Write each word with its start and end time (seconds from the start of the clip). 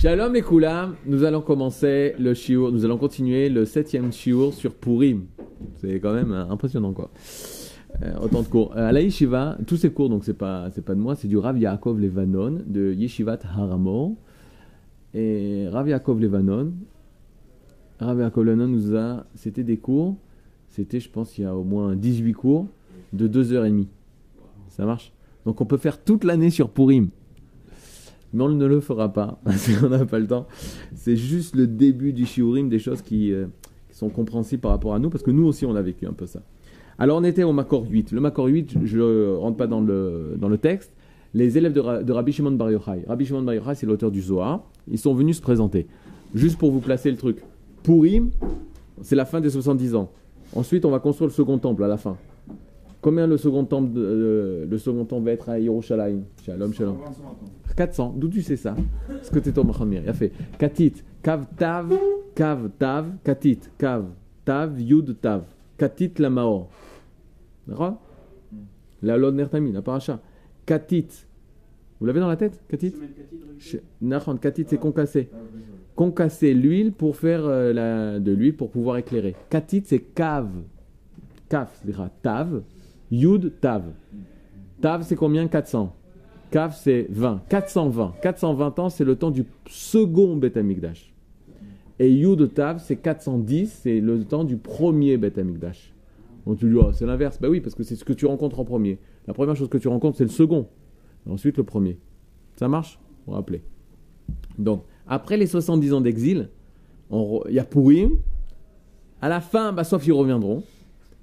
Shalom 0.00 0.32
les 0.32 0.40
Koulam, 0.40 0.94
nous 1.04 1.24
allons 1.24 1.42
commencer 1.42 2.14
le 2.18 2.32
shiur, 2.32 2.72
nous 2.72 2.86
allons 2.86 2.96
continuer 2.96 3.50
le 3.50 3.66
septième 3.66 4.10
shiur 4.14 4.54
sur 4.54 4.72
Purim. 4.72 5.26
C'est 5.76 6.00
quand 6.00 6.14
même 6.14 6.32
euh, 6.32 6.48
impressionnant 6.48 6.94
quoi. 6.94 7.10
Euh, 8.02 8.14
autant 8.22 8.40
de 8.40 8.46
cours. 8.46 8.74
Euh, 8.78 8.88
à 8.88 8.92
la 8.92 9.02
yeshiva, 9.02 9.58
tous 9.66 9.76
ces 9.76 9.92
cours, 9.92 10.08
donc 10.08 10.24
c'est 10.24 10.32
pas, 10.32 10.70
c'est 10.70 10.82
pas 10.82 10.94
de 10.94 11.00
moi, 11.00 11.16
c'est 11.16 11.28
du 11.28 11.36
Rav 11.36 11.58
Yaakov 11.58 12.00
Levanon 12.00 12.62
de 12.64 12.94
Yeshivat 12.94 13.40
Haramo. 13.44 14.16
Et 15.12 15.68
Rav 15.68 15.86
Yaakov 15.86 16.18
Levanon, 16.18 16.72
Rav 17.98 18.20
Yaakov 18.20 18.44
Levanon 18.46 18.68
nous 18.68 18.96
a, 18.96 19.26
c'était 19.34 19.64
des 19.64 19.76
cours, 19.76 20.16
c'était 20.70 20.98
je 20.98 21.10
pense 21.10 21.36
il 21.36 21.42
y 21.42 21.44
a 21.44 21.54
au 21.54 21.62
moins 21.62 21.94
18 21.94 22.32
cours 22.32 22.68
de 23.12 23.28
2h30. 23.28 23.84
Ça 24.68 24.86
marche? 24.86 25.12
Donc 25.44 25.60
on 25.60 25.66
peut 25.66 25.76
faire 25.76 26.02
toute 26.02 26.24
l'année 26.24 26.48
sur 26.48 26.70
Purim. 26.70 27.10
Mais 28.32 28.44
on 28.44 28.48
ne 28.48 28.66
le 28.66 28.80
fera 28.80 29.12
pas, 29.12 29.40
parce 29.44 29.68
qu'on 29.68 29.88
n'a 29.88 30.04
pas 30.06 30.18
le 30.18 30.26
temps. 30.26 30.46
C'est 30.94 31.16
juste 31.16 31.56
le 31.56 31.66
début 31.66 32.12
du 32.12 32.26
shiurim, 32.26 32.68
des 32.68 32.78
choses 32.78 33.02
qui, 33.02 33.32
euh, 33.32 33.46
qui 33.90 33.96
sont 33.96 34.08
compréhensibles 34.08 34.60
par 34.60 34.70
rapport 34.70 34.94
à 34.94 34.98
nous, 34.98 35.10
parce 35.10 35.22
que 35.24 35.30
nous 35.30 35.44
aussi 35.44 35.66
on 35.66 35.74
a 35.74 35.82
vécu 35.82 36.06
un 36.06 36.12
peu 36.12 36.26
ça. 36.26 36.40
Alors 36.98 37.18
on 37.18 37.24
était 37.24 37.42
au 37.42 37.52
Makor 37.52 37.86
8. 37.88 38.12
Le 38.12 38.20
Makor 38.20 38.46
8, 38.46 38.78
je 38.84 38.98
ne 38.98 39.36
rentre 39.36 39.56
pas 39.56 39.66
dans 39.66 39.80
le, 39.80 40.36
dans 40.38 40.48
le 40.48 40.58
texte. 40.58 40.92
Les 41.32 41.56
élèves 41.56 41.72
de, 41.72 42.02
de 42.02 42.12
Rabbi 42.12 42.32
Shimon 42.32 42.52
Bar 42.52 42.70
Yochai. 42.70 43.04
Rabbi 43.06 43.24
Shimon 43.24 43.42
Bar 43.42 43.54
Yochai, 43.54 43.74
c'est 43.74 43.86
l'auteur 43.86 44.10
du 44.10 44.20
Zohar. 44.20 44.64
Ils 44.88 44.98
sont 44.98 45.14
venus 45.14 45.36
se 45.36 45.42
présenter. 45.42 45.86
Juste 46.34 46.58
pour 46.58 46.70
vous 46.70 46.80
placer 46.80 47.10
le 47.10 47.16
truc. 47.16 47.38
Purim, 47.82 48.30
c'est 49.00 49.16
la 49.16 49.24
fin 49.24 49.40
des 49.40 49.50
70 49.50 49.94
ans. 49.94 50.10
Ensuite, 50.54 50.84
on 50.84 50.90
va 50.90 50.98
construire 50.98 51.28
le 51.28 51.32
second 51.32 51.58
temple 51.58 51.84
à 51.84 51.88
la 51.88 51.96
fin. 51.96 52.16
Combien 53.00 53.26
le 53.26 53.36
second 53.38 53.64
temple, 53.64 53.92
de- 53.94 54.00
euh, 54.04 54.66
le 54.66 54.78
second 54.78 55.04
temple 55.06 55.24
va 55.24 55.32
être 55.32 55.48
à 55.48 55.58
Yerushalayim 55.58 56.22
Shalom, 56.44 56.72
shalom. 56.74 56.96
400. 57.76 58.14
D'où 58.16 58.28
tu 58.28 58.42
sais 58.42 58.56
ça 58.56 58.76
Parce 59.08 59.30
que 59.30 59.38
tu 59.38 59.48
es 59.48 59.58
au 59.58 59.64
Machamir. 59.64 60.02
Il 60.02 60.08
a 60.08 60.12
fait 60.12 60.32
Katit, 60.58 60.92
Kav 61.22 61.46
Tav, 61.56 61.94
Kav 62.34 62.68
Tav, 62.78 63.06
Katit, 63.24 63.60
Kav 63.78 64.04
Tav, 64.44 64.78
Yud 64.80 65.18
Tav. 65.20 65.44
Katit 65.78 66.12
la 66.18 66.28
Maor. 66.28 66.68
D'accord 67.66 68.02
La 69.02 69.16
Lod 69.16 69.34
Nertami, 69.34 69.72
la 69.72 69.80
paracha. 69.80 70.20
Katit. 70.66 71.06
Vous 72.00 72.06
l'avez 72.06 72.20
dans 72.20 72.28
la 72.28 72.36
tête 72.36 72.60
Katit 72.68 72.94
Ch- 73.58 73.80
Nachon, 74.02 74.36
Katit, 74.36 74.66
c'est 74.68 74.78
concassé. 74.78 75.30
Concasser 75.96 76.52
l'huile 76.54 76.92
pour 76.92 77.16
faire 77.16 77.44
euh, 77.46 77.72
la- 77.72 78.18
de 78.20 78.32
l'huile 78.32 78.56
pour 78.56 78.70
pouvoir 78.70 78.98
éclairer. 78.98 79.34
Katit, 79.48 79.82
c'est 79.86 80.00
Kav. 80.00 80.48
Kav, 81.48 81.68
c'est-à-dire 81.74 82.10
Tav. 82.22 82.62
Yud 83.10 83.60
Tav. 83.60 83.84
Tav, 84.80 85.02
c'est 85.02 85.16
combien? 85.16 85.48
400. 85.48 85.94
Kav, 86.50 86.74
c'est 86.76 87.06
20. 87.10 87.42
420. 87.48 88.14
420 88.22 88.78
ans, 88.78 88.88
c'est 88.88 89.04
le 89.04 89.16
temps 89.16 89.30
du 89.30 89.44
second 89.68 90.36
Beth 90.36 90.56
Amikdash. 90.56 91.12
Et 91.98 92.10
Yud 92.10 92.54
Tav, 92.54 92.78
c'est 92.78 92.96
410, 92.96 93.80
c'est 93.82 94.00
le 94.00 94.24
temps 94.24 94.44
du 94.44 94.56
premier 94.56 95.16
Beth 95.16 95.38
Amikdash. 95.38 95.92
On 96.46 96.54
te 96.54 96.66
dit, 96.66 96.74
oh, 96.74 96.90
c'est 96.92 97.06
l'inverse. 97.06 97.38
Ben 97.40 97.48
oui, 97.48 97.60
parce 97.60 97.74
que 97.74 97.82
c'est 97.82 97.94
ce 97.94 98.04
que 98.04 98.12
tu 98.12 98.26
rencontres 98.26 98.58
en 98.58 98.64
premier. 98.64 98.98
La 99.26 99.34
première 99.34 99.54
chose 99.54 99.68
que 99.68 99.78
tu 99.78 99.88
rencontres, 99.88 100.16
c'est 100.16 100.24
le 100.24 100.30
second. 100.30 100.66
Ensuite, 101.28 101.56
le 101.58 101.64
premier. 101.64 101.98
Ça 102.56 102.68
marche? 102.68 102.98
Vous 103.26 103.34
rappelez. 103.34 103.62
Donc, 104.58 104.84
après 105.06 105.36
les 105.36 105.46
70 105.46 105.92
ans 105.92 106.00
d'exil, 106.00 106.48
on 107.10 107.42
il 107.48 107.54
y 107.54 107.58
a 107.58 107.64
Purim. 107.64 108.12
À 109.20 109.28
la 109.28 109.40
fin, 109.40 109.72
bah, 109.72 109.84
sauf 109.84 110.06
ils 110.06 110.12
reviendront. 110.12 110.62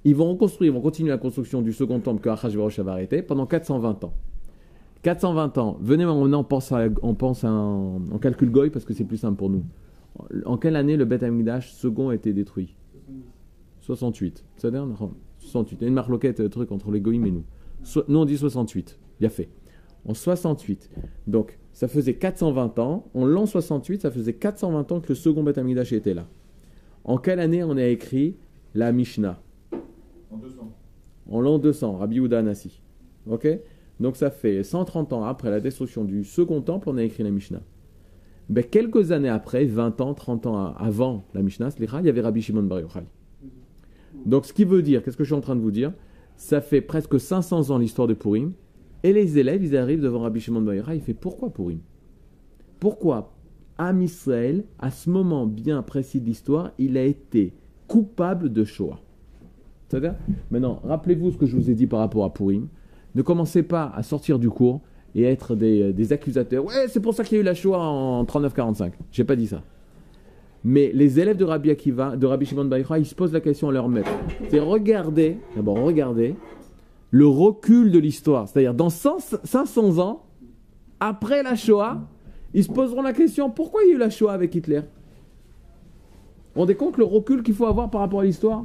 Ils 0.08 0.16
vont 0.16 0.30
reconstruire, 0.30 0.72
ils 0.72 0.74
vont 0.74 0.80
continuer 0.80 1.10
la 1.10 1.18
construction 1.18 1.60
du 1.60 1.70
second 1.74 2.00
temple 2.00 2.22
que 2.22 2.30
Achashverosh 2.30 2.78
avait 2.78 2.92
arrêté 2.92 3.20
pendant 3.20 3.44
420 3.44 4.04
ans. 4.04 4.14
420 5.02 5.58
ans. 5.58 5.76
Venez 5.82 6.06
maintenant, 6.06 6.40
on 6.40 6.44
pense, 6.44 6.72
à, 6.72 6.86
on 7.02 7.12
pense 7.14 7.44
à 7.44 7.50
un, 7.50 7.96
on 8.10 8.18
calcule 8.18 8.50
Goy 8.50 8.70
parce 8.70 8.86
que 8.86 8.94
c'est 8.94 9.04
plus 9.04 9.18
simple 9.18 9.36
pour 9.36 9.50
nous. 9.50 9.64
En 10.46 10.56
quelle 10.56 10.76
année 10.76 10.96
le 10.96 11.04
Beth 11.04 11.22
Amikdash 11.22 11.74
second 11.74 12.08
a 12.08 12.14
été 12.14 12.32
détruit? 12.32 12.74
68. 13.82 14.46
C'est-à-dire 14.56 14.86
non, 14.86 15.12
68. 15.40 15.76
Il 15.78 15.82
y 15.82 15.84
a 15.84 15.88
une 15.88 15.94
marloquette, 15.94 16.40
euh, 16.40 16.48
truc 16.48 16.72
entre 16.72 16.90
les 16.90 17.02
Goïm 17.02 17.26
et 17.26 17.30
nous. 17.30 17.44
Nous, 18.08 18.18
on 18.18 18.24
dit 18.24 18.38
68. 18.38 18.98
Bien 19.20 19.28
fait. 19.28 19.50
En 20.06 20.14
68. 20.14 20.88
Donc, 21.26 21.58
ça 21.74 21.86
faisait 21.86 22.14
420 22.14 22.78
ans. 22.78 23.10
En 23.12 23.26
l'an 23.26 23.44
68, 23.44 24.00
ça 24.00 24.10
faisait 24.10 24.32
420 24.32 24.90
ans 24.90 25.00
que 25.00 25.10
le 25.10 25.14
second 25.14 25.42
Beth 25.42 25.58
Amikdash 25.58 25.92
était 25.92 26.14
là. 26.14 26.26
En 27.04 27.18
quelle 27.18 27.40
année 27.40 27.62
on 27.62 27.76
a 27.76 27.84
écrit 27.84 28.36
la 28.74 28.90
Mishnah? 28.90 29.38
200. 30.38 30.72
en 31.30 31.40
l'an 31.40 31.58
200, 31.58 31.96
Rabbi 31.98 32.16
Yehuda 32.16 32.38
Anassi. 32.38 32.80
Ok? 33.28 33.46
Donc 34.00 34.16
ça 34.16 34.30
fait 34.30 34.62
130 34.62 35.12
ans 35.12 35.24
après 35.24 35.50
la 35.50 35.60
destruction 35.60 36.04
du 36.04 36.24
second 36.24 36.60
temple, 36.62 36.88
on 36.90 36.96
a 36.96 37.02
écrit 37.02 37.22
la 37.22 37.30
Mishnah. 37.30 37.62
Ben, 38.48 38.64
quelques 38.64 39.12
années 39.12 39.28
après, 39.28 39.64
20 39.66 40.00
ans, 40.00 40.14
30 40.14 40.46
ans 40.46 40.74
avant 40.76 41.24
la 41.34 41.42
Mishnah, 41.42 41.68
il 41.78 42.06
y 42.06 42.08
avait 42.08 42.20
Rabbi 42.20 42.40
Shimon 42.40 42.62
Bar 42.62 42.80
Yochai. 42.80 43.04
Donc 44.24 44.46
ce 44.46 44.52
qui 44.52 44.64
veut 44.64 44.82
dire, 44.82 45.02
qu'est-ce 45.02 45.16
que 45.16 45.24
je 45.24 45.28
suis 45.28 45.36
en 45.36 45.40
train 45.40 45.56
de 45.56 45.60
vous 45.60 45.70
dire? 45.70 45.92
Ça 46.36 46.60
fait 46.60 46.80
presque 46.80 47.20
500 47.20 47.70
ans 47.70 47.78
l'histoire 47.78 48.08
de 48.08 48.14
Purim, 48.14 48.52
et 49.02 49.12
les 49.12 49.38
élèves, 49.38 49.62
ils 49.62 49.76
arrivent 49.76 50.00
devant 50.00 50.20
Rabbi 50.20 50.40
Shimon 50.40 50.62
Bar 50.62 50.74
Yochai, 50.74 50.96
il 50.96 51.02
fait 51.02 51.14
pourquoi 51.14 51.50
Purim? 51.52 51.80
Pourquoi 52.80 53.34
Am 53.76 54.00
Israël, 54.02 54.64
à 54.78 54.90
ce 54.90 55.10
moment 55.10 55.46
bien 55.46 55.82
précis 55.82 56.20
de 56.20 56.26
l'histoire, 56.26 56.72
il 56.78 56.96
a 56.96 57.04
été 57.04 57.52
coupable 57.86 58.52
de 58.52 58.64
Shoah? 58.64 59.00
C'est-à-dire 59.88 60.14
Maintenant, 60.50 60.80
rappelez-vous 60.84 61.32
ce 61.32 61.36
que 61.36 61.46
je 61.46 61.56
vous 61.56 61.70
ai 61.70 61.74
dit 61.74 61.86
par 61.86 62.00
rapport 62.00 62.24
à 62.24 62.32
Purim. 62.32 62.68
Ne 63.14 63.22
commencez 63.22 63.62
pas 63.62 63.92
à 63.94 64.02
sortir 64.02 64.38
du 64.38 64.50
cours 64.50 64.80
et 65.14 65.22
être 65.24 65.54
des, 65.54 65.92
des 65.92 66.12
accusateurs. 66.12 66.64
Ouais, 66.64 66.88
c'est 66.88 67.00
pour 67.00 67.14
ça 67.14 67.24
qu'il 67.24 67.36
y 67.36 67.38
a 67.38 67.42
eu 67.42 67.44
la 67.44 67.54
Shoah 67.54 67.78
en 67.78 68.24
39-45. 68.24 68.92
J'ai 69.10 69.24
pas 69.24 69.36
dit 69.36 69.46
ça. 69.46 69.62
Mais 70.64 70.90
les 70.92 71.18
élèves 71.20 71.36
de 71.36 71.44
Rabbi 71.44 71.70
Akiva, 71.70 72.16
de 72.16 72.26
Rabbi 72.26 72.44
Shimon 72.44 72.66
Bar 72.66 72.80
Yochai, 72.80 73.00
ils 73.00 73.06
se 73.06 73.14
posent 73.14 73.32
la 73.32 73.40
question 73.40 73.68
à 73.68 73.72
leur 73.72 73.88
maître. 73.88 74.10
C'est 74.48 74.60
regardez, 74.60 75.38
d'abord 75.56 75.78
regardez 75.78 76.34
le 77.10 77.26
recul 77.26 77.90
de 77.90 77.98
l'histoire. 77.98 78.48
C'est-à-dire 78.48 78.74
dans 78.74 78.90
100 78.90 79.38
500 79.44 79.98
ans, 79.98 80.24
après 81.00 81.42
la 81.42 81.54
Shoah, 81.54 82.02
ils 82.54 82.64
se 82.64 82.70
poseront 82.70 83.02
la 83.02 83.12
question 83.12 83.50
pourquoi 83.50 83.82
il 83.84 83.90
y 83.90 83.92
a 83.92 83.94
eu 83.94 83.98
la 83.98 84.10
Shoah 84.10 84.32
avec 84.32 84.54
Hitler? 84.54 84.80
Vous 84.80 84.84
vous 86.54 86.60
rendez 86.62 86.74
compte 86.74 86.96
le 86.96 87.04
recul 87.04 87.42
qu'il 87.42 87.54
faut 87.54 87.66
avoir 87.66 87.88
par 87.88 88.00
rapport 88.00 88.20
à 88.20 88.24
l'histoire? 88.24 88.64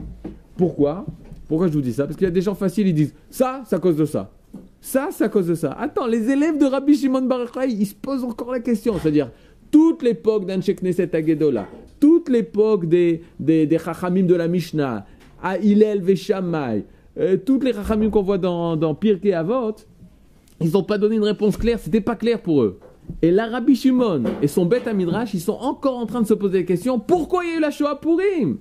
Pourquoi? 0.57 1.05
Pourquoi 1.47 1.67
je 1.67 1.73
vous 1.73 1.81
dis 1.81 1.93
ça? 1.93 2.05
Parce 2.05 2.15
qu'il 2.15 2.25
y 2.25 2.27
a 2.27 2.31
des 2.31 2.41
gens 2.41 2.55
faciles, 2.55 2.87
ils 2.87 2.93
disent 2.93 3.13
ça, 3.29 3.61
c'est 3.65 3.75
à 3.75 3.79
cause 3.79 3.95
de 3.95 4.05
ça. 4.05 4.31
Ça, 4.79 5.09
c'est 5.11 5.23
à 5.23 5.29
cause 5.29 5.47
de 5.47 5.55
ça. 5.55 5.71
Attends, 5.79 6.07
les 6.07 6.29
élèves 6.29 6.57
de 6.57 6.65
Rabbi 6.65 6.95
Shimon 6.95 7.21
Bar 7.21 7.47
ils 7.67 7.85
se 7.85 7.95
posent 7.95 8.23
encore 8.23 8.51
la 8.51 8.59
question. 8.59 8.95
C'est-à-dire, 8.99 9.29
toute 9.71 10.03
l'époque 10.03 10.45
d'Anshek 10.45 10.81
Knesset 10.81 11.15
Agedola, 11.15 11.67
toute 11.99 12.29
l'époque 12.29 12.85
des, 12.87 13.23
des, 13.39 13.65
des 13.65 13.77
Chachamim 13.77 14.23
de 14.23 14.35
la 14.35 14.47
Mishnah, 14.47 15.05
à 15.41 15.57
Hillel 15.57 16.01
Veshamay, 16.01 16.85
euh, 17.17 17.37
toutes 17.37 17.63
les 17.63 17.73
Chachamim 17.73 18.09
qu'on 18.09 18.21
voit 18.23 18.37
dans, 18.37 18.75
dans 18.75 18.93
Pirkei 18.93 19.33
Avot, 19.33 19.75
ils 20.61 20.71
n'ont 20.71 20.83
pas 20.83 20.97
donné 20.97 21.15
une 21.15 21.23
réponse 21.23 21.57
claire, 21.57 21.79
c'était 21.79 22.01
pas 22.01 22.15
clair 22.15 22.41
pour 22.41 22.61
eux. 22.61 22.79
Et 23.21 23.31
là, 23.31 23.47
Rabbi 23.47 23.75
Shimon 23.75 24.23
et 24.41 24.47
son 24.47 24.65
bête 24.65 24.87
à 24.87 24.93
Midrash, 24.93 25.33
ils 25.33 25.41
sont 25.41 25.53
encore 25.53 25.97
en 25.97 26.05
train 26.05 26.21
de 26.21 26.27
se 26.27 26.33
poser 26.33 26.59
la 26.59 26.63
question 26.63 26.99
pourquoi 26.99 27.43
il 27.43 27.51
y 27.51 27.53
a 27.53 27.57
eu 27.57 27.61
la 27.61 27.71
Shoah 27.71 27.99
Purim? 27.99 28.57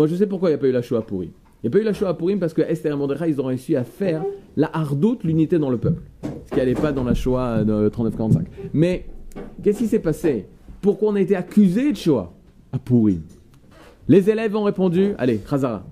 Moi, 0.00 0.06
je 0.06 0.14
sais 0.14 0.26
pourquoi 0.26 0.48
il 0.48 0.52
n'y 0.52 0.54
a 0.54 0.58
pas 0.58 0.66
eu 0.66 0.72
la 0.72 0.80
Shoah 0.80 1.02
Purim. 1.02 1.28
Il 1.62 1.66
n'y 1.66 1.68
a 1.68 1.70
pas 1.72 1.78
eu 1.78 1.84
la 1.84 1.92
Shoah 1.92 2.16
Purim 2.16 2.38
parce 2.38 2.54
que 2.54 2.62
Esther 2.62 2.94
et 2.94 2.96
Mordechai, 2.96 3.28
ils 3.28 3.38
ont 3.38 3.44
réussi 3.44 3.76
à 3.76 3.84
faire 3.84 4.24
la 4.56 4.74
hardoute, 4.74 5.24
l'unité 5.24 5.58
dans 5.58 5.68
le 5.68 5.76
peuple. 5.76 6.02
Ce 6.46 6.52
qui 6.52 6.56
n'allait 6.56 6.72
pas 6.72 6.90
dans 6.90 7.04
la 7.04 7.12
Shoah 7.12 7.64
de 7.64 7.90
39-45. 7.90 8.46
Mais, 8.72 9.04
qu'est-ce 9.62 9.76
qui 9.76 9.86
s'est 9.88 9.98
passé? 9.98 10.46
Pourquoi 10.80 11.10
on 11.10 11.16
a 11.16 11.20
été 11.20 11.36
accusé 11.36 11.92
de 11.92 11.98
Shoah? 11.98 12.32
À 12.72 12.78
Purim 12.78 13.20
Les 14.08 14.30
élèves 14.30 14.56
ont 14.56 14.62
répondu, 14.62 15.12
allez, 15.18 15.36
Khazara. 15.36 15.84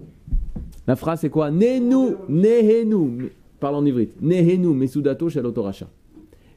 La 0.87 0.97
phrase 0.97 1.21
c'est 1.21 1.29
quoi? 1.29 1.51
Nehenu, 1.51 2.15
Nehenu, 2.31 3.31
parle 3.61 3.75
en 3.75 3.85
ivrite. 3.85 4.23
Nehenu, 4.23 4.69
Mesudato, 4.69 5.29
Shalotoracha. 5.29 5.87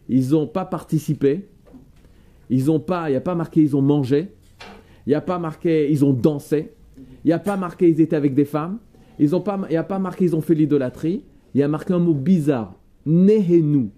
Ils 0.08 0.30
n'ont 0.30 0.48
pas 0.48 0.64
participé. 0.64 1.50
Ils 2.50 2.72
ont 2.72 2.80
pas, 2.80 3.10
il 3.10 3.12
n'y 3.12 3.18
a 3.18 3.22
pas 3.22 3.36
marqué 3.36 3.62
ils 3.62 3.76
ont 3.76 3.82
mangé. 3.82 4.30
Il 5.06 5.10
n'y 5.10 5.16
a 5.16 5.22
pas 5.22 5.38
marqué 5.38 5.92
ils 5.92 6.06
ont 6.06 6.14
dansé. 6.14 6.72
Il 7.24 7.28
n'y 7.28 7.34
a 7.34 7.40
pas 7.40 7.58
marqué 7.58 7.90
ils 7.90 8.02
étaient 8.02 8.16
avec 8.16 8.34
des 8.34 8.46
femmes. 8.46 8.80
Ils 9.20 9.36
ont 9.36 9.42
pas, 9.42 9.60
il 9.70 9.72
n'y 9.72 9.78
a 9.78 9.84
pas 9.84 10.00
marqué 10.00 10.26
ils 10.26 10.36
ont 10.36 10.42
fait 10.42 10.56
l'idolâtrie. 10.56 11.24
Il 11.54 11.60
y 11.60 11.64
a 11.64 11.68
marqué 11.68 11.94
un 11.94 12.00
mot 12.00 12.14
bizarre. 12.14 12.76
Nehenu. 13.06 13.90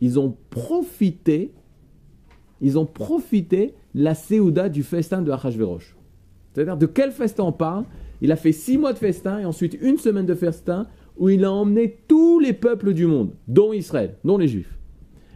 Ils 0.00 0.18
ont 0.18 0.36
profité. 0.50 1.52
Ils 2.60 2.78
ont 2.78 2.86
profité 2.86 3.74
la 3.94 4.14
Séouda 4.14 4.68
du 4.68 4.82
festin 4.82 5.22
de 5.22 5.30
Achashverosh. 5.30 5.96
C'est-à-dire 6.52 6.76
de 6.76 6.86
quel 6.86 7.12
festin 7.12 7.44
on 7.44 7.52
parle? 7.52 7.84
Il 8.20 8.32
a 8.32 8.36
fait 8.36 8.52
six 8.52 8.76
mois 8.76 8.92
de 8.92 8.98
festin 8.98 9.38
et 9.38 9.44
ensuite 9.44 9.78
une 9.80 9.96
semaine 9.96 10.26
de 10.26 10.34
festin 10.34 10.86
où 11.16 11.28
il 11.28 11.44
a 11.44 11.52
emmené 11.52 11.98
tous 12.06 12.38
les 12.38 12.52
peuples 12.52 12.92
du 12.92 13.06
monde, 13.06 13.32
dont 13.48 13.72
Israël, 13.72 14.16
dont 14.24 14.38
les 14.38 14.48
Juifs. 14.48 14.78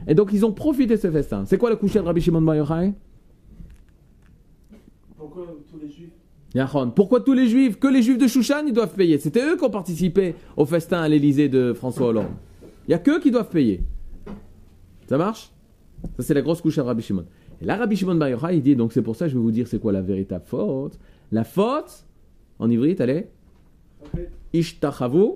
Et 0.07 0.15
donc 0.15 0.33
ils 0.33 0.45
ont 0.45 0.53
profité 0.53 0.97
de 0.97 1.01
ce 1.01 1.11
festin. 1.11 1.45
C'est 1.47 1.59
quoi 1.59 1.71
le 1.71 1.77
coucher 1.77 1.99
de 1.99 2.05
Rabbi 2.05 2.21
Shimon 2.21 2.43
Bar 2.43 2.57
Yochai? 2.57 2.93
Pourquoi 5.17 5.47
tous 5.71 5.79
les 5.79 5.91
juifs. 5.91 6.14
Pourquoi 6.95 7.21
tous 7.21 7.33
les 7.33 7.49
juifs 7.49 7.79
Que 7.79 7.89
les 7.89 8.03
juifs 8.03 8.19
de 8.19 8.27
Shushan, 8.29 8.67
ils 8.67 8.73
doivent 8.73 8.95
payer? 8.95 9.19
C'était 9.19 9.45
eux 9.45 9.57
qui 9.57 9.65
ont 9.65 9.71
participé 9.71 10.35
au 10.57 10.65
festin 10.65 11.01
à 11.03 11.09
l'Elysée 11.09 11.49
de 11.49 11.73
François 11.73 12.09
Hollande. 12.09 12.29
Il 12.87 12.91
n'y 12.91 12.95
a 12.95 12.99
qu'eux 12.99 13.19
qui 13.21 13.31
doivent 13.31 13.49
payer. 13.49 13.81
Ça 15.09 15.19
marche? 15.19 15.51
Ça, 16.17 16.23
c'est 16.23 16.35
la 16.35 16.43
grosse 16.43 16.61
couche 16.61 16.79
à 16.79 16.85
Rabbi 16.85 17.03
Shimon. 17.03 17.25
Et 17.61 17.65
là, 17.65 17.77
Rabbi 17.77 17.97
Shimon 17.97 18.19
il 18.53 18.63
dit, 18.63 18.77
donc 18.77 18.93
c'est 18.93 19.03
pour 19.03 19.17
ça 19.17 19.27
je 19.27 19.35
vais 19.35 19.41
vous 19.41 19.51
dire 19.51 19.67
c'est 19.67 19.79
quoi 19.81 19.91
la 19.93 20.03
véritable 20.03 20.45
faute. 20.47 20.99
La 21.33 21.45
faute, 21.45 22.05
en 22.59 22.71
ivrite, 22.71 23.01
elle 23.01 23.11
est 23.11 23.31
Ishtachavu 24.53 25.31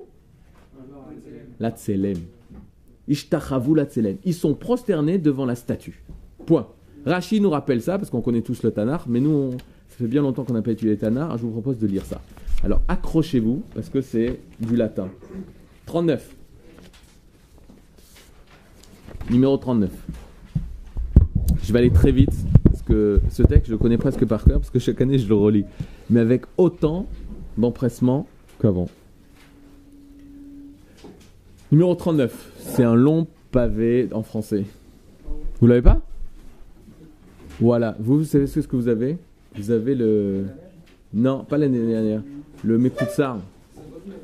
la 1.59 1.71
tselem. 1.71 2.19
Ishtachavu 3.09 3.75
la 3.75 3.85
tselem. 3.87 4.19
Ils 4.25 4.35
sont 4.35 4.55
prosternés 4.55 5.19
devant 5.19 5.47
la 5.47 5.55
statue. 5.55 6.05
Point. 6.47 6.69
Rashi 7.07 7.41
nous 7.41 7.51
rappelle 7.51 7.81
ça 7.83 7.99
parce 7.99 8.11
qu'on 8.11 8.21
connaît 8.21 8.43
tous 8.43 8.63
le 8.63 8.71
Tanar, 8.71 9.07
mais 9.09 9.21
nous, 9.21 9.31
on- 9.31 9.57
ça 9.99 10.05
fait 10.05 10.11
bien 10.11 10.23
longtemps 10.23 10.45
qu'on 10.45 10.53
n'a 10.53 10.63
pas 10.63 10.71
étudié 10.71 10.93
le 10.93 10.97
Tanar. 10.97 11.37
Je 11.39 11.43
vous 11.43 11.51
propose 11.51 11.77
de 11.81 11.89
lire 11.89 12.05
ça. 12.05 12.21
Alors 12.63 12.83
accrochez-vous 12.87 13.65
parce 13.75 13.89
que 13.89 14.01
c'est 14.01 14.39
du 14.61 14.77
latin. 14.77 15.09
39. 15.87 16.37
Numéro 19.29 19.57
39. 19.57 19.91
Je 21.65 21.73
vais 21.73 21.81
aller 21.81 21.91
très 21.91 22.13
vite 22.13 22.31
parce 22.63 22.83
que 22.83 23.21
ce 23.29 23.43
texte, 23.43 23.67
je 23.67 23.73
le 23.73 23.79
connais 23.79 23.99
presque 23.99 24.25
par 24.25 24.45
cœur 24.45 24.61
parce 24.61 24.71
que 24.71 24.79
chaque 24.79 25.01
année, 25.01 25.19
je 25.19 25.29
le 25.29 25.35
relis. 25.35 25.65
Mais 26.11 26.21
avec 26.21 26.45
autant 26.59 27.09
d'empressement 27.57 28.29
qu'avant. 28.63 28.89
Numéro 31.73 31.97
39. 31.97 32.53
C'est 32.61 32.85
un 32.85 32.95
long 32.95 33.27
pavé 33.51 34.09
en 34.13 34.23
français. 34.23 34.65
Vous 35.61 35.67
l'avez 35.67 35.83
pas? 35.83 36.01
Voilà. 37.59 37.97
Vous, 37.99 38.19
vous 38.19 38.25
savez 38.25 38.47
ce 38.47 38.61
que 38.61 38.77
vous 38.77 38.87
avez? 38.87 39.19
Vous 39.59 39.71
avez 39.71 39.95
le... 39.95 40.45
Non, 41.13 41.45
pas 41.45 41.59
l'année 41.59 41.85
dernière. 41.85 42.23
Le 42.63 42.79
Mekutsar. 42.79 43.39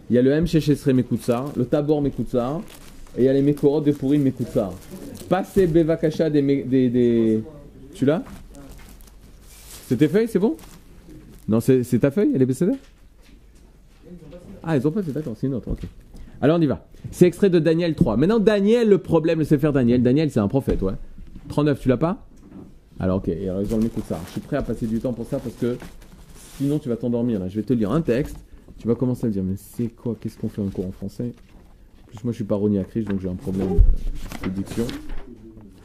Il 0.08 0.16
y 0.16 0.18
a 0.18 0.22
le 0.22 0.30
M. 0.30 0.46
Shechesre 0.46 0.94
Mekutsar, 0.94 1.52
le 1.56 1.64
Tabor 1.64 2.02
Mekutsar, 2.02 2.60
et 3.16 3.22
il 3.22 3.24
y 3.24 3.28
a 3.28 3.32
les 3.32 3.42
Mekorot 3.42 3.80
de 3.80 3.92
Purim 3.92 4.22
Mekutsar. 4.22 4.72
Passez 5.28 5.66
Bevakasha 5.66 6.30
des... 6.30 6.42
Des, 6.64 6.88
des... 6.88 7.42
Tu 7.94 8.04
l'as? 8.04 8.22
C'était 9.88 10.08
feuille, 10.08 10.28
c'est 10.28 10.38
bon? 10.38 10.56
Non, 11.48 11.60
c'est 11.60 11.82
c'est 11.82 11.98
ta 11.98 12.10
feuille 12.10 12.30
Elle 12.34 12.40
est 12.42 12.46
BCD 12.46 12.72
Ah, 14.62 14.76
ils 14.76 14.86
ont 14.86 14.90
pas 14.90 15.02
fait, 15.02 15.12
d'accord, 15.12 15.34
c'est 15.38 15.46
une 15.46 15.54
autre, 15.54 15.70
ok. 15.70 15.80
Alors 16.40 16.58
on 16.58 16.60
y 16.60 16.66
va. 16.66 16.86
C'est 17.10 17.26
extrait 17.26 17.50
de 17.50 17.58
Daniel 17.58 17.94
3. 17.94 18.16
Maintenant, 18.16 18.38
Daniel, 18.38 18.88
le 18.88 18.98
problème, 18.98 19.40
le 19.40 19.44
faire 19.44 19.72
Daniel. 19.72 20.02
Daniel, 20.02 20.30
c'est 20.30 20.40
un 20.40 20.48
prophète, 20.48 20.80
ouais. 20.82 20.94
39, 21.48 21.80
tu 21.80 21.88
l'as 21.88 21.96
pas? 21.96 22.24
Alors, 23.00 23.18
ok, 23.18 23.28
alors 23.28 23.60
ils 23.62 23.74
ont 23.74 23.78
le 23.78 23.90
ça. 24.06 24.20
Je 24.26 24.32
suis 24.32 24.40
prêt 24.40 24.56
à 24.56 24.62
passer 24.62 24.86
du 24.86 25.00
temps 25.00 25.12
pour 25.12 25.26
ça 25.26 25.38
parce 25.38 25.54
que 25.56 25.76
sinon 26.56 26.78
tu 26.78 26.88
vas 26.88 26.96
t'endormir 26.96 27.40
là. 27.40 27.48
Je 27.48 27.56
vais 27.56 27.62
te 27.62 27.72
lire 27.72 27.90
un 27.90 28.00
texte. 28.00 28.36
Tu 28.78 28.88
vas 28.88 28.94
commencer 28.94 29.24
à 29.24 29.28
me 29.28 29.32
dire, 29.32 29.42
mais 29.42 29.56
c'est 29.56 29.88
quoi? 29.88 30.16
Qu'est-ce 30.20 30.38
qu'on 30.38 30.48
fait 30.48 30.62
un 30.62 30.68
cours 30.68 30.86
en 30.86 30.92
français? 30.92 31.32
En 32.02 32.06
plus, 32.06 32.22
moi 32.24 32.32
je 32.32 32.36
suis 32.36 32.44
pas 32.44 32.54
Ronnie 32.54 32.78
donc 32.78 33.20
j'ai 33.20 33.28
un 33.28 33.34
problème 33.34 33.68
euh, 33.72 34.46
de 34.46 34.50
diction. 34.50 34.84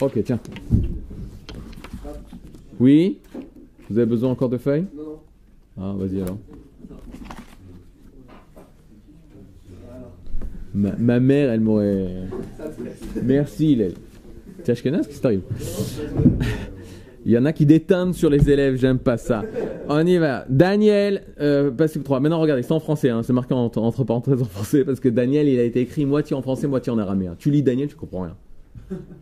Ok, 0.02 0.24
tiens. 0.24 0.40
Oui? 2.80 3.20
Vous 3.90 3.98
avez 3.98 4.06
besoin 4.06 4.32
encore 4.32 4.50
de 4.50 4.58
feuilles? 4.58 4.86
Ah, 5.80 5.94
vas-y 5.98 6.22
alors. 6.22 6.38
Ma, 10.74 10.96
ma 10.96 11.20
mère, 11.20 11.52
elle 11.52 11.62
m'aurait. 11.62 12.28
Merci, 13.24 13.74
Hillel. 13.74 13.94
T'es 14.64 14.74
Ashkenaz, 14.74 15.08
qu'est-ce 15.08 15.16
qui 15.16 15.22
t'arrive? 15.22 15.42
Il 17.30 17.34
y 17.34 17.38
en 17.38 17.46
a 17.46 17.54
qui 17.54 17.68
déteignent 17.68 18.14
sur 18.14 18.28
les 18.28 18.50
élèves, 18.50 18.78
j'aime 18.78 18.98
pas 18.98 19.18
ça. 19.18 19.44
On 19.88 20.04
y 20.04 20.18
va. 20.18 20.46
Daniel, 20.50 21.22
euh, 21.40 21.70
passage 21.70 22.02
3. 22.02 22.20
Maintenant, 22.22 22.40
regardez, 22.40 22.64
c'est 22.64 22.72
en 22.72 22.80
français, 22.80 23.12
hein, 23.12 23.22
c'est 23.22 23.34
marqué 23.34 23.54
entre, 23.54 24.04
parenthèses 24.04 24.42
en 24.42 24.46
français, 24.46 24.84
parce 24.84 25.00
que 25.00 25.10
Daniel, 25.10 25.48
il 25.48 25.60
a 25.60 25.64
été 25.64 25.80
écrit 25.80 26.08
moitié 26.08 26.36
en 26.36 26.42
français, 26.42 26.66
moitié 26.66 26.92
en 26.92 26.98
araméen. 26.98 27.36
Tu 27.38 27.52
lis 27.52 27.62
Daniel, 27.62 27.88
tu 27.88 27.96
comprends 27.96 28.22
rien. 28.22 28.36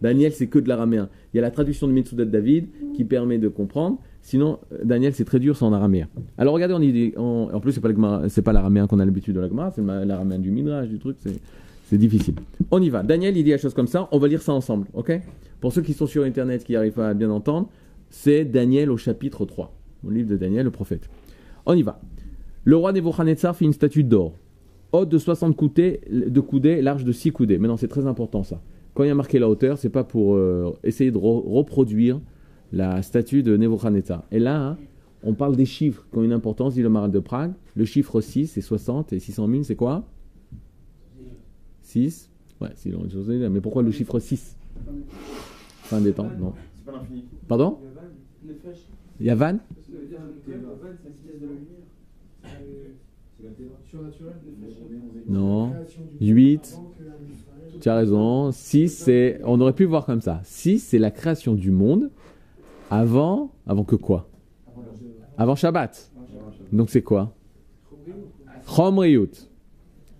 Daniel, 0.01 0.31
c'est 0.31 0.47
que 0.47 0.57
de 0.57 0.69
l'araméen. 0.69 1.09
Il 1.33 1.35
y 1.35 1.39
a 1.39 1.41
la 1.41 1.51
traduction 1.51 1.85
de 1.85 1.91
Mitsudat 1.91 2.23
David 2.23 2.69
qui 2.95 3.03
permet 3.03 3.39
de 3.39 3.49
comprendre. 3.49 3.97
Sinon, 4.21 4.59
Daniel, 4.85 5.13
c'est 5.13 5.25
très 5.25 5.39
dur, 5.39 5.57
c'est 5.57 5.65
en 5.65 5.73
araméen. 5.73 6.07
Alors 6.37 6.53
regardez, 6.53 6.75
on 6.75 6.81
y 6.81 6.93
dit, 6.93 7.13
en, 7.17 7.59
plus, 7.59 7.73
c'est 7.73 7.81
pas, 7.81 7.89
pas 7.91 8.53
l'araméen 8.53 8.87
qu'on 8.87 8.99
a 8.99 9.05
l'habitude 9.05 9.35
de 9.35 9.41
la 9.41 9.49
Gemara, 9.49 9.71
c'est 9.71 9.83
l'araméen 9.83 10.39
du 10.39 10.51
Midrash, 10.51 10.87
du 10.87 10.97
truc, 10.97 11.17
c'est, 11.19 11.97
difficile. 11.97 12.35
On 12.71 12.81
y 12.81 12.89
va. 12.89 13.03
Daniel, 13.03 13.35
il 13.35 13.43
dit 13.43 13.51
la 13.51 13.57
chose 13.57 13.73
comme 13.73 13.87
ça, 13.87 14.07
on 14.13 14.17
va 14.17 14.29
lire 14.29 14.41
ça 14.41 14.53
ensemble, 14.53 14.87
ok? 14.93 15.19
Pour 15.59 15.73
ceux 15.73 15.81
qui 15.81 15.91
sont 15.91 16.07
sur 16.07 16.23
Internet, 16.23 16.63
qui 16.63 16.73
arrivent 16.77 17.01
à 17.01 17.13
bien 17.13 17.29
entendre, 17.29 17.67
c'est 18.09 18.45
Daniel 18.45 18.89
au 18.91 18.97
chapitre 18.97 19.45
3, 19.45 19.73
au 20.05 20.09
livre 20.09 20.29
de 20.29 20.37
Daniel, 20.37 20.65
le 20.65 20.71
prophète. 20.71 21.09
On 21.65 21.73
y 21.73 21.81
va. 21.81 21.99
Le 22.63 22.75
roi 22.75 22.91
Nebuchadnezzar 22.93 23.55
fit 23.55 23.65
une 23.65 23.73
statue 23.73 24.03
d'or, 24.03 24.33
haute 24.91 25.09
de 25.09 25.17
60 25.17 25.55
coudées, 25.55 26.01
de 26.09 26.39
coudées, 26.39 26.81
large 26.81 27.03
de 27.03 27.11
6 27.11 27.31
coudées. 27.31 27.57
Maintenant, 27.57 27.77
c'est 27.77 27.87
très 27.87 28.05
important 28.07 28.43
ça. 28.43 28.61
Quand 28.93 29.03
il 29.03 29.07
y 29.07 29.11
a 29.11 29.15
marqué 29.15 29.37
la 29.39 29.47
hauteur, 29.49 29.77
c'est 29.77 29.89
pas 29.89 30.03
pour 30.03 30.35
euh, 30.35 30.73
essayer 30.83 31.11
de 31.11 31.17
re- 31.17 31.47
reproduire 31.47 32.19
la 32.73 33.01
statue 33.01 33.43
de 33.43 33.55
Nebuchadnezzar. 33.55 34.23
Et 34.31 34.39
là, 34.39 34.59
hein, 34.69 34.77
on 35.23 35.33
parle 35.33 35.55
des 35.55 35.65
chiffres 35.65 36.05
qui 36.11 36.17
ont 36.17 36.23
une 36.23 36.33
importance, 36.33 36.73
dit 36.73 36.81
le 36.81 36.89
maral 36.89 37.11
de 37.11 37.19
Prague. 37.19 37.53
Le 37.75 37.85
chiffre 37.85 38.21
6, 38.21 38.47
c'est 38.47 38.61
60, 38.61 39.13
et 39.13 39.19
600 39.19 39.47
000, 39.49 39.63
c'est 39.63 39.75
quoi? 39.75 40.05
6 41.81 42.29
Ouais, 42.59 42.69
c'est 42.75 42.89
long, 42.89 43.03
mais 43.51 43.61
pourquoi 43.61 43.83
le 43.83 43.91
chiffre 43.91 44.19
6 44.19 44.57
Fin 45.83 46.01
des 46.01 46.11
temps, 46.11 46.27
non. 46.39 46.53
C'est 46.75 46.85
pas 46.85 46.91
l'infini. 46.97 47.23
Pardon? 47.47 47.77
Yavan 49.19 49.59
Non. 55.27 55.73
8. 56.19 56.79
Tu 57.81 57.89
as 57.89 57.95
raison. 57.95 58.51
6, 58.51 58.89
c'est. 58.89 59.39
On 59.43 59.59
aurait 59.61 59.73
pu 59.73 59.85
voir 59.85 60.05
comme 60.05 60.21
ça. 60.21 60.41
6, 60.43 60.79
c'est 60.79 60.99
la 60.99 61.11
création 61.11 61.53
du 61.53 61.71
monde 61.71 62.09
avant. 62.89 63.51
Avant 63.65 63.83
que 63.83 63.95
quoi? 63.95 64.29
Avant 65.37 65.55
Shabbat. 65.55 66.11
Donc 66.71 66.89
c'est 66.89 67.01
quoi? 67.01 67.33
Chomriyut. 68.65 69.49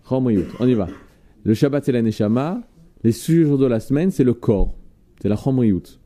Chomriyut. 0.08 0.48
On 0.60 0.68
y 0.68 0.74
va. 0.74 0.88
Le 1.44 1.54
Shabbat, 1.54 1.84
c'est 1.86 1.92
la 1.92 2.02
Neshama. 2.02 2.62
Les 3.04 3.12
six 3.12 3.44
jours 3.44 3.58
de 3.58 3.66
la 3.66 3.80
semaine, 3.80 4.12
c'est 4.12 4.24
le 4.24 4.34
corps. 4.34 4.74
C'est 5.22 5.30
la 5.30 5.36
Chomriyut. 5.36 5.97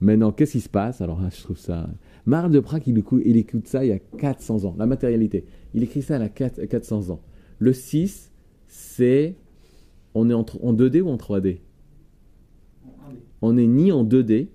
Maintenant, 0.00 0.32
qu'est-ce 0.32 0.52
qui 0.52 0.60
se 0.60 0.68
passe? 0.68 1.00
Alors, 1.00 1.20
ah, 1.22 1.28
je 1.30 1.42
trouve 1.42 1.58
ça. 1.58 1.88
Marc 2.24 2.50
de 2.50 2.60
Prague, 2.60 2.84
il 2.86 3.36
écoute, 3.36 3.66
ça 3.66 3.84
il 3.84 3.88
y 3.88 3.92
a 3.92 3.98
400 3.98 4.64
ans. 4.64 4.74
La 4.78 4.86
matérialité. 4.86 5.44
Il 5.74 5.82
écrit 5.82 6.02
ça 6.02 6.16
il 6.16 6.22
y 6.22 6.24
a 6.24 6.28
4 6.28 6.64
400 6.64 7.10
ans. 7.10 7.20
Le 7.58 7.72
6, 7.72 8.32
c'est. 8.66 9.36
On 10.14 10.30
est 10.30 10.34
en, 10.34 10.44
en 10.62 10.72
2D 10.72 11.02
ou 11.02 11.08
en 11.08 11.16
3D 11.16 11.58
On 13.42 13.52
n'est 13.52 13.66
ni 13.66 13.92
en 13.92 14.04
2D, 14.04 14.48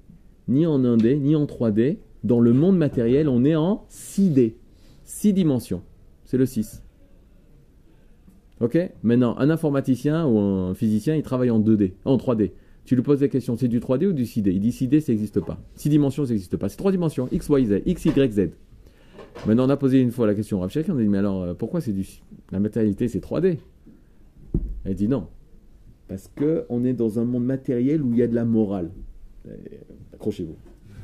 ni 0.47 0.65
en 0.65 0.79
1D, 0.79 1.19
ni 1.19 1.35
en 1.35 1.45
3D. 1.45 1.97
Dans 2.23 2.39
le 2.39 2.53
monde 2.53 2.77
matériel, 2.77 3.29
on 3.29 3.45
est 3.45 3.55
en 3.55 3.85
6D. 3.89 4.55
6 5.03 5.33
dimensions. 5.33 5.83
C'est 6.25 6.37
le 6.37 6.47
6. 6.47 6.81
Ok? 8.61 8.77
Maintenant, 9.03 9.37
un 9.37 9.49
informaticien 9.49 10.25
ou 10.25 10.39
un 10.39 10.73
physicien, 10.73 11.15
il 11.15 11.21
travaille 11.21 11.51
en 11.51 11.59
2D, 11.59 11.93
en 12.05 12.17
3D. 12.17 12.51
Tu 12.85 12.95
lui 12.95 13.01
poses 13.01 13.21
la 13.21 13.27
question, 13.27 13.57
c'est 13.57 13.67
du 13.67 13.79
3D 13.79 14.07
ou 14.07 14.13
du 14.13 14.23
6D 14.23 14.51
Il 14.51 14.59
dit 14.59 14.69
6D, 14.69 14.99
ça 14.99 15.11
n'existe 15.11 15.39
pas. 15.41 15.59
6 15.75 15.89
dimensions, 15.89 16.23
ça 16.25 16.31
n'existe 16.31 16.55
pas. 16.55 16.69
C'est 16.69 16.77
3 16.77 16.91
dimensions, 16.91 17.27
X, 17.31 17.49
Y, 17.49 17.65
Z, 17.65 17.81
X, 17.85 18.05
Y, 18.05 18.31
Z. 18.31 18.49
Maintenant, 19.47 19.65
on 19.65 19.69
a 19.69 19.77
posé 19.77 19.99
une 19.99 20.11
fois 20.11 20.27
la 20.27 20.35
question 20.35 20.59
à 20.59 20.61
Rav 20.61 20.69
Sheikh, 20.69 20.87
on 20.89 20.97
a 20.97 21.01
dit, 21.01 21.09
mais 21.09 21.17
alors, 21.17 21.43
euh, 21.43 21.53
pourquoi 21.55 21.81
c'est 21.81 21.91
du... 21.91 22.07
La 22.51 22.59
matérialité, 22.59 23.07
c'est 23.07 23.23
3D 23.23 23.57
Elle 24.85 24.95
dit 24.95 25.07
non. 25.07 25.27
Parce 26.07 26.29
que 26.35 26.65
on 26.69 26.85
est 26.85 26.93
dans 26.93 27.19
un 27.19 27.25
monde 27.25 27.43
matériel 27.43 28.03
où 28.03 28.13
il 28.13 28.19
y 28.19 28.21
a 28.21 28.27
de 28.27 28.35
la 28.35 28.45
morale. 28.45 28.91
Euh, 29.47 29.55
Accrochez-vous. 30.13 30.55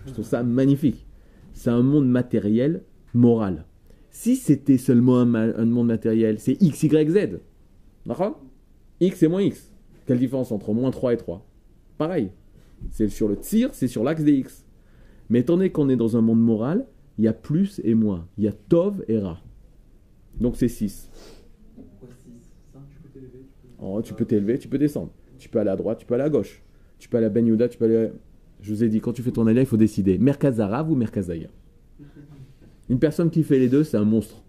Je 0.05 0.13
trouve 0.13 0.25
ça 0.25 0.43
magnifique. 0.43 1.05
C'est 1.53 1.71
un 1.71 1.81
monde 1.81 2.07
matériel 2.07 2.83
moral. 3.13 3.65
Si 4.11 4.35
c'était 4.35 4.77
seulement 4.77 5.19
un, 5.19 5.33
un 5.33 5.65
monde 5.65 5.87
matériel, 5.87 6.39
c'est 6.39 6.61
X, 6.61 6.83
Y, 6.83 7.09
Z. 7.09 7.39
D'accord? 8.05 8.39
X 8.99 9.23
et 9.23 9.27
moins 9.27 9.41
X. 9.41 9.71
Quelle 10.05 10.19
différence 10.19 10.51
entre 10.51 10.73
moins 10.73 10.91
3 10.91 11.13
et 11.13 11.17
3 11.17 11.47
C'est 12.89 13.07
sur 13.09 13.27
le 13.27 13.37
tir, 13.37 13.69
c'est 13.73 13.87
sur 13.87 14.03
l'axe 14.03 14.23
des 14.23 14.33
X. 14.33 14.65
Mais 15.29 15.39
étant 15.39 15.55
donné 15.55 15.71
qu'on 15.71 15.89
est 15.89 15.95
dans 15.95 16.17
un 16.17 16.21
monde 16.21 16.41
moral, 16.41 16.85
il 17.17 17.25
y 17.25 17.27
a 17.27 17.33
plus 17.33 17.79
et 17.83 17.93
moins. 17.93 18.27
Il 18.37 18.43
y 18.43 18.47
a 18.47 18.51
Tov 18.51 19.03
et 19.07 19.19
Ra. 19.19 19.39
Donc 20.39 20.55
c'est 20.57 20.67
6. 20.67 21.09
Oh, 23.79 24.01
tu 24.01 24.13
peux 24.13 24.25
t'élever, 24.25 24.59
tu 24.59 24.67
peux 24.67 24.77
descendre. 24.77 25.11
Tu 25.37 25.49
peux 25.49 25.59
aller 25.59 25.69
à 25.69 25.75
droite, 25.75 25.99
tu 25.99 26.05
peux 26.05 26.13
aller 26.13 26.23
à 26.23 26.29
gauche. 26.29 26.61
Tu 26.99 27.09
peux 27.09 27.17
aller 27.17 27.25
à 27.25 27.29
Ben 27.29 27.45
Yehuda, 27.45 27.67
tu 27.67 27.77
peux 27.77 27.85
aller. 27.85 28.11
Je 28.61 28.73
vous 28.73 28.83
ai 28.83 28.89
dit, 28.89 29.01
quand 29.01 29.11
tu 29.11 29.23
fais 29.23 29.31
ton 29.31 29.47
alia, 29.47 29.61
il 29.61 29.65
faut 29.65 29.77
décider. 29.77 30.19
Merkazarav 30.19 30.91
ou 30.91 30.95
Merkazaïa 30.95 31.47
Une 32.89 32.99
personne 32.99 33.31
qui 33.31 33.43
fait 33.43 33.57
les 33.57 33.69
deux, 33.69 33.83
c'est 33.83 33.97
un 33.97 34.05
monstre. 34.05 34.43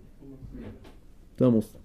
C'est 1.39 1.45
un 1.45 1.51
monstre. 1.51 1.79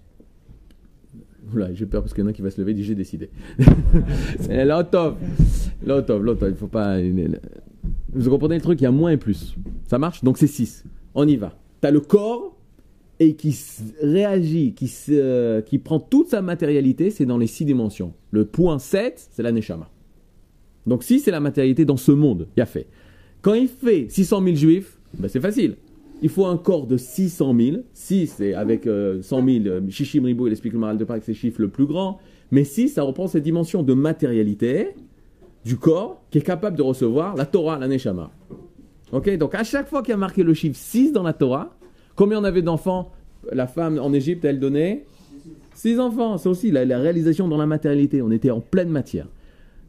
Oula, 1.54 1.72
j'ai 1.74 1.86
peur 1.86 2.02
parce 2.02 2.12
qu'il 2.14 2.22
y 2.22 2.26
en 2.26 2.30
a 2.30 2.32
qui 2.32 2.42
va 2.42 2.50
se 2.50 2.60
lever 2.60 2.72
et 2.72 2.74
dit 2.74 2.84
j'ai 2.84 2.94
décidé. 2.94 3.30
c'est 4.40 4.64
l'auto. 4.64 5.14
L'auto, 5.86 6.18
l'auto, 6.18 6.46
il 6.46 6.54
faut 6.54 6.66
pas. 6.66 6.96
Vous 8.12 8.30
comprenez 8.30 8.56
le 8.56 8.60
truc, 8.60 8.80
il 8.80 8.84
y 8.84 8.86
a 8.86 8.90
moins 8.92 9.10
et 9.12 9.16
plus. 9.16 9.54
Ça 9.86 9.98
marche 9.98 10.22
Donc 10.24 10.38
c'est 10.38 10.46
6. 10.46 10.84
On 11.14 11.26
y 11.26 11.36
va. 11.36 11.56
Tu 11.80 11.86
as 11.88 11.90
le 11.90 12.00
corps 12.00 12.56
et 13.20 13.34
qui 13.34 13.56
réagit, 14.02 14.74
qui, 14.74 14.88
se- 14.88 15.60
qui 15.62 15.78
prend 15.78 15.98
toute 15.98 16.28
sa 16.28 16.40
matérialité, 16.42 17.10
c'est 17.10 17.26
dans 17.26 17.38
les 17.38 17.46
6 17.48 17.64
dimensions. 17.64 18.12
Le 18.30 18.44
point 18.44 18.78
7, 18.78 19.28
c'est 19.32 19.42
la 19.42 19.50
Neshama. 19.52 19.88
Donc 20.86 21.02
6, 21.02 21.20
c'est 21.20 21.30
la 21.30 21.40
matérialité 21.40 21.84
dans 21.84 21.96
ce 21.96 22.12
monde. 22.12 22.46
Il 22.56 22.60
y 22.60 22.62
a 22.62 22.66
fait. 22.66 22.86
Quand 23.42 23.54
il 23.54 23.68
fait 23.68 24.06
600 24.08 24.42
000 24.42 24.56
juifs, 24.56 24.98
ben 25.18 25.28
c'est 25.28 25.40
facile. 25.40 25.76
Il 26.20 26.28
faut 26.28 26.46
un 26.46 26.56
corps 26.56 26.86
de 26.86 26.96
600 26.96 27.54
000. 27.58 27.76
6, 27.92 28.34
c'est 28.38 28.54
avec 28.54 28.84
100 28.84 29.20
000. 29.20 29.64
Shishim 29.88 30.24
Ribou, 30.24 30.46
il 30.46 30.52
explique 30.52 30.72
le 30.72 30.78
moral 30.78 30.98
de 30.98 31.04
Pâques, 31.04 31.22
c'est 31.24 31.32
le 31.32 31.38
chiffre 31.38 31.60
le 31.60 31.68
plus 31.68 31.86
grand. 31.86 32.18
Mais 32.50 32.64
6, 32.64 32.90
ça 32.90 33.02
reprend 33.02 33.26
cette 33.28 33.42
dimension 33.42 33.82
de 33.82 33.94
matérialité 33.94 34.94
du 35.64 35.76
corps 35.76 36.22
qui 36.30 36.38
est 36.38 36.42
capable 36.42 36.76
de 36.76 36.82
recevoir 36.82 37.36
la 37.36 37.46
Torah, 37.46 37.78
la 37.78 37.88
Neshama. 37.88 38.30
Ok 39.12 39.36
Donc 39.36 39.54
à 39.54 39.64
chaque 39.64 39.88
fois 39.88 40.02
qu'il 40.02 40.10
y 40.10 40.14
a 40.14 40.18
marqué 40.18 40.42
le 40.42 40.54
chiffre 40.54 40.76
6 40.76 41.12
dans 41.12 41.22
la 41.22 41.32
Torah, 41.32 41.76
combien 42.14 42.40
on 42.40 42.44
avait 42.44 42.62
d'enfants 42.62 43.12
La 43.52 43.66
femme 43.66 43.98
en 43.98 44.12
Égypte, 44.12 44.44
elle 44.44 44.60
donnait 44.60 45.04
6 45.74 46.00
enfants. 46.00 46.38
C'est 46.38 46.48
aussi 46.48 46.70
la, 46.70 46.84
la 46.84 46.98
réalisation 46.98 47.48
dans 47.48 47.58
la 47.58 47.66
matérialité. 47.66 48.22
On 48.22 48.30
était 48.30 48.50
en 48.50 48.60
pleine 48.60 48.88
matière. 48.88 49.28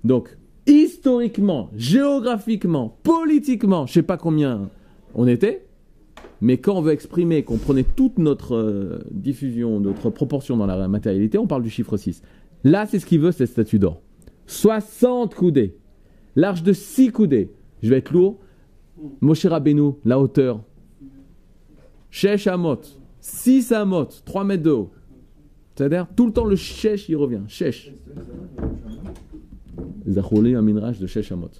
Donc, 0.03 0.37
historiquement, 0.67 1.69
géographiquement, 1.75 2.97
politiquement, 3.03 3.85
je 3.85 3.93
sais 3.93 4.03
pas 4.03 4.17
combien 4.17 4.69
on 5.15 5.27
était, 5.27 5.65
mais 6.41 6.57
quand 6.57 6.75
on 6.75 6.81
veut 6.81 6.93
exprimer 6.93 7.43
qu'on 7.43 7.57
prenait 7.57 7.83
toute 7.83 8.17
notre 8.17 8.55
euh, 8.55 8.99
diffusion, 9.11 9.79
notre 9.79 10.09
proportion 10.09 10.57
dans 10.57 10.65
la 10.65 10.87
matérialité, 10.87 11.37
on 11.37 11.47
parle 11.47 11.63
du 11.63 11.69
chiffre 11.69 11.97
6. 11.97 12.21
Là, 12.63 12.85
c'est 12.85 12.99
ce 12.99 13.05
qu'il 13.05 13.19
veut, 13.19 13.31
cette 13.31 13.49
statue 13.49 13.79
d'or. 13.79 14.01
60 14.47 15.35
coudées, 15.35 15.75
large 16.35 16.63
de 16.63 16.73
6 16.73 17.11
coudées. 17.11 17.51
Je 17.83 17.89
vais 17.89 17.97
être 17.97 18.11
lourd. 18.11 18.39
Moshe 19.21 19.45
Rabbeinu, 19.45 19.93
la 20.05 20.19
hauteur. 20.19 20.61
Shesh 22.09 22.47
Amot, 22.47 22.81
6 23.21 23.71
Amot, 23.71 24.07
3 24.25 24.43
mètres 24.43 24.63
de 24.63 24.71
haut. 24.71 24.91
C'est-à-dire, 25.75 26.07
tout 26.13 26.25
le 26.25 26.33
temps, 26.33 26.45
le 26.45 26.57
Shesh, 26.57 27.07
il 27.07 27.15
revient. 27.15 27.41
Shesh. 27.47 27.93
Zachouli, 30.09 30.55
un 30.55 30.61
minrage 30.61 30.99
de 30.99 31.07
Shesh 31.07 31.31
Amot. 31.31 31.51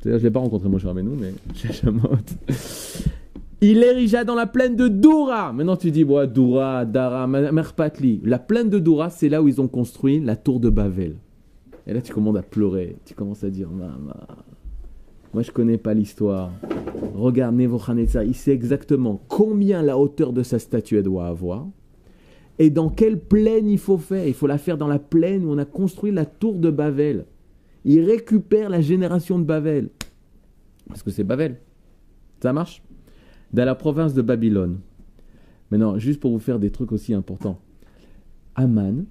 C'est-à-dire, 0.00 0.18
je 0.18 0.24
l'ai 0.24 0.30
pas 0.30 0.40
rencontré 0.40 0.68
Moshe 0.68 0.84
Rabbeinu, 0.84 1.10
mais 1.18 1.32
Shesh 1.54 1.84
Amot. 1.84 2.18
Il 3.68 3.82
érigea 3.82 4.22
dans 4.22 4.36
la 4.36 4.46
plaine 4.46 4.76
de 4.76 4.86
Doura. 4.86 5.52
Maintenant 5.52 5.76
tu 5.76 5.90
dis, 5.90 6.04
bon, 6.04 6.24
Doura, 6.30 6.84
Dara, 6.84 7.26
Merpatli. 7.26 8.20
La 8.22 8.38
plaine 8.38 8.70
de 8.70 8.78
Doura, 8.78 9.10
c'est 9.10 9.28
là 9.28 9.42
où 9.42 9.48
ils 9.48 9.60
ont 9.60 9.66
construit 9.66 10.20
la 10.20 10.36
tour 10.36 10.60
de 10.60 10.70
Bavel. 10.70 11.16
Et 11.84 11.92
là 11.92 12.00
tu 12.00 12.14
commences 12.14 12.36
à 12.36 12.42
pleurer. 12.42 12.94
Tu 13.04 13.14
commences 13.14 13.42
à 13.42 13.50
dire, 13.50 13.68
maman, 13.68 14.14
moi 15.34 15.42
je 15.42 15.50
connais 15.50 15.78
pas 15.78 15.94
l'histoire. 15.94 16.52
Regarde 17.16 17.56
Nebuchadnezzar, 17.56 18.22
il 18.22 18.36
sait 18.36 18.52
exactement 18.52 19.20
combien 19.26 19.82
la 19.82 19.98
hauteur 19.98 20.32
de 20.32 20.44
sa 20.44 20.60
statue 20.60 21.02
doit 21.02 21.26
avoir. 21.26 21.66
Et 22.60 22.70
dans 22.70 22.88
quelle 22.88 23.18
plaine 23.18 23.66
il 23.66 23.78
faut 23.78 23.98
faire 23.98 24.28
Il 24.28 24.34
faut 24.34 24.46
la 24.46 24.58
faire 24.58 24.78
dans 24.78 24.86
la 24.86 25.00
plaine 25.00 25.44
où 25.44 25.50
on 25.50 25.58
a 25.58 25.64
construit 25.64 26.12
la 26.12 26.24
tour 26.24 26.60
de 26.60 26.70
Bavel. 26.70 27.26
Il 27.84 28.04
récupère 28.04 28.70
la 28.70 28.80
génération 28.80 29.40
de 29.40 29.44
Bavel. 29.44 29.88
Parce 30.86 31.02
que 31.02 31.10
c'est 31.10 31.24
Bavel. 31.24 31.56
Ça 32.40 32.52
marche? 32.52 32.80
Dans 33.52 33.64
la 33.64 33.74
province 33.74 34.14
de 34.14 34.22
Babylone. 34.22 34.78
Maintenant, 35.70 35.98
juste 35.98 36.20
pour 36.20 36.32
vous 36.32 36.38
faire 36.38 36.58
des 36.58 36.70
trucs 36.70 36.92
aussi 36.92 37.14
importants. 37.14 37.58
Aman, 38.54 39.04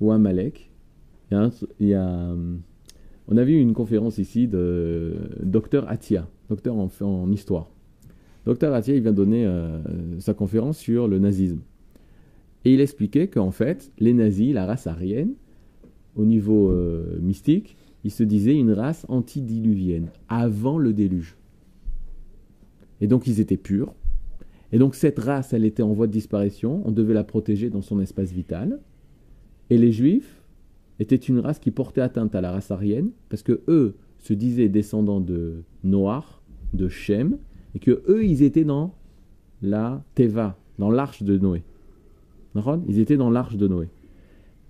ou 0.00 0.12
Amalek, 0.12 0.70
il 1.30 1.88
y 1.88 1.94
a, 1.94 2.00
euh, 2.00 2.56
on 3.28 3.36
a 3.36 3.44
vu 3.44 3.58
une 3.58 3.72
conférence 3.72 4.18
ici 4.18 4.46
de 4.46 5.14
docteur 5.42 5.88
Atia, 5.88 6.28
docteur 6.48 6.76
en, 6.76 6.88
en 7.00 7.32
histoire. 7.32 7.70
Docteur 8.46 8.74
Atia, 8.74 8.94
il 8.94 9.02
vient 9.02 9.12
donner 9.12 9.46
euh, 9.46 9.80
sa 10.20 10.34
conférence 10.34 10.78
sur 10.78 11.08
le 11.08 11.18
nazisme. 11.18 11.60
Et 12.64 12.74
il 12.74 12.80
expliquait 12.80 13.28
qu'en 13.28 13.50
fait, 13.50 13.92
les 13.98 14.12
nazis, 14.12 14.52
la 14.52 14.66
race 14.66 14.86
aryenne, 14.86 15.34
au 16.16 16.24
niveau 16.24 16.70
euh, 16.70 17.18
mystique, 17.20 17.76
ils 18.04 18.10
se 18.10 18.22
disaient 18.22 18.54
une 18.54 18.72
race 18.72 19.06
antidiluvienne, 19.08 20.10
avant 20.28 20.78
le 20.78 20.92
déluge. 20.92 21.36
Et 23.04 23.06
donc 23.06 23.26
ils 23.26 23.38
étaient 23.38 23.58
purs. 23.58 23.92
Et 24.72 24.78
donc 24.78 24.94
cette 24.94 25.18
race, 25.18 25.52
elle 25.52 25.66
était 25.66 25.82
en 25.82 25.92
voie 25.92 26.06
de 26.06 26.12
disparition. 26.12 26.80
On 26.86 26.90
devait 26.90 27.12
la 27.12 27.22
protéger 27.22 27.68
dans 27.68 27.82
son 27.82 28.00
espace 28.00 28.32
vital. 28.32 28.80
Et 29.68 29.76
les 29.76 29.92
Juifs 29.92 30.42
étaient 31.00 31.14
une 31.14 31.38
race 31.38 31.58
qui 31.58 31.70
portait 31.70 32.00
atteinte 32.00 32.34
à 32.34 32.40
la 32.40 32.50
race 32.50 32.70
aryenne 32.70 33.10
parce 33.28 33.42
que 33.42 33.60
eux 33.68 33.96
se 34.20 34.32
disaient 34.32 34.70
descendants 34.70 35.20
de 35.20 35.64
Noir, 35.82 36.40
de 36.72 36.88
Shem, 36.88 37.36
et 37.74 37.78
que 37.78 38.02
eux, 38.08 38.24
ils 38.24 38.42
étaient 38.42 38.64
dans 38.64 38.94
la 39.60 40.02
Teva, 40.14 40.56
dans 40.78 40.90
l'arche 40.90 41.22
de 41.22 41.36
Noé. 41.36 41.62
Ils 42.88 43.00
étaient 43.00 43.18
dans 43.18 43.28
l'arche 43.28 43.58
de 43.58 43.68
Noé. 43.68 43.90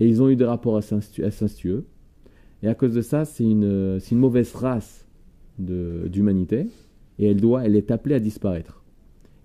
Et 0.00 0.08
ils 0.08 0.20
ont 0.20 0.28
eu 0.28 0.34
des 0.34 0.44
rapports 0.44 0.76
incestueux. 0.76 1.84
Et 2.64 2.68
à 2.68 2.74
cause 2.74 2.94
de 2.94 3.00
ça, 3.00 3.24
c'est 3.24 3.44
une 3.44 4.00
mauvaise 4.10 4.52
race 4.56 5.06
d'humanité 5.56 6.66
et 7.18 7.26
elle 7.26 7.40
doit, 7.40 7.64
elle 7.64 7.76
est 7.76 7.90
appelée 7.90 8.14
à 8.14 8.20
disparaître. 8.20 8.82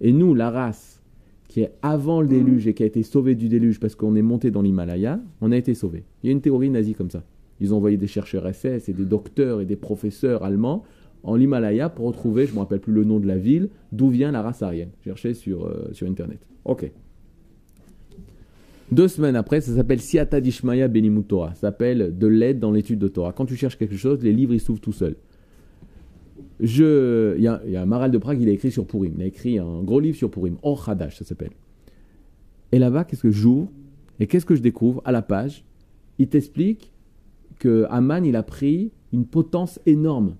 Et 0.01 0.11
nous, 0.11 0.33
la 0.33 0.49
race 0.49 1.01
qui 1.47 1.61
est 1.61 1.71
avant 1.81 2.21
le 2.21 2.27
déluge 2.27 2.67
et 2.67 2.73
qui 2.73 2.83
a 2.83 2.85
été 2.85 3.03
sauvée 3.03 3.35
du 3.35 3.49
déluge 3.49 3.79
parce 3.79 3.95
qu'on 3.95 4.15
est 4.15 4.21
monté 4.21 4.51
dans 4.51 4.61
l'Himalaya, 4.61 5.19
on 5.41 5.51
a 5.51 5.57
été 5.57 5.73
sauvé. 5.73 6.03
Il 6.23 6.27
y 6.27 6.29
a 6.29 6.31
une 6.31 6.41
théorie 6.41 6.69
nazie 6.69 6.93
comme 6.93 7.09
ça. 7.09 7.23
Ils 7.59 7.73
ont 7.73 7.77
envoyé 7.77 7.97
des 7.97 8.07
chercheurs 8.07 8.47
SS 8.53 8.87
et 8.87 8.93
des 8.93 9.03
docteurs 9.03 9.59
et 9.59 9.65
des 9.65 9.75
professeurs 9.75 10.43
allemands 10.43 10.83
en 11.23 11.35
l'Himalaya 11.35 11.89
pour 11.89 12.05
retrouver, 12.05 12.45
je 12.45 12.51
ne 12.51 12.55
me 12.55 12.59
rappelle 12.59 12.79
plus 12.79 12.93
le 12.93 13.03
nom 13.03 13.19
de 13.19 13.27
la 13.27 13.37
ville, 13.37 13.69
d'où 13.91 14.09
vient 14.09 14.31
la 14.31 14.41
race 14.41 14.61
aryenne. 14.61 14.91
Cherchez 15.03 15.33
sur, 15.33 15.65
euh, 15.65 15.89
sur 15.91 16.07
Internet. 16.07 16.39
Ok. 16.63 16.89
Deux 18.91 19.07
semaines 19.07 19.35
après, 19.35 19.59
ça 19.59 19.75
s'appelle 19.75 19.99
Siata 19.99 20.39
Dishmaya 20.39 20.87
Benimut 20.87 21.27
Torah. 21.27 21.53
Ça 21.55 21.61
s'appelle 21.61 22.17
de 22.17 22.27
l'aide 22.27 22.59
dans 22.59 22.71
l'étude 22.71 22.99
de 22.99 23.07
Torah. 23.07 23.33
Quand 23.33 23.45
tu 23.45 23.55
cherches 23.55 23.77
quelque 23.77 23.97
chose, 23.97 24.23
les 24.23 24.33
livres 24.33 24.53
ils 24.53 24.59
s'ouvrent 24.59 24.79
tout 24.79 24.93
seuls 24.93 25.15
je, 26.59 27.35
il 27.37 27.43
y, 27.43 27.47
a, 27.47 27.81
un 27.81 27.85
Maral 27.85 28.11
de 28.11 28.17
Prague, 28.17 28.41
il 28.41 28.49
a 28.49 28.51
écrit 28.51 28.71
sur 28.71 28.85
Purim. 28.85 29.13
Il 29.17 29.23
a 29.23 29.25
écrit 29.25 29.59
un 29.59 29.81
gros 29.83 29.99
livre 29.99 30.17
sur 30.17 30.29
Purim, 30.29 30.57
Or 30.63 30.87
Hadash, 30.87 31.17
ça 31.17 31.25
s'appelle. 31.25 31.51
Et 32.71 32.79
là-bas, 32.79 33.03
qu'est-ce 33.03 33.23
que 33.23 33.31
j'ouvre 33.31 33.69
Et 34.19 34.27
qu'est-ce 34.27 34.45
que 34.45 34.55
je 34.55 34.61
découvre 34.61 35.01
À 35.05 35.11
la 35.11 35.21
page, 35.21 35.65
il 36.17 36.27
t'explique 36.27 36.91
que 37.59 37.85
Aman, 37.89 38.25
il 38.25 38.35
a 38.35 38.43
pris 38.43 38.91
une 39.11 39.25
potence 39.25 39.79
énorme. 39.85 40.35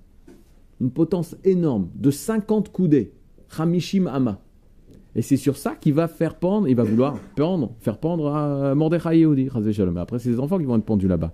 Une 0.82 0.92
potence 0.92 1.36
énorme 1.44 1.90
de 1.96 2.12
50 2.12 2.72
coudées. 2.72 3.14
Hamishim 3.58 4.08
Ama. 4.08 4.42
Et 5.16 5.22
c'est 5.22 5.38
sur 5.38 5.58
ça 5.58 5.76
qu'il 5.76 5.94
va 5.94 6.08
faire 6.08 6.36
pendre, 6.36 6.68
il 6.68 6.76
va 6.76 6.84
vouloir 6.84 7.18
pendre, 7.36 7.74
faire 7.80 7.98
pendre 7.98 8.28
à 8.28 8.76
Mordechai 8.76 9.20
Yehudi. 9.20 9.50
Après, 9.98 10.20
c'est 10.20 10.30
les 10.30 10.40
enfants 10.40 10.60
qui 10.60 10.66
vont 10.66 10.78
être 10.78 10.86
pendus 10.86 11.08
là-bas. 11.08 11.34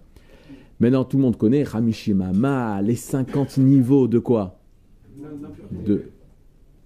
Maintenant, 0.80 1.06
tout 1.06 1.18
le 1.18 1.24
monde 1.24 1.38
connaît 1.38 1.64
Hamishim 1.74 2.22
Ama, 2.22 2.82
les 2.82 2.96
50 2.96 3.58
niveaux 3.58 4.08
de 4.08 4.20
quoi? 4.20 4.60
De, 5.86 6.04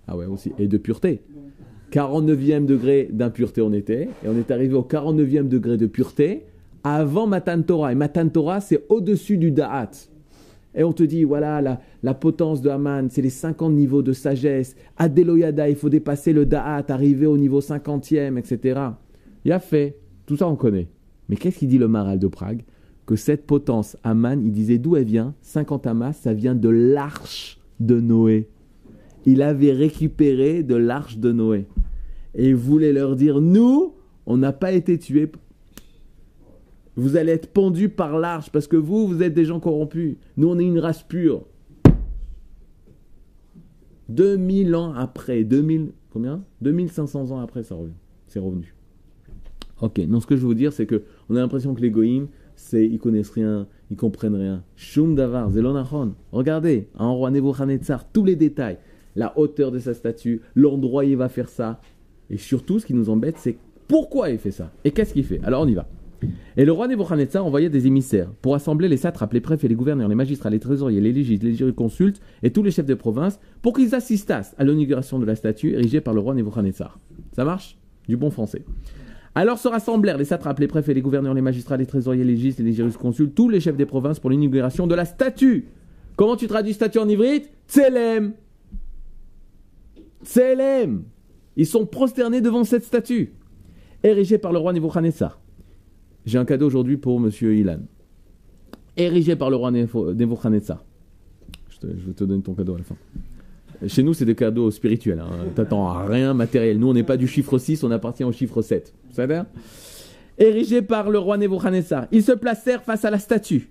ah 0.07 0.15
ouais, 0.15 0.25
aussi. 0.25 0.51
Et 0.59 0.67
de 0.67 0.77
pureté. 0.77 1.21
49e 1.91 2.65
degré 2.65 3.09
d'impureté 3.11 3.61
on 3.61 3.73
était, 3.73 4.09
et 4.23 4.27
on 4.27 4.37
est 4.37 4.51
arrivé 4.51 4.75
au 4.75 4.83
49e 4.83 5.47
degré 5.47 5.75
de 5.77 5.87
pureté 5.87 6.43
avant 6.83 7.25
Matan 7.25 7.61
Torah. 7.63 7.91
Et 7.91 7.95
Matan 7.95 8.29
Torah, 8.29 8.61
c'est 8.61 8.85
au-dessus 8.89 9.37
du 9.37 9.51
Da'at. 9.51 9.91
Et 10.75 10.83
on 10.83 10.93
te 10.93 11.01
dit, 11.01 11.23
voilà, 11.23 11.61
la, 11.61 11.81
la 12.03 12.13
potence 12.13 12.61
de 12.61 12.69
Haman, 12.69 13.09
c'est 13.09 13.23
les 13.23 13.31
50 13.31 13.73
niveaux 13.73 14.03
de 14.03 14.13
sagesse. 14.13 14.75
Adeloyada, 14.97 15.67
il 15.67 15.75
faut 15.75 15.89
dépasser 15.89 16.31
le 16.31 16.45
Da'at, 16.45 16.85
arriver 16.89 17.25
au 17.25 17.37
niveau 17.37 17.59
50e, 17.59 18.37
etc. 18.37 18.79
Il 19.45 19.51
a 19.51 19.59
fait. 19.59 19.97
Tout 20.27 20.37
ça, 20.37 20.47
on 20.47 20.55
connaît. 20.55 20.87
Mais 21.27 21.35
qu'est-ce 21.37 21.57
qu'il 21.57 21.69
dit 21.69 21.79
le 21.79 21.87
Maral 21.87 22.19
de 22.19 22.27
Prague? 22.27 22.61
Que 23.09 23.15
cette 23.15 23.47
potence, 23.47 23.97
Haman, 24.03 24.39
il 24.45 24.51
disait 24.51 24.77
d'où 24.77 24.95
elle 24.95 25.05
vient? 25.05 25.33
50 25.41 25.87
amas, 25.87 26.13
ça 26.13 26.31
vient 26.31 26.53
de 26.53 26.69
l'arche 26.69 27.59
de 27.79 27.99
Noé. 27.99 28.47
Il 29.25 29.41
avait 29.41 29.71
récupéré 29.71 30.61
de 30.61 30.75
l'arche 30.75 31.17
de 31.17 31.31
Noé. 31.31 31.65
Et 32.35 32.49
il 32.49 32.55
voulait 32.55 32.93
leur 32.93 33.15
dire, 33.15 33.41
nous, 33.41 33.95
on 34.27 34.37
n'a 34.37 34.53
pas 34.53 34.73
été 34.73 34.99
tués. 34.99 35.31
Vous 36.97 37.17
allez 37.17 37.31
être 37.31 37.51
pendus 37.51 37.89
par 37.89 38.19
l'arche 38.19 38.51
parce 38.51 38.67
que 38.67 38.77
vous, 38.77 39.07
vous 39.07 39.23
êtes 39.23 39.33
des 39.33 39.45
gens 39.45 39.59
corrompus. 39.59 40.17
Nous, 40.37 40.47
on 40.47 40.59
est 40.59 40.65
une 40.65 40.77
race 40.77 41.01
pure. 41.01 41.47
2000 44.09 44.75
ans 44.75 44.93
après, 44.93 45.43
2000, 45.43 45.93
combien? 46.11 46.43
2500 46.61 47.31
ans 47.31 47.39
après, 47.39 47.63
ça 47.63 47.73
revient. 47.73 47.93
C'est 48.27 48.37
revenu. 48.37 48.75
Ok, 49.81 49.99
donc 50.05 50.21
ce 50.21 50.27
que 50.27 50.35
je 50.35 50.41
veux 50.41 50.47
vous 50.49 50.53
dire, 50.53 50.73
c'est 50.73 50.85
que 50.85 51.01
on 51.27 51.35
a 51.35 51.39
l'impression 51.39 51.73
que 51.73 51.81
les 51.81 51.89
c'est, 52.59 52.85
ils 52.85 52.99
connaissent 52.99 53.29
rien, 53.29 53.67
ils 53.89 53.95
comprennent 53.95 54.35
rien. 54.35 54.63
Shum 54.75 55.15
davar, 55.15 55.49
zelonachon. 55.49 56.13
Regardez, 56.31 56.89
un 56.97 57.09
roi 57.09 57.31
Nebuchadnezzar, 57.31 58.11
tous 58.11 58.25
les 58.25 58.35
détails. 58.35 58.77
La 59.15 59.37
hauteur 59.39 59.71
de 59.71 59.79
sa 59.79 59.93
statue, 59.93 60.41
l'endroit 60.55 61.03
où 61.03 61.07
il 61.07 61.17
va 61.17 61.29
faire 61.29 61.47
ça. 61.47 61.79
Et 62.29 62.37
surtout, 62.37 62.79
ce 62.79 62.85
qui 62.85 62.93
nous 62.93 63.09
embête, 63.09 63.37
c'est 63.37 63.57
pourquoi 63.87 64.29
il 64.29 64.37
fait 64.37 64.51
ça. 64.51 64.71
Et 64.83 64.91
qu'est-ce 64.91 65.13
qu'il 65.13 65.23
fait 65.23 65.39
Alors 65.43 65.63
on 65.63 65.67
y 65.67 65.73
va. 65.73 65.87
Et 66.57 66.65
le 66.65 66.73
roi 66.73 66.89
Nebuchadnezzar 66.89 67.45
envoyait 67.45 67.69
des 67.69 67.87
émissaires 67.87 68.29
pour 68.41 68.53
assembler 68.53 68.89
les 68.89 68.97
satrapes, 68.97 69.31
les 69.31 69.39
préfets, 69.39 69.69
les 69.69 69.75
gouverneurs, 69.75 70.09
les 70.09 70.15
magistrats, 70.15 70.49
les 70.49 70.59
trésoriers, 70.59 70.99
les 70.99 71.13
légistes, 71.13 71.43
les 71.43 71.55
jurisconsultes 71.55 72.21
et 72.43 72.51
tous 72.51 72.61
les 72.61 72.71
chefs 72.71 72.85
de 72.85 72.93
province 72.93 73.39
pour 73.61 73.73
qu'ils 73.73 73.95
assistassent 73.95 74.53
à 74.57 74.65
l'inauguration 74.65 75.17
de 75.17 75.25
la 75.25 75.35
statue 75.35 75.73
érigée 75.73 76.01
par 76.01 76.13
le 76.13 76.19
roi 76.19 76.35
Nebuchadnezzar. 76.35 76.99
Ça 77.31 77.45
marche? 77.45 77.79
Du 78.09 78.17
bon 78.17 78.29
français. 78.31 78.63
Alors 79.35 79.59
se 79.59 79.67
rassemblèrent 79.67 80.17
les 80.17 80.25
satrapes, 80.25 80.59
les 80.59 80.67
préfets, 80.67 80.93
les 80.93 81.01
gouverneurs, 81.01 81.33
les 81.33 81.41
magistrats, 81.41 81.77
les 81.77 81.85
trésoriers, 81.85 82.23
les 82.23 82.33
légistes, 82.33 82.59
les 82.59 82.73
jurisconsultes, 82.73 83.35
tous 83.35 83.49
les 83.49 83.59
chefs 83.59 83.77
des 83.77 83.85
provinces 83.85 84.19
pour 84.19 84.29
l'inauguration 84.29 84.87
de 84.87 84.95
la 84.95 85.05
statue 85.05 85.67
Comment 86.19 86.35
tu 86.35 86.47
traduis 86.47 86.73
statue 86.73 86.97
en 86.97 87.07
ivrite 87.07 87.49
Tselem. 87.65 88.33
Tselem. 90.21 91.05
Ils 91.55 91.65
sont 91.65 91.85
prosternés 91.85 92.41
devant 92.41 92.65
cette 92.65 92.83
statue, 92.83 93.31
érigée 94.03 94.37
par 94.37 94.51
le 94.51 94.59
roi 94.59 94.73
Nebuchadnezzar. 94.73 95.39
J'ai 96.25 96.37
un 96.37 96.43
cadeau 96.43 96.67
aujourd'hui 96.67 96.97
pour 96.97 97.21
monsieur 97.21 97.55
Ilan. 97.55 97.79
Érigé 98.97 99.37
par 99.37 99.49
le 99.49 99.55
roi 99.55 99.71
Nebuchadnezzar. 99.71 100.83
Je, 101.69 101.87
je 101.87 102.07
vais 102.07 102.13
te 102.13 102.25
donner 102.25 102.43
ton 102.43 102.53
cadeau 102.53 102.75
à 102.75 102.79
la 102.79 102.83
fin. 102.83 102.97
Chez 103.87 104.03
nous, 104.03 104.13
c'est 104.13 104.25
des 104.25 104.35
cadeaux 104.35 104.71
spirituels. 104.71 105.19
Hein. 105.19 105.29
T'attends 105.55 105.87
à 105.87 106.05
rien 106.05 106.33
matériel. 106.33 106.79
Nous, 106.79 106.89
on 106.89 106.93
n'est 106.93 107.03
pas 107.03 107.17
du 107.17 107.27
chiffre 107.27 107.57
6, 107.57 107.83
on 107.83 107.91
appartient 107.91 108.23
au 108.23 108.31
chiffre 108.31 108.61
7. 108.61 108.93
Vous 109.09 109.15
savez 109.15 109.41
Érigé 110.37 110.81
par 110.81 111.09
le 111.09 111.19
roi 111.19 111.37
Nebuchadnezzar. 111.37 112.07
Ils 112.11 112.23
se 112.23 112.31
placèrent 112.31 112.83
face 112.83 113.03
à 113.05 113.11
la 113.11 113.19
statue. 113.19 113.69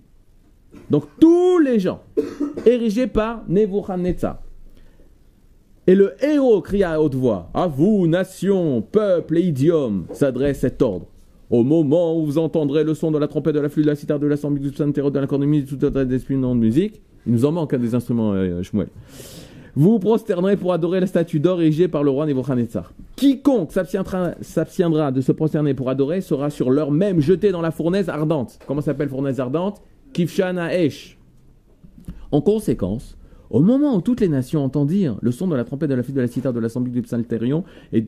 Donc, 0.90 1.04
tous 1.18 1.58
les 1.58 1.78
gens, 1.78 2.02
érigés 2.66 3.06
par 3.06 3.42
Nebuchadnezzar. 3.48 4.42
Et 5.86 5.94
le 5.94 6.12
héros 6.22 6.60
cria 6.60 6.92
à 6.92 7.00
haute 7.00 7.14
voix 7.14 7.50
À 7.54 7.66
vous, 7.66 8.06
nation, 8.06 8.82
peuple 8.82 9.38
et 9.38 9.40
idiome, 9.40 10.04
s'adresse 10.12 10.60
cet 10.60 10.82
ordre. 10.82 11.06
Au 11.48 11.64
moment 11.64 12.18
où 12.18 12.26
vous 12.26 12.36
entendrez 12.36 12.84
le 12.84 12.92
son 12.92 13.10
de 13.10 13.18
la 13.18 13.26
trompette, 13.26 13.54
de 13.54 13.60
la 13.60 13.70
flûte, 13.70 13.86
de 13.86 13.90
la 13.90 13.96
cithare, 13.96 14.18
de 14.18 14.26
l'assemblée, 14.26 14.60
du 14.60 14.70
psaltère, 14.70 15.10
de 15.10 15.18
la 15.18 15.26
cornemuse, 15.26 15.64
de 15.64 15.70
tout 15.70 15.82
autre 15.86 16.04
de 16.04 16.54
musique, 16.54 17.00
il 17.26 17.32
nous 17.32 17.46
en 17.46 17.52
manque 17.52 17.72
un 17.72 17.78
des 17.78 17.94
instruments, 17.94 18.32
euh, 18.34 18.62
Shmuel. 18.62 18.88
Vous 19.78 19.92
vous 19.92 19.98
prosternerez 20.00 20.56
pour 20.56 20.72
adorer 20.72 20.98
la 20.98 21.06
statue 21.06 21.38
d'or 21.38 21.60
érigée 21.60 21.86
par 21.86 22.02
le 22.02 22.10
roi 22.10 22.26
Nebuchadnezzar. 22.26 22.92
Quiconque 23.14 23.70
s'abstiendra 23.70 25.12
de 25.12 25.20
se 25.20 25.30
prosterner 25.30 25.72
pour 25.72 25.88
adorer 25.88 26.20
sera 26.20 26.50
sur 26.50 26.72
l'heure 26.72 26.90
même 26.90 27.20
jeté 27.20 27.52
dans 27.52 27.60
la 27.60 27.70
fournaise 27.70 28.08
ardente. 28.08 28.58
Comment 28.66 28.80
s'appelle 28.80 29.08
fournaise 29.08 29.38
ardente? 29.38 29.80
Kifshana 30.12 30.76
Esh. 30.76 31.16
En 32.32 32.40
conséquence, 32.40 33.16
au 33.50 33.60
moment 33.60 33.94
où 33.94 34.00
toutes 34.00 34.20
les 34.20 34.28
nations 34.28 34.64
entendirent 34.64 35.16
le 35.22 35.30
son 35.30 35.46
de 35.46 35.54
la 35.54 35.62
trompette, 35.62 35.90
de 35.90 35.94
la 35.94 36.02
flûte, 36.02 36.16
de 36.16 36.22
la 36.22 36.26
cithare, 36.26 36.52
de 36.52 36.58
l'assemblée 36.58 36.90
du 36.90 37.02
psalterion 37.02 37.62
et, 37.92 38.04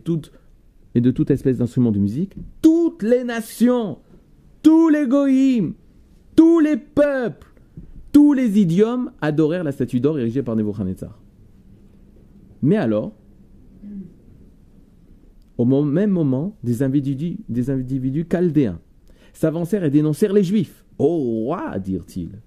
et 0.96 1.00
de 1.00 1.10
toute 1.12 1.30
espèce 1.30 1.58
d'instrument 1.58 1.92
de 1.92 2.00
musique, 2.00 2.34
toutes 2.62 3.04
les 3.04 3.22
nations, 3.22 3.98
tous 4.64 4.88
les 4.88 5.06
goïms, 5.06 5.74
tous 6.34 6.58
les 6.58 6.76
peuples, 6.76 7.46
tous 8.10 8.32
les 8.32 8.58
idiomes 8.58 9.12
adorèrent 9.20 9.62
la 9.62 9.70
statue 9.70 10.00
d'or 10.00 10.18
érigée 10.18 10.42
par 10.42 10.56
Nebuchadnezzar. 10.56 11.16
Mais 12.62 12.76
alors, 12.76 13.12
au 15.58 15.84
même 15.84 16.10
moment, 16.10 16.56
des 16.62 16.82
individus, 16.82 17.36
des 17.48 17.70
individus 17.70 18.26
chaldéens 18.30 18.80
s'avancèrent 19.32 19.84
et 19.84 19.90
dénoncèrent 19.90 20.32
les 20.32 20.42
Juifs. 20.42 20.84
Ô 20.98 21.16
roi, 21.44 21.78
dirent-ils, 21.78 22.40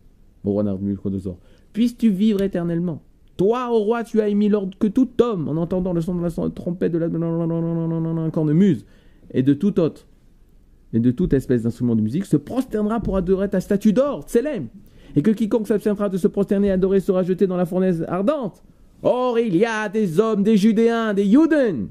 au 0.44 0.52
roi 0.52 0.64
Nabucodonosor, 0.64 1.38
puisses-tu 1.74 2.10
vivre 2.10 2.42
éternellement 2.42 3.02
Toi, 3.38 3.72
ô 3.72 3.80
roi, 3.80 4.04
tu 4.04 4.22
as 4.22 4.30
émis 4.30 4.50
l'ordre 4.50 4.78
que 4.78 4.88
tout 4.88 5.10
homme, 5.22 5.48
en 5.48 5.58
entendant 5.58 5.94
le 5.94 6.02
son 6.02 6.16
de 6.16 6.24
la 6.24 6.30
trompette, 6.50 6.92
de 6.92 6.98
la 6.98 8.30
cornemuse 8.32 8.86
et 9.32 9.44
de 9.44 9.54
tout 9.54 9.80
autre, 9.80 10.08
et 10.94 11.00
de 11.00 11.12
toute 11.12 11.34
espèce 11.34 11.64
d'instrument 11.64 11.96
de 11.96 12.02
musique, 12.02 12.26
se 12.26 12.38
prosternera 12.38 13.00
pour 13.00 13.18
adorer 13.18 13.50
ta 13.50 13.60
statue 13.60 13.94
d'or, 13.94 14.24
Tsélem, 14.24 14.68
et 15.16 15.22
que 15.22 15.32
quiconque 15.32 15.68
s'abstiendra 15.68 16.10
de 16.10 16.18
se 16.18 16.28
prosterner 16.28 16.68
et 16.68 16.72
adorer 16.72 17.00
sera 17.00 17.24
jeté 17.24 17.48
dans 17.48 17.58
la 17.58 17.66
fournaise 17.66 18.06
ardente. 18.08 18.64
Or, 19.04 19.38
il 19.38 19.56
y 19.56 19.66
a 19.66 19.90
des 19.90 20.20
hommes, 20.20 20.44
des 20.44 20.56
Judéens, 20.58 21.14
des 21.14 21.26
Juden, 21.26 21.90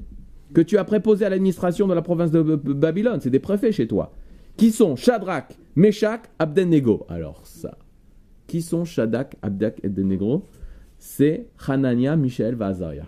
que 0.53 0.61
tu 0.61 0.77
as 0.77 0.83
préposés 0.83 1.25
à 1.25 1.29
l'administration 1.29 1.87
de 1.87 1.93
la 1.93 2.01
province 2.01 2.31
de 2.31 2.41
Babylone, 2.41 3.19
c'est 3.21 3.29
des 3.29 3.39
préfets 3.39 3.71
chez 3.71 3.87
toi, 3.87 4.11
qui 4.57 4.71
sont 4.71 4.95
Shadrach, 4.95 5.45
Meshach, 5.75 6.21
Abednego. 6.39 7.05
Alors 7.09 7.41
ça, 7.43 7.77
qui 8.47 8.61
sont 8.61 8.83
Shadrach, 8.83 9.35
Abdak 9.41 9.79
et 9.83 9.87
Abednego? 9.87 10.47
C'est 10.97 11.47
Hanania, 11.67 12.15
Michael, 12.15 12.55
Vazaria. 12.55 13.05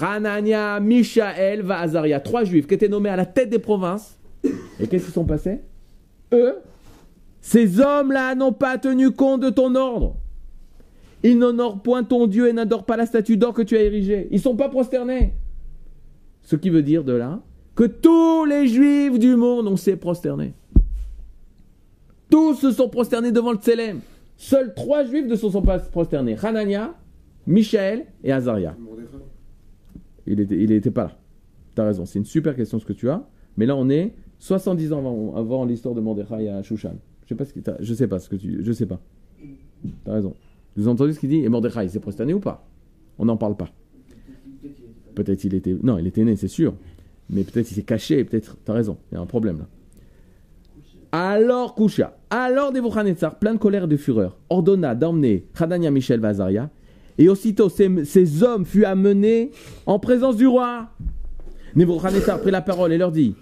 Hanania, 0.00 0.78
Michael, 0.78 1.62
Vazaria. 1.62 2.20
Trois 2.20 2.44
juifs 2.44 2.66
qui 2.66 2.74
étaient 2.74 2.88
nommés 2.88 3.08
à 3.08 3.16
la 3.16 3.24
tête 3.24 3.48
des 3.48 3.58
provinces. 3.58 4.18
Et 4.78 4.86
qu'est-ce 4.86 5.06
qui 5.06 5.12
sont 5.12 5.24
passés? 5.24 5.60
Eux, 6.32 6.56
ces 7.40 7.80
hommes-là 7.80 8.34
n'ont 8.34 8.52
pas 8.52 8.78
tenu 8.78 9.10
compte 9.10 9.40
de 9.40 9.50
ton 9.50 9.74
ordre. 9.74 10.16
Ils 11.22 11.38
n'honorent 11.38 11.82
point 11.82 12.04
ton 12.04 12.26
Dieu 12.26 12.48
et 12.48 12.52
n'adorent 12.52 12.84
pas 12.84 12.96
la 12.96 13.06
statue 13.06 13.36
d'or 13.36 13.52
que 13.52 13.62
tu 13.62 13.76
as 13.76 13.82
érigée. 13.82 14.28
Ils 14.30 14.36
ne 14.36 14.40
sont 14.40 14.56
pas 14.56 14.68
prosternés. 14.68 15.34
Ce 16.42 16.56
qui 16.56 16.70
veut 16.70 16.82
dire 16.82 17.04
de 17.04 17.12
là 17.12 17.40
que 17.74 17.84
tous 17.84 18.44
les 18.44 18.66
juifs 18.68 19.18
du 19.18 19.36
monde 19.36 19.68
ont 19.68 19.76
s'est 19.76 19.96
prosternés. 19.96 20.54
Tous 22.30 22.54
se 22.54 22.70
sont 22.70 22.88
prosternés 22.88 23.32
devant 23.32 23.52
le 23.52 23.58
Tselem. 23.58 24.00
Seuls 24.36 24.74
trois 24.74 25.04
juifs 25.04 25.26
ne 25.26 25.36
se 25.36 25.48
sont 25.48 25.62
pas 25.62 25.78
prosternés. 25.78 26.36
Hanania, 26.42 26.94
Michael 27.46 28.06
et 28.24 28.32
Azaria. 28.32 28.76
Il 30.26 30.38
n'était 30.38 30.62
était 30.62 30.90
pas 30.90 31.04
là. 31.04 31.18
Tu 31.74 31.80
as 31.82 31.84
raison, 31.84 32.06
c'est 32.06 32.18
une 32.18 32.24
super 32.24 32.56
question 32.56 32.78
ce 32.78 32.86
que 32.86 32.92
tu 32.92 33.08
as. 33.08 33.26
Mais 33.56 33.66
là, 33.66 33.76
on 33.76 33.88
est 33.88 34.14
70 34.38 34.92
ans 34.92 35.34
avant, 35.36 35.64
l'histoire 35.64 35.94
de 35.94 36.00
Mordechai 36.00 36.48
à 36.48 36.62
Shushan. 36.62 36.96
Je 37.26 37.34
sais 37.34 37.94
sais 37.94 38.08
pas 38.08 38.18
ce 38.18 38.28
que 38.28 38.36
tu, 38.36 38.62
je 38.62 38.72
sais 38.72 38.86
pas. 38.86 39.00
Tu 39.38 40.10
as 40.10 40.12
raison. 40.12 40.34
Vous 40.76 40.88
entendu 40.88 41.14
ce 41.14 41.20
qu'il 41.20 41.30
dit? 41.30 41.44
Et 41.44 41.48
Mordechai, 41.48 41.84
il 41.84 41.90
s'est 41.90 42.00
prosterné 42.00 42.34
ou 42.34 42.40
pas? 42.40 42.66
On 43.18 43.24
n'en 43.24 43.36
parle 43.36 43.56
pas. 43.56 43.70
Peut-être 45.14 45.44
il 45.44 45.54
était, 45.54 45.74
non, 45.82 45.98
il 45.98 46.06
était 46.06 46.24
né, 46.24 46.36
c'est 46.36 46.48
sûr. 46.48 46.74
Mais 47.30 47.42
peut-être 47.42 47.70
il 47.70 47.74
s'est 47.74 47.82
caché, 47.82 48.22
peut-être, 48.24 48.56
tu 48.64 48.70
as 48.70 48.74
raison, 48.74 48.98
il 49.10 49.14
y 49.14 49.18
a 49.18 49.20
un 49.20 49.26
problème 49.26 49.58
là. 49.58 49.66
Alors 51.12 51.74
Kusha, 51.74 52.16
alors 52.28 52.72
Nebuchadnezzar, 52.72 53.38
plein 53.38 53.54
de 53.54 53.58
colère 53.58 53.84
et 53.84 53.86
de 53.86 53.96
fureur, 53.96 54.36
ordonna 54.50 54.94
d'emmener 54.94 55.46
Hadania, 55.58 55.90
Michel, 55.90 56.20
Vazaria, 56.20 56.68
et 57.16 57.28
aussitôt 57.30 57.70
ces, 57.70 58.42
hommes 58.42 58.66
furent 58.66 58.88
amenés 58.88 59.50
en 59.86 59.98
présence 59.98 60.36
du 60.36 60.46
roi. 60.46 60.90
Nebuchadnezzar 61.74 62.40
prit 62.40 62.50
la 62.50 62.60
parole 62.60 62.92
et 62.92 62.98
leur 62.98 63.12
dit 63.12 63.34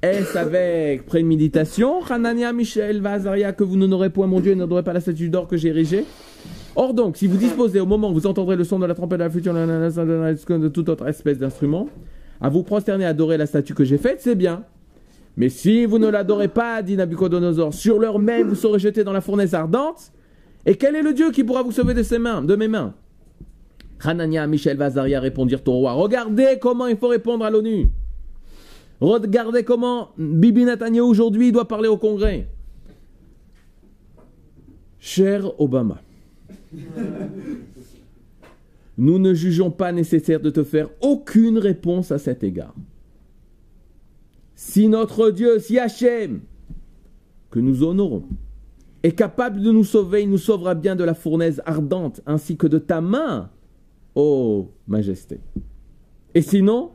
Est-ce 0.00 0.38
avec 0.38 1.04
préméditation, 1.04 2.02
Hanania, 2.02 2.52
Michel, 2.54 3.02
Vazaria, 3.02 3.52
que 3.52 3.64
vous 3.64 3.76
n'honorez 3.76 4.08
point 4.08 4.26
mon 4.26 4.40
Dieu 4.40 4.52
et 4.52 4.56
n'adorez 4.56 4.82
pas 4.82 4.94
la 4.94 5.00
statue 5.00 5.28
d'or 5.28 5.46
que 5.46 5.58
j'ai 5.58 5.68
érigée? 5.68 6.06
Or 6.76 6.94
donc, 6.94 7.16
si 7.16 7.26
vous 7.26 7.36
disposez 7.36 7.80
au 7.80 7.86
moment 7.86 8.10
où 8.10 8.14
vous 8.14 8.26
entendrez 8.26 8.56
le 8.56 8.64
son 8.64 8.78
de 8.78 8.86
la 8.86 8.94
trompette, 8.94 9.18
de 9.18 9.24
la 9.24 9.30
flûte, 9.30 9.44
de 9.44 10.68
toute 10.68 10.88
autre 10.88 11.06
espèce 11.06 11.38
d'instrument, 11.38 11.88
à 12.40 12.48
vous 12.48 12.62
prosterner, 12.62 13.04
à 13.04 13.10
adorer 13.10 13.36
la 13.36 13.46
statue 13.46 13.74
que 13.74 13.84
j'ai 13.84 13.98
faite, 13.98 14.20
c'est 14.20 14.34
bien. 14.34 14.64
Mais 15.36 15.48
si 15.48 15.84
vous 15.84 15.98
ne 15.98 16.08
l'adorez 16.08 16.48
pas, 16.48 16.82
dit 16.82 16.96
Nabucodonosor, 16.96 17.74
sur 17.74 17.98
l'heure 17.98 18.18
même 18.18 18.48
vous 18.48 18.54
serez 18.54 18.78
jeté 18.78 19.04
dans 19.04 19.12
la 19.12 19.20
fournaise 19.20 19.54
ardente. 19.54 20.12
Et 20.66 20.76
quel 20.76 20.96
est 20.96 21.02
le 21.02 21.12
Dieu 21.12 21.30
qui 21.30 21.44
pourra 21.44 21.62
vous 21.62 21.72
sauver 21.72 21.94
de 21.94 22.02
ses 22.02 22.18
mains, 22.18 22.42
de 22.42 22.56
mes 22.56 22.68
mains? 22.68 22.94
Hanania, 24.02 24.46
Michel, 24.46 24.76
Vazaria 24.76 25.20
répondirent 25.20 25.62
au 25.66 25.72
roi. 25.72 25.92
Regardez 25.92 26.58
comment 26.60 26.86
il 26.86 26.96
faut 26.96 27.08
répondre 27.08 27.44
à 27.44 27.50
l'ONU. 27.50 27.88
Regardez 29.00 29.64
comment 29.64 30.10
Bibi 30.18 30.64
Netanyahu 30.64 31.04
aujourd'hui 31.04 31.52
doit 31.52 31.66
parler 31.66 31.88
au 31.88 31.96
Congrès. 31.96 32.48
Cher 34.98 35.50
Obama, 35.60 36.00
nous 38.98 39.18
ne 39.18 39.34
jugeons 39.34 39.70
pas 39.70 39.92
nécessaire 39.92 40.40
de 40.40 40.50
te 40.50 40.64
faire 40.64 40.88
aucune 41.00 41.58
réponse 41.58 42.12
à 42.12 42.18
cet 42.18 42.44
égard. 42.44 42.74
Si 44.54 44.88
notre 44.88 45.30
Dieu, 45.30 45.58
si 45.58 45.78
Hachem, 45.78 46.40
que 47.50 47.58
nous 47.58 47.82
honorons, 47.82 48.24
est 49.02 49.12
capable 49.12 49.60
de 49.60 49.70
nous 49.70 49.84
sauver, 49.84 50.22
il 50.22 50.30
nous 50.30 50.38
sauvera 50.38 50.74
bien 50.74 50.96
de 50.96 51.04
la 51.04 51.14
fournaise 51.14 51.60
ardente, 51.66 52.22
ainsi 52.26 52.56
que 52.56 52.66
de 52.66 52.78
ta 52.78 53.00
main, 53.00 53.50
ô 54.14 54.70
Majesté. 54.86 55.40
Et 56.34 56.42
sinon, 56.42 56.92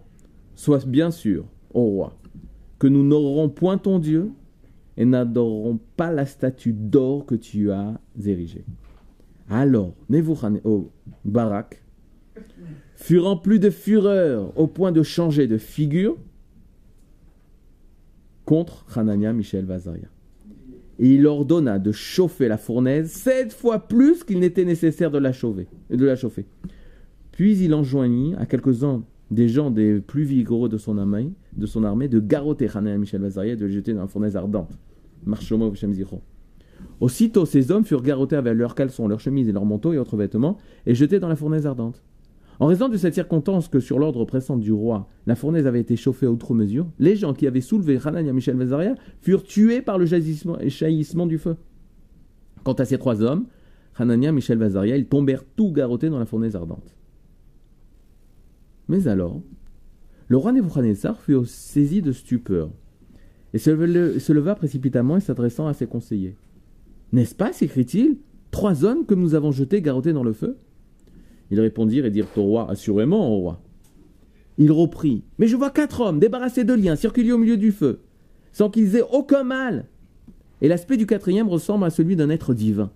sois 0.56 0.80
bien 0.86 1.12
sûr, 1.12 1.46
ô 1.74 1.84
roi, 1.84 2.18
que 2.80 2.88
nous 2.88 3.04
n'aurons 3.04 3.50
point 3.50 3.78
ton 3.78 4.00
Dieu 4.00 4.32
et 4.98 5.06
n'adorerons 5.06 5.80
pas 5.96 6.12
la 6.12 6.26
statue 6.26 6.74
d'or 6.74 7.26
que 7.26 7.36
tu 7.36 7.72
as 7.72 8.00
érigée. 8.26 8.66
Alors, 9.50 9.96
Nebuchadnezzar, 10.10 10.82
Barak, 11.26 11.82
fut 12.96 13.18
rempli 13.18 13.60
de 13.60 13.70
fureur 13.70 14.58
au 14.58 14.68
point 14.68 14.92
de 14.92 15.04
changer 15.04 15.48
de 15.48 15.58
figure 15.58 16.18
contre 18.46 18.86
Hanania, 18.96 19.34
Michel, 19.34 19.66
Vazaria. 19.66 20.08
Et 21.00 21.14
il 21.16 21.26
ordonna 21.26 21.80
de 21.80 21.92
chauffer 21.92 22.48
la 22.48 22.58
fournaise 22.58 23.10
sept 23.10 23.54
fois 23.54 23.88
plus 23.88 24.24
qu'il 24.24 24.40
n'était 24.40 24.66
nécessaire 24.66 25.12
de 25.12 25.18
la, 25.18 25.32
chauffer, 25.32 25.68
de 25.90 26.06
la 26.06 26.16
chauffer. 26.16 26.46
Puis 27.32 27.58
il 27.58 27.74
enjoignit 27.74 28.36
à 28.38 28.46
quelques-uns 28.46 29.04
des 29.32 29.48
gens 29.48 29.72
des 29.72 30.00
plus 30.00 30.24
vigoureux 30.24 30.68
de 30.68 30.78
son 30.78 30.98
armée, 30.98 31.32
de, 31.54 31.66
son 31.66 31.84
armée, 31.84 32.08
de 32.08 32.20
garrotter 32.20 32.68
Hanania, 32.76 32.98
Michel, 32.98 33.22
Vazaria 33.22 33.54
et 33.54 33.56
de 33.56 33.66
le 33.66 33.72
jeter 33.72 33.94
dans 33.94 34.02
la 34.02 34.08
fournaise 34.08 34.36
ardente. 34.36 34.78
Zichro. 35.92 36.22
Aussitôt, 37.00 37.46
ces 37.46 37.72
hommes 37.72 37.86
furent 37.86 38.02
garrottés 38.02 38.36
avec 38.36 38.56
leurs 38.56 38.76
caleçons, 38.76 39.08
leurs 39.08 39.20
chemises 39.20 39.48
et 39.48 39.52
leurs 39.52 39.66
manteaux 39.66 39.94
et 39.94 39.98
autres 39.98 40.18
vêtements, 40.18 40.58
et 40.86 40.96
jetés 40.96 41.20
dans 41.20 41.30
la 41.30 41.36
fournaise 41.36 41.66
ardente. 41.66 42.04
En 42.60 42.66
raison 42.66 42.90
de 42.90 42.98
cette 42.98 43.14
circonstance 43.14 43.70
que 43.70 43.80
sur 43.80 44.00
l'ordre 44.00 44.26
pressant 44.26 44.58
du 44.58 44.74
roi, 44.74 45.08
la 45.28 45.36
fournaise 45.36 45.66
avait 45.66 45.80
été 45.80 45.96
chauffée 45.96 46.26
à 46.26 46.32
outre 46.32 46.54
mesure, 46.54 46.88
les 47.00 47.16
gens 47.16 47.34
qui 47.34 47.48
avaient 47.48 47.62
soulevé 47.62 47.98
Hanania, 48.04 48.34
Michel 48.34 48.58
Vazaria 48.58 48.96
furent 49.22 49.44
tués 49.44 49.82
par 49.82 49.98
le 49.98 50.06
jaillissement, 50.06 51.26
du 51.26 51.38
feu. 51.38 51.56
Quant 52.66 52.74
à 52.74 52.84
ces 52.84 52.98
trois 52.98 53.22
hommes, 53.22 53.46
Hanania, 53.96 54.34
Michel 54.34 54.58
Vazaria, 54.58 54.98
ils 54.98 55.08
tombèrent 55.08 55.46
tout 55.56 55.72
garrottés 55.72 56.10
dans 56.10 56.20
la 56.20 56.26
fournaise 56.26 56.58
ardente. 56.58 56.96
Mais 58.90 59.08
alors, 59.08 59.42
le 60.28 60.36
roi 60.36 60.52
Nebuchadnezzar 60.52 61.20
fut 61.22 61.38
saisi 61.46 62.02
de 62.02 62.12
stupeur 62.12 62.70
et 63.54 63.58
se, 63.58 63.70
leva 64.32 64.56
précipitamment 64.56 65.18
et 65.18 65.22
s'adressant 65.22 65.68
à 65.68 65.74
ses 65.74 65.88
conseillers. 65.88 66.36
N'est-ce 67.12 67.36
pas, 67.36 67.54
s'écrie-t-il, 67.54 68.18
trois 68.52 68.86
hommes 68.86 69.06
que 69.06 69.16
nous 69.16 69.36
avons 69.36 69.52
jetés 69.52 69.82
garrottés 69.82 70.14
dans 70.14 70.24
le 70.24 70.34
feu? 70.34 70.58
Ils 71.52 71.60
répondirent 71.60 72.06
et 72.06 72.12
dirent 72.12 72.28
au 72.38 72.44
roi, 72.44 72.70
assurément, 72.70 73.34
au 73.34 73.38
roi. 73.38 73.62
Il 74.58 74.72
reprit, 74.72 75.24
mais 75.38 75.48
je 75.48 75.56
vois 75.56 75.72
quatre 75.72 76.02
hommes 76.02 76.20
débarrassés 76.20 76.64
de 76.64 76.74
liens, 76.74 76.96
circuler 76.96 77.32
au 77.32 77.38
milieu 77.38 77.58
du 77.58 77.72
feu, 77.72 78.02
sans 78.52 78.70
qu'ils 78.70 78.96
aient 78.96 79.06
aucun 79.12 79.44
mal. 79.44 79.86
Et 80.62 80.68
l'aspect 80.68 80.98
du 80.98 81.06
quatrième 81.06 81.48
ressemble 81.48 81.86
à 81.86 81.90
celui 81.90 82.16
d'un 82.16 82.30
être 82.30 82.54
divin. 82.54 82.92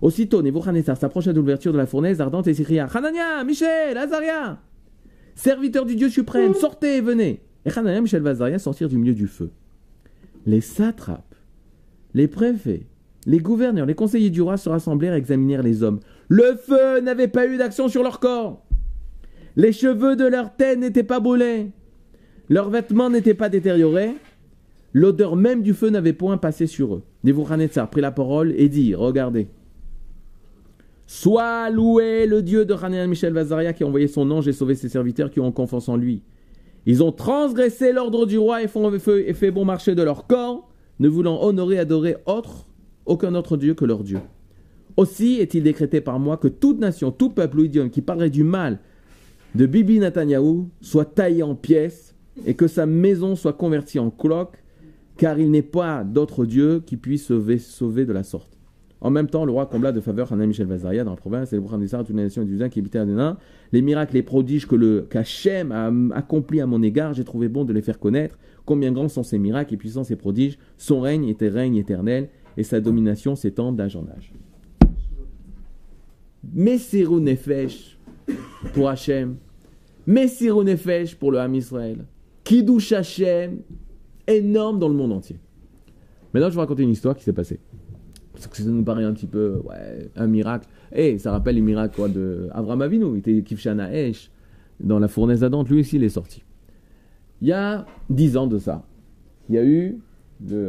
Aussitôt, 0.00 0.42
Nebuchadnezzar 0.42 0.96
s'approcha 0.96 1.32
de 1.32 1.38
l'ouverture 1.38 1.72
de 1.72 1.76
la 1.76 1.86
fournaise 1.86 2.20
ardente 2.20 2.48
et 2.48 2.54
s'écria 2.54 2.86
Hanania, 2.86 3.44
Michel, 3.44 3.98
Azaria 3.98 4.58
Serviteurs 5.34 5.84
du 5.84 5.94
Dieu 5.94 6.08
suprême, 6.08 6.54
sortez 6.54 6.96
et 6.96 7.00
venez 7.02 7.42
Et 7.66 7.70
Hanania, 7.70 8.00
Michel, 8.00 8.26
Azaria 8.26 8.58
sortirent 8.58 8.88
du 8.88 8.96
milieu 8.96 9.14
du 9.14 9.26
feu. 9.26 9.50
Les 10.46 10.62
satrapes, 10.62 11.34
les 12.14 12.28
préfets, 12.28 12.86
les 13.26 13.38
gouverneurs, 13.38 13.86
les 13.86 13.94
conseillers 13.94 14.30
du 14.30 14.42
roi 14.42 14.56
se 14.56 14.68
rassemblèrent 14.68 15.14
et 15.14 15.18
examinèrent 15.18 15.62
les 15.62 15.82
hommes. 15.82 16.00
Le 16.28 16.56
feu 16.56 17.00
n'avait 17.00 17.28
pas 17.28 17.46
eu 17.46 17.56
d'action 17.56 17.88
sur 17.88 18.02
leur 18.02 18.18
corps. 18.18 18.64
Les 19.56 19.72
cheveux 19.72 20.16
de 20.16 20.24
leur 20.26 20.54
tête 20.56 20.78
n'étaient 20.78 21.02
pas 21.02 21.20
brûlés. 21.20 21.70
Leurs 22.48 22.70
vêtements 22.70 23.10
n'étaient 23.10 23.34
pas 23.34 23.48
détériorés. 23.48 24.14
L'odeur 24.92 25.36
même 25.36 25.62
du 25.62 25.74
feu 25.74 25.90
n'avait 25.90 26.12
point 26.12 26.38
passé 26.38 26.66
sur 26.66 26.94
eux. 26.94 27.02
Nebuchadnezzar 27.24 27.90
prit 27.90 28.00
la 28.00 28.10
parole 28.10 28.54
et 28.56 28.68
dit 28.68 28.94
Regardez. 28.94 29.48
Sois 31.06 31.70
loué 31.70 32.26
le 32.26 32.42
Dieu 32.42 32.64
de 32.64 32.74
Hanan 32.74 33.08
Michel 33.08 33.32
Vazaria 33.32 33.72
qui 33.72 33.82
a 33.82 33.86
envoyé 33.86 34.06
son 34.06 34.30
ange 34.30 34.48
et 34.48 34.52
sauvé 34.52 34.76
ses 34.76 34.88
serviteurs 34.88 35.30
qui 35.30 35.40
ont 35.40 35.52
confiance 35.52 35.88
en 35.88 35.96
lui. 35.96 36.22
Ils 36.86 37.02
ont 37.02 37.12
transgressé 37.12 37.92
l'ordre 37.92 38.26
du 38.26 38.38
roi 38.38 38.62
et, 38.62 38.68
font, 38.68 38.92
et 38.92 39.34
fait 39.34 39.50
bon 39.50 39.64
marché 39.64 39.94
de 39.94 40.02
leur 40.02 40.26
corps, 40.26 40.70
ne 40.98 41.08
voulant 41.08 41.42
honorer 41.42 41.78
adorer 41.78 42.16
autre, 42.26 42.66
aucun 43.10 43.34
autre 43.34 43.56
Dieu 43.56 43.74
que 43.74 43.84
leur 43.84 44.04
Dieu. 44.04 44.20
Aussi 44.96 45.38
est-il 45.40 45.62
décrété 45.62 46.00
par 46.00 46.18
moi 46.18 46.36
que 46.36 46.48
toute 46.48 46.78
nation, 46.78 47.10
tout 47.10 47.30
peuple 47.30 47.60
ou 47.60 47.64
idiome 47.64 47.90
qui 47.90 48.02
parlerait 48.02 48.30
du 48.30 48.44
mal 48.44 48.78
de 49.54 49.66
Bibi 49.66 49.98
Netanyahou 49.98 50.68
soit 50.80 51.04
taillé 51.04 51.42
en 51.42 51.54
pièces 51.54 52.14
et 52.46 52.54
que 52.54 52.68
sa 52.68 52.86
maison 52.86 53.34
soit 53.34 53.52
convertie 53.52 53.98
en 53.98 54.10
cloque, 54.10 54.62
car 55.16 55.38
il 55.38 55.50
n'est 55.50 55.62
pas 55.62 56.04
d'autre 56.04 56.46
Dieu 56.46 56.82
qui 56.86 56.96
puisse 56.96 57.26
sauver, 57.26 58.04
de 58.04 58.12
la 58.12 58.22
sorte. 58.22 58.56
En 59.00 59.10
même 59.10 59.28
temps, 59.28 59.44
le 59.46 59.52
roi 59.52 59.66
combla 59.66 59.92
de 59.92 60.00
faveur 60.00 60.30
Hanan 60.32 60.46
Michel 60.46 60.66
Vazaria 60.66 61.04
dans 61.04 61.10
la 61.10 61.16
province 61.16 61.52
et 61.52 61.56
le 61.56 61.62
Boukham 61.62 61.84
toutes 61.84 62.08
les 62.10 62.14
nations 62.22 62.42
et 62.42 62.68
qui 62.68 62.78
habitaient 62.78 62.98
à 62.98 63.06
Denain. 63.06 63.38
Les 63.72 63.80
miracles 63.80 64.16
et 64.18 64.22
prodiges 64.22 64.66
que 64.66 64.76
le 64.76 65.06
qu'Hachem 65.08 65.72
a 65.72 65.90
accomplis 66.16 66.60
à 66.60 66.66
mon 66.66 66.82
égard, 66.82 67.14
j'ai 67.14 67.24
trouvé 67.24 67.48
bon 67.48 67.64
de 67.64 67.72
les 67.72 67.80
faire 67.80 67.98
connaître. 67.98 68.38
Combien 68.66 68.92
grands 68.92 69.08
sont 69.08 69.22
ces 69.22 69.38
miracles 69.38 69.74
et 69.74 69.76
puissants 69.78 70.04
ces 70.04 70.16
prodiges? 70.16 70.58
Son 70.76 71.00
règne 71.00 71.26
était 71.28 71.48
règne 71.48 71.76
éternel 71.76 72.28
et 72.60 72.62
sa 72.62 72.78
domination 72.78 73.36
s'étend 73.36 73.72
d'âge 73.72 73.96
en 73.96 74.06
âge. 74.14 74.34
Messirou 76.52 77.18
Nefesh 77.18 77.98
pour 78.74 78.90
Hachem, 78.90 79.36
Messirou 80.06 80.62
Nefesh 80.62 81.16
pour 81.16 81.32
le 81.32 81.38
Ham 81.38 81.54
Israël, 81.54 82.04
Kiddush 82.44 82.92
Hachem, 82.92 83.60
énorme 84.26 84.78
dans 84.78 84.90
le 84.90 84.94
monde 84.94 85.12
entier. 85.12 85.40
Maintenant, 86.34 86.48
je 86.48 86.52
vais 86.52 86.56
vous 86.56 86.60
raconter 86.60 86.82
une 86.82 86.90
histoire 86.90 87.16
qui 87.16 87.24
s'est 87.24 87.32
passée. 87.32 87.60
Parce 88.34 88.46
que 88.46 88.58
ça 88.58 88.68
nous 88.68 88.84
paraît 88.84 89.04
un 89.04 89.14
petit 89.14 89.26
peu, 89.26 89.62
ouais, 89.64 90.10
un 90.14 90.26
miracle. 90.26 90.68
Et 90.92 91.12
eh, 91.12 91.18
ça 91.18 91.32
rappelle 91.32 91.54
les 91.54 91.62
miracles 91.62 91.96
quoi, 91.96 92.08
de 92.10 92.48
Avram 92.52 92.82
Avinu. 92.82 93.06
Il 93.14 93.18
était 93.20 93.42
Kivshana 93.42 93.90
Esh, 93.94 94.30
dans 94.80 94.98
la 94.98 95.08
fournaise 95.08 95.42
à 95.44 95.48
lui 95.48 95.80
aussi 95.80 95.96
il 95.96 96.04
est 96.04 96.10
sorti. 96.10 96.44
Il 97.40 97.48
y 97.48 97.52
a 97.52 97.86
dix 98.10 98.36
ans 98.36 98.46
de 98.46 98.58
ça, 98.58 98.84
il 99.48 99.54
y 99.54 99.58
a 99.58 99.64
eu, 99.64 99.98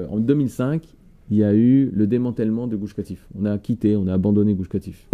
en 0.09 0.19
2005, 0.19 0.95
il 1.31 1.37
y 1.37 1.43
a 1.43 1.55
eu 1.55 1.89
le 1.91 2.05
démantèlement 2.05 2.67
de 2.67 2.75
Gush 2.75 2.93
Katif. 2.93 3.27
On 3.33 3.45
a 3.45 3.57
quitté, 3.57 3.95
on 3.95 4.05
a 4.07 4.13
abandonné 4.13 4.53
Gush 4.53 4.69
Katif. 4.69 5.09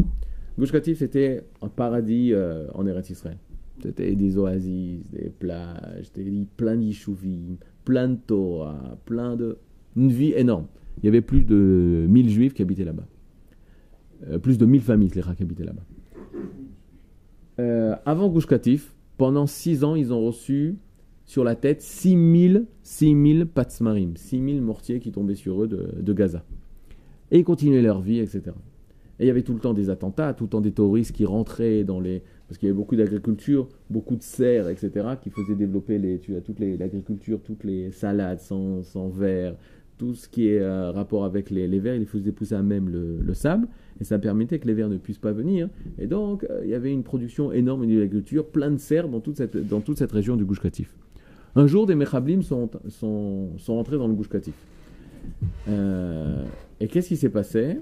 Gush 0.60 0.72
Katif, 0.72 0.98
c'était 1.00 1.44
un 1.62 1.70
paradis 1.70 2.34
euh, 2.34 2.68
en 2.74 2.86
Eretz 2.86 3.10
Israël. 3.10 3.38
C'était 3.82 4.16
des 4.16 4.38
oasis, 4.38 5.10
des 5.12 5.30
plages, 5.30 6.12
des, 6.14 6.48
plein 6.58 6.76
d'ishouvim, 6.76 7.58
plein 7.86 8.10
de 8.10 8.16
Torah, 8.16 8.98
plein 9.06 9.36
de... 9.36 9.58
Une 9.96 10.12
vie 10.12 10.34
énorme 10.34 10.66
il 10.98 11.06
y 11.06 11.10
avait 11.10 11.22
plus 11.22 11.44
de 11.44 12.06
1000 12.10 12.30
juifs 12.30 12.54
qui 12.54 12.62
habitaient 12.62 12.84
là-bas. 12.84 13.08
Euh, 14.30 14.40
plus 14.40 14.58
de 14.58 14.66
1000 14.66 14.82
familles, 14.82 15.12
les 15.14 15.22
qui 15.22 15.44
habitaient 15.44 15.64
là-bas. 15.64 15.84
Euh, 17.60 17.96
avant 18.06 18.30
Gush 18.30 18.48
Katif, 18.48 18.96
pendant 19.18 19.46
6 19.46 19.84
ans, 19.84 19.96
ils 19.96 20.12
ont 20.12 20.26
reçu 20.26 20.78
sur 21.28 21.44
la 21.44 21.56
tête 21.56 21.82
6000 21.82 22.66
6000 22.82 23.46
patsmarim, 23.46 24.16
6000 24.16 24.62
mortiers 24.62 25.00
qui 25.00 25.12
tombaient 25.12 25.36
sur 25.36 25.63
eux 25.63 25.68
de, 25.68 26.13
Gaza. 26.13 26.44
Et 27.30 27.40
ils 27.40 27.44
continuaient 27.44 27.82
leur 27.82 28.02
vie, 28.02 28.20
etc. 28.20 28.44
Et 29.20 29.26
il 29.26 29.28
y 29.28 29.30
avait 29.30 29.42
tout 29.42 29.54
le 29.54 29.60
temps 29.60 29.74
des 29.74 29.90
attentats, 29.90 30.34
tout 30.34 30.46
le 30.46 30.50
temps 30.50 30.62
des 30.62 30.72
touristes 30.72 31.12
qui 31.12 31.26
rentraient 31.26 31.84
dans 31.84 32.00
les... 32.00 32.24
Parce 32.48 32.58
qu'il 32.58 32.68
y 32.68 32.72
avait 32.72 32.78
beaucoup 32.78 32.96
d'agriculture, 32.96 33.68
beaucoup 33.90 34.16
de 34.16 34.24
serres, 34.24 34.70
etc., 34.70 34.90
qui 35.22 35.30
faisaient 35.30 35.56
développer 35.56 35.98
les, 35.98 36.20
tu 36.20 36.36
as 36.38 36.42
toute 36.42 36.60
l'agriculture, 36.60 37.42
toutes 37.44 37.66
les 37.66 37.92
salades 37.92 38.40
sans, 38.40 38.84
sans 38.84 39.10
verre, 39.10 39.56
tout 39.98 40.13
ce 40.13 40.30
qui 40.30 40.48
est 40.48 40.60
euh, 40.60 40.92
rapport 40.92 41.26
avec 41.26 41.50
les, 41.50 41.68
vers, 41.80 41.96
il 41.96 42.06
faisait 42.06 42.32
pousser 42.32 42.56
à 42.56 42.62
même 42.62 42.88
le, 42.88 43.34
sable, 43.34 43.68
et 44.00 44.04
ça 44.04 44.20
permettait 44.20 44.60
que 44.60 44.68
les 44.68 44.74
vers 44.74 44.88
ne 44.88 44.98
puissent 44.98 45.18
pas 45.18 45.34
venir. 45.34 45.68
Et 46.00 46.08
donc, 46.08 46.46
euh, 46.46 46.62
il 46.63 46.70
y 46.70 46.76
avait 46.76 46.94
une 46.94 47.04
production 47.04 47.52
énorme 47.52 47.86
d'agriculture, 47.86 48.46
plein 48.46 48.72
de 48.72 48.78
serres 48.78 49.10
dans 49.10 49.20
toute 49.20 49.36
cette, 49.36 49.58
dans 49.58 49.82
toute 49.82 49.98
cette 49.98 50.12
région 50.12 50.38
du 50.38 50.46
Gouche 50.46 50.62
Katif. 50.62 50.96
Un 51.58 51.65
jour, 51.65 51.88
des 51.88 51.96
Mechablim 51.96 52.43
sont, 52.43 52.70
sont, 52.88 53.50
rentrés 53.65 53.98
dans 53.98 54.08
le 54.08 54.13
Gouche 54.13 54.30
Katif. 54.30 54.54
Euh, 55.67 56.46
et 56.80 56.88
qu'est-ce 56.88 57.08
qui 57.08 57.17
s'est 57.17 57.32
passé? 57.32 57.80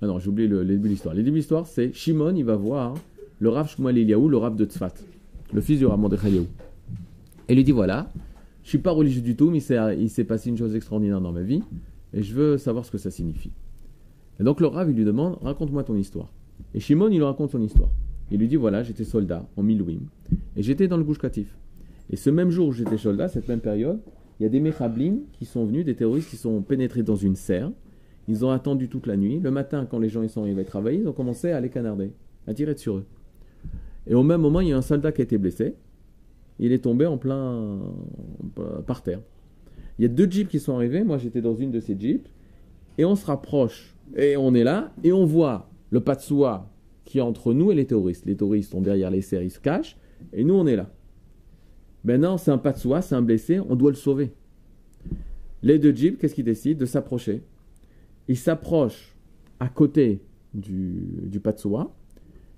Ah 0.00 0.06
non, 0.06 0.18
j'ai 0.18 0.30
oublié 0.30 0.48
le, 0.48 0.64
début 0.64 0.84
de 0.84 0.88
l'histoire. 0.88 1.14
Le 1.14 1.22
début 1.22 1.32
de 1.32 1.36
l'histoire, 1.36 1.66
c'est 1.66 1.92
Shimon, 1.92 2.34
il 2.34 2.46
va 2.46 2.56
voir 2.56 2.94
le 3.38 3.50
Rav 3.50 3.68
Shmuel 3.68 3.98
Eliaou, 3.98 4.30
le 4.30 4.38
Rav 4.38 4.56
de 4.56 4.64
Tzfat, 4.64 4.94
le 5.52 5.60
fils 5.60 5.78
du 5.78 5.84
Rav 5.84 5.98
Mordechai 5.98 6.28
Eliaou. 6.28 6.46
Et 7.50 7.54
lui 7.54 7.64
dit 7.64 7.72
voilà, 7.72 8.10
je 8.62 8.70
suis 8.70 8.78
pas 8.78 8.92
religieux 8.92 9.20
du 9.20 9.36
tout, 9.36 9.50
mais 9.50 9.58
il 9.98 10.08
s'est 10.08 10.24
passé 10.24 10.48
une 10.48 10.56
chose 10.56 10.74
extraordinaire 10.74 11.20
dans 11.20 11.32
ma 11.32 11.42
vie, 11.42 11.62
et 12.14 12.22
je 12.22 12.32
veux 12.32 12.56
savoir 12.56 12.86
ce 12.86 12.90
que 12.90 12.98
ça 12.98 13.10
signifie. 13.10 13.52
Et 14.40 14.42
donc 14.42 14.62
le 14.62 14.68
Rav, 14.68 14.88
il 14.88 14.96
lui 14.96 15.04
demande, 15.04 15.36
raconte-moi 15.42 15.84
ton 15.84 15.96
histoire. 15.96 16.32
Et 16.72 16.80
Shimon, 16.80 17.10
il 17.10 17.18
lui 17.18 17.24
raconte 17.24 17.50
son 17.50 17.60
histoire. 17.60 17.90
Il 18.30 18.38
lui 18.40 18.48
dit, 18.48 18.56
voilà, 18.56 18.82
j'étais 18.82 19.04
soldat 19.04 19.46
en 19.58 19.62
Milouim, 19.62 20.00
et 20.56 20.62
j'étais 20.62 20.88
dans 20.88 20.96
le 20.96 21.04
Gouche 21.04 21.18
Katif. 21.18 21.54
Et 22.10 22.16
ce 22.16 22.30
même 22.30 22.50
jour 22.50 22.68
où 22.68 22.72
j'étais 22.72 22.98
soldat, 22.98 23.28
cette 23.28 23.48
même 23.48 23.60
période, 23.60 24.00
il 24.38 24.44
y 24.44 24.46
a 24.46 24.48
des 24.48 24.60
Mechablim 24.60 25.20
qui 25.32 25.44
sont 25.44 25.64
venus, 25.64 25.84
des 25.84 25.94
terroristes 25.94 26.30
qui 26.30 26.36
sont 26.36 26.62
pénétrés 26.62 27.02
dans 27.02 27.16
une 27.16 27.36
serre. 27.36 27.72
Ils 28.28 28.44
ont 28.44 28.50
attendu 28.50 28.88
toute 28.88 29.06
la 29.06 29.16
nuit. 29.16 29.40
Le 29.40 29.50
matin, 29.50 29.86
quand 29.90 29.98
les 29.98 30.08
gens 30.08 30.22
ils 30.22 30.28
sont 30.28 30.42
arrivés 30.42 30.64
travailler, 30.64 31.00
ils 31.00 31.08
ont 31.08 31.12
commencé 31.12 31.50
à 31.50 31.60
les 31.60 31.70
canarder, 31.70 32.12
à 32.46 32.54
tirer 32.54 32.76
sur 32.76 32.96
eux. 32.96 33.06
Et 34.06 34.14
au 34.14 34.22
même 34.22 34.40
moment, 34.40 34.60
il 34.60 34.68
y 34.68 34.72
a 34.72 34.76
un 34.76 34.82
soldat 34.82 35.12
qui 35.12 35.22
a 35.22 35.24
été 35.24 35.38
blessé 35.38 35.74
il 36.58 36.72
est 36.72 36.78
tombé 36.78 37.06
en 37.06 37.18
plein 37.18 37.78
par 38.86 39.02
terre. 39.02 39.20
Il 39.98 40.02
y 40.02 40.04
a 40.04 40.08
deux 40.08 40.30
jeeps 40.30 40.50
qui 40.50 40.60
sont 40.60 40.74
arrivés, 40.74 41.04
moi 41.04 41.18
j'étais 41.18 41.40
dans 41.40 41.54
une 41.54 41.70
de 41.70 41.80
ces 41.80 41.98
jeeps, 41.98 42.28
et 42.98 43.04
on 43.04 43.14
se 43.14 43.26
rapproche, 43.26 43.94
et 44.16 44.36
on 44.36 44.54
est 44.54 44.64
là, 44.64 44.92
et 45.04 45.12
on 45.12 45.24
voit 45.24 45.70
le 45.90 46.00
Patsoua 46.00 46.70
qui 47.04 47.18
est 47.18 47.22
entre 47.22 47.52
nous 47.52 47.70
et 47.70 47.74
les 47.74 47.86
terroristes. 47.86 48.26
Les 48.26 48.36
terroristes 48.36 48.72
sont 48.72 48.80
derrière 48.80 49.10
les 49.10 49.20
serres, 49.20 49.42
ils 49.42 49.50
se 49.50 49.60
cachent, 49.60 49.96
et 50.32 50.44
nous 50.44 50.54
on 50.54 50.66
est 50.66 50.76
là. 50.76 50.90
Maintenant, 52.06 52.38
c'est 52.38 52.52
un 52.52 52.58
Patsoua, 52.58 53.02
c'est 53.02 53.16
un 53.16 53.20
blessé, 53.20 53.58
on 53.58 53.74
doit 53.74 53.90
le 53.90 53.96
sauver. 53.96 54.30
Les 55.64 55.80
deux 55.80 55.92
jeeps, 55.92 56.18
qu'est-ce 56.20 56.36
qu'ils 56.36 56.44
décident 56.44 56.78
De 56.78 56.86
s'approcher? 56.86 57.42
Ils 58.28 58.36
s'approchent 58.36 59.16
à 59.58 59.68
côté 59.68 60.20
du, 60.54 61.02
du 61.24 61.40
Patsoua, 61.40 61.92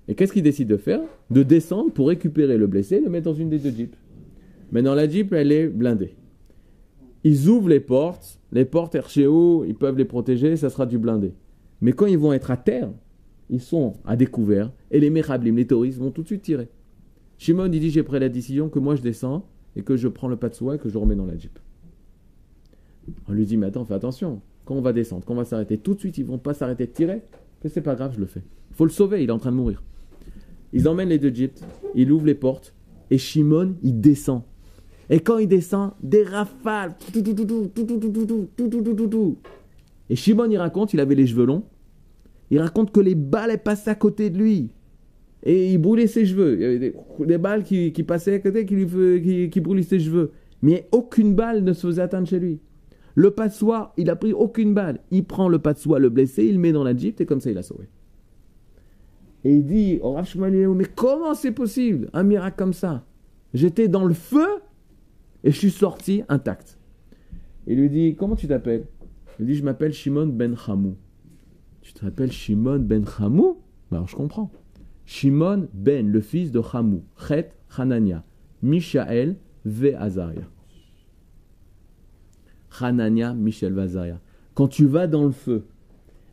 et 0.07 0.13
qu'est-ce 0.13 0.33
qu'ils 0.33 0.43
décident 0.43 0.69
de 0.69 0.77
faire? 0.77 1.01
De 1.31 1.41
descendre 1.41 1.91
pour 1.91 2.09
récupérer 2.09 2.57
le 2.57 2.67
blessé 2.67 2.97
et 2.97 3.01
le 3.01 3.09
mettre 3.09 3.25
dans 3.25 3.33
une 3.33 3.49
des 3.49 3.57
deux 3.57 3.71
jeeps. 3.71 3.97
Maintenant, 4.71 4.93
la 4.93 5.09
jeep, 5.09 5.33
elle 5.33 5.51
est 5.51 5.67
blindée. 5.67 6.13
Ils 7.23 7.49
ouvrent 7.49 7.69
les 7.69 7.79
portes, 7.79 8.39
les 8.51 8.65
portes 8.65 8.95
RCO, 8.95 9.65
ils 9.65 9.75
peuvent 9.75 9.97
les 9.97 10.05
protéger, 10.05 10.57
ça 10.57 10.69
sera 10.69 10.85
du 10.85 10.99
blindé. 10.99 11.33
Mais 11.81 11.93
quand 11.93 12.05
ils 12.05 12.19
vont 12.19 12.33
être 12.33 12.51
à 12.51 12.57
terre, 12.57 12.91
ils 13.49 13.61
sont 13.61 13.93
à 14.05 14.15
découvert, 14.15 14.71
et 14.91 14.99
les 14.99 15.09
Mechablim, 15.09 15.55
les 15.55 15.65
touristes, 15.65 15.97
vont 15.97 16.11
tout 16.11 16.21
de 16.21 16.27
suite 16.27 16.43
tirer. 16.43 16.69
Shimon, 17.39 17.71
il 17.71 17.79
dit 17.79 17.89
J'ai 17.89 18.03
pris 18.03 18.19
la 18.19 18.29
décision 18.29 18.69
que 18.69 18.77
moi 18.77 18.95
je 18.95 19.01
descends 19.01 19.47
et 19.75 19.81
que 19.81 19.95
je 19.95 20.07
prends 20.07 20.27
le 20.27 20.35
patsoua 20.35 20.75
et 20.75 20.77
que 20.77 20.89
je 20.89 20.97
remets 20.97 21.15
dans 21.15 21.25
la 21.25 21.37
jeep. 21.37 21.57
On 23.27 23.31
lui 23.31 23.45
dit 23.45 23.57
Mais 23.57 23.67
attends, 23.67 23.85
fais 23.85 23.95
attention. 23.95 24.41
Quand 24.65 24.75
on 24.75 24.81
va 24.81 24.93
descendre, 24.93 25.23
quand 25.25 25.33
on 25.33 25.37
va 25.37 25.45
s'arrêter, 25.45 25.77
tout 25.77 25.95
de 25.95 25.99
suite, 25.99 26.17
ils 26.19 26.25
vont 26.25 26.37
pas 26.37 26.53
s'arrêter 26.53 26.85
de 26.85 26.91
tirer. 26.91 27.23
Mais 27.63 27.69
c'est 27.69 27.81
pas 27.81 27.95
grave, 27.95 28.13
je 28.13 28.19
le 28.19 28.27
fais. 28.27 28.43
Faut 28.73 28.85
le 28.85 28.91
sauver, 28.91 29.23
il 29.23 29.29
est 29.29 29.31
en 29.31 29.39
train 29.39 29.51
de 29.51 29.55
mourir. 29.55 29.81
Ils 30.73 30.87
emmènent 30.87 31.09
les 31.09 31.17
deux 31.17 31.33
jeeps, 31.33 31.63
il 31.95 32.11
ouvre 32.11 32.27
les 32.27 32.35
portes, 32.35 32.75
et 33.09 33.17
Shimon, 33.17 33.75
il 33.81 33.99
descend. 33.99 34.43
Et 35.09 35.21
quand 35.21 35.39
il 35.39 35.47
descend, 35.47 35.93
des 36.03 36.23
rafales. 36.23 36.95
Et 40.09 40.15
Shimon, 40.15 40.51
il 40.51 40.57
raconte, 40.57 40.93
il 40.93 40.99
avait 40.99 41.15
les 41.15 41.25
cheveux 41.25 41.45
longs. 41.45 41.63
Il 42.51 42.59
raconte 42.59 42.91
que 42.91 42.99
les 42.99 43.15
balles 43.15 43.57
passaient 43.63 43.91
à 43.91 43.95
côté 43.95 44.29
de 44.29 44.37
lui. 44.37 44.69
Et 45.43 45.71
il 45.71 45.77
brûlait 45.77 46.07
ses 46.07 46.25
cheveux. 46.25 46.55
Il 46.55 46.61
y 46.61 46.65
avait 46.65 46.93
des, 47.25 47.37
balles 47.37 47.63
qui, 47.63 47.91
passaient 48.03 48.35
à 48.35 48.39
côté 48.39 48.65
qui, 48.65 49.59
brûlaient 49.61 49.83
ses 49.83 49.99
cheveux. 49.99 50.31
Mais 50.61 50.87
aucune 50.91 51.35
balle 51.35 51.63
ne 51.63 51.73
se 51.73 51.87
faisait 51.87 52.01
atteindre 52.01 52.27
chez 52.27 52.39
lui. 52.39 52.59
Le 53.15 53.31
pas 53.31 53.47
de 53.47 53.53
soie, 53.53 53.93
il 53.97 54.09
a 54.09 54.15
pris 54.15 54.33
aucune 54.33 54.73
balle. 54.73 54.99
Il 55.11 55.23
prend 55.23 55.47
le 55.49 55.59
pas 55.59 55.73
de 55.73 55.79
soie, 55.79 55.99
le 55.99 56.09
blessé, 56.09 56.45
il 56.45 56.53
le 56.53 56.59
met 56.59 56.71
dans 56.71 56.83
la 56.83 56.95
jeep 56.95 57.19
et 57.21 57.25
comme 57.25 57.41
ça 57.41 57.49
il 57.49 57.57
a 57.57 57.63
sauvé. 57.63 57.87
Et 59.45 59.53
il 59.53 59.65
dit 59.65 59.99
oh, 60.01 60.17
mais 60.75 60.85
comment 60.95 61.33
c'est 61.33 61.51
possible? 61.51 62.09
Un 62.13 62.23
miracle 62.23 62.57
comme 62.57 62.73
ça 62.73 63.05
J'étais 63.53 63.87
dans 63.87 64.05
le 64.05 64.13
feu 64.13 64.47
et 65.43 65.51
je 65.51 65.57
suis 65.57 65.71
sorti 65.71 66.23
intact. 66.27 66.77
Il 67.67 67.79
lui 67.79 67.89
dit 67.89 68.15
Comment 68.15 68.35
tu 68.35 68.47
t'appelles? 68.47 68.85
Il 69.39 69.45
dit 69.45 69.55
Je 69.55 69.63
m'appelle 69.63 69.93
Shimon 69.93 70.27
ben 70.27 70.55
Hamou. 70.67 70.95
Tu 71.81 71.93
t'appelles 71.93 72.31
Shimon 72.31 72.79
ben 72.79 73.05
Hamou? 73.19 73.59
Ben 73.89 73.97
Alors 73.97 74.07
je 74.07 74.15
comprends. 74.15 74.51
Shimon 75.09 75.67
ben, 75.73 76.11
le 76.11 76.21
fils 76.21 76.51
de 76.51 76.61
Hamou, 76.71 77.01
Chet 77.17 77.49
Hanania, 77.75 78.23
Mishael 78.61 79.37
ve 79.65 79.95
Azaria. 79.97 80.43
Hanania, 82.79 83.33
Michel 83.33 83.73
Vazaria. 83.73 84.21
Quand 84.53 84.67
tu 84.67 84.85
vas 84.85 85.07
dans 85.07 85.25
le 85.25 85.31
feu, 85.31 85.65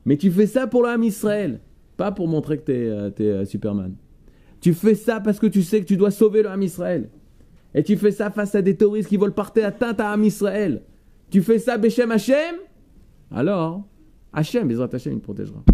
mais 0.04 0.18
tu 0.18 0.30
fais 0.30 0.46
ça 0.46 0.66
pour 0.66 0.82
l'âme 0.82 1.04
Israël, 1.04 1.60
pas 1.96 2.12
pour 2.12 2.28
montrer 2.28 2.58
que 2.58 2.66
tu 2.66 2.72
es, 2.72 2.90
euh, 2.90 3.10
euh, 3.20 3.44
Superman. 3.46 3.94
Tu 4.60 4.74
fais 4.74 4.94
ça 4.94 5.20
parce 5.20 5.38
que 5.38 5.46
tu 5.46 5.62
sais 5.62 5.80
que 5.80 5.86
tu 5.86 5.96
dois 5.96 6.10
sauver 6.10 6.42
l'âme 6.42 6.62
Israël. 6.62 7.08
Et 7.74 7.82
tu 7.82 7.96
fais 7.96 8.10
ça 8.10 8.30
face 8.30 8.54
à 8.54 8.60
des 8.60 8.76
touristes 8.76 9.08
qui 9.08 9.16
veulent 9.16 9.32
porter 9.32 9.64
atteinte 9.64 10.00
à 10.00 10.10
l'âme 10.10 10.24
Israël. 10.24 10.82
Tu 11.30 11.40
fais 11.40 11.58
ça, 11.58 11.78
Beshem 11.78 12.10
Hashem? 12.10 12.56
Alors, 13.30 13.88
Hashem, 14.34 14.68
Bezrat 14.68 14.90
Hashem, 14.92 15.14
il 15.14 15.20
protégera. 15.20 15.64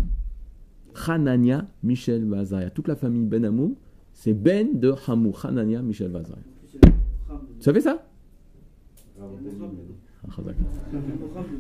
Hanania, 1.07 1.67
Michel 1.83 2.25
Vazaria. 2.25 2.71
Toute 2.71 2.89
la 2.89 2.97
famille 2.97 3.25
Ben 3.25 3.45
Amou, 3.45 3.77
c'est 4.13 4.35
Ben 4.35 4.79
de 4.79 4.95
Hamou. 5.07 5.35
Hanania, 5.43 5.83
Michel 5.83 6.11
Vazaria. 6.11 6.43
Tu 6.83 7.65
savais 7.65 7.81
ça? 7.81 8.05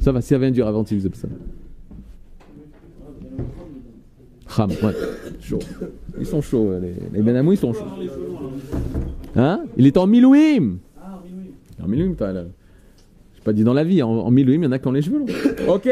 Ça 0.00 0.12
va, 0.12 0.20
si 0.20 0.28
ça 0.28 0.38
vient 0.38 0.50
du 0.50 0.62
Ravanti, 0.62 0.96
vous 0.96 1.08
ça. 1.14 1.28
Ham, 4.58 4.70
ouais, 4.70 4.94
chaud. 5.40 5.58
Ils 6.18 6.26
sont 6.26 6.42
chauds, 6.42 6.72
les, 6.80 6.94
les 7.12 7.22
Ben 7.22 7.46
ils 7.50 7.56
sont 7.56 7.72
chauds. 7.72 7.84
Hein? 9.34 9.64
Il 9.76 9.86
est 9.86 9.96
en 9.96 10.06
Milouim 10.06 10.78
En 11.82 11.88
Milouim, 11.88 12.14
toi, 12.14 12.32
là. 12.32 12.44
Je 13.34 13.42
pas 13.42 13.52
dit 13.52 13.64
dans 13.64 13.72
la 13.72 13.84
vie, 13.84 14.02
en, 14.02 14.10
en 14.10 14.30
Milouim, 14.30 14.58
il 14.58 14.64
y 14.64 14.66
en 14.66 14.72
a 14.72 14.78
qui 14.78 14.88
ont 14.88 14.92
les 14.92 15.02
cheveux 15.02 15.20
longs. 15.20 15.74
ok 15.74 15.88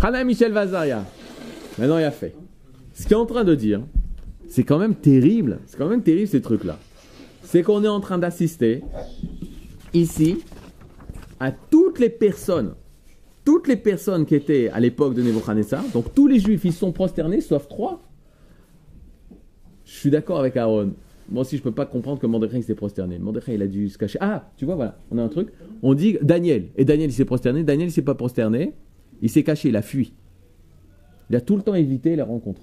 Hana 0.00 0.24
Michel 0.24 0.52
Vazaria. 0.52 1.04
Maintenant, 1.78 1.98
il 1.98 2.04
a 2.04 2.10
fait. 2.10 2.34
Ce 2.94 3.02
qu'il 3.02 3.12
est 3.12 3.16
en 3.16 3.26
train 3.26 3.44
de 3.44 3.56
dire, 3.56 3.82
c'est 4.48 4.62
quand 4.62 4.78
même 4.78 4.94
terrible. 4.94 5.58
C'est 5.66 5.76
quand 5.76 5.88
même 5.88 6.02
terrible 6.02 6.28
ces 6.28 6.40
trucs-là. 6.40 6.78
C'est 7.42 7.62
qu'on 7.62 7.82
est 7.82 7.88
en 7.88 8.00
train 8.00 8.18
d'assister 8.18 8.82
ici 9.92 10.38
à 11.40 11.50
toutes 11.50 11.98
les 11.98 12.08
personnes, 12.08 12.74
toutes 13.44 13.66
les 13.66 13.76
personnes 13.76 14.24
qui 14.24 14.36
étaient 14.36 14.68
à 14.70 14.80
l'époque 14.80 15.14
de 15.14 15.22
Nebuchadnezzar, 15.22 15.84
donc 15.92 16.14
tous 16.14 16.28
les 16.28 16.38
juifs, 16.38 16.64
ils 16.64 16.72
sont 16.72 16.92
prosternés, 16.92 17.40
sauf 17.40 17.68
trois. 17.68 18.00
Je 19.84 19.92
suis 19.92 20.10
d'accord 20.10 20.38
avec 20.38 20.56
Aaron. 20.56 20.92
Moi 21.28 21.42
aussi, 21.42 21.56
je 21.56 21.62
ne 21.62 21.64
peux 21.64 21.72
pas 21.74 21.86
comprendre 21.86 22.20
que 22.20 22.26
Mordechai 22.26 22.62
s'est 22.62 22.74
prosterné. 22.74 23.18
Mordechai, 23.18 23.54
il 23.54 23.62
a 23.62 23.66
dû 23.66 23.88
se 23.88 23.98
cacher. 23.98 24.18
Ah, 24.20 24.50
tu 24.56 24.66
vois, 24.66 24.76
voilà, 24.76 24.98
on 25.10 25.18
a 25.18 25.22
un 25.22 25.28
truc. 25.28 25.48
On 25.82 25.94
dit 25.94 26.16
Daniel. 26.22 26.68
Et 26.76 26.84
Daniel, 26.84 27.10
il 27.10 27.12
s'est 27.12 27.24
prosterné. 27.24 27.64
Daniel, 27.64 27.88
il 27.88 27.92
s'est 27.92 28.02
pas 28.02 28.14
prosterné. 28.14 28.74
Il 29.20 29.30
s'est 29.30 29.42
caché, 29.42 29.70
il 29.70 29.76
a 29.76 29.82
fui. 29.82 30.12
Il 31.30 31.36
a 31.36 31.40
tout 31.40 31.56
le 31.56 31.62
temps 31.62 31.74
évité 31.74 32.14
les 32.14 32.22
rencontres 32.22 32.60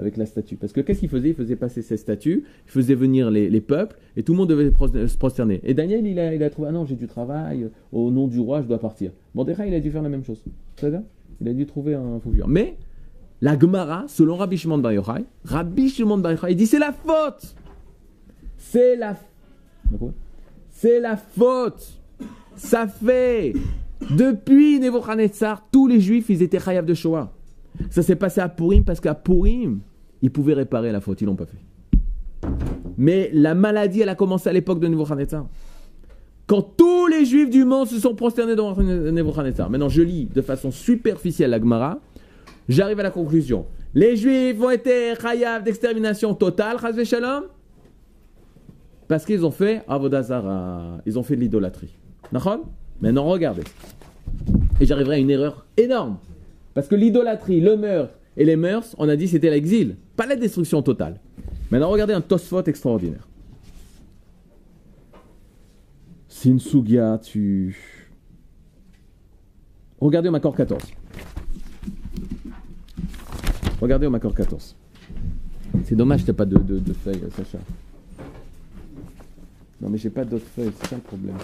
avec 0.00 0.16
la 0.16 0.26
statue. 0.26 0.56
Parce 0.56 0.72
que 0.72 0.80
qu'est-ce 0.80 1.00
qu'il 1.00 1.08
faisait? 1.08 1.28
Il 1.28 1.34
faisait 1.34 1.56
passer 1.56 1.82
ses 1.82 1.96
statues, 1.96 2.44
il 2.66 2.70
faisait 2.70 2.94
venir 2.94 3.30
les, 3.30 3.60
peuples, 3.60 3.96
et 4.16 4.22
tout 4.22 4.32
le 4.32 4.38
monde 4.38 4.48
devait 4.48 4.70
se 5.06 5.16
prosterner. 5.16 5.60
Et 5.62 5.74
Daniel, 5.74 6.06
il 6.06 6.18
a, 6.18 6.34
il 6.34 6.42
a 6.42 6.50
trouvé, 6.50 6.68
ah 6.68 6.72
non, 6.72 6.86
j'ai 6.86 6.96
du 6.96 7.06
travail, 7.06 7.68
au 7.92 8.10
nom 8.10 8.26
du 8.26 8.40
roi, 8.40 8.62
je 8.62 8.66
dois 8.66 8.78
partir. 8.78 9.12
Mordechai, 9.34 9.68
il 9.68 9.74
a 9.74 9.80
dû 9.80 9.90
faire 9.90 10.02
la 10.02 10.08
même 10.08 10.24
chose. 10.24 10.42
C'est-à-dire 10.76 11.02
Il 11.40 11.48
a 11.48 11.52
dû 11.52 11.66
trouver 11.66 11.94
un 11.94 12.18
faux 12.20 12.32
Mais, 12.48 12.76
la 13.40 13.58
Gemara, 13.58 14.04
selon 14.08 14.36
Rabbi 14.36 14.56
Shimon 14.56 14.78
Bar 14.78 14.92
Yochai, 14.92 15.24
Rabbi 15.44 15.88
Shimon 15.88 16.22
il 16.48 16.56
dit 16.56 16.66
c'est 16.66 16.78
la 16.78 16.92
faute 16.92 17.54
C'est 18.56 18.96
la... 18.96 19.16
C'est 20.70 21.00
la 21.00 21.16
faute 21.16 22.00
Ça 22.56 22.86
fait... 22.86 23.52
Depuis 24.16 24.80
Nebuchadnezzar, 24.80 25.68
tous 25.70 25.86
les 25.86 26.00
juifs, 26.00 26.30
ils 26.30 26.42
étaient 26.42 26.58
chayav 26.58 26.86
de 26.86 26.94
Shoah. 26.94 27.30
Ça 27.90 28.02
s'est 28.02 28.16
passé 28.16 28.40
à 28.40 28.48
Purim 28.48 28.84
parce 28.84 29.00
qu'à 29.00 29.14
Purim, 29.14 29.80
ils 30.22 30.30
pouvaient 30.30 30.54
réparer 30.54 30.92
la 30.92 31.00
faute, 31.00 31.20
ils 31.20 31.26
l'ont 31.26 31.36
pas 31.36 31.46
fait. 31.46 32.48
Mais 32.96 33.30
la 33.32 33.54
maladie, 33.54 34.00
elle 34.02 34.08
a 34.08 34.14
commencé 34.14 34.48
à 34.48 34.52
l'époque 34.52 34.80
de 34.80 34.88
Nebuchadnezzar. 34.88 35.46
Quand 36.46 36.62
tous 36.62 37.06
les 37.06 37.24
juifs 37.24 37.50
du 37.50 37.64
monde 37.64 37.86
se 37.86 37.98
sont 37.98 38.14
prosternés 38.14 38.56
devant 38.56 38.74
Nebuchadnezzar. 38.76 39.70
Maintenant, 39.70 39.88
je 39.88 40.02
lis 40.02 40.26
de 40.26 40.42
façon 40.42 40.70
superficielle 40.70 41.50
la 41.50 41.58
Gemara. 41.58 42.00
J'arrive 42.68 43.00
à 43.00 43.04
la 43.04 43.10
conclusion. 43.10 43.66
Les 43.94 44.16
juifs 44.16 44.60
ont 44.60 44.70
été 44.70 45.14
chayav 45.20 45.64
d'extermination 45.64 46.34
totale, 46.34 46.76
shalom, 47.04 47.44
parce 49.08 49.24
qu'ils 49.24 49.44
ont 49.44 49.50
fait 49.50 49.82
avodazara, 49.88 50.98
ils 51.04 51.18
ont 51.18 51.24
fait 51.24 51.34
de 51.34 51.40
l'idolâtrie. 51.40 51.96
Maintenant, 53.00 53.24
regardez. 53.24 53.64
Et 54.80 54.86
j'arriverai 54.86 55.16
à 55.16 55.18
une 55.18 55.30
erreur 55.30 55.66
énorme. 55.76 56.18
Parce 56.74 56.86
que 56.86 56.94
l'idolâtrie, 56.94 57.60
le 57.60 57.76
meurtre 57.76 58.14
et 58.40 58.44
les 58.46 58.56
mœurs, 58.56 58.96
on 58.96 59.06
a 59.10 59.16
dit 59.16 59.28
c'était 59.28 59.50
l'exil, 59.50 59.96
pas 60.16 60.24
la 60.24 60.34
destruction 60.34 60.80
totale. 60.80 61.20
Maintenant, 61.70 61.90
regardez 61.90 62.14
un 62.14 62.22
tosfot 62.22 62.64
extraordinaire. 62.64 63.28
C'est 66.26 66.48
une 66.48 66.58
sugia, 66.58 67.20
tu. 67.22 68.08
Regardez 70.00 70.30
au 70.30 70.32
Macor 70.32 70.56
14. 70.56 70.82
Regardez 73.78 74.06
au 74.06 74.10
Macor 74.10 74.34
14. 74.34 74.74
C'est 75.84 75.94
dommage 75.94 76.24
tu 76.24 76.32
pas 76.32 76.46
de, 76.46 76.56
de, 76.56 76.78
de 76.78 76.92
feuilles, 76.94 77.20
Sacha. 77.36 77.58
Non, 79.82 79.90
mais 79.90 79.98
j'ai 79.98 80.08
pas 80.08 80.24
d'autres 80.24 80.46
feuilles, 80.46 80.72
c'est 80.80 80.88
ça 80.88 80.96
le 80.96 81.02
problème. 81.02 81.36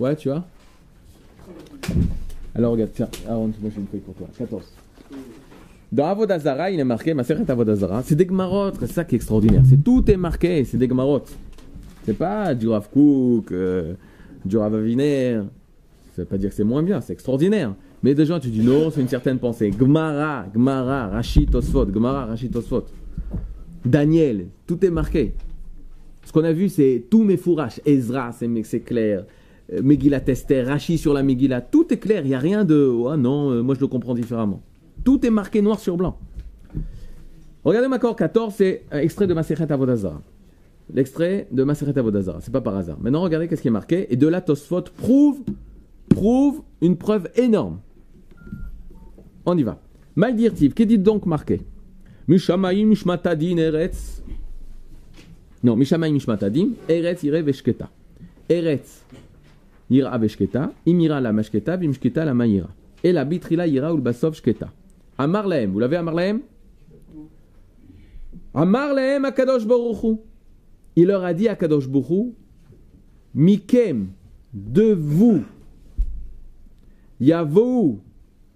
Ouais, 0.00 0.16
tu 0.16 0.30
vois 0.30 0.42
Alors 2.54 2.72
regarde, 2.72 2.90
tiens, 2.94 3.08
Aaron, 3.28 3.52
moi 3.60 3.70
j'ai 3.74 3.82
une 3.82 3.86
feuille 3.86 4.00
pour 4.00 4.14
toi. 4.14 4.28
14. 4.38 4.62
Dans 5.92 6.06
Avodazara, 6.06 6.70
il 6.70 6.80
est 6.80 6.84
marqué, 6.84 7.12
ma 7.12 7.22
Avodazara, 7.22 8.02
c'est 8.02 8.14
des 8.14 8.24
gmarotes, 8.24 8.76
c'est 8.80 8.90
ça 8.90 9.04
qui 9.04 9.14
est 9.14 9.16
extraordinaire. 9.16 9.60
C'est 9.68 9.84
tout 9.84 10.10
est 10.10 10.16
marqué, 10.16 10.64
c'est 10.64 10.78
des 10.78 10.88
gmarotes. 10.88 11.30
C'est 12.06 12.16
pas 12.16 12.54
du 12.54 12.68
Rav 12.68 12.88
Cook, 12.90 13.52
euh, 13.52 13.92
du 14.42 14.56
Rav 14.56 14.74
Aviner. 14.74 15.42
Ça 16.16 16.22
veut 16.22 16.24
pas 16.24 16.38
dire 16.38 16.48
que 16.48 16.56
c'est 16.56 16.64
moins 16.64 16.82
bien, 16.82 17.02
c'est 17.02 17.12
extraordinaire. 17.12 17.74
Mais 18.02 18.14
déjà, 18.14 18.40
tu 18.40 18.48
dis 18.48 18.62
non, 18.62 18.90
c'est 18.90 19.02
une 19.02 19.08
certaine 19.08 19.38
pensée. 19.38 19.70
Gmara, 19.70 20.46
Gmara, 20.54 21.08
Rachid 21.08 21.50
Tosfot, 21.50 21.84
Gmara, 21.84 22.24
Rachid 22.24 22.50
Tosfot. 22.50 22.86
Daniel, 23.84 24.46
tout 24.66 24.82
est 24.82 24.90
marqué. 24.90 25.34
Ce 26.24 26.32
qu'on 26.32 26.44
a 26.44 26.52
vu, 26.52 26.70
c'est 26.70 27.04
tous 27.10 27.22
mes 27.22 27.36
fourrages. 27.36 27.82
Ezra, 27.84 28.30
c'est 28.32 28.80
clair. 28.80 29.24
Euh, 29.72 29.82
Megillah 29.82 30.22
Esther, 30.26 30.66
Rachi 30.66 30.98
sur 30.98 31.12
la 31.12 31.22
Megillah, 31.22 31.60
tout 31.60 31.92
est 31.92 31.98
clair, 31.98 32.22
il 32.24 32.28
n'y 32.28 32.34
a 32.34 32.38
rien 32.38 32.64
de 32.64 32.76
oh 32.76 33.16
non, 33.16 33.50
euh, 33.50 33.62
moi 33.62 33.74
je 33.74 33.80
le 33.80 33.86
comprends 33.86 34.14
différemment. 34.14 34.62
Tout 35.04 35.24
est 35.24 35.30
marqué 35.30 35.62
noir 35.62 35.78
sur 35.78 35.96
blanc. 35.96 36.18
Regardez 37.64 37.88
Makor 37.88 38.16
14, 38.16 38.54
c'est 38.56 38.84
un 38.90 38.98
extrait 38.98 39.26
de 39.26 39.34
Maseret 39.34 39.70
Avodazara. 39.70 40.22
L'extrait 40.92 41.46
de 41.52 41.62
Maseret 41.62 41.96
Avodazara, 41.98 42.40
c'est 42.40 42.50
pas 42.52 42.60
par 42.60 42.76
hasard. 42.76 42.98
Maintenant 43.00 43.22
regardez 43.22 43.48
qu'est-ce 43.48 43.62
qui 43.62 43.68
est 43.68 43.72
marqué, 43.72 44.12
et 44.12 44.16
de 44.16 44.26
là 44.26 44.40
Tosfot 44.40 44.82
prouve, 44.96 45.40
prouve 46.08 46.62
une 46.80 46.96
preuve 46.96 47.28
énorme. 47.36 47.80
On 49.46 49.56
y 49.56 49.62
va. 49.62 49.80
Maldirtiv, 50.16 50.74
qu'est-il 50.74 51.02
donc 51.02 51.26
marqué? 51.26 51.60
Mishamaim 52.26 52.86
Mishmatadin 52.86 53.56
Eretz. 53.58 54.22
Non, 55.62 55.76
Mishamaim 55.76 56.12
Mishmatadim, 56.12 56.70
Eretz 56.88 57.22
Ire 57.22 57.42
Veshketa. 57.42 57.90
Eretz 58.48 59.04
Ira 59.90 60.16
veshketa, 60.18 60.72
imira 60.86 61.20
la 61.20 61.32
mashketa, 61.32 61.76
vimshketa 61.76 62.24
la 62.24 62.34
maïra. 62.34 62.68
Et 63.02 63.12
la 63.12 63.24
bitrila 63.24 63.66
ira 63.66 63.92
ou 63.92 63.96
le 63.96 64.02
basov 64.02 64.34
shketa. 64.34 64.70
Amar 65.18 65.44
vous 65.44 65.78
l'avez 65.78 65.96
Amar 65.96 66.14
lahem 66.14 66.40
Amar 68.54 68.94
lahem 68.94 69.24
akadosh 69.24 69.66
baruchu. 69.66 70.18
Il 70.96 71.06
leur 71.06 71.24
a 71.24 71.32
dit 71.32 71.48
à 71.48 71.54
Kadosh 71.54 71.88
Baruchu, 71.88 72.32
Mikem, 73.34 74.08
de 74.52 74.92
vous, 74.92 75.44
Yavou, 77.20 78.00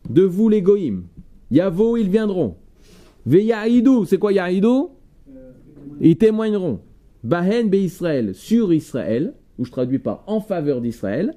de 0.08 0.22
vous 0.22 0.48
les 0.48 0.60
goïms, 0.60 1.04
Yavou, 1.50 1.96
ils 1.96 2.10
viendront. 2.10 2.56
Veyaïdou, 3.24 4.04
c'est 4.04 4.18
quoi 4.18 4.32
Yaïdou 4.32 4.90
Ils 6.00 6.18
témoigneront. 6.18 6.80
Bahen 7.22 7.70
be 7.70 7.76
Israël, 7.76 8.34
sur 8.34 8.72
Israël, 8.72 9.34
ou 9.58 9.64
je 9.64 9.70
traduis 9.70 9.98
par 9.98 10.24
en 10.26 10.40
faveur 10.40 10.80
d'Israël, 10.80 11.34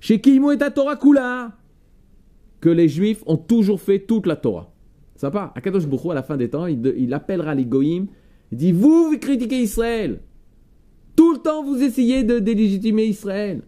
Chez 0.00 0.20
Kimo 0.20 0.52
et 0.52 0.58
Torah 0.58 0.96
Kula, 0.96 1.52
que 2.60 2.68
les 2.68 2.88
Juifs 2.88 3.22
ont 3.26 3.36
toujours 3.36 3.80
fait 3.80 4.00
toute 4.00 4.26
la 4.26 4.36
Torah. 4.36 4.72
Part. 5.20 5.52
Akadosh 5.56 5.86
Boukhou, 5.86 6.12
à 6.12 6.14
la 6.14 6.22
fin 6.22 6.36
des 6.36 6.48
temps, 6.48 6.66
il, 6.66 7.12
appellera 7.12 7.54
les 7.54 7.64
Goïm. 7.64 8.06
Il 8.52 8.58
dit 8.58 8.72
Vous, 8.72 9.10
vous 9.10 9.18
critiquez 9.18 9.62
Israël. 9.62 10.20
Tout 11.16 11.32
le 11.32 11.38
temps, 11.38 11.64
vous 11.64 11.82
essayez 11.82 12.22
de 12.22 12.38
délégitimer 12.38 13.06
Israël. 13.06 13.62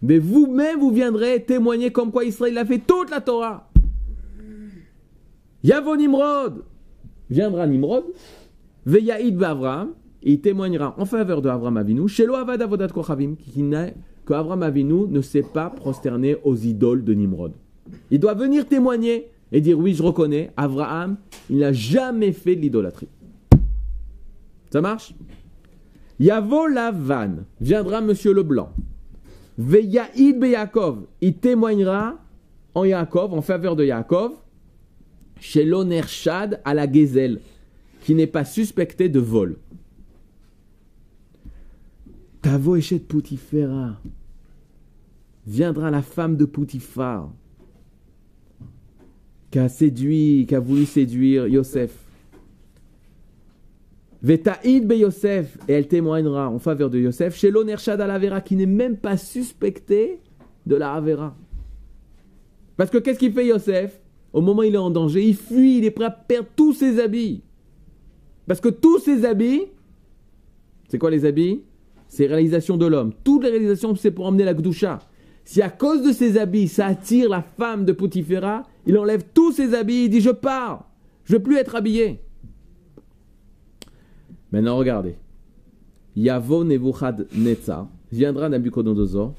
Mais 0.00 0.18
vous-même, 0.18 0.80
vous 0.80 0.90
viendrez 0.90 1.42
témoigner 1.42 1.92
comme 1.92 2.10
quoi 2.10 2.24
Israël 2.24 2.56
a 2.56 2.64
fait 2.64 2.78
toute 2.78 3.10
la 3.10 3.20
Torah. 3.20 3.70
Yavo 5.62 5.96
Nimrod. 5.96 6.64
Viendra 7.28 7.66
Nimrod. 7.66 8.04
Veyaïd 8.86 9.38
Il 10.22 10.40
témoignera 10.40 10.94
en 10.98 11.04
faveur 11.04 11.42
de 11.42 11.48
Avram 11.48 11.76
Avinu. 11.76 12.08
Shelo 12.08 12.34
Avad 12.34 12.62
Avodat 12.62 12.88
Kochavim. 12.88 13.36
Que 14.24 14.32
Avram 14.32 14.62
Avinu 14.62 15.08
ne 15.08 15.20
s'est 15.20 15.42
pas 15.42 15.70
prosterné 15.70 16.36
aux 16.44 16.56
idoles 16.56 17.04
de 17.04 17.12
Nimrod. 17.12 17.52
Il 18.10 18.20
doit 18.20 18.34
venir 18.34 18.66
témoigner 18.66 19.28
et 19.50 19.60
dire 19.60 19.78
oui, 19.78 19.94
je 19.94 20.02
reconnais, 20.02 20.50
Abraham, 20.56 21.16
il 21.50 21.58
n'a 21.58 21.72
jamais 21.72 22.32
fait 22.32 22.56
de 22.56 22.60
l'idolâtrie. 22.60 23.08
Ça 24.70 24.80
marche? 24.80 25.14
Yavo 26.18 26.68
Lavan, 26.68 27.44
viendra 27.60 28.00
Monsieur 28.00 28.32
Leblanc. 28.32 28.70
Veyaïd 29.58 30.38
Beyakov, 30.38 31.06
il 31.20 31.34
témoignera 31.34 32.16
en 32.74 32.84
Yaakov, 32.84 33.34
en 33.34 33.42
faveur 33.42 33.76
de 33.76 33.84
Yaakov, 33.84 34.32
chez 35.40 35.64
l'Onershad 35.64 36.60
à 36.64 36.72
la 36.72 36.86
Gazelle, 36.86 37.40
qui 38.04 38.14
n'est 38.14 38.26
pas 38.26 38.44
suspecté 38.44 39.08
de 39.08 39.20
vol. 39.20 39.56
Tavo 42.42 42.74
Eshet 42.74 42.98
Poutifera, 42.98 44.00
viendra 45.46 45.92
la 45.92 46.02
femme 46.02 46.36
de 46.36 46.44
Poutifar, 46.44 47.32
qui 49.52 49.60
a 49.60 49.68
séduit, 49.68 50.44
qui 50.48 50.54
a 50.56 50.58
voulu 50.58 50.84
séduire 50.84 51.46
Yosef. 51.46 51.96
Vetaïd 54.22 54.88
be 54.88 54.94
Yosef, 54.94 55.56
et 55.68 55.74
elle 55.74 55.86
témoignera 55.86 56.50
en 56.50 56.58
faveur 56.58 56.90
de 56.90 56.98
Yosef, 56.98 57.36
chez 57.36 57.52
l'Onershad 57.52 58.00
à 58.00 58.40
qui 58.40 58.56
n'est 58.56 58.66
même 58.66 58.96
pas 58.96 59.16
suspecté 59.16 60.18
de 60.66 60.74
la 60.74 60.94
Avera. 60.94 61.36
Parce 62.76 62.90
que 62.90 62.98
qu'est-ce 62.98 63.20
qu'il 63.20 63.32
fait 63.32 63.46
Yosef? 63.46 64.00
Au 64.32 64.40
moment 64.40 64.62
où 64.62 64.64
il 64.64 64.74
est 64.74 64.78
en 64.78 64.90
danger, 64.90 65.24
il 65.24 65.36
fuit, 65.36 65.78
il 65.78 65.84
est 65.84 65.90
prêt 65.92 66.06
à 66.06 66.10
perdre 66.10 66.48
tous 66.56 66.72
ses 66.72 66.98
habits. 66.98 67.42
Parce 68.48 68.60
que 68.60 68.68
tous 68.68 68.98
ses 68.98 69.24
habits, 69.24 69.62
c'est 70.88 70.98
quoi 70.98 71.10
les 71.10 71.24
habits? 71.24 71.62
C'est 72.12 72.26
réalisation 72.26 72.76
de 72.76 72.84
l'homme. 72.84 73.14
Toutes 73.24 73.42
les 73.42 73.48
réalisations, 73.48 73.96
c'est 73.96 74.10
pour 74.10 74.26
emmener 74.26 74.44
la 74.44 74.52
Gdusha. 74.52 74.98
Si 75.46 75.62
à 75.62 75.70
cause 75.70 76.02
de 76.02 76.12
ses 76.12 76.36
habits, 76.36 76.68
ça 76.68 76.84
attire 76.88 77.30
la 77.30 77.40
femme 77.40 77.86
de 77.86 77.92
Poutifera, 77.92 78.64
il 78.84 78.98
enlève 78.98 79.22
tous 79.32 79.52
ses 79.52 79.72
habits, 79.72 80.04
il 80.04 80.08
dit 80.10 80.20
Je 80.20 80.28
pars, 80.28 80.90
je 81.24 81.32
ne 81.32 81.38
veux 81.38 81.42
plus 81.42 81.56
être 81.56 81.74
habillé. 81.74 82.20
Maintenant, 84.52 84.76
regardez. 84.76 85.14
Yavo 86.14 86.64
Nevuchad 86.64 87.28
Netza 87.34 87.88
viendra 88.12 88.50
Nabucodonosor, 88.50 89.32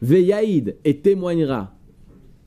Veyaïd 0.00 0.76
et 0.84 0.98
témoignera 0.98 1.74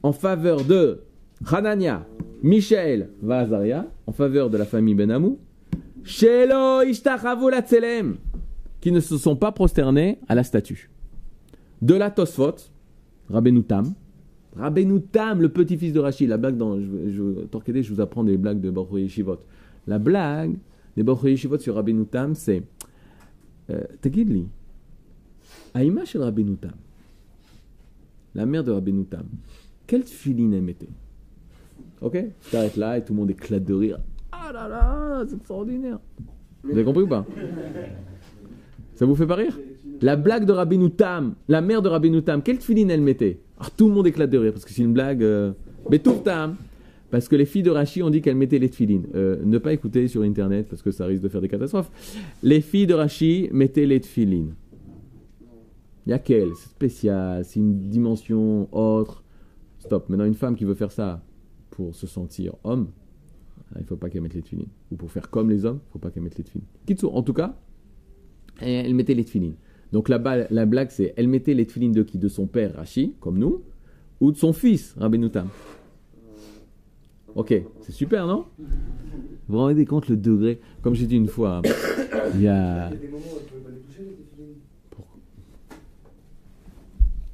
en 0.02 0.14
faveur 0.14 0.64
de 0.64 1.02
Hanania, 1.46 2.08
Michael, 2.42 3.10
Vazaria, 3.22 3.86
en 4.06 4.14
faveur 4.14 4.50
de 4.50 4.58
la 4.58 4.66
famille 4.66 4.96
Benamou, 4.96 5.40
Shelo 6.06 6.84
la 7.52 7.62
Tselem, 7.62 8.16
qui 8.88 8.94
ne 8.94 9.02
se 9.02 9.18
sont 9.18 9.36
pas 9.36 9.52
prosternés 9.52 10.18
à 10.30 10.36
la 10.36 10.46
statue. 10.46 10.90
De 11.82 11.94
la 11.94 12.10
Tosfot, 12.10 12.56
Rabbeinu 13.30 13.62
Tam. 13.62 13.94
Rabbeinu 14.56 15.02
Tam, 15.02 15.42
le 15.42 15.50
petit-fils 15.50 15.92
de 15.92 16.00
Rachid. 16.00 16.30
La 16.30 16.38
blague 16.38 16.56
dans. 16.56 16.80
Je, 16.80 16.86
je, 17.10 17.82
je 17.82 17.94
vous 17.94 18.00
apprends 18.00 18.24
des 18.24 18.38
blagues 18.38 18.62
de 18.62 18.72
Baruch 18.72 18.94
Yeshivot. 18.94 19.40
La 19.88 20.00
blague 20.00 20.56
des 20.96 21.04
Baruch 21.04 21.26
Yeshivot 21.26 21.60
sur 21.60 21.76
Rabbeinu 21.76 22.06
Tam, 22.06 22.34
c'est. 22.34 22.64
Euh, 23.70 23.84
Tagidli. 24.00 24.48
Aïma 25.74 26.06
chez 26.06 26.20
Rabbeinu 26.20 26.56
Tam. 26.56 26.72
La 28.36 28.46
mère 28.46 28.64
de 28.64 28.72
Rabbeinu 28.72 29.04
Tam. 29.04 29.26
Quelle 29.86 30.04
filine 30.04 30.54
elle 30.54 30.64
mettait 30.64 30.88
Ok? 32.00 32.14
Tu 32.14 32.52
t'arrêtes 32.52 32.78
là 32.78 32.98
et 32.98 33.04
tout 33.04 33.12
le 33.12 33.20
monde 33.20 33.32
éclate 33.32 33.66
de 33.66 33.74
rire. 33.74 34.00
Ah 34.32 34.54
là 34.54 34.70
là, 34.70 35.26
c'est 35.28 35.36
extraordinaire. 35.36 36.00
Vous 36.64 36.72
avez 36.72 36.86
compris 36.86 37.04
ou 37.04 37.08
pas? 37.08 37.26
Ça 38.98 39.06
vous 39.06 39.16
fait 39.16 39.28
pas 39.28 39.36
rire 39.36 39.58
la 40.02 40.16
blague 40.16 40.46
de 40.46 40.52
Rabbeinu 40.52 40.92
Tam, 40.92 41.36
la 41.48 41.62
mère 41.62 41.82
de 41.82 41.90
Rabbeinu 41.90 42.22
Tam, 42.22 42.42
quelle 42.42 42.60
filine 42.60 42.92
elle 42.92 43.02
mettait 43.02 43.40
Alors 43.58 43.72
tout 43.72 43.88
le 43.88 43.94
monde 43.94 44.08
éclate 44.08 44.30
de 44.30 44.38
rire 44.38 44.52
parce 44.52 44.66
que 44.66 44.72
c'est 44.72 44.84
une 44.84 44.94
blague. 44.94 45.24
Euh... 45.24 45.54
Mais 45.90 46.00
tout 46.00 46.20
Tam 46.24 46.56
parce 47.10 47.30
que 47.30 47.36
les 47.36 47.46
filles 47.46 47.64
de 47.64 47.72
Rachi 47.72 48.04
ont 48.04 48.10
dit 48.10 48.22
qu'elles 48.22 48.36
mettaient 48.36 48.60
les 48.60 48.70
tefilines. 48.70 49.08
Euh, 49.16 49.38
ne 49.44 49.58
pas 49.60 49.72
écouter 49.72 50.08
sur 50.10 50.24
internet 50.24 50.68
parce 50.70 50.82
que 50.82 50.92
ça 50.92 51.06
risque 51.06 51.24
de 51.24 51.30
faire 51.30 51.40
des 51.40 51.48
catastrophes. 51.48 51.90
Les 52.44 52.60
filles 52.60 52.88
de 52.88 52.94
Rachi 52.94 53.50
mettaient 53.54 53.86
les 53.86 54.02
tefilines. 54.02 54.56
Il 56.06 56.10
y 56.10 56.14
a 56.14 56.20
quelle 56.20 56.50
C'est 56.56 56.70
spécial, 56.70 57.46
c'est 57.46 57.60
une 57.60 57.90
dimension 57.90 58.68
autre. 58.76 59.24
Stop. 59.80 60.10
Maintenant, 60.10 60.26
une 60.26 60.34
femme 60.34 60.56
qui 60.56 60.66
veut 60.66 60.74
faire 60.74 60.92
ça 60.92 61.24
pour 61.70 61.96
se 61.96 62.08
sentir 62.08 62.56
homme, 62.64 62.90
il 63.76 63.82
ne 63.82 63.86
faut 63.86 63.96
pas 63.96 64.10
qu'elle 64.10 64.22
mette 64.22 64.34
les 64.34 64.42
tefilines. 64.42 64.70
Ou 64.92 64.96
pour 64.96 65.12
faire 65.12 65.30
comme 65.30 65.50
les 65.50 65.64
hommes, 65.64 65.80
il 65.82 65.88
ne 65.88 65.92
faut 65.94 66.00
pas 66.00 66.10
qu'elle 66.10 66.24
mette 66.24 66.38
les 66.38 66.44
tefilines. 66.44 66.68
Kitsu, 66.86 67.06
en 67.06 67.24
tout 67.24 67.34
cas, 67.34 67.56
elle 68.62 68.94
mettait 68.96 69.14
les 69.14 69.24
tefilines. 69.24 69.56
Donc 69.94 70.10
la, 70.10 70.22
la 70.50 70.66
blague, 70.66 70.90
c'est 70.90 71.14
elle 71.16 71.28
mettait 71.28 71.54
les 71.54 71.66
tefilines 71.66 71.92
de 71.94 72.04
qui? 72.04 72.18
De 72.18 72.28
son 72.28 72.48
père, 72.48 72.76
Rachi, 72.76 73.14
comme 73.20 73.38
nous, 73.38 73.62
ou 74.20 74.32
de 74.32 74.38
son 74.38 74.54
fils, 74.54 74.96
Rabbeinu 74.98 75.30
Tam. 75.30 75.48
Ok, 77.36 77.54
c'est 77.82 77.92
super, 77.92 78.26
non? 78.26 78.46
Vous 78.58 78.66
vous 79.48 79.58
rendez 79.60 79.86
compte 79.86 80.10
le 80.10 80.18
degré? 80.18 80.60
Comme 80.82 80.96
j'ai 80.96 81.06
dit 81.06 81.16
une 81.16 81.28
fois, 81.28 81.62
il 82.36 82.42
y 82.42 82.48
a. 82.48 82.90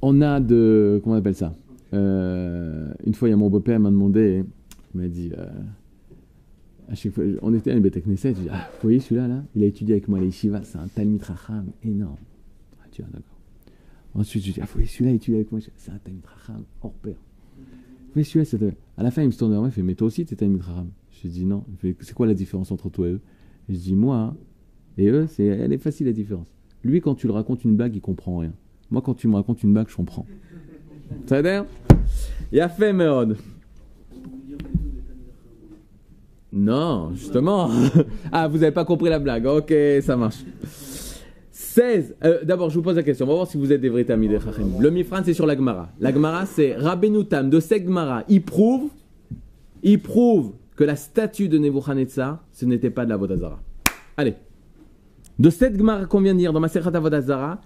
On 0.02 0.20
a 0.20 0.40
de. 0.40 1.00
Comment 1.02 1.16
on 1.16 1.18
appelle 1.18 1.34
ça? 1.34 1.54
Euh, 1.94 2.92
Une 3.06 3.14
fois, 3.14 3.28
il 3.28 3.30
y 3.30 3.34
a 3.34 3.36
mon 3.36 3.48
beau-père 3.48 3.80
m'a 3.80 3.90
demandé, 3.90 4.44
il 4.94 5.00
m'a 5.00 5.08
dit. 5.08 5.32
Euh, 5.36 5.46
chaque 6.94 7.12
fois, 7.12 7.24
on 7.42 7.54
était 7.54 7.70
à 7.70 7.74
une 7.74 7.80
bête 7.80 7.98
je 8.04 8.28
dis, 8.30 8.48
ah, 8.50 8.68
vous 8.74 8.82
voyez 8.82 9.00
celui-là, 9.00 9.26
là? 9.26 9.42
Il 9.54 9.62
a 9.62 9.66
étudié 9.66 9.94
avec 9.94 10.08
moi 10.08 10.20
les 10.20 10.30
Shiva, 10.30 10.62
c'est 10.62 10.78
un 10.78 10.88
Talmid 10.88 11.22
Racham 11.22 11.66
énorme 11.82 12.16
d'accord. 13.02 13.38
Ensuite, 14.14 14.44
je 14.44 14.52
dis, 14.52 14.60
ah, 14.60 14.66
faut 14.66 14.78
celui-là, 14.80 15.12
étudier 15.12 15.36
avec 15.36 15.50
moi? 15.50 15.60
C'est 15.76 15.90
un 15.90 15.98
Talmud 15.98 16.24
Raham 16.24 16.64
hors 16.82 16.92
pair. 16.92 17.16
Mais 18.14 18.22
celui-là, 18.22 18.44
c'est. 18.44 18.62
À 18.96 19.02
la 19.02 19.10
fin, 19.10 19.22
il 19.22 19.28
me 19.28 19.32
tourne 19.32 19.50
vers 19.50 19.60
moi, 19.60 19.68
il 19.68 19.72
fait, 19.72 19.82
mais 19.82 19.94
toi 19.94 20.06
aussi, 20.06 20.24
t'es 20.24 20.36
Talmud 20.36 20.60
Raham. 20.60 20.88
Je 21.10 21.28
dis, 21.28 21.44
non. 21.44 21.64
Il 21.82 21.94
c'est 22.00 22.14
quoi 22.14 22.26
la 22.26 22.34
différence 22.34 22.70
entre 22.70 22.88
toi 22.90 23.08
et 23.08 23.12
eux? 23.12 23.20
Je 23.68 23.76
dis, 23.76 23.94
moi 23.94 24.36
et 24.98 25.08
eux, 25.08 25.26
c'est, 25.26 25.44
elle 25.44 25.72
est 25.72 25.78
facile 25.78 26.06
la 26.06 26.12
différence. 26.12 26.46
Lui, 26.84 27.00
quand 27.00 27.14
tu 27.14 27.26
le 27.26 27.32
racontes 27.32 27.64
une 27.64 27.76
blague, 27.76 27.96
il 27.96 28.00
comprend 28.00 28.38
rien. 28.38 28.52
Moi, 28.90 29.02
quand 29.02 29.14
tu 29.14 29.26
me 29.26 29.34
racontes 29.34 29.62
une 29.62 29.72
blague, 29.72 29.88
je 29.88 29.96
comprends. 29.96 30.26
Ça 31.26 31.36
veut 31.36 31.42
dire 31.42 31.64
Il 32.52 32.60
a 32.60 32.68
fait 32.68 32.92
Méod. 32.92 33.36
Non, 36.54 37.10
justement. 37.14 37.68
ah, 38.32 38.46
vous 38.46 38.58
n'avez 38.58 38.70
pas 38.70 38.84
compris 38.84 39.10
la 39.10 39.18
blague. 39.18 39.44
Ok, 39.44 39.74
ça 40.02 40.16
marche. 40.16 40.36
16. 41.50 42.14
Euh, 42.22 42.44
d'abord, 42.44 42.70
je 42.70 42.76
vous 42.76 42.82
pose 42.82 42.94
la 42.94 43.02
question. 43.02 43.26
On 43.26 43.28
va 43.28 43.34
voir 43.34 43.48
si 43.48 43.56
vous 43.56 43.72
êtes 43.72 43.80
des 43.80 43.88
vrais 43.88 44.08
amis 44.08 44.28
des 44.28 44.38
Chachem. 44.38 44.80
Le 44.80 44.90
Mifran, 44.92 45.22
c'est 45.24 45.34
sur 45.34 45.46
la 45.46 45.56
Gemara. 45.56 45.88
La 45.98 46.12
Gemara, 46.12 46.46
c'est 46.46 46.76
Rabbeinu 46.76 47.24
Tam 47.24 47.50
de 47.50 47.58
cette 47.58 47.84
Gemara. 47.84 48.22
Il 48.28 48.42
prouve, 48.42 48.90
il 49.82 50.00
prouve 50.00 50.52
que 50.76 50.84
la 50.84 50.94
statue 50.94 51.48
de 51.48 51.58
Nebuchadnezzar, 51.58 52.38
ce 52.52 52.64
n'était 52.66 52.90
pas 52.90 53.04
de 53.04 53.10
la 53.10 53.16
Vodazara. 53.16 53.58
Allez. 54.16 54.34
De 55.40 55.50
cette 55.50 55.76
Gemara 55.76 56.06
qu'on 56.06 56.20
vient 56.20 56.34
de 56.34 56.38
dire 56.38 56.52
dans 56.52 56.60
ma 56.60 56.68
Sechat 56.68 56.92
Vodazara, 56.92 57.60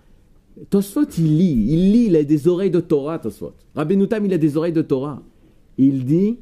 Tosfot, 0.71 1.05
il 1.19 1.37
lit. 1.37 1.67
Il 1.69 1.93
lit, 1.93 2.05
il 2.07 2.17
a 2.17 2.25
des 2.25 2.49
oreilles 2.49 2.71
de 2.71 2.81
Torah, 2.81 3.19
Tosfot. 3.19 3.53
Rabbeinu 3.75 4.09
Tam, 4.09 4.25
il 4.25 4.33
a 4.33 4.39
des 4.39 4.57
oreilles 4.57 4.73
de 4.73 4.81
Torah. 4.81 5.21
Il 5.77 6.07
dit, 6.07 6.39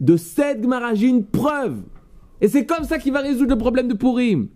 de 0.00 0.16
cette 0.16 0.62
Gemara, 0.62 0.94
j'ai 0.94 1.08
une 1.08 1.24
preuve. 1.24 1.82
Et 2.40 2.48
c'est 2.48 2.64
comme 2.64 2.84
ça 2.84 2.98
qu'il 2.98 3.12
va 3.12 3.20
résoudre 3.20 3.50
le 3.50 3.58
problème 3.58 3.86
de 3.86 3.94
Purim 3.94 4.48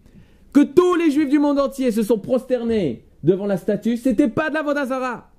que 0.53 0.61
tous 0.61 0.95
les 0.95 1.11
juifs 1.11 1.29
du 1.29 1.39
monde 1.39 1.59
entier 1.59 1.91
se 1.91 2.03
sont 2.03 2.19
prosternés 2.19 3.05
devant 3.23 3.47
la 3.47 3.57
statue, 3.57 3.97
c'était 3.97 4.29
pas 4.29 4.49
de 4.49 4.55
la 4.55 4.63
Vodazara. 4.63 5.31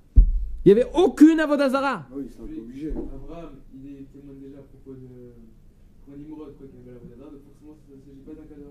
Il 0.64 0.74
n'y 0.74 0.80
avait 0.80 0.90
aucune 0.94 1.40
Avodazara. 1.40 2.06
Ah 2.10 2.14
oui, 2.14 2.24
c'est 2.28 2.42
obligé. 2.42 2.88
Abraham, 2.90 3.50
il 3.72 3.88
est 3.88 4.06
témoin 4.12 4.34
déjà 4.38 4.58
à 4.58 4.62
propos 4.62 4.98
de 4.98 6.18
Nimrod, 6.18 6.54
quoi, 6.58 6.66
qu'il 6.66 6.80
y 6.80 6.82
avait 6.82 6.92
la 6.92 6.98
Vodazara, 6.98 7.30
donc 7.30 7.40
forcément, 7.46 7.76
ça 7.86 7.94
ne 7.94 8.00
s'agit 8.02 8.24
pas 8.26 8.32
d'un 8.32 8.46
cas 8.48 8.56
de 8.58 8.64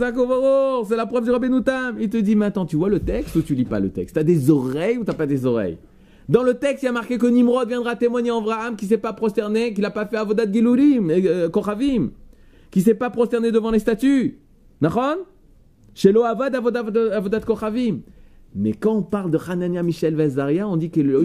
Vodazara. 0.00 0.84
c'est 0.88 0.96
la 0.96 1.06
preuve 1.06 1.24
du 1.24 1.30
Rabbi 1.30 1.50
Noutam. 1.50 1.96
Il 2.00 2.08
te 2.08 2.16
dit, 2.16 2.34
maintenant, 2.34 2.66
tu 2.66 2.76
vois 2.76 2.88
le 2.88 2.98
texte 2.98 3.36
ou 3.36 3.42
tu 3.42 3.54
lis 3.54 3.64
pas 3.64 3.78
le 3.78 3.90
texte? 3.90 4.16
T'as 4.16 4.24
des 4.24 4.50
oreilles 4.50 4.98
ou 4.98 5.04
t'as 5.04 5.14
pas 5.14 5.26
des 5.26 5.46
oreilles? 5.46 5.78
Dans 6.32 6.42
le 6.42 6.54
texte, 6.54 6.82
il 6.82 6.86
y 6.86 6.88
a 6.88 6.92
marqué 6.92 7.18
que 7.18 7.26
Nimrod 7.26 7.68
viendra 7.68 7.94
témoigner 7.94 8.30
en 8.30 8.38
Abraham 8.38 8.74
qui 8.74 8.86
s'est 8.86 8.96
pas 8.96 9.12
prosterné, 9.12 9.74
qu'il 9.74 9.82
n'a 9.82 9.90
pas 9.90 10.06
fait 10.06 10.16
Avodat 10.16 10.50
Gilurim, 10.50 11.10
euh, 11.10 11.50
Kochavim, 11.50 12.08
qui 12.70 12.80
s'est 12.80 12.94
pas 12.94 13.10
prosterné 13.10 13.52
devant 13.52 13.70
les 13.70 13.80
statues. 13.80 14.38
Nachon? 14.80 15.26
Chez 15.94 16.08
Avad 16.08 16.54
Avodat 16.54 17.40
Kochavim. 17.40 18.00
Mais 18.54 18.72
quand 18.72 18.94
on 18.94 19.02
parle 19.02 19.30
de 19.30 19.36
Hanania, 19.46 19.82
Michel, 19.82 20.14
Vazaria, 20.14 20.66
on 20.66 20.78
dit 20.78 20.88
que 20.88 21.02
le 21.02 21.22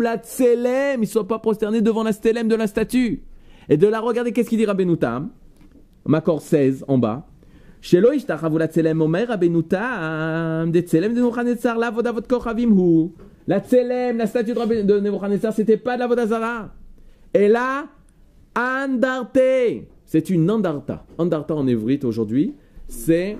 la 0.00 0.16
Tselem, 0.16 0.98
ils 0.98 1.00
ne 1.00 1.06
soient 1.06 1.26
pas 1.26 1.40
prosternés 1.40 1.80
devant 1.80 2.04
la 2.04 2.12
Stelem 2.12 2.46
de 2.46 2.54
la 2.54 2.68
statue. 2.68 3.24
Et 3.68 3.76
de 3.76 3.88
là, 3.88 3.98
regardez 3.98 4.32
qu'est-ce 4.32 4.48
qu'il 4.48 4.58
dit 4.58 4.66
Rabbenoutam. 4.66 5.30
Macor 6.04 6.40
16 6.40 6.84
en 6.86 6.98
bas. 6.98 7.26
Chez 7.80 8.00
lo 8.00 8.12
Ishtachavu 8.12 8.58
la 8.58 8.68
Tselem, 8.68 9.00
Omer 9.00 9.26
Rabbenoutam, 9.26 10.70
de 10.70 10.80
Tselem 10.82 11.14
de 11.14 11.20
Nebuchadnezzar, 11.20 11.76
la 11.78 11.90
Vodavot 11.90 12.22
Kochavim 12.22 12.70
hu. 12.78 13.10
La 13.46 13.60
Tselem, 13.60 14.16
la 14.16 14.26
statue 14.26 14.52
de, 14.52 15.00
Nebuchadnezzar, 15.00 15.52
c'était 15.52 15.76
pas 15.76 15.94
de 15.94 16.00
la 16.00 16.06
Vodazara. 16.08 16.74
Et 17.32 17.48
là, 17.48 17.86
Andarte, 18.56 19.38
c'est 20.04 20.30
une 20.30 20.50
Andarta. 20.50 21.04
Andarta 21.18 21.54
en 21.54 21.66
évrite 21.66 22.04
aujourd'hui, 22.04 22.54
c'est 22.88 23.36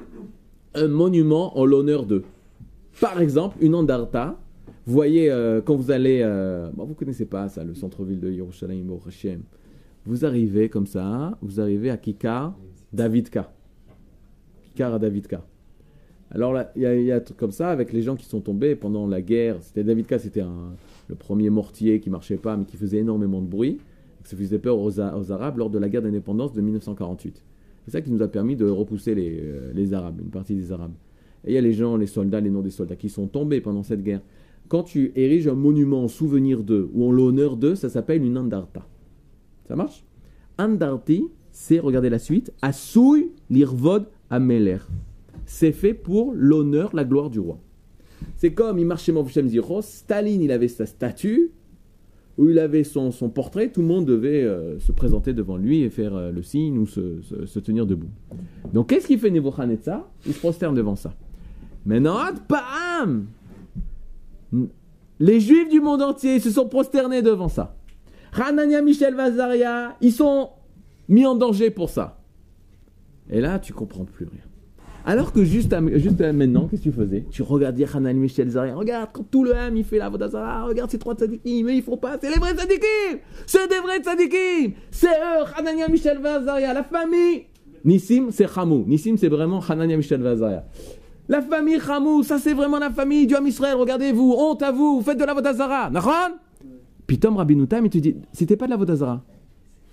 un 0.75 0.89
monument 0.89 1.59
en 1.59 1.65
l'honneur 1.65 2.07
d'eux. 2.07 2.25
Par 3.01 3.21
exemple, 3.21 3.57
une 3.61 3.75
Andarta, 3.75 4.39
vous 4.87 4.93
voyez, 4.93 5.31
euh, 5.31 5.61
quand 5.61 5.75
vous 5.75 5.91
allez, 5.91 6.21
euh, 6.23 6.71
bon, 6.73 6.85
vous 6.85 6.95
connaissez 6.95 7.27
pas 7.27 7.49
ça, 7.49 7.65
le 7.65 7.75
centre-ville 7.75 8.21
de 8.21 8.31
Yerushalayim, 8.31 8.87
Hashem. 9.07 9.43
Vous 10.05 10.25
arrivez 10.25 10.69
comme 10.69 10.87
ça, 10.87 11.37
vous 11.43 11.61
arrivez 11.61 11.91
à 11.91 11.97
Kikar 11.97 12.57
Davidka. 12.93 13.53
Kikar 14.63 14.95
à 14.95 14.99
Davidka. 15.01 15.45
Alors 16.31 16.53
là, 16.53 16.72
il 16.77 16.83
y, 16.83 17.12
a- 17.12 17.20
comme 17.20 17.53
ça 17.53 17.70
avec 17.70 17.93
les 17.93 18.03
gens 18.03 18.16
qui 18.16 18.27
sont 18.27 18.41
tombés 18.41 18.74
pendant 18.74 19.07
la 19.07 19.22
guerre. 19.22 19.57
C'était 19.61 19.85
Davidka, 19.85 20.18
c'était 20.18 20.41
un- 20.41 20.74
le 21.09 21.14
premier 21.14 21.51
mortier 21.51 22.01
qui 22.01 22.11
marchait 22.11 22.37
pas, 22.37 22.57
mais 22.57 22.64
qui 22.64 22.77
faisait 22.77 22.99
énormément 22.99 23.41
de 23.41 23.47
bruit. 23.47 23.79
Ça 24.24 24.37
faisait 24.37 24.59
peur 24.59 24.79
aux, 24.81 24.99
Arabes 25.01 25.59
lors 25.59 25.70
de 25.70 25.79
la 25.79 25.89
guerre 25.89 26.03
d'indépendance 26.03 26.53
de 26.53 26.61
1948. 26.61 27.43
C'est 27.85 27.93
ça 27.93 28.01
qui 28.01 28.11
nous 28.11 28.22
a 28.22 28.29
permis 28.29 28.57
de 28.57 28.68
repousser 28.68 29.14
les, 29.14 29.39
euh, 29.41 29.70
les 29.72 29.95
Arabes, 29.95 30.20
une 30.20 30.31
partie 30.31 30.57
des 30.57 30.72
Arabes. 30.72 30.95
Et 31.45 31.53
il 31.53 31.55
y 31.55 31.59
a 31.59 31.61
les 31.61 31.72
gens, 31.72 31.97
les 31.97 32.07
soldats, 32.09 32.41
les 32.41 32.51
noms 32.51 32.62
des 32.62 32.70
soldats 32.70 32.97
qui 32.97 33.09
sont 33.09 33.29
tombés 33.29 33.61
pendant 33.61 33.85
cette 33.85 34.03
guerre. 34.03 34.20
Quand 34.66 34.83
tu 34.83 35.12
ériges 35.14 35.47
un 35.47 35.55
monument 35.55 36.03
en 36.03 36.09
souvenir 36.09 36.64
d'eux 36.64 36.91
ou 36.93 37.07
en 37.07 37.12
l'honneur 37.12 37.57
d'eux, 37.57 37.77
ça 37.77 37.89
s'appelle 37.89 38.24
une 38.24 38.37
andarta. 38.37 38.85
Ça 39.68 39.77
marche? 39.77 40.05
Andarti, 40.59 41.29
c'est, 41.53 41.79
regardez 41.79 42.11
la 42.11 42.18
suite, 42.18 42.53
Asouy 42.62 43.31
l'irvod 43.49 44.07
ameler. 44.29 44.79
C'est 45.47 45.72
fait 45.72 45.94
pour 45.94 46.32
l'honneur, 46.34 46.94
la 46.94 47.05
gloire 47.05 47.30
du 47.30 47.38
roi. 47.40 47.59
C'est 48.36 48.53
comme 48.53 48.82
Moshem 48.82 49.49
Zichos, 49.49 49.82
Staline, 49.82 50.42
il 50.42 50.51
avait 50.53 50.68
sa 50.68 50.86
statue, 50.86 51.53
où 52.38 52.51
il 52.51 52.59
avait 52.59 52.84
son, 52.84 53.12
son 53.12 53.30
portrait, 53.30 53.70
tout 53.70 53.80
le 53.80 53.86
monde 53.86 54.05
devait 54.05 54.42
euh, 54.42 54.78
se 54.78 54.92
présenter 54.92 55.32
devant 55.32 55.57
lui 55.57 55.82
et 55.82 55.88
faire 55.90 56.14
euh, 56.14 56.30
le 56.30 56.42
signe 56.42 56.76
ou 56.78 56.86
se, 56.86 57.22
se- 57.22 57.59
tenir 57.61 57.86
debout. 57.86 58.11
Donc 58.74 58.88
qu'est-ce 58.90 59.07
qu'il 59.07 59.18
fait 59.18 59.30
Nebuchadnezzar? 59.30 60.07
Il 60.26 60.34
se 60.34 60.38
prosterne 60.38 60.74
devant 60.74 60.97
ça. 60.97 61.14
Maintenant, 61.86 62.18
Pam 62.49 63.26
Les 65.18 65.40
juifs 65.40 65.68
du 65.70 65.80
monde 65.80 66.03
entier 66.03 66.38
se 66.40 66.51
sont 66.51 66.68
prosternés 66.68 67.22
devant 67.22 67.49
ça. 67.49 67.76
Hanania, 68.32 68.82
Michel, 68.82 69.14
Vazaria, 69.14 69.97
ils 70.03 70.12
sont 70.12 70.51
mis 71.09 71.24
en 71.24 71.36
danger 71.36 71.70
pour 71.70 71.88
ça. 71.88 72.20
Et 73.30 73.40
là, 73.40 73.59
tu 73.59 73.72
comprends 73.72 74.05
plus 74.05 74.26
rien. 74.26 74.42
Alors 75.09 75.33
que 75.33 75.45
juste, 75.45 75.73
à- 75.73 75.81
juste 75.99 76.21
à 76.21 76.33
maintenant, 76.33 76.67
qu'est-ce 76.69 76.83
que 76.83 76.89
tu 76.91 76.93
faisais? 76.93 77.25
Tu 77.31 77.43
regardais 77.43 77.87
Hanan 77.95 78.17
Michel 78.17 78.51
Zaria. 78.51 78.75
Regarde, 78.75 79.11
quand 79.13 79.23
tout 79.31 79.45
le 79.45 79.55
ham 79.55 79.77
il 79.77 79.85
fait 79.85 79.99
la 79.99 80.09
Vodazara, 80.09 80.65
regarde 80.65 80.91
ces 80.91 80.99
trois 80.99 81.15
tzadikim, 81.15 81.65
mais 81.67 81.77
ils 81.77 81.83
font 81.83 81.97
pas, 81.97 82.19
c'est 82.21 82.29
les 82.29 82.39
vrais 82.41 82.55
tzadikim 82.55 83.21
C'est 83.47 83.69
des 83.69 83.79
vrais 83.79 84.01
tzadikim 84.01 84.73
C'est 84.91 85.07
eux, 85.07 85.45
Hanania 85.57 85.87
Michel 85.89 86.19
Vazaria, 86.19 86.75
la 86.75 86.83
famille 86.83 87.45
Nissim, 87.85 88.27
c'est 88.33 88.49
Hamou. 88.59 88.85
Nissim, 88.89 89.17
c'est 89.17 89.29
vraiment 89.29 89.61
Hanania 89.61 89.97
Michel 89.97 90.21
Vazaria. 90.21 90.65
La 91.29 91.41
famille 91.41 91.79
Hamou, 91.89 92.25
ça 92.25 92.39
c'est 92.39 92.53
vraiment 92.55 92.81
la 92.81 92.91
famille 92.91 93.29
du 93.29 93.35
Israël, 93.47 93.77
regardez-vous, 93.77 94.35
honte 94.37 94.63
à 94.63 94.73
vous, 94.73 95.03
faites 95.05 95.19
de 95.19 95.25
la 95.25 95.35
Vodazara, 95.35 95.89
Nahon 95.89 96.35
Puis 97.07 97.19
Tom 97.21 97.37
Rabinoutam, 97.37 97.87
il 97.87 97.91
te 97.91 97.99
dit, 97.99 98.17
c'était 98.33 98.57
pas 98.57 98.67
de 98.67 98.73
la 98.73 98.77
Vodazara. 98.77 99.23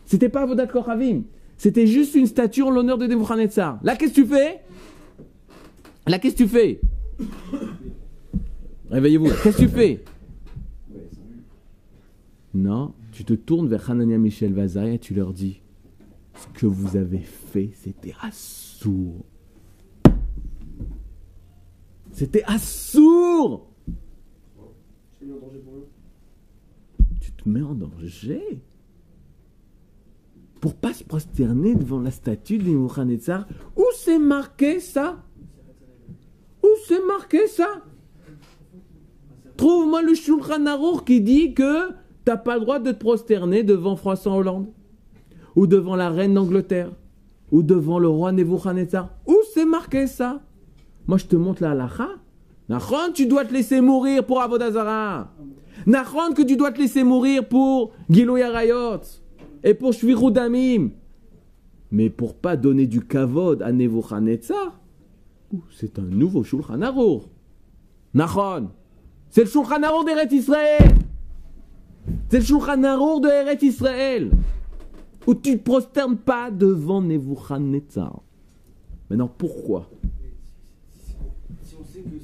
C'était 0.05 0.29
pas 0.29 0.45
Vodat 0.45 0.67
Kochavim. 0.67 1.21
C'était 1.55 1.87
juste 1.87 2.15
une 2.15 2.25
statue 2.25 2.63
en 2.63 2.71
l'honneur 2.71 2.97
de 2.97 3.05
Nebuchadnezzar. 3.07 3.79
Là, 3.83 3.95
qu'est-ce 3.95 4.11
que 4.13 4.21
tu 4.21 4.25
fais? 4.25 4.59
Là, 6.07 6.19
qu'est-ce 6.19 6.35
que 6.35 6.43
tu 6.43 6.49
fais? 6.49 6.81
Réveillez-vous. 8.89 9.29
Qu'est-ce 9.41 9.57
que 9.57 9.63
tu 9.63 9.69
fais? 9.69 10.03
Non, 12.53 12.93
tu 13.11 13.23
te 13.23 13.33
tournes 13.33 13.67
vers 13.67 13.89
Hanania 13.89 14.17
Michel 14.17 14.53
Vazaria 14.53 14.93
et 14.93 14.99
tu 14.99 15.13
leur 15.13 15.33
dis 15.33 15.61
Ce 16.35 16.47
que 16.59 16.65
vous 16.65 16.97
avez 16.97 17.19
fait, 17.19 17.71
c'était 17.73 18.13
assourd. 18.21 19.25
C'était 22.11 22.43
assourd. 22.43 23.67
Tu 27.21 27.31
te 27.31 27.49
mets 27.49 27.61
en 27.61 27.73
danger 27.73 28.61
pour 30.59 30.75
pas 30.75 30.93
se 30.93 31.03
prosterner 31.03 31.75
devant 31.75 31.99
la 31.99 32.11
statue 32.11 32.57
de 32.57 32.69
Nebuchadnezzar. 32.69 33.47
Où 33.75 33.83
c'est 33.97 34.19
marqué 34.19 34.79
ça? 34.79 35.23
C'est 36.87 37.05
marqué 37.05 37.47
ça? 37.47 37.81
Trouve-moi 39.57 40.01
le 40.01 40.13
Shulchan 40.13 40.65
Aruch 40.65 41.05
qui 41.05 41.21
dit 41.21 41.53
que 41.53 41.91
t'as 42.25 42.37
pas 42.37 42.55
le 42.55 42.61
droit 42.61 42.79
de 42.79 42.91
te 42.91 42.97
prosterner 42.97 43.63
devant 43.63 43.95
François 43.95 44.33
Hollande, 44.33 44.67
ou 45.55 45.67
devant 45.67 45.95
la 45.95 46.09
reine 46.09 46.33
d'Angleterre, 46.33 46.91
ou 47.51 47.61
devant 47.61 47.99
le 47.99 48.07
roi 48.07 48.31
Nebuchadnezzar. 48.31 49.09
Où 49.27 49.35
c'est 49.53 49.65
marqué 49.65 50.07
ça? 50.07 50.41
Moi 51.07 51.17
je 51.17 51.25
te 51.25 51.35
montre 51.35 51.61
la 51.61 51.71
halakha. 51.71 52.09
Nachon, 52.69 53.11
tu 53.13 53.27
dois 53.27 53.45
te 53.45 53.53
laisser 53.53 53.81
mourir 53.81 54.25
pour 54.25 54.41
Avodazara. 54.41 55.33
Nachon, 55.85 56.33
que 56.33 56.41
tu 56.41 56.55
dois 56.55 56.71
te 56.71 56.79
laisser 56.79 57.03
mourir 57.03 57.47
pour 57.47 57.91
Gilo 58.09 58.37
Yarayot 58.37 59.01
et 59.63 59.73
pour 59.73 59.93
Shvirou 59.93 60.31
Damim. 60.31 60.91
Mais 61.91 62.09
pour 62.09 62.33
pas 62.35 62.55
donner 62.55 62.87
du 62.87 63.01
kavod 63.01 63.61
à 63.61 63.71
Nebuchadnezzar, 63.71 64.79
c'est 65.71 65.99
un 65.99 66.03
nouveau 66.03 66.43
Shulchan 66.43 66.81
Aruch. 66.81 67.23
Nachon, 68.13 68.69
c'est 69.29 69.43
le 69.43 69.49
Shulchan 69.49 69.81
Aruch 69.83 70.05
d'Eret 70.05 70.27
Israël. 70.31 70.95
C'est 72.29 72.39
le 72.39 72.45
Shulchan 72.45 72.83
Aruch 72.83 73.21
de 73.23 73.29
Eret 73.29 73.59
Israël. 73.61 74.31
Où 75.25 75.33
tu 75.35 75.51
ne 75.51 75.55
te 75.55 75.63
prosternes 75.63 76.17
pas 76.17 76.51
devant 76.51 77.01
Nebuchadnezzar. 77.01 78.21
Maintenant, 79.09 79.29
pourquoi? 79.37 79.89
Si 81.63 81.75
on 81.79 81.83
sait 81.85 82.01
que 82.01 82.19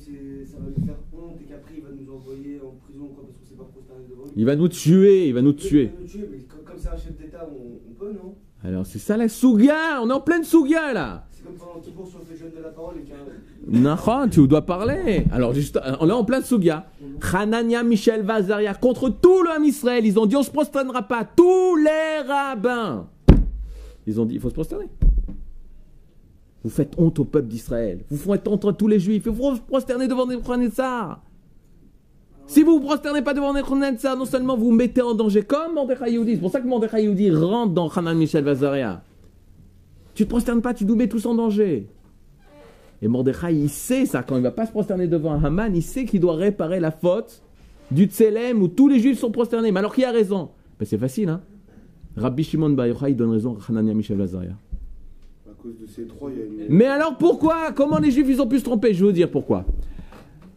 ça 0.46 0.58
va 0.58 0.66
nous 0.78 0.86
faire 0.86 0.96
honte 1.14 1.40
et 1.42 1.46
qu'après 1.46 1.76
il 1.78 1.84
va 1.84 1.90
nous 1.98 2.14
envoyer 2.14 2.60
en 2.62 2.72
prison 2.84 3.08
quoi 3.16 3.24
parce 3.26 3.38
qu'on 3.38 3.46
s'est 3.46 3.56
pas 3.56 3.64
prosterné 3.64 4.04
devant 4.10 4.24
lui. 4.26 4.32
Il 4.36 4.46
va 4.46 4.56
nous 4.58 4.68
tuer, 4.68 5.28
il 5.30 5.34
va 5.34 5.42
nous 5.42 5.52
Il 5.52 5.56
tuer. 5.56 5.86
va 5.86 6.02
nous 6.02 6.08
tuer, 6.08 6.30
mais 6.32 6.40
comme 6.40 6.64
comme 6.66 6.78
c'est 6.78 6.90
un 6.90 6.98
chef 6.98 7.18
d'État, 7.18 7.48
on, 7.50 7.90
on 7.90 7.94
peut, 7.94 8.12
non? 8.12 8.36
Alors, 8.64 8.86
c'est 8.86 9.00
ça 9.00 9.16
la 9.16 9.30
Souga, 9.30 10.02
on 10.02 10.10
est 10.10 10.14
en 10.14 10.20
pleine 10.20 10.44
Souga 10.44 10.92
là. 10.92 11.29
Tu 14.32 14.48
dois 14.48 14.66
parler. 14.66 15.26
Alors, 15.32 15.54
juste, 15.54 15.80
on 16.00 16.10
est 16.10 16.14
en 16.14 16.24
plein 16.24 16.42
Souga. 16.42 16.88
Hanania, 17.34 17.84
Michel, 17.84 18.24
Vazaria, 18.24 18.74
contre 18.74 19.10
tout 19.10 19.44
le 19.44 19.66
Israël, 19.66 20.06
ils 20.06 20.18
ont 20.20 20.26
dit 20.26 20.36
on 20.36 20.44
se 20.44 20.52
prosternera 20.52 21.04
pas. 21.04 21.26
Tous 21.26 21.76
les 21.76 22.28
rabbins. 22.28 23.08
Ils 24.08 24.20
ont 24.20 24.26
dit 24.26 24.36
il 24.36 24.42
faut 24.42 24.50
se 24.50 24.54
prosterner. 24.54 24.88
Vous 26.64 26.70
faites 26.70 26.94
honte 26.98 27.20
au 27.20 27.26
peuple 27.26 27.48
d'Israël. 27.48 28.04
Vous 28.10 28.18
faites 28.18 28.48
honte 28.48 28.66
à 28.66 28.74
tous 28.74 28.88
les 28.88 29.00
juifs. 29.00 29.24
Il 29.26 29.34
faut 29.34 29.56
se 29.56 29.62
prosterner 29.62 30.08
devant 30.08 30.26
Nebuchadnezzar. 30.26 31.22
Si 32.48 32.64
vous 32.64 32.80
vous 32.80 32.86
prosternez 32.86 33.22
pas 33.22 33.34
devant 33.34 33.54
Nebuchadnezzar, 33.54 34.18
non 34.18 34.26
seulement 34.26 34.58
vous 34.58 34.72
mettez 34.72 35.02
en 35.02 35.14
danger 35.14 35.44
comme 35.44 35.76
Mordechai 35.76 36.12
Yehudi. 36.12 36.36
C'est 36.36 36.42
pour 36.42 36.52
ça 36.52 36.60
que 36.60 36.68
Mordechai 36.68 37.32
rentre 37.32 37.74
dans 37.74 37.88
Hanan, 37.90 38.18
Michel, 38.18 38.44
Vazaria. 38.44 39.04
Tu 40.20 40.26
te 40.26 40.30
prosternes 40.32 40.62
pas, 40.62 40.74
tu 40.74 40.84
nous 40.84 40.98
mets 40.98 41.08
tous 41.08 41.26
en 41.28 41.34
danger. 41.34 41.88
Et 43.02 43.08
Mordechai, 43.08 43.54
il 43.54 43.70
sait 43.70 44.06
ça, 44.06 44.22
quand 44.22 44.36
il 44.36 44.44
va 44.44 44.52
pas 44.52 44.66
se 44.66 44.72
prosterner 44.72 45.08
devant 45.08 45.32
un 45.32 45.42
Haman, 45.42 45.74
il 45.74 45.82
sait 45.82 46.04
qu'il 46.04 46.20
doit 46.20 46.36
réparer 46.36 46.82
la 46.82 46.92
faute 46.92 47.42
du 47.90 48.04
Tselem 48.04 48.62
où 48.62 48.68
tous 48.68 48.90
les 48.90 49.00
juifs 49.00 49.18
sont 49.18 49.32
prosternés. 49.32 49.72
Mais 49.72 49.80
alors 49.80 49.96
qui 49.96 50.04
a 50.04 50.12
raison? 50.12 50.50
Ben, 50.78 50.84
C'est 50.84 50.98
facile, 50.98 51.30
hein 51.30 51.40
Rabbi 52.18 52.44
Shimon 52.44 52.72
Bar 52.72 52.88
Yochai, 52.88 53.12
il 53.12 53.16
donne 53.16 53.32
raison 53.32 53.56
à 53.56 53.72
Hanania 53.72 53.94
Michel 53.94 54.20
Azaria. 54.20 54.52
À 55.50 55.54
cause 55.54 55.78
de 55.82 55.88
ces 55.88 56.04
trois, 56.04 56.30
il 56.30 56.38
y 56.38 56.42
a 56.42 56.66
une. 56.66 56.76
Mais 56.76 56.88
alors 56.88 57.18
pourquoi? 57.18 57.72
Comment 57.72 58.00
les 58.00 58.12
juifs 58.12 58.28
ils 58.30 58.42
ont 58.42 58.48
pu 58.48 58.60
se 58.60 58.66
tromper? 58.66 58.94
Je 58.94 59.00
vais 59.00 59.06
vous 59.06 59.16
dire 59.16 59.32
pourquoi. 59.32 59.64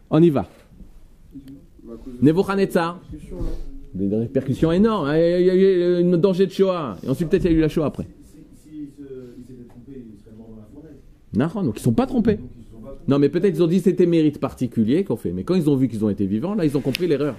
On 0.09 0.21
y 0.21 0.29
va. 0.29 0.45
Nebuchadnezzar, 2.21 2.99
des 3.93 4.13
répercussions 4.13 4.73
énormes. 4.73 5.07
Il 5.15 5.45
y 5.45 5.49
a 5.49 5.55
eu 5.55 6.13
un 6.13 6.17
danger 6.17 6.47
de 6.47 6.51
Shoah. 6.51 6.97
Et 7.01 7.07
ensuite, 7.07 7.29
peut-être, 7.29 7.45
il 7.45 7.51
y 7.51 7.55
a 7.55 7.57
eu 7.59 7.61
la 7.61 7.69
Shoah 7.69 7.85
après. 7.85 8.07
S'ils 8.65 8.87
s'étaient 8.87 9.69
trompés, 9.69 10.03
ils 10.11 10.19
seraient 10.19 10.35
morts 10.35 10.49
dans 10.49 10.57
la 10.57 10.67
forêt. 10.73 10.95
Nahon, 10.95 11.22
donc 11.33 11.79
ils 11.79 11.81
sont 11.81 11.93
pas 11.93 12.05
trompés. 12.05 12.39
Non, 13.07 13.19
mais 13.19 13.29
peut-être 13.29 13.55
ils 13.55 13.63
ont 13.63 13.67
dit 13.67 13.79
c'était 13.79 14.05
mérite 14.05 14.39
particulier 14.39 15.03
qu'on 15.03 15.15
fait. 15.15 15.31
Mais 15.31 15.43
quand 15.43 15.55
ils 15.55 15.69
ont 15.69 15.75
vu 15.75 15.87
qu'ils 15.87 16.05
ont 16.05 16.09
été 16.09 16.25
vivants, 16.25 16.55
là, 16.55 16.65
ils 16.65 16.77
ont 16.77 16.81
compris 16.81 17.07
l'erreur. 17.07 17.35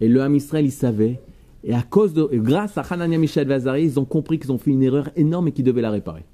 Et 0.00 0.08
le 0.08 0.20
Ham 0.20 0.34
Israël, 0.34 0.64
il 0.64 0.72
savait. 0.72 1.20
Et 1.62 1.74
à 1.74 1.82
cause 1.82 2.12
de, 2.12 2.24
grâce 2.32 2.76
à 2.76 2.80
Hanania 2.80 3.18
Michel 3.18 3.46
Vazari, 3.46 3.84
ils 3.84 4.00
ont 4.00 4.04
compris 4.04 4.38
qu'ils 4.38 4.50
ont 4.50 4.58
fait 4.58 4.72
une 4.72 4.82
erreur 4.82 5.10
énorme 5.14 5.48
et 5.48 5.52
qu'ils 5.52 5.64
devaient 5.64 5.82
la 5.82 5.90
réparer. 5.90 6.24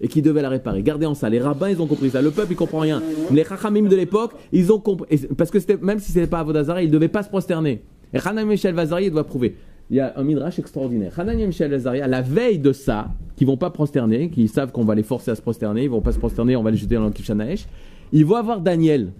et 0.00 0.08
qui 0.08 0.22
devait 0.22 0.42
la 0.42 0.48
réparer. 0.48 0.82
Gardez 0.82 1.06
en 1.06 1.14
ça. 1.14 1.28
Les 1.28 1.40
rabbins, 1.40 1.70
ils 1.70 1.80
ont 1.80 1.86
compris 1.86 2.10
ça. 2.10 2.20
Le 2.20 2.30
peuple, 2.30 2.52
il 2.52 2.56
comprend 2.56 2.80
rien. 2.80 3.00
Les 3.30 3.44
chachamim 3.44 3.88
de 3.88 3.94
l'époque, 3.94 4.32
ils 4.52 4.72
ont 4.72 4.80
compris. 4.80 5.18
Parce 5.36 5.50
que 5.50 5.76
même 5.76 6.00
si 6.00 6.10
c'était 6.10 6.26
pas 6.26 6.40
Avodazara, 6.40 6.82
ils 6.82 6.90
devaient 6.90 7.08
pas 7.08 7.22
se 7.22 7.28
prosterner. 7.28 7.82
Et 8.12 8.18
Hanan 8.18 8.46
Michel 8.46 8.74
Vazaria 8.74 9.10
doit 9.10 9.24
prouver. 9.24 9.56
Il 9.90 9.96
y 9.96 10.00
a 10.00 10.14
un 10.16 10.24
midrash 10.24 10.58
extraordinaire. 10.58 11.18
Hanan 11.18 11.38
et 11.38 11.46
Michel 11.46 11.70
Vazaria, 11.70 12.06
la 12.06 12.22
veille 12.22 12.58
de 12.58 12.72
ça, 12.72 13.10
qui 13.36 13.44
vont 13.44 13.56
pas 13.56 13.70
prosterner, 13.70 14.30
qui 14.30 14.48
savent 14.48 14.72
qu'on 14.72 14.84
va 14.84 14.94
les 14.94 15.02
forcer 15.02 15.30
à 15.30 15.34
se 15.34 15.42
prosterner, 15.42 15.84
ils 15.84 15.90
vont 15.90 16.00
pas 16.00 16.12
se 16.12 16.18
prosterner, 16.18 16.56
on 16.56 16.62
va 16.62 16.70
les 16.70 16.76
jeter 16.76 16.94
dans 16.94 17.04
le 17.04 17.10
Kishanaesh. 17.10 17.66
Ils 18.12 18.24
vont 18.24 18.36
avoir 18.36 18.60
Daniel. 18.60 19.12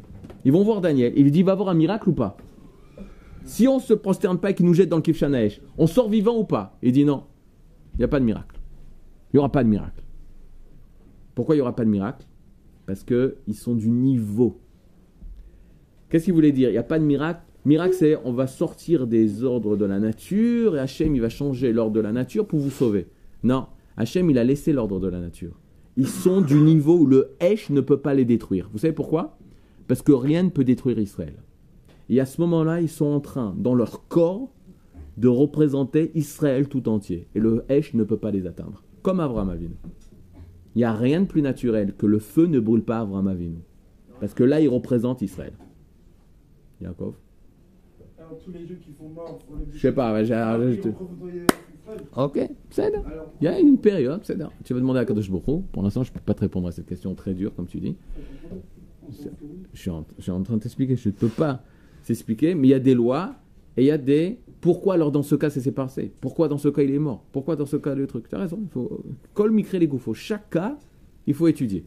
Ils 0.44 0.52
vont 0.52 0.64
voir 0.64 0.80
Daniel. 0.80 1.12
Il 1.16 1.24
lui 1.24 1.30
dit, 1.30 1.42
va 1.42 1.52
avoir 1.52 1.68
un 1.68 1.74
miracle 1.74 2.08
ou 2.08 2.12
pas? 2.12 2.36
Si 3.44 3.68
on 3.68 3.78
se 3.78 3.92
prosterne 3.92 4.38
pas 4.38 4.50
et 4.50 4.54
qu'il 4.54 4.64
nous 4.64 4.72
jette 4.72 4.88
dans 4.88 4.96
le 4.96 5.02
Kishanaesh, 5.02 5.60
on 5.76 5.86
sort 5.86 6.08
vivant 6.08 6.38
ou 6.38 6.44
pas? 6.44 6.78
Il 6.82 6.92
dit 6.92 7.04
non. 7.04 7.24
Il 7.94 7.98
n'y 7.98 8.04
a 8.04 8.08
pas 8.08 8.20
de 8.20 8.24
miracle. 8.24 8.58
Il 9.32 9.36
n'y 9.36 9.38
aura 9.40 9.52
pas 9.52 9.64
de 9.64 9.68
miracle. 9.68 10.02
Pourquoi 11.34 11.54
il 11.54 11.58
n'y 11.58 11.62
aura 11.62 11.76
pas 11.76 11.84
de 11.84 11.90
miracle? 11.90 12.26
Parce 12.86 13.04
qu'ils 13.04 13.54
sont 13.54 13.74
du 13.74 13.90
niveau. 13.90 14.60
Qu'est-ce 16.08 16.24
qu'il 16.24 16.34
voulait 16.34 16.52
dire? 16.52 16.70
Il 16.70 16.72
n'y 16.72 16.78
a 16.78 16.82
pas 16.82 16.98
de 16.98 17.04
miracle. 17.04 17.42
Miracle, 17.64 17.94
c'est 17.94 18.18
on 18.24 18.32
va 18.32 18.46
sortir 18.46 19.06
des 19.06 19.42
ordres 19.42 19.76
de 19.76 19.86
la 19.86 19.98
nature 19.98 20.76
et 20.76 20.80
Hachem, 20.80 21.14
il 21.14 21.22
va 21.22 21.30
changer 21.30 21.72
l'ordre 21.72 21.92
de 21.92 22.00
la 22.00 22.12
nature 22.12 22.46
pour 22.46 22.58
vous 22.58 22.70
sauver. 22.70 23.06
Non, 23.42 23.66
Hachem, 23.96 24.28
il 24.28 24.38
a 24.38 24.44
laissé 24.44 24.72
l'ordre 24.72 25.00
de 25.00 25.08
la 25.08 25.20
nature. 25.20 25.58
Ils 25.96 26.08
sont 26.08 26.40
du 26.40 26.56
niveau 26.56 26.98
où 26.98 27.06
le 27.06 27.30
Hesh 27.40 27.70
ne 27.70 27.80
peut 27.80 28.00
pas 28.00 28.14
les 28.14 28.24
détruire. 28.24 28.68
Vous 28.72 28.78
savez 28.78 28.92
pourquoi? 28.92 29.38
Parce 29.86 30.02
que 30.02 30.12
rien 30.12 30.42
ne 30.42 30.50
peut 30.50 30.64
détruire 30.64 30.98
Israël. 30.98 31.36
Et 32.10 32.20
à 32.20 32.26
ce 32.26 32.40
moment-là, 32.42 32.80
ils 32.80 32.88
sont 32.88 33.06
en 33.06 33.20
train, 33.20 33.54
dans 33.56 33.74
leur 33.74 34.08
corps, 34.08 34.50
de 35.16 35.28
représenter 35.28 36.10
Israël 36.14 36.68
tout 36.68 36.88
entier. 36.88 37.28
Et 37.34 37.40
le 37.40 37.64
Hesh 37.68 37.94
ne 37.94 38.04
peut 38.04 38.16
pas 38.16 38.30
les 38.30 38.46
atteindre. 38.46 38.82
Comme 39.02 39.20
Abraham 39.20 39.50
Avinu. 39.50 39.76
Il 40.74 40.78
n'y 40.78 40.84
a 40.84 40.92
rien 40.92 41.20
de 41.20 41.26
plus 41.26 41.42
naturel 41.42 41.94
que 41.96 42.06
le 42.06 42.18
feu 42.18 42.46
ne 42.46 42.58
brûle 42.58 42.82
pas 42.82 42.98
Abraham 42.98 43.28
Avinu. 43.28 43.58
Parce 44.20 44.34
que 44.34 44.44
là, 44.44 44.60
il 44.60 44.68
représente 44.68 45.22
Israël. 45.22 45.52
Yaakov? 46.82 47.14
Alors, 48.26 48.38
tous 48.42 48.50
les 48.52 48.66
jeux 48.66 48.76
qui 48.76 48.92
font 48.92 49.08
mort, 49.08 49.38
faut 49.48 49.56
les 49.56 49.72
Je 49.76 49.78
sais 49.78 49.92
pas, 49.92 50.12
ouais, 50.12 50.24
j'ai- 50.24 50.34
Ah, 50.34 50.58
j'ai- 50.60 50.80
Fred. 50.80 52.00
Ok, 52.16 52.40
c'est. 52.70 52.84
Alors, 52.86 53.04
Il 53.40 53.44
y 53.44 53.48
a 53.48 53.60
une 53.60 53.76
période, 53.78 54.20
c'est 54.24 54.36
d'accord. 54.38 54.54
Tu 54.64 54.72
vas 54.72 54.80
demander 54.80 55.00
à 55.00 55.04
Kadosh 55.04 55.28
Hu? 55.28 55.32
Pour 55.72 55.82
l'instant, 55.82 56.02
je 56.02 56.10
ne 56.10 56.14
peux 56.14 56.20
pas 56.20 56.32
te 56.32 56.40
répondre 56.40 56.68
à 56.68 56.72
cette 56.72 56.86
question 56.86 57.14
très 57.14 57.34
dure, 57.34 57.54
comme 57.54 57.66
tu 57.66 57.78
dis. 57.78 57.96
on 59.06 59.12
s'en 59.12 59.24
fout. 59.30 59.48
Je 59.74 59.78
suis 59.80 59.90
en, 59.90 60.06
je 60.16 60.22
suis 60.22 60.30
en 60.30 60.42
train 60.42 60.56
de 60.56 60.62
t'expliquer. 60.62 60.96
Je 60.96 61.08
ne 61.10 61.14
peux 61.14 61.28
pas 61.28 61.62
s'expliquer, 62.02 62.54
mais 62.54 62.68
il 62.68 62.70
y 62.70 62.74
a 62.74 62.78
des 62.78 62.94
lois 62.94 63.34
et 63.76 63.82
il 63.82 63.86
y 63.86 63.90
a 63.90 63.98
des. 63.98 64.38
Pourquoi 64.62 64.94
alors 64.94 65.12
dans 65.12 65.22
ce 65.22 65.34
cas 65.34 65.50
c'est 65.50 65.60
séparé 65.60 66.10
Pourquoi 66.22 66.48
dans 66.48 66.56
ce 66.56 66.68
cas 66.68 66.80
il 66.80 66.94
est 66.94 66.98
mort? 66.98 67.22
Pourquoi 67.32 67.54
dans 67.56 67.66
ce 67.66 67.76
cas 67.76 67.94
le 67.94 68.06
truc? 68.06 68.28
Tu 68.30 68.34
as 68.34 68.38
raison. 68.38 68.58
Il 68.62 68.68
faut. 68.70 69.02
Col 69.34 69.50
micré 69.50 69.78
les 69.78 69.86
faut 69.98 70.14
Chaque 70.14 70.48
cas, 70.48 70.78
il 71.26 71.34
faut 71.34 71.48
étudier. 71.48 71.84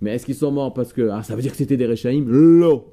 Mais 0.00 0.14
est-ce 0.14 0.24
qu'ils 0.26 0.36
sont 0.36 0.52
morts 0.52 0.72
parce 0.72 0.92
que. 0.92 1.08
Ah, 1.10 1.24
ça 1.24 1.34
veut 1.34 1.42
dire 1.42 1.50
que 1.50 1.56
c'était 1.56 1.76
des 1.76 1.86
Rechaïm? 1.86 2.30
Non 2.30 2.84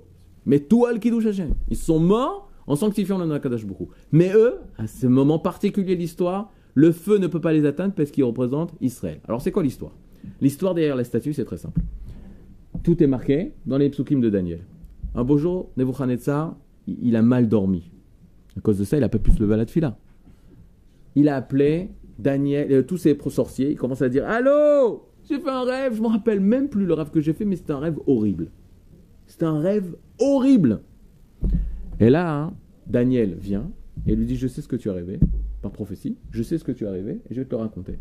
Mais 0.47 0.59
toi, 0.59 0.91
le 0.93 0.97
Kiddush 0.97 1.27
Hashem. 1.27 1.53
Ils 1.69 1.77
sont 1.77 1.99
morts 1.99 2.48
en 2.69 2.75
sanctifiant 2.75 3.17
le 3.17 3.25
nom 3.25 3.33
d'Akadosh 3.33 3.63
Hu. 3.63 3.67
Mais 4.11 4.31
eux, 4.33 4.55
à 4.77 4.87
ce 4.87 5.07
moment 5.07 5.39
particulier 5.39 5.95
de 5.95 5.99
l'histoire, 6.01 6.53
le 6.75 6.91
feu 6.91 7.17
ne 7.17 7.27
peut 7.27 7.41
pas 7.41 7.51
les 7.51 7.65
atteindre 7.65 7.93
parce 7.95 8.11
qu'ils 8.11 8.23
représentent 8.23 8.73
Israël. 8.79 9.19
Alors 9.27 9.41
c'est 9.41 9.51
quoi 9.51 9.63
l'histoire? 9.63 9.91
L'histoire 10.39 10.75
derrière 10.75 10.95
la 10.95 11.03
statue, 11.03 11.33
c'est 11.33 11.45
très 11.45 11.57
simple. 11.57 11.81
Tout 12.83 13.01
est 13.03 13.07
marqué 13.07 13.53
dans 13.65 13.77
les 13.77 13.89
psukim 13.89 14.21
de 14.21 14.29
Daniel. 14.29 14.61
Un 15.15 15.23
beau 15.23 15.37
jour, 15.37 15.71
Nebuchadnezzar, 15.77 16.55
il 16.87 17.15
a 17.15 17.23
mal 17.23 17.49
dormi. 17.49 17.89
À 18.55 18.61
cause 18.61 18.77
de 18.77 18.83
ça, 18.83 18.97
il 18.97 19.01
n'a 19.01 19.09
pas 19.09 19.17
pu 19.17 19.31
se 19.31 19.39
lever 19.41 19.55
à 19.55 19.57
la 19.57 19.65
tefila. 19.65 19.97
Il 21.15 21.27
a 21.27 21.35
appelé 21.37 21.89
Daniel, 22.19 22.71
euh, 22.71 22.83
tous 22.83 22.97
ses 22.97 23.17
sorciers, 23.29 23.71
il 23.71 23.77
commence 23.77 24.03
à 24.03 24.09
dire 24.09 24.27
Allô 24.27 25.07
J'ai 25.27 25.39
fait 25.39 25.49
un 25.49 25.63
rêve, 25.63 25.95
je 25.95 26.01
me 26.01 26.07
rappelle 26.07 26.39
même 26.39 26.69
plus 26.69 26.85
le 26.85 26.93
rêve 26.93 27.09
que 27.09 27.19
j'ai 27.19 27.33
fait, 27.33 27.45
mais 27.45 27.55
c'était 27.55 27.73
un 27.73 27.79
rêve 27.79 27.97
horrible. 28.05 28.51
C'était 29.25 29.45
un 29.45 29.59
rêve 29.59 29.95
horrible. 30.19 30.81
Et 31.99 32.09
là, 32.09 32.33
hein, 32.43 32.53
Daniel 32.87 33.35
vient 33.35 33.69
et 34.07 34.15
lui 34.15 34.25
dit 34.25 34.35
Je 34.35 34.47
sais 34.47 34.61
ce 34.61 34.67
que 34.67 34.75
tu 34.75 34.89
as 34.89 34.93
rêvé, 34.93 35.19
par 35.61 35.71
prophétie, 35.71 36.15
je 36.31 36.43
sais 36.43 36.57
ce 36.57 36.63
que 36.63 36.71
tu 36.71 36.85
as 36.87 36.91
rêvé, 36.91 37.19
et 37.29 37.33
je 37.33 37.39
vais 37.41 37.45
te 37.45 37.51
le 37.51 37.57
raconter. 37.57 37.97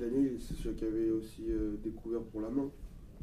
Daniel, 0.00 0.32
c'est 0.38 0.54
celui 0.54 0.74
qui 0.76 0.84
avait 0.84 1.10
aussi 1.10 1.42
euh, 1.48 1.76
découvert 1.82 2.20
pour 2.20 2.40
la 2.40 2.50
main. 2.50 2.66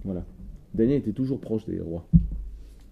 Voilà. 0.04 0.26
Daniel 0.74 1.00
était 1.00 1.12
toujours 1.12 1.40
proche 1.40 1.66
des 1.66 1.80
rois. 1.80 2.08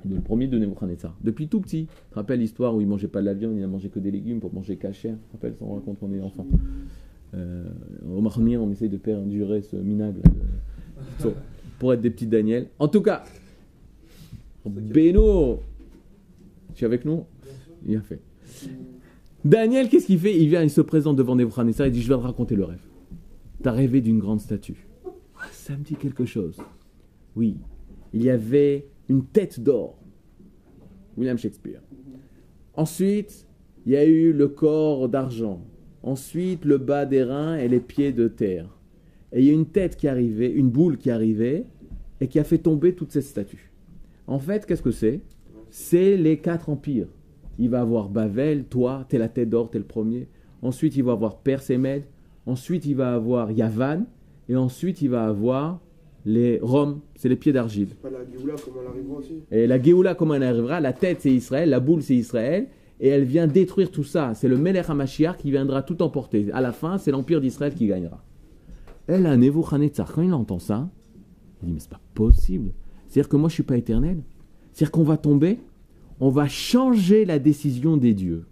Le 0.08 0.20
premier 0.20 0.48
de 0.48 0.58
Nebuchadnezzar. 0.58 1.16
Depuis 1.24 1.48
tout 1.48 1.62
petit. 1.62 1.86
Tu 1.88 2.10
te 2.12 2.16
rappelles 2.16 2.40
l'histoire 2.40 2.76
où 2.76 2.82
il 2.82 2.88
mangeait 2.88 3.08
pas 3.08 3.22
de 3.22 3.26
la 3.26 3.34
viande, 3.34 3.56
il 3.58 3.64
a 3.64 3.68
mangé 3.68 3.90
que 3.90 4.00
des 4.00 4.12
légumes 4.12 4.40
pour 4.40 4.54
manger 4.54 4.76
cachère. 4.76 5.16
Tu 5.16 5.28
te 5.28 5.32
rappelles 5.34 5.54
ça, 5.58 5.66
on 5.66 5.76
raconte 5.76 6.00
quand 6.00 6.08
on 6.08 6.14
est 6.14 6.22
enfant. 6.22 6.48
Euh, 7.34 7.66
au 8.08 8.20
Marmien, 8.22 8.60
on 8.60 8.72
essaye 8.72 8.90
de 8.90 8.98
perdurer 8.98 9.62
ce 9.62 9.76
minable 9.78 10.22
so- 11.20 11.34
pour 11.80 11.94
être 11.94 12.02
des 12.02 12.10
petits 12.12 12.28
Daniel. 12.28 12.68
En 12.80 12.88
tout 12.88 13.02
cas, 13.02 13.24
Beno, 14.66 15.62
tu 16.74 16.84
es 16.84 16.88
avec 16.88 17.06
nous? 17.06 17.26
A 17.96 18.02
fait. 18.02 18.22
Daniel, 19.44 19.90
qu'est-ce 19.90 20.06
qu'il 20.06 20.20
fait? 20.20 20.38
Il 20.38 20.50
vient, 20.50 20.62
il 20.62 20.70
se 20.70 20.82
présente 20.82 21.16
devant 21.16 21.36
Nebuchadnezzar, 21.36 21.88
il 21.88 21.94
dit 21.94 22.02
Je 22.02 22.08
vais 22.08 22.16
te 22.16 22.20
raconter 22.20 22.56
le 22.56 22.64
rêve. 22.64 22.82
Tu 23.62 23.70
as 23.70 23.72
rêvé 23.72 24.02
d'une 24.02 24.20
grande 24.20 24.40
statue. 24.40 24.88
Ah, 25.06 25.46
Ça 25.52 25.76
me 25.76 25.84
dit 25.84 25.96
quelque 25.96 26.26
chose. 26.26 26.58
Oui, 27.36 27.58
il 28.14 28.24
y 28.24 28.30
avait 28.30 28.88
une 29.10 29.26
tête 29.26 29.60
d'or. 29.60 29.98
William 31.18 31.38
Shakespeare. 31.38 31.82
Ensuite, 32.76 33.48
il 33.86 33.94
y 33.94 33.98
a 33.98 34.06
eu 34.06 34.32
le 34.32 34.48
corps 34.48 35.10
d'argent. 35.10 35.62
Ensuite, 36.04 36.66
le 36.66 36.78
bas 36.78 37.06
des 37.06 37.24
reins 37.24 37.58
et 37.58 37.68
les 37.68 37.80
pieds 37.80 38.12
de 38.12 38.28
terre. 38.28 38.68
Et 39.34 39.40
il 39.40 39.46
y 39.46 39.50
a 39.50 39.54
une 39.54 39.66
tête 39.68 39.96
qui 39.96 40.08
arrivait, 40.08 40.52
une 40.52 40.70
boule 40.70 40.98
qui 40.98 41.10
arrivait 41.12 41.66
et 42.20 42.28
qui 42.28 42.40
a 42.40 42.44
fait 42.44 42.58
tomber 42.58 42.94
toute 42.96 43.12
cette 43.12 43.24
statue. 43.24 43.72
En 44.28 44.40
fait, 44.40 44.66
qu'est-ce 44.66 44.82
que 44.82 44.92
c'est? 44.92 45.22
C'est 45.72 46.18
les 46.18 46.38
quatre 46.38 46.70
empires. 46.70 47.08
Il 47.58 47.70
va 47.70 47.80
avoir 47.80 48.10
Bavel, 48.10 48.66
toi, 48.66 49.06
t'es 49.08 49.18
la 49.18 49.30
tête 49.30 49.50
d'or, 49.50 49.70
t'es 49.70 49.78
le 49.78 49.86
premier. 49.86 50.28
Ensuite, 50.62 50.98
il 50.98 51.04
va 51.04 51.14
avoir 51.14 51.38
Perse 51.38 51.70
et 51.70 51.78
Mède. 51.78 52.04
Ensuite, 52.46 52.86
il 52.86 52.96
va 52.96 53.14
avoir 53.14 53.52
Yavan. 53.52 54.04
Et 54.50 54.58
ensuite, 54.58 55.02
il 55.02 55.10
va 55.10 55.26
avoir 55.26 55.80
les 56.26 56.60
Roms, 56.62 57.00
c'est 57.16 57.30
les 57.30 57.38
pieds 57.38 57.54
d'argile. 57.54 57.88
Pas 58.02 58.10
la 58.10 58.20
Géoula, 58.30 58.56
comment 58.64 58.82
elle 58.82 58.88
arrivera 58.88 59.18
aussi 59.18 59.44
Et 59.50 59.66
la 59.66 59.82
Géoula, 59.82 60.14
comment 60.14 60.34
elle 60.36 60.44
arrivera? 60.44 60.82
La 60.82 60.92
tête, 60.92 61.22
c'est 61.22 61.32
Israël, 61.32 61.70
la 61.70 61.80
boule, 61.80 62.04
c'est 62.04 62.16
Israël. 62.16 62.68
Et 63.00 63.08
elle 63.08 63.24
vient 63.24 63.48
détruire 63.48 63.92
tout 63.92 64.04
ça. 64.04 64.34
C'est 64.36 64.50
le 64.50 64.58
Melech 64.58 64.90
HaMashiach 64.90 65.38
qui 65.38 65.52
viendra 65.52 65.84
tout 65.84 66.04
emporter. 66.04 66.52
À 66.52 66.60
la 66.60 66.74
fin, 66.74 66.98
c'est 66.98 67.12
l'empire 67.12 67.40
d'Israël 67.40 67.74
qui 67.74 67.88
gagnera. 67.88 68.24
Et 69.08 69.18
là, 69.18 69.38
Nebuchadnezzar, 69.38 70.12
quand 70.12 70.22
il 70.22 70.34
entend 70.34 70.60
ça, 70.60 70.90
il 71.64 71.68
dit, 71.68 71.74
mais 71.74 71.80
c'est 71.80 71.90
pas 71.90 72.02
possible. 72.14 72.74
C'est-à-dire 73.08 73.30
que 73.30 73.38
moi, 73.38 73.48
je 73.48 73.54
suis 73.54 73.64
pas 73.64 73.78
éternel. 73.78 74.22
C'est-à-dire 74.74 74.92
qu'on 74.92 75.04
va 75.04 75.18
tomber, 75.18 75.60
on 76.20 76.30
va 76.30 76.48
changer 76.48 77.26
la 77.26 77.40
décision 77.40 77.98
des 77.98 78.14
dieux. 78.14 78.46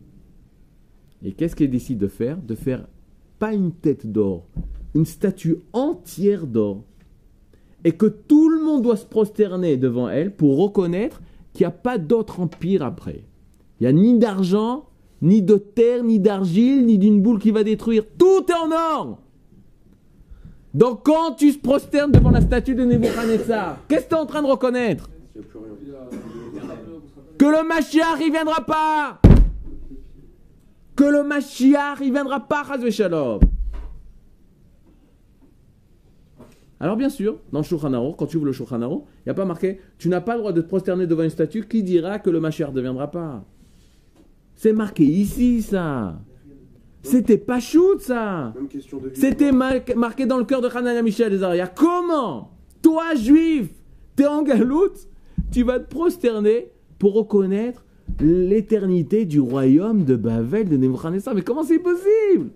Et 1.24 1.34
qu'est-ce 1.34 1.56
qu'il 1.56 1.70
décide 1.70 1.98
de 1.98 2.08
faire? 2.08 2.38
De 2.38 2.56
faire 2.56 2.88
pas 3.38 3.54
une 3.54 3.72
tête 3.72 4.12
d'or, 4.12 4.46
une 4.96 5.06
statue 5.06 5.58
entière 5.74 6.46
d'or 6.46 6.84
et 7.84 7.94
que 7.94 8.06
tout 8.06 8.50
le 8.50 8.64
monde 8.64 8.82
doit 8.82 8.98
se 8.98 9.06
prosterner 9.06 9.78
devant 9.78 10.10
elle 10.10 10.36
pour 10.36 10.58
reconnaître 10.58 11.22
qu'il 11.54 11.64
n'y 11.66 11.68
a 11.68 11.72
pas 11.72 11.98
d'autre 11.98 12.42
empire 12.42 12.84
après. 12.84 13.24
Il 13.80 13.84
n'y 13.84 13.88
a 13.88 13.94
ni 13.94 14.20
d'argent, 14.20 14.86
ni 15.22 15.42
de 15.42 15.56
terre, 15.56 16.04
ni 16.04 16.20
d'argile, 16.20 16.86
ni 16.86 16.98
d'une 16.98 17.22
boule 17.22 17.40
qui 17.40 17.52
va 17.52 17.64
détruire. 17.64 18.04
Tout 18.18 18.46
est 18.50 18.54
en 18.54 18.72
or. 18.72 19.20
Donc 20.74 21.06
quand 21.06 21.36
tu 21.38 21.54
te 21.54 21.64
prosternes 21.64 22.12
devant 22.12 22.30
la 22.30 22.42
statue 22.42 22.76
de 22.76 22.84
Nebuchadnezzar, 22.84 23.80
qu'est-ce 23.88 24.04
que 24.04 24.10
tu 24.10 24.16
es 24.16 24.20
en 24.20 24.26
train 24.26 24.42
de 24.42 24.48
reconnaître? 24.48 25.10
Il 25.40 25.44
n'y 25.44 25.48
a 25.48 25.50
plus 25.50 25.60
rien. 25.60 26.76
Que 27.38 27.46
le 27.46 27.68
Mashiach, 27.68 28.20
il 28.22 28.32
viendra 28.32 28.66
pas 28.66 29.22
Que 30.96 31.04
le 31.06 31.24
Mashiach, 31.24 32.00
il 32.02 32.12
viendra 32.12 32.42
pas, 32.42 32.64
Chazve 32.68 32.90
Shalom 32.90 33.40
Alors 36.82 36.96
bien 36.96 37.10
sûr, 37.10 37.38
dans 37.52 37.60
le 37.60 37.66
Shulchan 37.66 37.94
Aruch, 37.94 38.16
quand 38.18 38.26
tu 38.26 38.38
ouvres 38.38 38.46
le 38.46 38.52
Shulchan 38.54 38.82
Aruch, 38.82 39.02
il 39.20 39.28
n'y 39.28 39.32
a 39.32 39.34
pas 39.34 39.46
marqué 39.46 39.80
«Tu 39.98 40.08
n'as 40.10 40.22
pas 40.22 40.34
le 40.36 40.40
droit 40.40 40.54
de 40.54 40.62
te 40.62 40.68
prosterner 40.68 41.08
devant 41.08 41.24
une 41.24 41.30
statue 41.30 41.66
qui 41.68 41.84
dira 41.84 42.20
que 42.20 42.30
le 42.30 42.40
Mashiach 42.40 42.72
ne 42.74 42.82
viendra 42.82 43.10
pas». 43.12 43.44
C'est 44.56 44.74
marqué 44.74 45.04
ici, 45.04 45.62
ça 45.62 46.20
C'était 47.02 47.38
pas 47.38 47.60
shoot, 47.62 48.02
ça 48.02 48.54
c'était 49.14 49.52
mar- 49.54 49.74
marqué 49.96 50.26
dans 50.26 50.38
le 50.38 50.44
cœur 50.46 50.62
de 50.62 50.68
Hanania 50.68 51.02
Michel 51.02 51.38
Zaria. 51.38 51.68
Comment 51.68 52.52
Toi, 52.82 53.16
juif, 53.16 53.70
t'es 54.16 54.26
en 54.26 54.42
galoute, 54.44 55.08
tu 55.52 55.64
vas 55.64 55.80
te 55.80 55.90
prosterner 55.90 56.70
pour 56.98 57.14
reconnaître 57.14 57.86
l'éternité 58.20 59.26
du 59.26 59.40
royaume 59.40 60.04
de 60.04 60.16
Bavel 60.16 60.68
de 60.68 60.78
Nebuchadnezzar. 60.78 61.36
Mais 61.36 61.42
comment 61.42 61.64
c'est 61.64 61.80
possible? 61.80 62.52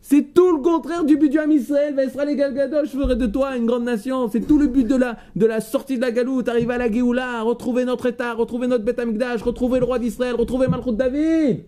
C'est 0.00 0.32
tout 0.32 0.56
le 0.56 0.62
contraire 0.62 1.04
du 1.04 1.16
but 1.16 1.28
du 1.28 1.38
Ham 1.38 1.50
Israël. 1.50 2.00
Israël 2.06 2.28
et 2.28 2.36
Galgadosh, 2.36 2.92
je 2.92 2.96
ferai 2.96 3.16
de 3.16 3.26
toi 3.26 3.56
une 3.56 3.66
grande 3.66 3.82
nation. 3.82 4.28
C'est 4.30 4.46
tout 4.46 4.56
le 4.56 4.68
but 4.68 4.86
de 4.86 4.94
la, 4.94 5.16
de 5.34 5.46
la 5.46 5.60
sortie 5.60 5.96
de 5.96 6.00
la 6.00 6.12
galoute, 6.12 6.48
arriver 6.48 6.74
à 6.74 6.78
la 6.78 6.90
Géoula, 6.90 7.42
retrouver 7.42 7.84
notre 7.84 8.06
État, 8.06 8.32
retrouver 8.32 8.68
notre 8.68 8.84
Beth 8.84 9.00
Amikdash, 9.00 9.42
retrouver 9.42 9.80
le 9.80 9.84
roi 9.84 9.98
d'Israël, 9.98 10.36
retrouver 10.36 10.68
Malchut 10.68 10.92
David. 10.92 11.64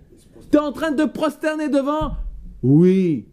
T'es 0.53 0.59
en 0.59 0.71
train 0.71 0.93
de 0.93 1.03
te 1.03 1.09
prosterner 1.09 1.69
devant 1.69 2.13
Oui, 2.63 3.27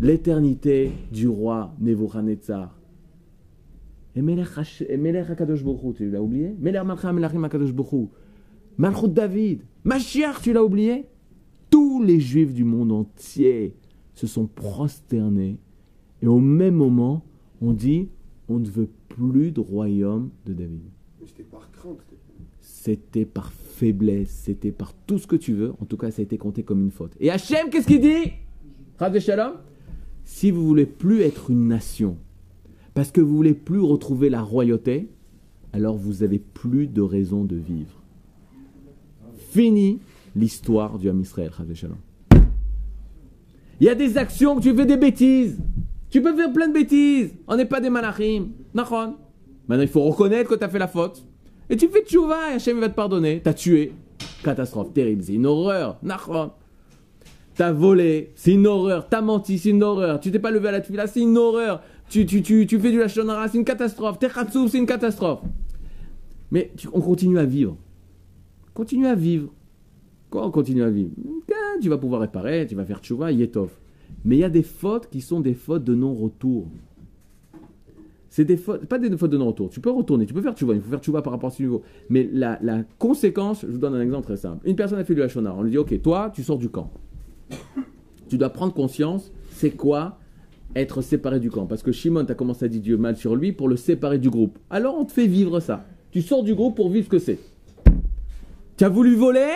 l'éternité 0.00 0.92
du 1.10 1.26
roi 1.26 1.72
Nebuchadnezzar. 1.80 2.70
Et 4.16 4.22
Melech 4.22 4.48
Hash- 4.56 4.82
et 4.88 4.96
Melech 4.96 5.28
HaKadosh 5.30 5.62
Baruch 5.62 5.82
Hu, 5.84 5.92
tu 5.94 6.10
l'as 6.10 6.22
oublié? 6.22 6.54
Melech 6.58 6.84
Malcha 6.84 7.12
Melachim. 7.12 7.46
Malchut 8.78 9.08
David. 9.08 9.60
Mashiach, 9.84 10.40
tu 10.42 10.52
l'as 10.52 10.64
oublié? 10.64 11.04
Tous 11.70 12.02
les 12.02 12.20
juifs 12.20 12.52
du 12.54 12.64
monde 12.64 12.92
entier 12.92 13.74
se 14.14 14.26
sont 14.26 14.46
prosternés. 14.46 15.58
Et 16.22 16.26
au 16.26 16.38
même 16.40 16.74
moment, 16.74 17.24
on 17.60 17.72
dit 17.72 18.08
on 18.48 18.58
ne 18.58 18.66
veut 18.66 18.88
plus 19.08 19.50
de 19.50 19.60
royaume 19.60 20.30
de 20.46 20.52
David. 20.52 20.82
Mais 21.20 21.26
c'était 21.26 21.42
par 21.42 21.70
crainte. 21.72 21.98
c'était- 22.60 23.24
par 23.24 23.52
faiblesse, 23.52 24.30
c'était 24.30 24.70
par 24.72 24.92
tout 25.06 25.18
ce 25.18 25.26
que 25.26 25.36
tu 25.36 25.52
veux. 25.52 25.72
En 25.80 25.84
tout 25.86 25.96
cas, 25.96 26.10
ça 26.10 26.20
a 26.20 26.24
été 26.24 26.38
compté 26.38 26.62
comme 26.62 26.80
une 26.82 26.90
faute. 26.90 27.12
Et 27.20 27.30
Hachem, 27.30 27.68
qu'est-ce 27.70 27.86
qu'il 27.86 28.00
dit? 28.00 28.32
Rav 28.98 29.18
Shalom 29.18 29.54
Si 30.24 30.50
vous 30.50 30.64
voulez 30.66 30.86
plus 30.86 31.20
être 31.22 31.50
une 31.50 31.66
nation, 31.68 32.16
parce 32.96 33.12
que 33.12 33.20
vous 33.20 33.36
voulez 33.36 33.52
plus 33.52 33.80
retrouver 33.80 34.30
la 34.30 34.40
royauté, 34.40 35.10
alors 35.74 35.96
vous 35.96 36.22
avez 36.22 36.38
plus 36.38 36.86
de 36.86 37.02
raison 37.02 37.44
de 37.44 37.54
vivre. 37.54 38.02
Fini 39.50 40.00
l'histoire 40.34 40.98
du 40.98 41.10
Ham 41.10 41.20
Israël. 41.20 41.50
Il 43.78 43.86
y 43.86 43.90
a 43.90 43.94
des 43.94 44.16
actions 44.16 44.56
que 44.56 44.62
tu 44.62 44.74
fais 44.74 44.86
des 44.86 44.96
bêtises. 44.96 45.58
Tu 46.08 46.22
peux 46.22 46.34
faire 46.34 46.50
plein 46.50 46.68
de 46.68 46.72
bêtises. 46.72 47.34
On 47.46 47.56
n'est 47.56 47.66
pas 47.66 47.82
des 47.82 47.90
malachim. 47.90 48.48
Maintenant, 48.72 49.18
il 49.82 49.88
faut 49.88 50.00
reconnaître 50.00 50.48
que 50.48 50.54
tu 50.54 50.64
as 50.64 50.70
fait 50.70 50.78
la 50.78 50.88
faute. 50.88 51.22
Et 51.68 51.76
tu 51.76 51.88
fais 51.88 52.02
tchouva 52.02 52.52
et 52.52 52.54
Hachem 52.54 52.80
va 52.80 52.88
te 52.88 52.94
pardonner. 52.94 53.42
T'as 53.44 53.52
tué. 53.52 53.92
Catastrophe 54.42 54.94
terrible. 54.94 55.22
C'est 55.22 55.34
une 55.34 55.44
horreur. 55.44 55.98
Nachon. 56.02 56.52
T'as 57.56 57.72
volé. 57.72 58.32
C'est 58.36 58.52
une 58.52 58.66
horreur. 58.66 59.06
T'as 59.10 59.20
menti. 59.20 59.58
C'est 59.58 59.70
une 59.70 59.82
horreur. 59.82 60.18
Tu 60.18 60.30
t'es 60.30 60.38
pas 60.38 60.50
levé 60.50 60.68
à 60.68 60.72
la 60.72 60.80
tefila. 60.80 61.06
C'est 61.06 61.20
une 61.20 61.36
horreur. 61.36 61.82
Tu, 62.08 62.24
tu, 62.24 62.42
tu, 62.42 62.66
tu 62.66 62.78
fais 62.78 62.90
du 62.90 62.98
lachonara. 62.98 63.48
C'est 63.48 63.58
une 63.58 63.64
catastrophe. 63.64 64.18
T'es 64.18 64.28
khatsouf, 64.28 64.70
C'est 64.70 64.78
une 64.78 64.86
catastrophe. 64.86 65.40
Mais 66.50 66.72
on 66.92 67.00
continue 67.00 67.38
à 67.38 67.44
vivre. 67.44 67.76
Continue 68.74 69.06
à 69.06 69.14
vivre. 69.14 69.52
Quoi, 70.30 70.46
on 70.46 70.50
continue 70.50 70.82
à 70.82 70.90
vivre? 70.90 71.10
Tu 71.80 71.88
vas 71.88 71.98
pouvoir 71.98 72.20
réparer. 72.20 72.66
Tu 72.66 72.74
vas 72.74 72.84
faire 72.84 73.00
tchouva. 73.00 73.32
Yetov. 73.32 73.70
Mais 74.24 74.36
il 74.36 74.40
y 74.40 74.44
a 74.44 74.50
des 74.50 74.62
fautes 74.62 75.08
qui 75.10 75.20
sont 75.20 75.40
des 75.40 75.54
fautes 75.54 75.84
de 75.84 75.94
non-retour. 75.94 76.68
C'est 78.28 78.44
des 78.44 78.56
fautes, 78.56 78.84
pas 78.86 78.98
des 78.98 79.16
fautes 79.16 79.30
de 79.30 79.38
non-retour. 79.38 79.70
Tu 79.70 79.80
peux 79.80 79.90
retourner, 79.90 80.26
tu 80.26 80.34
peux 80.34 80.42
faire 80.42 80.52
tchouva, 80.52 80.74
il 80.74 80.80
faut 80.80 80.90
faire 80.90 81.00
tchouva 81.00 81.22
par 81.22 81.32
rapport 81.32 81.48
à 81.48 81.52
ce 81.52 81.62
niveau. 81.62 81.82
Mais 82.10 82.28
la, 82.30 82.58
la 82.60 82.82
conséquence, 82.98 83.62
je 83.62 83.72
vous 83.72 83.78
donne 83.78 83.94
un 83.94 84.00
exemple 84.02 84.26
très 84.26 84.36
simple. 84.36 84.68
Une 84.68 84.76
personne 84.76 84.98
a 84.98 85.04
fait 85.04 85.14
du 85.14 85.22
hachonard. 85.22 85.56
On 85.56 85.62
lui 85.62 85.70
dit, 85.70 85.78
ok, 85.78 86.02
toi, 86.02 86.30
tu 86.34 86.42
sors 86.42 86.58
du 86.58 86.68
camp. 86.68 86.92
Tu 88.28 88.36
dois 88.36 88.50
prendre 88.50 88.74
conscience, 88.74 89.32
c'est 89.50 89.70
quoi 89.70 90.18
être 90.74 91.02
séparé 91.02 91.40
du 91.40 91.50
camp. 91.50 91.66
Parce 91.66 91.82
que 91.82 91.92
Shimon, 91.92 92.24
tu 92.24 92.32
as 92.32 92.34
commencé 92.34 92.64
à 92.64 92.68
dire 92.68 92.80
Dieu 92.80 92.96
mal 92.96 93.16
sur 93.16 93.36
lui 93.36 93.52
pour 93.52 93.68
le 93.68 93.76
séparer 93.76 94.18
du 94.18 94.30
groupe. 94.30 94.58
Alors 94.70 94.96
on 94.98 95.04
te 95.04 95.12
fait 95.12 95.26
vivre 95.26 95.60
ça. 95.60 95.84
Tu 96.10 96.22
sors 96.22 96.42
du 96.42 96.54
groupe 96.54 96.76
pour 96.76 96.90
vivre 96.90 97.06
ce 97.06 97.10
que 97.10 97.18
c'est. 97.18 97.38
Tu 98.76 98.84
as 98.84 98.88
voulu 98.88 99.14
voler? 99.14 99.52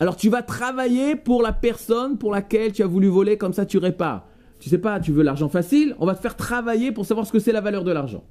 Alors 0.00 0.16
tu 0.16 0.28
vas 0.28 0.42
travailler 0.42 1.16
pour 1.16 1.42
la 1.42 1.52
personne 1.52 2.18
pour 2.18 2.32
laquelle 2.32 2.72
tu 2.72 2.82
as 2.82 2.86
voulu 2.86 3.08
voler, 3.08 3.36
comme 3.36 3.52
ça 3.52 3.66
tu 3.66 3.78
répares. 3.78 4.26
Tu 4.60 4.68
sais 4.68 4.78
pas, 4.78 4.98
tu 4.98 5.12
veux 5.12 5.22
l'argent 5.22 5.48
facile 5.48 5.94
On 6.00 6.06
va 6.06 6.14
te 6.14 6.20
faire 6.20 6.36
travailler 6.36 6.90
pour 6.90 7.06
savoir 7.06 7.26
ce 7.26 7.32
que 7.32 7.38
c'est 7.38 7.52
la 7.52 7.60
valeur 7.60 7.84
de 7.84 7.92
l'argent. 7.92 8.24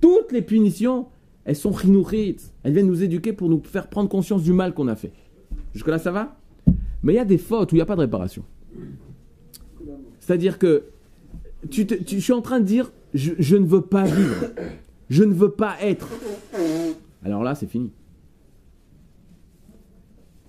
Toutes 0.00 0.30
les 0.30 0.42
punitions, 0.42 1.06
elles 1.44 1.56
sont 1.56 1.72
chinouchites. 1.76 2.52
Elles 2.62 2.72
viennent 2.72 2.86
nous 2.86 3.02
éduquer 3.02 3.32
pour 3.32 3.48
nous 3.48 3.62
faire 3.64 3.88
prendre 3.88 4.08
conscience 4.08 4.42
du 4.42 4.52
mal 4.52 4.74
qu'on 4.74 4.88
a 4.88 4.96
fait. 4.96 5.12
Jusque-là, 5.74 5.98
ça 5.98 6.10
va? 6.10 6.36
Mais 7.02 7.14
il 7.14 7.16
y 7.16 7.20
a 7.20 7.24
des 7.24 7.38
fautes 7.38 7.72
où 7.72 7.74
il 7.74 7.78
n'y 7.78 7.82
a 7.82 7.86
pas 7.86 7.96
de 7.96 8.00
réparation. 8.00 8.44
C'est-à-dire 10.20 10.58
que 10.58 10.84
tu, 11.70 11.86
te- 11.86 11.94
tu- 11.94 12.20
je 12.20 12.32
en 12.32 12.42
train 12.42 12.60
de 12.60 12.64
dire, 12.64 12.92
je, 13.14 13.32
je 13.38 13.56
ne 13.56 13.66
veux 13.66 13.82
pas 13.82 14.04
vivre. 14.04 14.46
Je 15.08 15.24
ne 15.24 15.32
veux 15.32 15.50
pas 15.50 15.76
être. 15.80 16.08
Alors 17.24 17.42
là, 17.42 17.54
c'est 17.54 17.66
fini. 17.68 17.92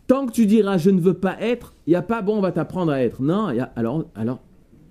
Tant 0.08 0.26
que 0.26 0.32
tu 0.32 0.46
diras 0.46 0.78
je 0.78 0.90
ne 0.90 1.02
veux 1.02 1.16
pas 1.16 1.40
être, 1.42 1.76
il 1.86 1.90
n'y 1.92 1.96
a 1.96 2.02
pas 2.02 2.22
bon, 2.22 2.38
on 2.38 2.42
va 2.42 2.52
t'apprendre 2.52 2.92
à 2.92 3.02
être. 3.04 3.22
Non, 3.22 3.52
y 3.52 3.60
a, 3.60 3.72
alors, 3.76 4.06
alors 4.16 4.42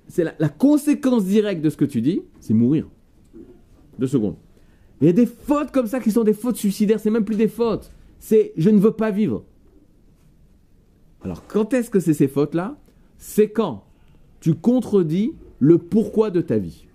c'est 0.09 0.25
la, 0.25 0.35
la 0.39 0.49
conséquence 0.49 1.25
directe 1.25 1.63
de 1.63 1.71
ce 1.71 1.77
que 1.77 1.85
tu 1.87 2.03
dis, 2.03 2.21
c'est 2.39 2.55
mourir. 2.55 2.87
Deux 3.99 4.07
secondes. 4.07 4.37
Il 5.01 5.07
y 5.07 5.11
a 5.11 5.13
des 5.15 5.27
fautes 5.27 5.71
comme 5.73 5.87
ça 5.87 6.01
qui 6.01 6.11
sont 6.11 6.23
des 6.23 6.35
fautes 6.35 6.57
suicidaires, 6.57 7.01
c'est 7.01 7.11
même 7.11 7.25
plus 7.25 7.37
des 7.37 7.49
fautes. 7.49 7.91
C'est 8.19 8.53
je 8.57 8.69
ne 8.71 8.79
veux 8.79 8.93
pas 8.93 9.11
vivre. 9.11 9.45
Alors 11.23 11.47
quand 11.47 11.73
est-ce 11.73 11.91
que 11.91 11.99
c'est 11.99 12.15
ces 12.15 12.29
fautes-là? 12.29 12.77
C'est 13.17 13.49
quand 13.49 13.85
tu 14.41 14.55
contredis 14.55 15.33
le 15.59 15.79
pourquoi 15.79 16.31
de 16.31 16.41
ta 16.41 16.59
vie. 16.59 16.87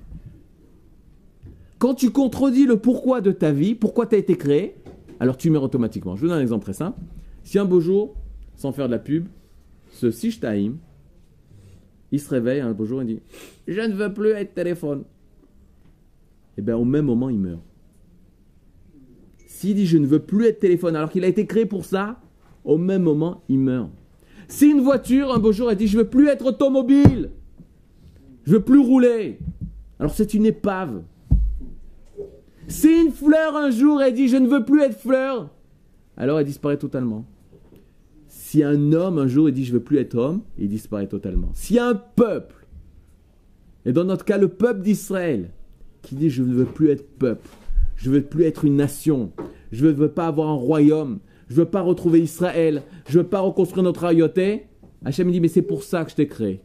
Quand 1.80 1.96
tu 1.96 2.12
contredis 2.12 2.66
le 2.66 2.78
pourquoi 2.78 3.22
de 3.22 3.32
ta 3.32 3.52
vie, 3.52 3.74
pourquoi 3.74 4.06
tu 4.06 4.16
as 4.16 4.20
été 4.20 4.38
créé, 4.38 4.76
alors 5.20 5.38
tu 5.38 5.50
meurs 5.50 5.64
automatiquement. 5.64 6.16
Je 6.16 6.22
vous 6.22 6.28
donne 6.28 6.38
un 6.38 6.42
exemple 6.42 6.64
très 6.64 6.74
simple. 6.74 7.00
Si 7.44 7.58
un 7.58 7.66
beau 7.66 7.80
jour, 7.80 8.16
sans 8.56 8.72
faire 8.72 8.88
de 8.88 8.92
la 8.92 9.00
pub, 9.00 9.28
ce 9.90 10.12
Sishtaim, 10.12 10.74
il 12.12 12.20
se 12.20 12.30
réveille 12.30 12.60
un 12.60 12.72
beau 12.72 12.86
jour 12.86 13.02
et 13.02 13.06
dit 13.06 13.20
Je 13.68 13.82
ne 13.82 13.94
veux 13.94 14.14
plus 14.14 14.30
être 14.32 14.54
téléphone. 14.54 15.04
Et 16.58 16.62
bien 16.62 16.78
au 16.78 16.86
même 16.86 17.06
moment, 17.06 17.30
il 17.30 17.40
meurt. 17.40 17.62
S'il 19.48 19.76
dit 19.76 19.86
Je 19.86 19.98
ne 19.98 20.06
veux 20.06 20.20
plus 20.20 20.46
être 20.46 20.60
téléphone 20.60 20.96
alors 20.96 21.10
qu'il 21.10 21.24
a 21.24 21.28
été 21.28 21.46
créé 21.46 21.66
pour 21.66 21.86
ça, 21.86 22.20
au 22.64 22.78
même 22.78 23.04
moment, 23.04 23.44
il 23.50 23.60
meurt. 23.60 23.90
Si 24.48 24.68
une 24.68 24.82
voiture, 24.82 25.34
un 25.34 25.40
beau 25.40 25.52
jour, 25.52 25.72
elle 25.72 25.78
dit 25.78 25.88
Je 25.88 25.98
veux 25.98 26.10
plus 26.10 26.28
être 26.28 26.46
automobile, 26.46 27.32
je 28.44 28.54
veux 28.54 28.62
plus 28.62 28.80
rouler, 28.80 29.40
alors 30.00 30.14
c'est 30.14 30.34
une 30.34 30.46
épave. 30.46 31.04
Si 32.68 32.88
une 32.88 33.12
fleur 33.12 33.56
un 33.56 33.70
jour, 33.70 34.02
elle 34.02 34.14
dit 34.14 34.28
Je 34.28 34.38
ne 34.38 34.48
veux 34.48 34.64
plus 34.64 34.82
être 34.82 34.98
fleur, 34.98 35.50
alors 36.18 36.40
elle 36.40 36.46
disparaît 36.46 36.78
totalement. 36.78 37.26
Si 38.28 38.64
un 38.64 38.94
homme 38.94 39.18
un 39.18 39.28
jour 39.28 39.50
il 39.50 39.54
dit 39.54 39.66
je 39.66 39.74
veux 39.74 39.80
plus 39.80 39.98
être 39.98 40.16
homme, 40.16 40.42
il 40.58 40.70
disparaît 40.70 41.08
totalement. 41.08 41.50
Si 41.54 41.80
un 41.80 41.96
peuple, 41.96 42.68
et 43.86 43.94
dans 43.94 44.04
notre 44.04 44.26
cas 44.26 44.38
le 44.38 44.50
peuple 44.50 44.82
d'Israël, 44.82 45.52
qui 46.02 46.16
dit 46.16 46.30
je 46.30 46.44
ne 46.44 46.54
veux 46.54 46.66
plus 46.66 46.90
être 46.90 47.08
peuple, 47.18 47.50
je 47.96 48.10
ne 48.10 48.16
veux 48.16 48.22
plus 48.22 48.44
être 48.44 48.66
une 48.66 48.76
nation, 48.76 49.32
je 49.72 49.86
ne 49.86 49.92
veux 49.92 50.12
pas 50.12 50.28
avoir 50.28 50.50
un 50.50 50.56
royaume, 50.56 51.20
je 51.48 51.54
ne 51.54 51.60
veux 51.60 51.70
pas 51.70 51.82
retrouver 51.82 52.20
Israël, 52.20 52.84
je 53.08 53.18
ne 53.18 53.24
veux 53.24 53.30
pas 53.30 53.40
reconstruire 53.40 53.84
notre 53.84 54.02
royauté, 54.02 54.68
Hachem 55.06 55.32
dit 55.32 55.40
mais 55.40 55.48
c'est 55.48 55.62
pour 55.62 55.84
ça 55.84 56.04
que 56.04 56.12
je 56.12 56.16
t'ai 56.16 56.28
créé. 56.28 56.62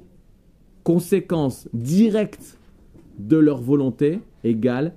Conséquence 0.87 1.69
directe 1.73 2.61
de 3.19 3.37
leur 3.37 3.61
volonté 3.61 4.21
égale 4.45 4.95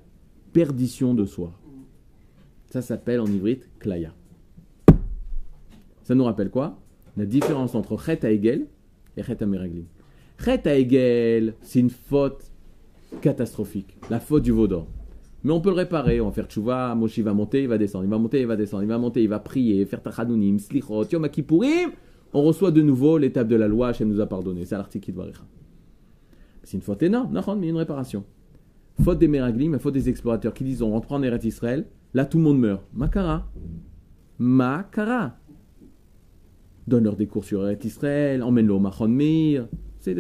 perdition 0.54 1.16
de 1.16 1.26
soi. 1.26 1.52
Ça 2.68 2.84
s'appelle 2.84 3.20
en 3.20 3.26
ivrite 3.26 3.68
klaya. 3.80 4.14
Ça 6.04 6.14
nous 6.14 6.26
rappelle 6.26 6.52
quoi? 6.52 6.78
La 7.18 7.26
différence 7.26 7.74
entre 7.74 8.00
Chet 8.00 8.24
à 8.24 8.32
Egel 8.32 8.68
et 9.18 9.24
Chet 9.24 9.44
Meraglim. 9.44 9.86
Chet 10.38 10.68
à 10.68 10.78
Egel, 10.78 11.56
c'est 11.62 11.80
une 11.80 11.90
faute 11.90 12.52
catastrophique. 13.22 13.98
La 14.12 14.20
faute 14.20 14.44
du 14.44 14.52
veau 14.52 14.68
d'or. 14.68 14.86
Mais 15.44 15.52
on 15.52 15.60
peut 15.60 15.72
le 15.72 15.76
réparer, 15.76 16.22
on 16.22 16.28
va 16.28 16.34
faire 16.34 16.46
tchouva, 16.46 16.94
Moshe 16.94 17.18
il 17.18 17.24
va 17.24 17.34
monter, 17.34 17.64
il 17.64 17.68
va 17.68 17.80
descendre, 17.80 18.06
il 18.06 18.12
va 18.12 18.20
monter, 18.20 18.42
il 18.42 18.46
va 18.46 18.56
descendre, 18.56 18.84
il 18.84 18.90
va 18.90 19.00
monter, 19.00 19.24
il 19.24 19.30
va 19.30 19.40
prier, 19.40 19.88
faire 19.88 20.02
slichot. 20.60 21.06
On 22.32 22.44
reçoit 22.44 22.70
de 22.70 22.84
nouveau 22.84 23.18
l'étape 23.18 23.48
de 23.48 23.56
la 23.56 23.68
loi, 23.68 23.88
Hachem 23.88 24.08
nous 24.08 24.22
a 24.22 24.28
pardonné. 24.28 24.66
C'est 24.66 24.78
l'article 24.78 25.06
qui 25.06 25.12
C'est 26.70 26.78
une 26.78 26.84
faute 26.84 27.02
énorme, 27.02 27.34
Nachon, 27.34 27.56
mais 27.56 27.70
une 27.70 27.78
réparation. 27.78 28.24
Faute 29.04 29.18
des 29.18 29.28
Meraglim, 29.28 29.80
faute 29.80 29.96
des 29.96 30.08
explorateurs 30.08 30.54
qui 30.54 30.64
disent 30.64 30.84
on 30.84 30.92
rentre 30.92 31.12
en 31.14 31.24
Eretz 31.24 31.44
Israël, 31.44 31.88
là 32.14 32.26
tout 32.26 32.38
le 32.38 32.44
monde 32.44 32.60
meurt. 32.60 32.84
Makara. 32.94 33.48
Makara. 34.38 35.36
Donne-leur 36.86 37.16
des 37.16 37.26
cours 37.26 37.44
sur 37.44 37.64
Eretz 37.64 37.86
Israël, 37.86 38.44
emmène-le 38.44 38.72
au 38.72 38.80
Machon 38.80 39.08
Meir. 39.08 39.68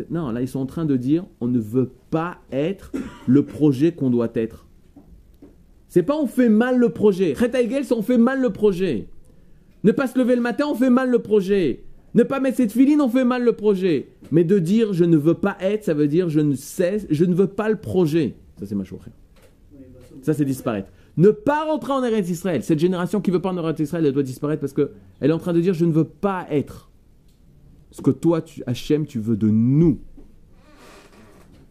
Non, 0.09 0.31
là 0.31 0.41
ils 0.41 0.47
sont 0.47 0.57
en 0.57 0.65
train 0.65 0.85
de 0.85 0.97
dire 0.97 1.23
on 1.39 1.45
ne 1.45 1.59
veut 1.59 1.91
pas 2.09 2.39
être 2.51 2.93
le 3.27 3.45
projet 3.45 3.91
qu'on 3.91 4.09
doit 4.09 4.31
être. 4.33 4.65
C'est 5.87 6.01
pas 6.01 6.17
on 6.17 6.25
fait 6.25 6.49
mal 6.49 6.79
le 6.79 6.89
projet. 6.89 7.35
Chet 7.35 7.51
Hegel, 7.53 7.85
c'est 7.85 7.93
on 7.93 8.01
fait 8.01 8.17
mal 8.17 8.41
le 8.41 8.49
projet. 8.49 9.07
Ne 9.83 9.91
pas 9.91 10.07
se 10.07 10.17
lever 10.17 10.35
le 10.35 10.41
matin, 10.41 10.65
on 10.67 10.73
fait 10.73 10.89
mal 10.89 11.11
le 11.11 11.19
projet. 11.19 11.83
Ne 12.15 12.23
pas 12.23 12.39
mettre 12.39 12.57
cette 12.57 12.71
filine, 12.71 13.01
on 13.01 13.09
fait 13.09 13.25
mal 13.25 13.43
le 13.43 13.53
projet. 13.53 14.09
Mais 14.31 14.43
de 14.43 14.59
dire 14.59 14.93
je 14.93 15.03
ne 15.03 15.17
veux 15.17 15.35
pas 15.35 15.57
être, 15.59 15.83
ça 15.83 15.93
veut 15.93 16.07
dire 16.07 16.29
je 16.29 16.39
ne 16.39 16.55
sais, 16.55 17.05
je 17.09 17.25
ne 17.25 17.33
veux 17.33 17.47
pas 17.47 17.69
le 17.69 17.75
projet. 17.75 18.35
Ça 18.59 18.65
c'est 18.65 18.75
ma. 18.75 18.83
Ça 20.21 20.33
c'est 20.33 20.45
disparaître. 20.45 20.89
Ne 21.17 21.29
pas 21.29 21.65
rentrer 21.65 21.93
en 21.93 22.03
Eretz 22.03 22.29
Israël. 22.29 22.63
Cette 22.63 22.79
génération 22.79 23.21
qui 23.21 23.31
veut 23.31 23.41
pas 23.41 23.49
en 23.49 23.57
Eretz 23.57 23.79
Israël, 23.79 24.05
elle 24.05 24.13
doit 24.13 24.23
disparaître 24.23 24.61
parce 24.61 24.73
que 24.73 24.91
elle 25.19 25.31
est 25.31 25.33
en 25.33 25.39
train 25.39 25.53
de 25.53 25.61
dire 25.61 25.73
je 25.73 25.85
ne 25.85 25.91
veux 25.91 26.05
pas 26.05 26.47
être 26.49 26.89
ce 27.91 28.01
que 28.01 28.11
toi, 28.11 28.41
tu, 28.41 28.63
Hachem, 28.67 29.05
tu 29.05 29.19
veux 29.19 29.35
de 29.35 29.49
nous. 29.49 29.99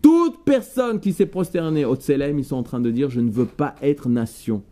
Toute 0.02 0.44
personne 0.44 1.00
qui 1.00 1.12
s'est 1.12 1.26
prosternée 1.26 1.84
au 1.84 1.96
Tselem, 1.96 2.38
ils 2.38 2.44
sont 2.44 2.56
en 2.56 2.62
train 2.62 2.80
de 2.80 2.90
dire 2.90 3.10
je 3.10 3.20
ne 3.20 3.30
veux 3.30 3.46
pas 3.46 3.74
être 3.82 4.08
nation. 4.08 4.62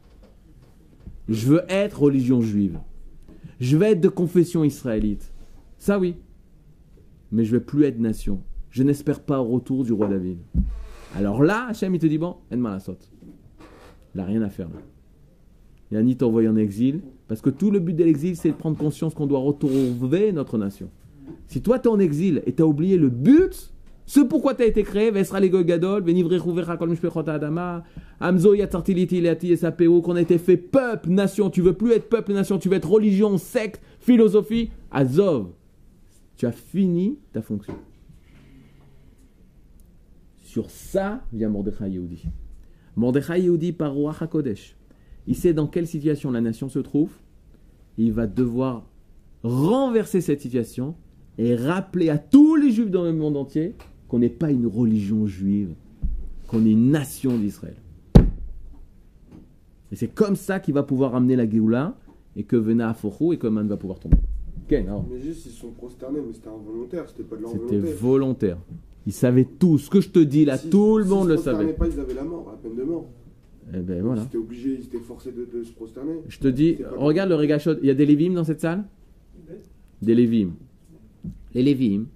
Je 1.28 1.46
veux 1.46 1.62
être 1.68 2.02
religion 2.02 2.40
juive. 2.40 2.78
Je 3.60 3.76
veux 3.76 3.86
être 3.86 4.00
de 4.00 4.08
confession 4.08 4.62
israélite. 4.64 5.32
Ça 5.86 6.00
oui. 6.00 6.16
Mais 7.30 7.44
je 7.44 7.52
veux 7.52 7.62
plus 7.62 7.84
être 7.84 8.00
nation. 8.00 8.40
Je 8.70 8.82
n'espère 8.82 9.20
pas 9.20 9.40
au 9.40 9.44
retour 9.44 9.84
du 9.84 9.92
roi 9.92 10.08
David. 10.08 10.38
Alors 11.14 11.44
là, 11.44 11.68
Hachem, 11.68 11.94
il 11.94 12.00
te 12.00 12.06
dit, 12.08 12.18
bon, 12.18 12.38
aide-moi 12.50 12.72
la 12.72 12.80
saute. 12.80 13.08
Il 14.12 14.18
n'a 14.18 14.24
rien 14.24 14.42
à 14.42 14.48
faire 14.48 14.66
là. 14.66 14.80
Il 15.92 15.96
a 15.96 16.02
ni 16.02 16.16
t'envoyer 16.16 16.48
en 16.48 16.56
exil, 16.56 17.02
parce 17.28 17.40
que 17.40 17.50
tout 17.50 17.70
le 17.70 17.78
but 17.78 17.94
de 17.94 18.02
l'exil, 18.02 18.34
c'est 18.34 18.48
de 18.50 18.56
prendre 18.56 18.76
conscience 18.76 19.14
qu'on 19.14 19.28
doit 19.28 19.38
retrouver 19.38 20.32
notre 20.32 20.58
nation. 20.58 20.90
Si 21.46 21.62
toi, 21.62 21.78
tu 21.78 21.86
es 21.86 21.92
en 21.92 22.00
exil 22.00 22.42
et 22.46 22.52
tu 22.52 22.62
as 22.62 22.66
oublié 22.66 22.96
le 22.96 23.08
but, 23.08 23.72
ce 24.06 24.18
pourquoi 24.18 24.54
tu 24.54 24.64
as 24.64 24.66
été 24.66 24.82
créé, 24.82 25.12
Amzo 28.18 28.54
qu'on 30.02 30.16
a 30.16 30.20
été 30.20 30.38
fait 30.38 30.56
peuple, 30.56 31.10
nation. 31.10 31.50
Tu 31.50 31.60
veux 31.60 31.72
plus 31.74 31.92
être 31.92 32.08
peuple, 32.08 32.32
nation, 32.32 32.58
tu 32.58 32.68
veux 32.68 32.76
être 32.76 32.90
religion, 32.90 33.38
secte, 33.38 33.80
philosophie. 34.00 34.70
Azov, 34.90 35.50
tu 36.36 36.46
as 36.46 36.52
fini 36.52 37.18
ta 37.32 37.42
fonction. 37.42 37.74
Sur 40.42 40.70
ça 40.70 41.22
vient 41.32 41.48
Mordechai 41.48 41.90
Yehudi. 41.90 42.24
Mordechai 42.94 43.42
Yehudi 43.42 43.72
par 43.72 43.94
Roi 43.94 44.14
HaKodesh. 44.18 44.76
Il 45.26 45.34
sait 45.34 45.52
dans 45.52 45.66
quelle 45.66 45.86
situation 45.86 46.30
la 46.30 46.40
nation 46.40 46.68
se 46.68 46.78
trouve. 46.78 47.12
Il 47.98 48.12
va 48.12 48.26
devoir 48.26 48.86
renverser 49.42 50.20
cette 50.20 50.40
situation 50.40 50.94
et 51.38 51.54
rappeler 51.54 52.08
à 52.10 52.18
tous 52.18 52.56
les 52.56 52.70
juifs 52.70 52.90
dans 52.90 53.04
le 53.04 53.12
monde 53.12 53.36
entier 53.36 53.74
qu'on 54.08 54.18
n'est 54.18 54.28
pas 54.28 54.50
une 54.50 54.66
religion 54.66 55.26
juive, 55.26 55.74
qu'on 56.46 56.64
est 56.64 56.70
une 56.70 56.90
nation 56.90 57.36
d'Israël. 57.38 57.76
Et 59.92 59.96
c'est 59.96 60.08
comme 60.08 60.36
ça 60.36 60.60
qu'il 60.60 60.74
va 60.74 60.82
pouvoir 60.82 61.14
amener 61.14 61.36
la 61.36 61.48
Géoula 61.48 61.96
et 62.34 62.44
que 62.44 62.56
Vena 62.56 62.90
Afochou 62.90 63.32
et 63.32 63.38
que 63.38 63.46
Man 63.46 63.66
va 63.68 63.76
pouvoir 63.76 63.98
tomber. 63.98 64.18
Mais 64.70 65.20
juste, 65.22 65.46
ils 65.46 65.52
sont 65.52 65.70
prosternés, 65.70 66.20
mais 66.26 66.32
c'était 66.34 66.48
involontaire, 66.48 67.08
c'était 67.08 67.22
pas 67.22 67.36
de 67.36 67.42
leur 67.42 67.50
C'était 67.52 67.76
volonté. 67.78 67.92
volontaire. 67.94 68.58
Ils 69.06 69.12
savaient 69.12 69.44
tout. 69.44 69.78
Ce 69.78 69.88
que 69.88 70.00
je 70.00 70.08
te 70.10 70.18
dis 70.18 70.44
là, 70.44 70.58
Si- 70.58 70.68
tout 70.70 70.98
le 70.98 71.04
si 71.04 71.10
monde 71.10 71.26
ils 71.26 71.30
le 71.30 71.36
se 71.36 71.42
prosternaient 71.42 71.72
savait. 71.72 71.72
pas, 71.76 71.86
ils 71.88 72.00
avaient 72.00 72.14
la 72.14 72.24
mort, 72.24 72.46
la 72.50 72.56
peine 72.56 72.74
de 72.76 72.82
mort. 72.82 73.06
Eh 73.72 73.78
ben 73.78 73.96
Ils 73.96 74.02
voilà. 74.02 74.22
étaient 74.24 74.36
obligés, 74.38 74.74
ils 74.80 74.84
étaient 74.84 74.98
forcés 74.98 75.32
de, 75.32 75.44
de 75.44 75.62
se 75.64 75.72
prosterner. 75.72 76.14
Je 76.28 76.38
te 76.38 76.48
dis, 76.48 76.78
regarde 76.96 77.28
le 77.30 77.36
Regachot. 77.36 77.74
Il 77.80 77.86
y 77.86 77.90
a 77.90 77.94
des 77.94 78.06
Lévim 78.06 78.32
dans 78.34 78.44
cette 78.44 78.60
salle? 78.60 78.84
Des 80.02 80.14
Lévim. 80.14 80.50
Les 81.54 81.62
Lévim. 81.62 82.06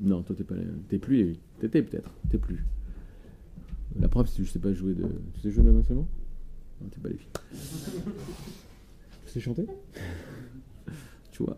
Non, 0.00 0.22
toi 0.22 0.34
t'es 0.36 0.44
pas. 0.44 0.54
T'es 0.88 0.98
plus 0.98 1.16
Lévi. 1.16 1.38
T'étais 1.60 1.82
peut-être. 1.82 2.10
T'es 2.30 2.38
plus. 2.38 2.64
La 4.00 4.08
preuve, 4.08 4.28
c'est 4.28 4.38
que 4.38 4.44
je 4.44 4.52
sais 4.52 4.58
pas 4.60 4.72
jouer 4.72 4.94
de. 4.94 5.04
Tu 5.34 5.40
sais 5.40 5.50
jouer 5.50 5.64
d'un 5.64 5.76
instrument? 5.76 6.06
Non, 6.80 6.88
t'es 6.88 7.00
pas 7.00 7.08
Lévi. 7.08 7.26
Tu 9.26 9.32
sais 9.32 9.40
chanter? 9.40 9.66
Tu 11.38 11.44
vois 11.44 11.56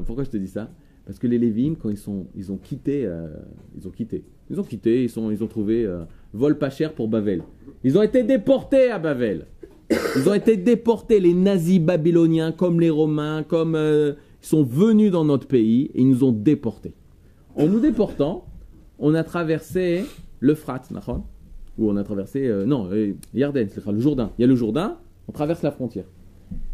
pourquoi 0.06 0.24
je 0.24 0.30
te 0.30 0.36
dis 0.38 0.48
ça? 0.48 0.70
Parce 1.04 1.18
que 1.18 1.26
les 1.26 1.38
Lévim, 1.38 1.74
quand 1.74 1.90
ils 1.90 1.98
sont, 1.98 2.26
ils 2.34 2.50
ont 2.50 2.56
quitté, 2.56 3.04
euh, 3.04 3.28
ils 3.76 3.86
ont 3.86 3.90
quitté, 3.90 4.24
ils 4.48 4.58
ont 4.58 4.62
quitté, 4.62 5.04
ils 5.04 5.18
ont 5.18 5.46
trouvé 5.46 5.84
euh, 5.84 6.04
vol 6.32 6.56
pas 6.56 6.70
cher 6.70 6.94
pour 6.94 7.08
Bavel. 7.08 7.42
Ils 7.82 7.98
ont 7.98 8.02
été 8.02 8.22
déportés 8.22 8.90
à 8.90 8.98
Bavel. 8.98 9.46
Ils 10.16 10.28
ont 10.28 10.34
été 10.34 10.56
déportés, 10.56 11.20
les 11.20 11.34
nazis 11.34 11.78
babyloniens, 11.80 12.52
comme 12.52 12.80
les 12.80 12.88
Romains, 12.88 13.42
comme 13.42 13.74
euh, 13.74 14.14
ils 14.42 14.46
sont 14.46 14.62
venus 14.62 15.10
dans 15.10 15.24
notre 15.24 15.46
pays 15.46 15.90
et 15.94 16.00
ils 16.00 16.08
nous 16.08 16.24
ont 16.24 16.32
déportés. 16.32 16.94
En 17.54 17.66
nous 17.66 17.80
déportant, 17.80 18.46
on 18.98 19.14
a 19.14 19.24
traversé 19.24 20.04
l'Euphrate, 20.40 20.90
ou 21.78 21.90
on 21.90 21.96
a 21.96 22.04
traversé, 22.04 22.46
euh, 22.46 22.64
non, 22.64 22.88
euh, 22.92 23.14
Yarden, 23.34 23.68
le 23.86 24.00
Jourdain. 24.00 24.30
Il 24.38 24.42
y 24.42 24.44
a 24.44 24.48
le 24.48 24.54
Jourdain, 24.54 24.98
on 25.28 25.32
traverse 25.32 25.62
la 25.62 25.70
frontière. 25.70 26.04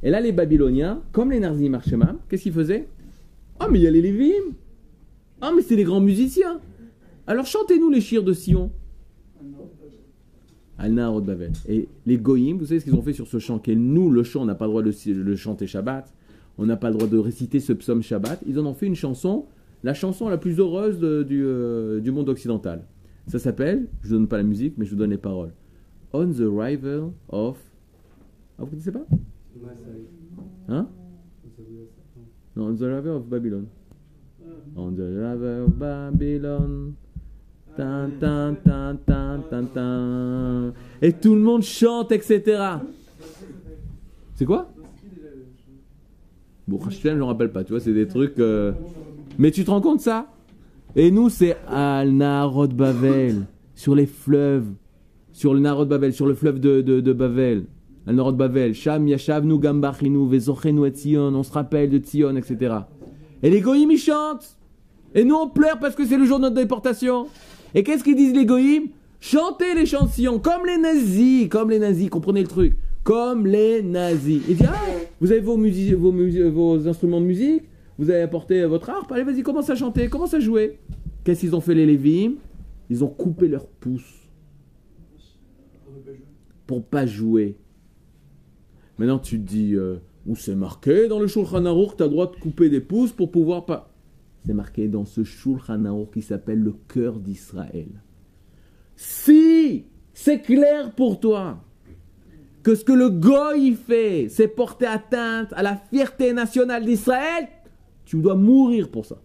Et 0.03 0.11
là, 0.11 0.21
les 0.21 0.33
Babyloniens, 0.33 1.03
comme 1.13 1.31
les 1.31 1.41
Narzi 1.41 1.69
Marshemam, 1.69 2.19
qu'est-ce 2.29 2.45
qu'ils 2.45 2.53
faisaient? 2.53 2.89
Ah, 3.59 3.69
mais 3.71 3.79
il 3.79 3.83
y 3.83 3.87
a 3.87 3.91
les 3.91 4.03
Lévim 4.03 4.55
Ah, 5.41 5.53
mais 5.55 5.63
c'est 5.63 5.77
les 5.77 5.85
grands 5.85 6.01
musiciens 6.01 6.61
Alors 7.27 7.47
chantez-nous 7.47 7.91
les 7.91 8.01
chirs 8.01 8.25
de 8.25 8.33
Sion 8.33 8.71
al 10.81 10.95
Nahar 10.95 11.21
de 11.21 11.27
Babel. 11.27 11.53
Et 11.69 11.89
les 12.07 12.17
Goïm, 12.17 12.57
vous 12.57 12.67
savez 12.67 12.81
ce 12.81 12.85
qu'ils 12.87 12.95
ont 12.95 13.03
fait 13.03 13.13
sur 13.13 13.27
ce 13.27 13.39
chant 13.39 13.59
qui 13.59 13.73
est 13.73 13.77
nous, 13.77 14.11
le 14.11 14.23
chant, 14.23 14.43
on 14.43 14.47
n'a 14.47 14.55
pas 14.55 14.65
le 14.65 14.71
droit 14.71 14.83
de 14.83 14.93
le, 15.13 15.37
chanter 15.37 15.67
Shabbat, 15.67 16.11
on 16.57 16.65
n'a 16.65 16.77
pas 16.77 16.89
le 16.89 16.97
droit 16.97 17.07
de 17.07 17.19
réciter 17.19 17.61
ce 17.61 17.75
psaume 17.75 18.03
Shabbat. 18.03 18.41
Ils 18.47 18.59
en 18.59 18.65
ont 18.65 18.73
fait 18.73 18.87
une 18.87 18.95
chanson, 18.95 19.45
la 19.85 19.93
chanson 19.93 20.29
la 20.29 20.39
plus 20.39 20.59
heureuse 20.59 20.99
euh, 21.03 22.01
du 22.01 22.11
monde 22.11 22.31
occidental. 22.31 22.83
Ça 23.27 23.39
s'appelle, 23.39 23.87
je 24.03 24.15
ne 24.15 24.21
donne 24.21 24.29
pas 24.29 24.39
la 24.39 24.43
musique, 24.43 24.75
mais 24.79 24.87
je 24.87 24.91
vous 24.91 24.97
donne 24.97 25.11
les 25.11 25.19
paroles. 25.19 25.53
On 26.13 26.27
the 26.27 26.49
river 26.51 27.03
of. 27.29 27.59
Ah, 28.59 28.65
vous 28.65 28.65
ne 28.65 28.71
connaissez 28.71 28.93
pas? 28.93 29.07
Hein? 30.69 30.87
Non, 32.57 32.67
on 32.69 32.75
the 32.75 32.83
river 32.83 33.11
of 33.11 33.29
Babylon. 33.29 33.67
On 34.77 34.91
the 34.93 35.01
river 35.01 35.65
of 35.67 35.75
Babylon. 35.77 36.95
Et 41.03 41.13
tout 41.15 41.35
le 41.35 41.41
monde 41.41 41.63
chante, 41.63 42.13
etc. 42.13 42.43
C'est 44.35 44.45
quoi? 44.45 44.71
Bon, 46.69 46.79
je 46.89 47.09
ne 47.09 47.23
rappelle 47.23 47.51
pas, 47.51 47.65
tu 47.65 47.73
vois, 47.73 47.81
c'est 47.81 47.95
des 47.95 48.07
trucs. 48.07 48.39
euh, 48.39 48.73
Mais 49.39 49.51
tu 49.51 49.65
te 49.65 49.71
rends 49.71 49.81
compte 49.81 50.01
ça? 50.01 50.27
Et 50.95 51.11
nous, 51.11 51.29
c'est 51.29 51.57
Al 51.69 52.11
Narod 52.13 52.75
Bavel, 52.75 53.47
sur 53.75 53.95
les 53.95 54.07
fleuves, 54.07 54.67
sur 55.33 55.55
le 55.55 55.61
Narod 55.61 55.89
Bavel, 55.89 56.13
sur 56.13 56.27
le 56.27 56.35
fleuve 56.35 56.61
de, 56.61 56.81
de, 56.81 57.01
de 57.01 57.13
Bavel. 57.13 57.65
Al 58.07 58.15
Narod 58.17 58.37
Bavel, 58.37 58.75
Sham 58.75 59.07
Yashavnu 59.09 59.59
Gambachinu, 59.59 60.29
Vezochenu 60.29 60.87
et 60.87 60.91
Tzion, 60.91 61.35
on 61.35 61.43
se 61.43 61.53
rappelle 61.53 61.91
de 61.91 61.99
Tzion, 61.99 62.35
etc. 62.37 62.75
Et 63.43 63.51
les 63.51 63.61
goïms, 63.61 63.91
ils 63.91 63.99
chantent 63.99 64.57
Et 65.15 65.25
nous, 65.25 65.35
on 65.35 65.49
pleure 65.49 65.79
parce 65.79 65.95
que 65.95 66.05
c'est 66.07 66.17
le 66.17 66.25
jour 66.25 66.39
de 66.39 66.43
notre 66.45 66.57
déportation. 66.57 67.27
Et 67.75 67.83
qu'est-ce 67.83 68.03
qu'ils 68.05 68.17
disent 68.17 68.35
les 68.35 68.47
goïms? 68.47 68.89
Chantez 69.21 69.75
les 69.75 69.85
chansons, 69.87 70.39
comme 70.39 70.65
les 70.67 70.79
nazis, 70.79 71.49
comme 71.49 71.69
les 71.71 71.79
nazis, 71.79 72.09
comprenez 72.09 72.41
le 72.41 72.49
truc 72.49 72.75
Comme 73.05 73.47
les 73.47 73.83
nazis. 73.83 74.41
Ils 74.49 74.57
disent, 74.57 74.67
ah, 74.73 74.91
vous 75.21 75.31
avez 75.31 75.41
vos, 75.43 75.59
musi- 75.59 75.93
vos, 75.95 76.11
musi- 76.13 76.49
vos 76.49 76.89
instruments 76.89 77.21
de 77.21 77.27
musique, 77.27 77.65
vous 77.99 78.09
avez 78.09 78.23
apporté 78.23 78.65
votre 78.65 78.89
harpe, 78.89 79.13
allez 79.13 79.25
vas-y, 79.25 79.43
commence 79.43 79.69
à 79.69 79.75
chanter, 79.75 80.09
commence 80.09 80.33
à 80.33 80.41
jouer. 80.41 80.79
Qu'est-ce 81.23 81.41
qu'ils 81.41 81.55
ont 81.55 81.61
fait 81.61 81.75
les 81.75 81.85
Lévim? 81.85 82.37
Ils 82.89 83.05
ont 83.05 83.09
coupé 83.09 83.47
leurs 83.47 83.67
pouces 83.67 84.27
pour 86.67 86.83
pas 86.85 87.05
jouer. 87.05 87.57
Maintenant 89.01 89.19
tu 89.19 89.41
te 89.41 89.49
dis, 89.49 89.75
euh, 89.77 89.97
où 90.27 90.37
c'est 90.37 90.55
marqué 90.55 91.09
dans 91.09 91.19
le 91.19 91.27
Shulchan 91.27 91.65
Aruch, 91.65 91.97
tu 91.97 92.03
as 92.03 92.09
droit 92.09 92.31
de 92.31 92.37
couper 92.37 92.69
des 92.69 92.83
pouces 92.83 93.13
pour 93.13 93.31
pouvoir 93.31 93.65
pas... 93.65 93.95
C'est 94.47 94.53
marqué 94.53 94.89
dans 94.89 95.07
ce 95.07 95.25
Shulchan 95.25 95.87
Aruch 95.87 96.11
qui 96.13 96.21
s'appelle 96.21 96.59
le 96.59 96.75
cœur 96.87 97.19
d'Israël. 97.19 97.89
Si 98.97 99.87
c'est 100.13 100.43
clair 100.43 100.93
pour 100.95 101.19
toi 101.19 101.65
que 102.63 102.75
ce 102.75 102.85
que 102.85 102.93
le 102.93 103.09
goy 103.09 103.73
fait, 103.73 104.27
c'est 104.29 104.49
porter 104.49 104.85
atteinte 104.85 105.55
à 105.55 105.63
la 105.63 105.77
fierté 105.77 106.35
nationale 106.35 106.85
d'Israël, 106.85 107.49
tu 108.05 108.19
dois 108.19 108.35
mourir 108.35 108.91
pour 108.91 109.07
ça. 109.07 109.17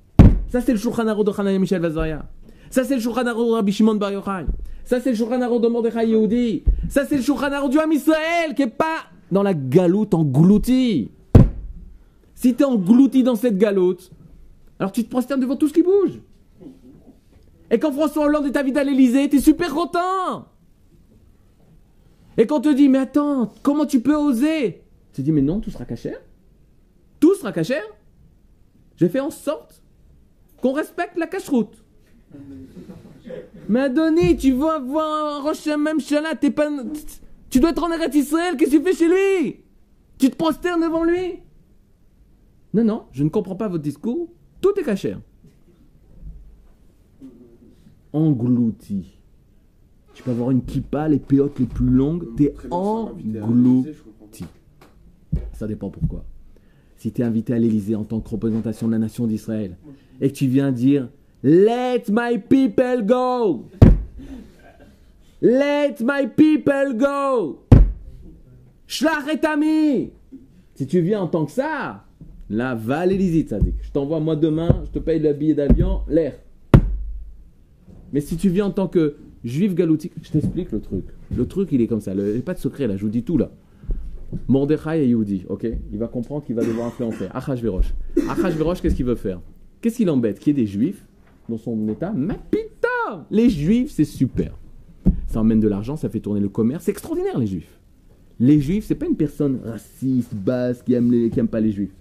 Ça, 0.48 0.62
c'est 0.62 0.72
le 0.72 0.80
Shulchan 0.80 1.06
Aruch 1.06 1.26
de 1.26 1.32
Hananiah 1.38 1.60
Michel 1.60 1.82
Vazaria. 1.82 2.26
Ça, 2.70 2.86
c'est 2.86 2.96
le 2.96 3.02
Shulchan 3.02 3.28
Aruch 3.28 3.50
de 3.50 3.54
Rabbi 3.56 3.74
Shimon 3.74 3.96
Bar 3.96 4.14
Yochai. 4.14 4.46
Ça, 4.86 5.02
c'est 5.02 5.10
le 5.10 5.18
Shulchan 5.18 5.42
Aruch 5.42 5.62
de 5.62 5.68
Mordechai 5.68 6.08
Yehudi. 6.08 6.64
Ça, 6.88 7.04
c'est 7.06 7.18
le 7.18 7.24
Shulchan 7.24 7.52
Aruch 7.52 7.72
du 7.72 7.78
Ham 7.78 7.92
Israël 7.92 8.56
qui 8.56 8.62
est 8.62 8.68
pas 8.68 9.04
dans 9.32 9.44
la 9.44 9.54
galoute 9.54 10.14
engloutie. 10.14 11.12
Si 12.36 12.56
tu 12.56 12.64
es 12.64 12.66
englouti 12.66 13.24
dans 13.24 13.36
cette 13.36 13.58
galoute, 13.58 14.12
alors 14.80 14.92
tu 14.92 15.04
te 15.04 15.10
prosternes 15.10 15.40
devant 15.40 15.56
tout 15.56 15.68
ce 15.68 15.74
qui 15.74 15.84
bouge. 15.84 16.20
Et 17.72 17.80
quand 17.80 17.92
François 17.92 18.26
Hollande 18.26 18.46
est 18.46 18.58
invité 18.58 18.80
à 18.80 18.84
l'Elysée, 18.84 19.30
tu 19.30 19.38
es 19.38 19.40
super 19.40 19.74
content. 19.74 20.48
Et 22.38 22.46
quand 22.46 22.58
on 22.58 22.62
te 22.62 22.74
dit, 22.74 22.90
mais 22.90 23.00
attends, 23.00 23.52
comment 23.64 23.86
tu 23.86 24.02
peux 24.02 24.16
oser? 24.16 24.84
Tu 25.14 25.22
te 25.22 25.22
dis, 25.22 25.32
mais 25.32 25.42
non, 25.42 25.62
tout 25.62 25.72
sera 25.72 25.86
cachère. 25.86 26.20
Tout 27.20 27.34
sera 27.36 27.52
cachère. 27.52 27.86
J'ai 28.98 29.10
fait 29.10 29.22
en 29.22 29.32
sorte 29.32 29.82
qu'on 30.62 30.74
respecte 30.74 31.18
la 31.18 31.28
cache-route. 31.28 31.84
Mais 33.68 33.82
Adonis, 33.82 34.38
tu 34.38 34.52
vas 34.52 34.80
voir 34.80 35.38
un 35.38 35.42
Rosh 35.42 35.66
même 35.66 36.00
t'es 36.40 36.52
pas. 36.52 36.70
Tu 37.50 37.60
dois 37.60 37.72
être 37.72 37.84
en 37.84 37.92
Eretz 37.92 38.16
Israël, 38.16 38.58
qu'est-ce 38.58 38.72
que 38.72 38.78
tu 38.78 38.84
fais 38.84 38.94
chez 38.94 39.08
lui? 39.08 39.62
Tu 40.18 40.30
te 40.30 40.36
prosternes 40.36 40.82
devant 40.82 41.04
lui? 41.04 41.40
Non, 42.74 42.84
non, 42.84 43.04
je 43.12 43.24
ne 43.24 43.30
comprends 43.30 43.56
pas 43.56 43.68
votre 43.68 43.84
discours. 43.84 44.30
Tout 44.62 44.78
est 44.78 44.84
cachère. 44.84 45.22
Englouti. 48.12 49.18
Tu 50.14 50.24
peux 50.24 50.32
avoir 50.32 50.52
une 50.52 50.64
kippa, 50.64 51.08
les 51.10 51.20
péotes 51.20 51.60
les 51.60 51.66
plus 51.66 51.90
longues, 51.90 52.36
t'es 52.36 52.54
englouti. 52.72 54.46
Ça 55.54 55.68
dépend 55.68 55.90
pourquoi. 55.90 56.24
Si 56.98 57.12
tu 57.12 57.22
es 57.22 57.26
invité 57.26 57.54
à 57.54 57.60
l'Élysée 57.60 57.96
en 57.96 58.06
tant 58.06 58.22
que 58.22 58.30
représentation 58.30 58.88
de 58.88 58.94
la 58.94 59.00
nation 59.00 59.28
d'Israël 59.28 59.78
et 60.22 60.30
que 60.30 60.34
tu 60.36 60.48
viens 60.48 60.72
dire 60.72 61.10
Let 61.44 62.06
my 62.10 62.40
people 62.40 63.06
go 63.06 63.66
Let 65.42 65.96
my 66.02 66.28
people 66.28 66.94
go 66.96 67.66
Shlach 68.88 69.28
et 69.34 69.46
ami 69.46 70.12
Si 70.76 70.88
tu 70.88 71.02
viens 71.02 71.22
en 71.22 71.28
tant 71.28 71.46
que 71.46 71.52
ça, 71.52 72.06
là, 72.50 72.76
va 72.76 73.00
à 73.00 73.06
l'Élysée, 73.06 73.46
ça 73.48 73.60
dit. 73.60 73.74
Je 73.82 73.92
t'envoie 73.92 74.20
moi 74.20 74.36
demain, 74.36 74.84
je 74.86 74.92
te 74.92 75.00
paye 75.00 75.20
le 75.20 75.34
billet 75.34 75.54
d'avion, 75.54 76.02
l'air. 76.08 76.36
Mais 78.14 78.22
si 78.22 78.38
tu 78.38 78.50
viens 78.50 78.68
en 78.68 78.72
tant 78.72 78.88
que 78.88 79.18
juif 79.44 79.76
galoutique, 79.76 80.14
je 80.22 80.32
t'explique 80.32 80.72
le 80.72 80.80
truc. 80.80 81.06
Le 81.36 81.46
truc, 81.46 81.70
il 81.72 81.82
est 81.82 81.88
comme 81.88 82.02
ça. 82.02 82.14
Il 82.14 82.24
n'y 82.24 82.38
a 82.38 82.42
pas 82.42 82.54
de 82.54 82.60
secret 82.60 82.88
là, 82.88 82.96
je 82.96 83.02
vous 83.02 83.10
dis 83.10 83.24
tout 83.24 83.38
là. 83.38 83.52
Mordechai 84.48 85.04
et 85.04 85.08
Yehudi, 85.08 85.46
ok? 85.50 85.68
Il 85.92 85.98
va 85.98 86.08
comprendre 86.08 86.44
qu'il 86.46 86.56
va 86.56 86.64
devoir 86.64 86.88
influencer. 86.88 87.28
Achashverosh. 87.34 87.94
Achashverosh, 88.30 88.82
qu'est-ce 88.82 88.96
qu'il 88.96 89.06
veut 89.06 89.16
faire? 89.16 89.42
Qu'est-ce 89.82 89.98
qui 89.98 90.06
l'embête 90.06 90.40
Qu'il 90.40 90.58
y 90.58 90.60
ait 90.60 90.64
des 90.64 90.68
juifs 90.68 91.06
dans 91.50 91.58
son 91.58 91.88
état 91.90 92.14
Mais 92.16 92.40
putain 92.50 93.26
Les 93.32 93.50
juifs, 93.50 93.92
c'est 93.92 94.06
super. 94.06 94.54
Ça 95.36 95.42
emmène 95.42 95.60
de 95.60 95.68
l'argent, 95.68 95.98
ça 95.98 96.08
fait 96.08 96.22
tourner 96.22 96.40
le 96.40 96.48
commerce. 96.48 96.86
C'est 96.86 96.92
extraordinaire, 96.92 97.38
les 97.38 97.46
juifs. 97.46 97.78
Les 98.40 98.62
juifs, 98.62 98.86
c'est 98.86 98.96
pas 98.96 99.06
une 99.06 99.18
personne 99.18 99.60
raciste, 99.66 100.34
basse, 100.34 100.82
qui 100.82 100.94
aime, 100.94 101.30
qui 101.30 101.38
aime 101.38 101.50
pas 101.50 101.60
les 101.60 101.74
juifs. 101.74 101.94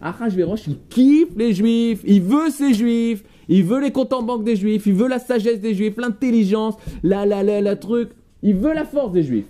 Achashverosh, 0.00 0.68
il 0.68 0.76
kiffe 0.88 1.34
les 1.36 1.52
juifs, 1.52 2.02
il 2.06 2.22
veut 2.22 2.48
ses 2.48 2.74
juifs, 2.74 3.24
il 3.48 3.64
veut 3.64 3.80
les 3.80 3.90
comptes 3.90 4.12
en 4.12 4.22
banque 4.22 4.44
des 4.44 4.54
juifs, 4.54 4.86
il 4.86 4.94
veut 4.94 5.08
la 5.08 5.18
sagesse 5.18 5.60
des 5.60 5.74
juifs, 5.74 5.96
l'intelligence, 5.96 6.76
la, 7.02 7.26
la, 7.26 7.42
la, 7.42 7.60
la 7.60 7.74
truc. 7.74 8.10
Il 8.44 8.54
veut 8.54 8.72
la 8.72 8.84
force 8.84 9.10
des 9.10 9.24
juifs. 9.24 9.48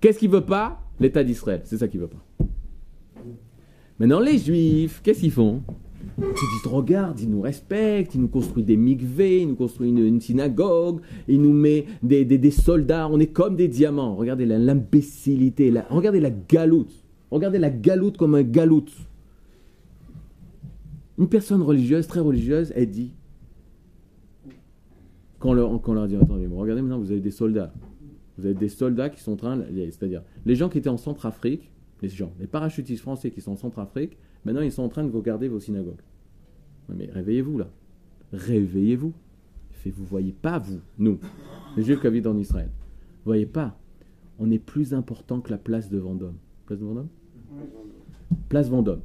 Qu'est-ce 0.00 0.18
qu'il 0.18 0.30
veut 0.30 0.46
pas? 0.46 0.80
L'État 0.98 1.22
d'Israël. 1.22 1.60
C'est 1.64 1.76
ça 1.76 1.88
qu'il 1.88 2.00
veut 2.00 2.08
pas. 2.08 2.24
Maintenant, 3.98 4.20
les 4.20 4.38
juifs, 4.38 5.02
qu'est-ce 5.04 5.20
qu'ils 5.20 5.30
font? 5.30 5.60
Ils 6.20 6.26
disent 6.62 6.66
regarde, 6.72 7.18
ils 7.20 7.30
nous 7.30 7.40
respectent, 7.40 8.14
ils 8.14 8.20
nous 8.20 8.28
construisent 8.28 8.66
des 8.66 8.76
mikvés, 8.76 9.42
ils 9.42 9.48
nous 9.48 9.54
construisent 9.56 9.90
une, 9.98 10.20
synagogue, 10.20 11.00
ils 11.28 11.40
nous 11.40 11.52
mettent 11.52 11.86
des, 12.02 12.24
des- 12.24 12.38
des 12.38 12.50
soldats, 12.50 13.08
on 13.10 13.18
est 13.18 13.28
comme 13.28 13.56
des 13.56 13.68
diamants. 13.68 14.14
Regardez 14.16 14.44
l'imbécilité, 14.46 15.72
regardez 15.88 16.20
la 16.20 16.30
galoute. 16.30 16.92
Regardez 17.30 17.58
la 17.58 17.70
galoute 17.70 18.16
comme 18.16 18.34
un 18.34 18.42
galoute. 18.42 18.92
Une 21.18 21.28
personne 21.28 21.62
religieuse, 21.62 22.06
très 22.06 22.20
religieuse, 22.20 22.72
elle 22.74 22.90
dit, 22.90 23.12
quand 25.38 25.50
on 25.50 25.54
leur, 25.54 25.80
quand 25.80 25.94
leur 25.94 26.06
dit, 26.06 26.16
attendez, 26.16 26.46
regardez 26.50 26.82
maintenant, 26.82 26.98
vous 26.98 27.10
avez 27.12 27.20
des 27.20 27.30
soldats. 27.30 27.72
Vous 28.36 28.44
avez 28.46 28.54
des 28.54 28.68
soldats 28.68 29.08
qui 29.10 29.20
sont 29.22 29.32
en 29.32 29.36
train, 29.36 29.60
c'est-à-dire 29.74 30.22
les 30.46 30.54
gens 30.54 30.68
qui 30.68 30.78
étaient 30.78 30.88
en 30.88 30.96
Centrafrique, 30.96 31.70
les 32.02 32.08
gens, 32.08 32.32
les 32.40 32.46
parachutistes 32.46 33.02
français 33.02 33.30
qui 33.30 33.40
sont 33.40 33.52
en 33.52 33.56
Centrafrique, 33.56 34.16
maintenant 34.44 34.62
ils 34.62 34.72
sont 34.72 34.82
en 34.82 34.88
train 34.88 35.04
de 35.04 35.10
vous 35.10 35.22
garder 35.22 35.48
vos 35.48 35.60
synagogues. 35.60 36.00
Mais 36.88 37.08
réveillez-vous 37.12 37.58
là. 37.58 37.68
Réveillez-vous. 38.32 39.12
Vous 39.86 40.04
voyez 40.04 40.32
pas, 40.32 40.58
vous, 40.58 40.80
nous, 40.98 41.18
les 41.76 41.82
juifs 41.82 42.00
qui 42.00 42.06
habitent 42.06 42.26
en 42.26 42.36
Israël. 42.36 42.68
Vous 43.24 43.30
voyez 43.30 43.46
pas. 43.46 43.78
On 44.38 44.50
est 44.50 44.58
plus 44.58 44.92
important 44.92 45.40
que 45.40 45.50
la 45.50 45.58
place 45.58 45.88
de 45.88 45.98
Vendôme. 45.98 46.34
Place 46.66 46.78
de 46.78 46.84
Vendôme? 46.84 47.08
Place 48.48 48.68
Vendôme. 48.68 49.00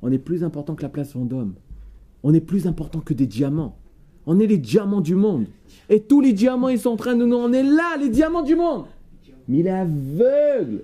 On 0.00 0.12
est 0.12 0.18
plus 0.18 0.44
important 0.44 0.74
que 0.74 0.82
la 0.82 0.88
place 0.88 1.14
Vendôme. 1.14 1.54
On 2.22 2.32
est 2.34 2.40
plus 2.40 2.66
important 2.66 3.00
que 3.00 3.14
des 3.14 3.26
diamants. 3.26 3.76
On 4.26 4.38
est 4.38 4.46
les 4.46 4.58
diamants 4.58 5.00
du 5.00 5.16
monde. 5.16 5.46
Et 5.88 6.00
tous 6.00 6.20
les 6.20 6.32
diamants, 6.32 6.68
ils 6.68 6.78
sont 6.78 6.90
en 6.90 6.96
train 6.96 7.16
de 7.16 7.24
nous. 7.24 7.36
On 7.36 7.52
est 7.52 7.64
là, 7.64 7.96
les 7.98 8.08
diamants 8.08 8.42
du 8.42 8.54
monde. 8.54 8.84
Mais 9.48 9.58
il 9.58 9.66
est 9.66 9.70
aveugle. 9.70 10.82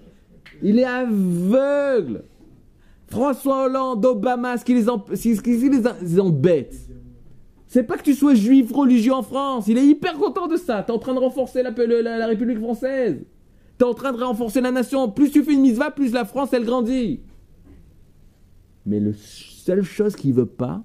Il 0.62 0.78
est 0.78 0.84
aveugle. 0.84 2.24
François 3.08 3.64
Hollande, 3.66 4.04
Obama, 4.04 4.56
ce 4.58 4.64
qui 4.64 4.74
les, 4.74 4.82
ce 4.84 5.40
embête. 6.20 6.76
C'est 7.66 7.82
pas 7.82 7.96
que 7.96 8.02
tu 8.02 8.14
sois 8.14 8.34
juif 8.34 8.72
religieux 8.72 9.12
en 9.12 9.22
France. 9.22 9.66
Il 9.68 9.76
est 9.78 9.84
hyper 9.86 10.14
content 10.14 10.46
de 10.46 10.56
ça. 10.56 10.82
T'es 10.82 10.92
en 10.92 10.98
train 10.98 11.14
de 11.14 11.18
renforcer 11.18 11.62
la, 11.62 11.70
la- 11.70 12.26
République 12.26 12.58
française. 12.58 13.24
T'es 13.76 13.84
en 13.84 13.94
train 13.94 14.12
de 14.12 14.22
renforcer 14.22 14.60
la 14.60 14.70
nation. 14.70 15.10
Plus 15.10 15.30
tu 15.30 15.42
fais 15.42 15.52
une 15.52 15.60
mise 15.62 15.78
plus 15.90 16.12
la 16.12 16.24
France, 16.24 16.52
elle 16.52 16.64
grandit. 16.64 17.20
Mais 18.86 19.00
la 19.00 19.12
seule 19.14 19.82
chose 19.82 20.16
qu'il 20.16 20.32
veut 20.32 20.46
pas, 20.46 20.82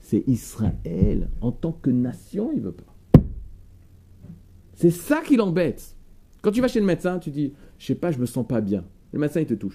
c'est 0.00 0.24
Israël. 0.26 1.28
En 1.40 1.52
tant 1.52 1.72
que 1.72 1.90
nation, 1.90 2.50
il 2.54 2.60
veut 2.62 2.72
pas. 2.72 3.20
C'est 4.74 4.90
ça 4.90 5.20
qui 5.24 5.36
l'embête. 5.36 5.96
Quand 6.42 6.50
tu 6.50 6.60
vas 6.60 6.68
chez 6.68 6.80
le 6.80 6.86
médecin, 6.86 7.18
tu 7.18 7.30
dis, 7.30 7.52
je 7.78 7.86
sais 7.86 7.94
pas, 7.94 8.10
je 8.12 8.18
me 8.18 8.26
sens 8.26 8.46
pas 8.46 8.60
bien. 8.60 8.84
Le 9.12 9.18
médecin, 9.20 9.40
il 9.40 9.46
te 9.46 9.54
touche. 9.54 9.74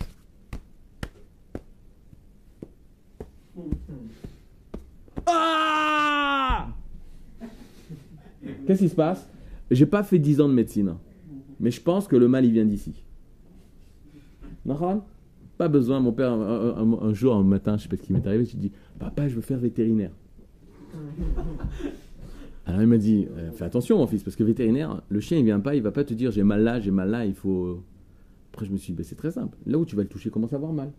Ah 5.27 6.67
Qu'est-ce 8.67 8.79
qui 8.79 8.89
se 8.89 8.95
passe? 8.95 9.27
J'ai 9.71 9.85
pas 9.85 10.03
fait 10.03 10.19
10 10.19 10.41
ans 10.41 10.49
de 10.49 10.53
médecine, 10.53 10.95
mais 11.59 11.71
je 11.71 11.81
pense 11.81 12.07
que 12.07 12.15
le 12.15 12.27
mal, 12.27 12.45
il 12.45 12.51
vient 12.51 12.65
d'ici. 12.65 12.93
Pas 15.57 15.67
besoin. 15.67 15.99
Mon 15.99 16.11
père, 16.11 16.31
un, 16.31 16.75
un- 16.77 17.01
un 17.09 17.13
jour, 17.13 17.35
un 17.35 17.43
matin, 17.43 17.77
je 17.77 17.83
sais 17.83 17.89
pas 17.89 17.95
ce 17.97 18.01
qui 18.01 18.13
m'est 18.13 18.25
arrivé, 18.25 18.45
je 18.45 18.51
lui 18.51 18.59
dis 18.59 18.71
Papa, 18.99 19.27
je 19.27 19.35
veux 19.35 19.41
faire 19.41 19.59
vétérinaire. 19.59 20.11
Alors 22.65 22.81
il 22.81 22.87
m'a 22.87 22.97
dit 22.97 23.27
euh, 23.37 23.51
Fais 23.51 23.65
attention, 23.65 23.97
mon 23.97 24.07
fils, 24.07 24.23
parce 24.23 24.35
que 24.35 24.43
vétérinaire, 24.43 25.01
le 25.09 25.19
chien, 25.19 25.37
il 25.37 25.43
vient 25.45 25.59
pas, 25.59 25.75
il 25.75 25.81
va 25.81 25.91
pas 25.91 26.03
te 26.03 26.13
dire 26.13 26.31
J'ai 26.31 26.43
mal 26.43 26.63
là, 26.63 26.79
j'ai 26.79 26.91
mal 26.91 27.09
là, 27.09 27.25
il 27.25 27.33
faut. 27.33 27.83
Après, 28.53 28.65
je 28.65 28.71
me 28.71 28.77
suis 28.77 28.93
dit 28.93 28.97
Ben, 28.97 29.03
C'est 29.03 29.15
très 29.15 29.31
simple. 29.31 29.57
Là 29.65 29.77
où 29.77 29.85
tu 29.85 29.95
vas 29.95 30.03
le 30.03 30.07
toucher, 30.09 30.29
commence 30.29 30.53
à 30.53 30.55
avoir 30.57 30.71
mal. 30.73 30.91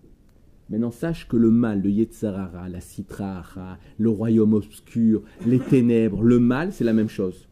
Maintenant, 0.71 0.91
sache 0.91 1.29
que 1.29 1.37
le 1.37 1.51
mal, 1.51 1.83
le 1.83 1.91
Yetzarara, 1.91 2.69
la 2.69 2.81
Citrara, 2.81 3.79
le 3.99 4.09
royaume 4.09 4.55
obscur, 4.55 5.23
les 5.47 5.59
ténèbres, 5.59 6.23
le 6.23 6.39
mal, 6.39 6.73
c'est 6.73 6.85
la 6.85 6.95
même 6.95 7.09
chose. 7.09 7.49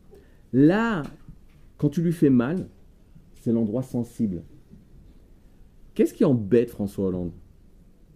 Là, 0.53 1.03
quand 1.77 1.91
tu 1.91 2.03
lui 2.03 2.13
fais 2.13 2.31
mal, 2.31 2.69
c'est 3.35 3.53
l'endroit 3.53 3.83
sensible. 3.83 4.43
Qu'est-ce 5.95 6.15
qui 6.15 6.25
embête 6.25 6.71
François 6.71 7.07
Hollande? 7.07 7.33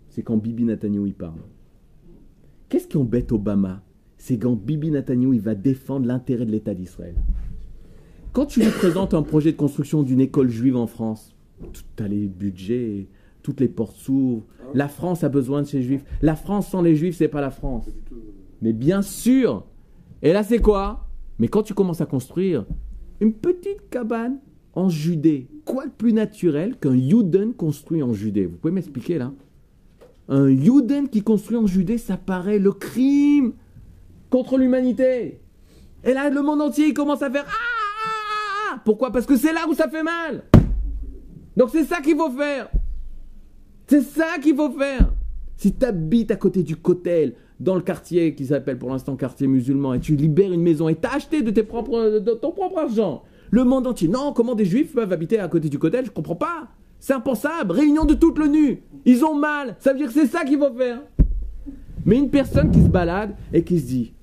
C'est 0.08 0.22
quand 0.22 0.38
Bibi 0.38 0.64
Netanyahu 0.64 1.08
il 1.08 1.14
parle. 1.14 1.40
Qu'est-ce 2.68 2.88
qui 2.88 2.96
embête 2.96 3.32
Obama? 3.32 3.82
C'est 4.16 4.38
quand 4.38 4.56
Bibi 4.56 4.90
Netanyahu 4.90 5.34
il 5.34 5.40
va 5.42 5.54
défendre 5.54 6.06
l'intérêt 6.06 6.46
de 6.46 6.52
l'État 6.52 6.74
d'Israël. 6.74 7.16
Quand 8.32 8.46
tu 8.46 8.60
lui 8.60 8.70
présentes 8.70 9.14
un 9.14 9.22
projet 9.22 9.52
de 9.52 9.56
construction 9.56 10.02
d'une 10.02 10.20
école 10.20 10.48
juive 10.48 10.76
en 10.76 10.86
France, 10.86 11.34
tu 11.72 12.02
as 12.02 12.08
les 12.08 12.28
budgets, 12.28 13.08
toutes 13.46 13.60
les 13.60 13.68
portes 13.68 13.94
s'ouvrent. 13.94 14.44
La 14.74 14.88
France 14.88 15.22
a 15.22 15.28
besoin 15.28 15.62
de 15.62 15.68
ses 15.68 15.80
juifs. 15.80 16.04
La 16.20 16.34
France 16.34 16.68
sans 16.68 16.82
les 16.82 16.96
juifs, 16.96 17.14
c'est 17.16 17.28
pas 17.28 17.40
la 17.40 17.52
France. 17.52 17.88
Tout. 18.08 18.16
Mais 18.60 18.72
bien 18.72 19.02
sûr. 19.02 19.64
Et 20.20 20.32
là, 20.32 20.42
c'est 20.42 20.58
quoi? 20.58 21.06
Mais 21.38 21.46
quand 21.46 21.62
tu 21.62 21.72
commences 21.72 22.00
à 22.00 22.06
construire 22.06 22.66
une 23.20 23.32
petite 23.32 23.88
cabane 23.88 24.40
en 24.74 24.88
Judée, 24.88 25.46
quoi 25.64 25.86
de 25.86 25.92
plus 25.92 26.12
naturel 26.12 26.76
qu'un 26.76 26.96
Yuden 26.96 27.54
construit 27.54 28.02
en 28.02 28.12
Judée? 28.12 28.46
Vous 28.46 28.56
pouvez 28.56 28.74
m'expliquer 28.74 29.18
là? 29.18 29.32
Un 30.28 30.48
Yuden 30.48 31.08
qui 31.08 31.22
construit 31.22 31.56
en 31.56 31.68
Judée, 31.68 31.98
ça 31.98 32.16
paraît 32.16 32.58
le 32.58 32.72
crime 32.72 33.52
contre 34.28 34.58
l'humanité. 34.58 35.40
Et 36.02 36.14
là, 36.14 36.30
le 36.30 36.42
monde 36.42 36.62
entier, 36.62 36.88
il 36.88 36.94
commence 36.94 37.22
à 37.22 37.30
faire 37.30 37.44
ah, 37.46 37.52
ah, 37.52 38.72
ah 38.74 38.82
Pourquoi? 38.84 39.12
Parce 39.12 39.24
que 39.24 39.36
c'est 39.36 39.52
là 39.52 39.68
où 39.68 39.74
ça 39.74 39.88
fait 39.88 40.02
mal. 40.02 40.42
Donc 41.56 41.70
c'est 41.70 41.84
ça 41.84 42.00
qu'il 42.00 42.16
faut 42.16 42.32
faire. 42.32 42.68
C'est 43.86 44.02
ça 44.02 44.38
qu'il 44.42 44.56
faut 44.56 44.70
faire. 44.70 45.12
Si 45.56 45.72
tu 45.72 45.86
habites 45.86 46.30
à 46.30 46.36
côté 46.36 46.62
du 46.62 46.76
cotel, 46.76 47.34
dans 47.60 47.74
le 47.74 47.80
quartier 47.80 48.34
qui 48.34 48.46
s'appelle 48.46 48.78
pour 48.78 48.90
l'instant 48.90 49.16
quartier 49.16 49.46
musulman, 49.46 49.94
et 49.94 50.00
tu 50.00 50.16
libères 50.16 50.52
une 50.52 50.62
maison 50.62 50.88
et 50.88 50.94
t'as 50.94 51.14
acheté 51.14 51.42
de, 51.42 51.50
tes 51.50 51.62
propres, 51.62 52.18
de 52.18 52.32
ton 52.32 52.52
propre 52.52 52.78
argent, 52.78 53.22
le 53.50 53.64
monde 53.64 53.86
entier, 53.86 54.08
non, 54.08 54.32
comment 54.32 54.54
des 54.54 54.64
juifs 54.64 54.92
peuvent 54.92 55.12
habiter 55.12 55.38
à 55.38 55.48
côté 55.48 55.68
du 55.68 55.78
cotel 55.78 56.04
Je 56.04 56.10
comprends 56.10 56.36
pas. 56.36 56.68
C'est 56.98 57.12
impensable. 57.12 57.72
Réunion 57.72 58.04
de 58.04 58.14
toute 58.14 58.38
l'ONU. 58.38 58.82
Ils 59.04 59.24
ont 59.24 59.34
mal. 59.34 59.76
Ça 59.78 59.92
veut 59.92 59.98
dire 59.98 60.08
que 60.08 60.14
c'est 60.14 60.26
ça 60.26 60.44
qu'il 60.44 60.58
faut 60.58 60.72
faire. 60.74 61.00
Mais 62.04 62.16
une 62.16 62.30
personne 62.30 62.70
qui 62.70 62.82
se 62.82 62.88
balade 62.88 63.34
et 63.52 63.62
qui 63.62 63.78
se 63.78 63.86
dit, 63.86 64.14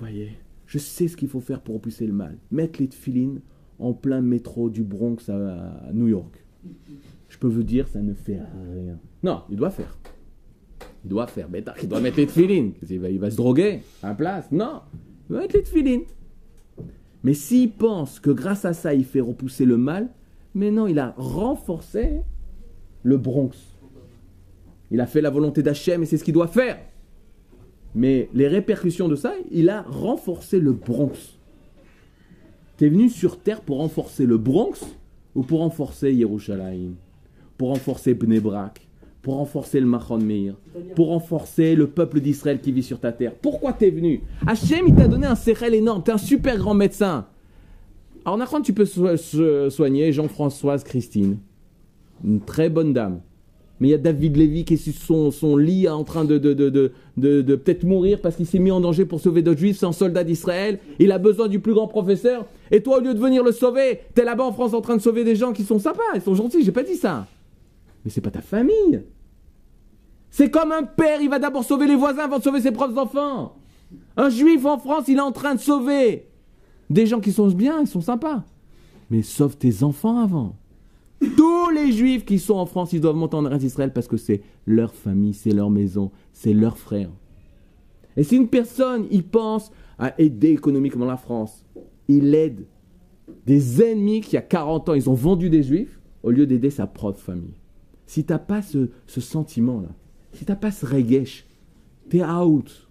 voyez, 0.00 0.38
je 0.66 0.78
sais 0.78 1.08
ce 1.08 1.16
qu'il 1.16 1.28
faut 1.28 1.40
faire 1.40 1.60
pour 1.60 1.74
repousser 1.74 2.06
le 2.06 2.12
mal. 2.12 2.38
Mettre 2.50 2.80
les 2.80 2.88
tefilines 2.88 3.40
en 3.78 3.92
plein 3.92 4.20
métro 4.20 4.70
du 4.70 4.82
Bronx 4.82 5.28
à 5.28 5.92
New 5.92 6.08
York. 6.08 6.44
Je 7.32 7.38
peux 7.38 7.48
vous 7.48 7.62
dire, 7.62 7.88
ça 7.88 8.00
ne 8.00 8.12
fait 8.12 8.38
rien. 8.74 8.98
Non, 9.22 9.40
il 9.48 9.56
doit 9.56 9.70
faire. 9.70 9.96
Il 11.02 11.08
doit 11.08 11.26
faire. 11.26 11.48
Mais 11.50 11.64
il 11.82 11.88
doit 11.88 12.00
mettre 12.02 12.18
les 12.18 12.26
tefilines. 12.26 12.74
Il 12.88 13.18
va, 13.18 13.30
se 13.30 13.36
droguer 13.36 13.80
à 14.02 14.08
la 14.08 14.14
place. 14.14 14.52
Non, 14.52 14.82
il 15.30 15.36
va 15.36 15.40
mettre 15.40 15.56
les 15.56 15.62
tefilines. 15.62 16.02
Mais 17.24 17.32
s'il 17.32 17.70
pense 17.70 18.20
que 18.20 18.28
grâce 18.28 18.66
à 18.66 18.74
ça, 18.74 18.92
il 18.92 19.06
fait 19.06 19.22
repousser 19.22 19.64
le 19.64 19.78
mal, 19.78 20.10
mais 20.54 20.70
non, 20.70 20.86
il 20.86 20.98
a 20.98 21.14
renforcé 21.16 22.20
le 23.02 23.16
Bronx. 23.16 23.56
Il 24.90 25.00
a 25.00 25.06
fait 25.06 25.22
la 25.22 25.30
volonté 25.30 25.62
d'Hachem 25.62 26.02
et 26.02 26.06
c'est 26.06 26.18
ce 26.18 26.24
qu'il 26.24 26.34
doit 26.34 26.48
faire. 26.48 26.78
Mais 27.94 28.28
les 28.34 28.46
répercussions 28.46 29.08
de 29.08 29.16
ça, 29.16 29.32
il 29.50 29.70
a 29.70 29.82
renforcé 29.82 30.60
le 30.60 30.72
Bronx. 30.72 31.38
T'es 32.76 32.90
venu 32.90 33.08
sur 33.08 33.40
Terre 33.40 33.62
pour 33.62 33.78
renforcer 33.78 34.26
le 34.26 34.36
Bronx 34.36 34.84
ou 35.34 35.42
pour 35.44 35.60
renforcer 35.60 36.12
Yerushalayim? 36.12 36.92
Pour 37.62 37.68
renforcer 37.70 38.14
Bnei 38.14 38.40
Brak 38.40 38.80
Pour 39.22 39.34
renforcer 39.36 39.78
le 39.78 39.86
Machon 39.86 40.18
Meir 40.18 40.54
Pour 40.96 41.10
renforcer 41.10 41.76
le 41.76 41.86
peuple 41.86 42.18
d'Israël 42.18 42.60
qui 42.60 42.72
vit 42.72 42.82
sur 42.82 42.98
ta 42.98 43.12
terre 43.12 43.34
Pourquoi 43.40 43.72
t'es 43.72 43.90
venu? 43.90 44.20
Hachem, 44.44 44.80
il 44.88 44.96
t'a 44.96 45.06
donné 45.06 45.28
un 45.28 45.36
sérel 45.36 45.72
énorme. 45.72 46.02
T'es 46.02 46.10
un 46.10 46.18
super 46.18 46.58
grand 46.58 46.74
médecin. 46.74 47.24
Alors, 48.24 48.36
Nachon, 48.36 48.62
tu 48.62 48.72
peux 48.72 48.84
so- 48.84 49.16
so- 49.16 49.70
soigner 49.70 50.10
Jean-Françoise 50.12 50.82
Christine. 50.82 51.38
Une 52.24 52.40
très 52.40 52.68
bonne 52.68 52.92
dame. 52.92 53.20
Mais 53.78 53.86
il 53.86 53.90
y 53.92 53.94
a 53.94 53.98
David 53.98 54.36
Lévy 54.38 54.64
qui 54.64 54.74
est 54.74 54.76
sur 54.76 55.32
son, 55.32 55.56
lit 55.56 55.88
en 55.88 56.02
train 56.02 56.24
de- 56.24 56.38
de 56.38 57.54
peut-être 57.54 57.84
mourir 57.84 58.20
parce 58.20 58.34
qu'il 58.34 58.46
s'est 58.46 58.58
mis 58.58 58.72
en 58.72 58.80
danger 58.80 59.04
pour 59.04 59.20
sauver 59.20 59.42
d'autres 59.42 59.60
juifs. 59.60 59.78
C'est 59.78 59.86
un 59.86 59.92
soldat 59.92 60.24
d'Israël. 60.24 60.80
Il 60.98 61.12
a 61.12 61.18
besoin 61.18 61.46
du 61.46 61.60
plus 61.60 61.74
grand 61.74 61.86
professeur. 61.86 62.44
Et 62.72 62.82
toi, 62.82 62.98
au 62.98 63.00
lieu 63.00 63.14
de 63.14 63.20
venir 63.20 63.44
le 63.44 63.52
sauver, 63.52 64.00
t'es 64.16 64.24
là-bas 64.24 64.42
en 64.46 64.52
France 64.52 64.74
en 64.74 64.80
train 64.80 64.96
de 64.96 65.00
sauver 65.00 65.22
des 65.22 65.36
gens 65.36 65.52
qui 65.52 65.62
sont 65.62 65.78
sympas. 65.78 66.00
Ils 66.16 66.22
sont 66.22 66.34
gentils. 66.34 66.64
J'ai 66.64 66.72
pas 66.72 66.82
dit 66.82 66.96
ça. 66.96 67.28
Mais 68.04 68.10
c'est 68.10 68.20
pas 68.20 68.30
ta 68.30 68.40
famille. 68.40 69.04
C'est 70.30 70.50
comme 70.50 70.72
un 70.72 70.84
père. 70.84 71.20
Il 71.20 71.28
va 71.28 71.38
d'abord 71.38 71.64
sauver 71.64 71.86
les 71.86 71.96
voisins 71.96 72.24
avant 72.24 72.38
de 72.38 72.42
sauver 72.42 72.60
ses 72.60 72.72
propres 72.72 72.98
enfants. 72.98 73.56
Un 74.16 74.30
juif 74.30 74.64
en 74.64 74.78
France, 74.78 75.04
il 75.08 75.18
est 75.18 75.20
en 75.20 75.32
train 75.32 75.54
de 75.54 75.60
sauver 75.60 76.28
des 76.90 77.06
gens 77.06 77.20
qui 77.20 77.32
sont 77.32 77.48
bien, 77.48 77.80
ils 77.80 77.86
sont 77.86 78.00
sympas. 78.00 78.44
Mais 79.10 79.22
sauve 79.22 79.56
tes 79.56 79.82
enfants 79.82 80.18
avant. 80.18 80.56
Tous 81.36 81.70
les 81.70 81.92
juifs 81.92 82.24
qui 82.24 82.38
sont 82.38 82.54
en 82.54 82.66
France, 82.66 82.92
ils 82.92 83.00
doivent 83.00 83.16
monter 83.16 83.36
en 83.36 83.58
Israël 83.58 83.92
parce 83.92 84.08
que 84.08 84.16
c'est 84.16 84.42
leur 84.66 84.94
famille, 84.94 85.34
c'est 85.34 85.52
leur 85.52 85.70
maison, 85.70 86.10
c'est 86.32 86.52
leur 86.52 86.78
frère. 86.78 87.10
Et 88.16 88.24
si 88.24 88.36
une 88.36 88.48
personne, 88.48 89.06
il 89.10 89.22
pense 89.22 89.70
à 89.98 90.18
aider 90.20 90.50
économiquement 90.50 91.06
la 91.06 91.16
France, 91.16 91.64
il 92.08 92.34
aide 92.34 92.66
des 93.46 93.82
ennemis 93.82 94.20
qui, 94.20 94.32
il 94.32 94.34
y 94.34 94.38
a 94.38 94.42
40 94.42 94.88
ans, 94.88 94.94
ils 94.94 95.08
ont 95.08 95.14
vendu 95.14 95.48
des 95.48 95.62
juifs 95.62 96.00
au 96.22 96.30
lieu 96.30 96.46
d'aider 96.46 96.70
sa 96.70 96.86
propre 96.86 97.20
famille. 97.20 97.54
Si 98.12 98.26
tu 98.26 98.32
n'as 98.34 98.38
pas 98.38 98.60
ce, 98.60 98.88
sentiment-là, 99.06 99.88
si 100.34 100.44
tu 100.44 100.52
n'as 100.52 100.56
pas 100.56 100.70
ce 100.70 100.84
regesh, 100.84 101.46
t'es 102.10 102.22
out. 102.22 102.86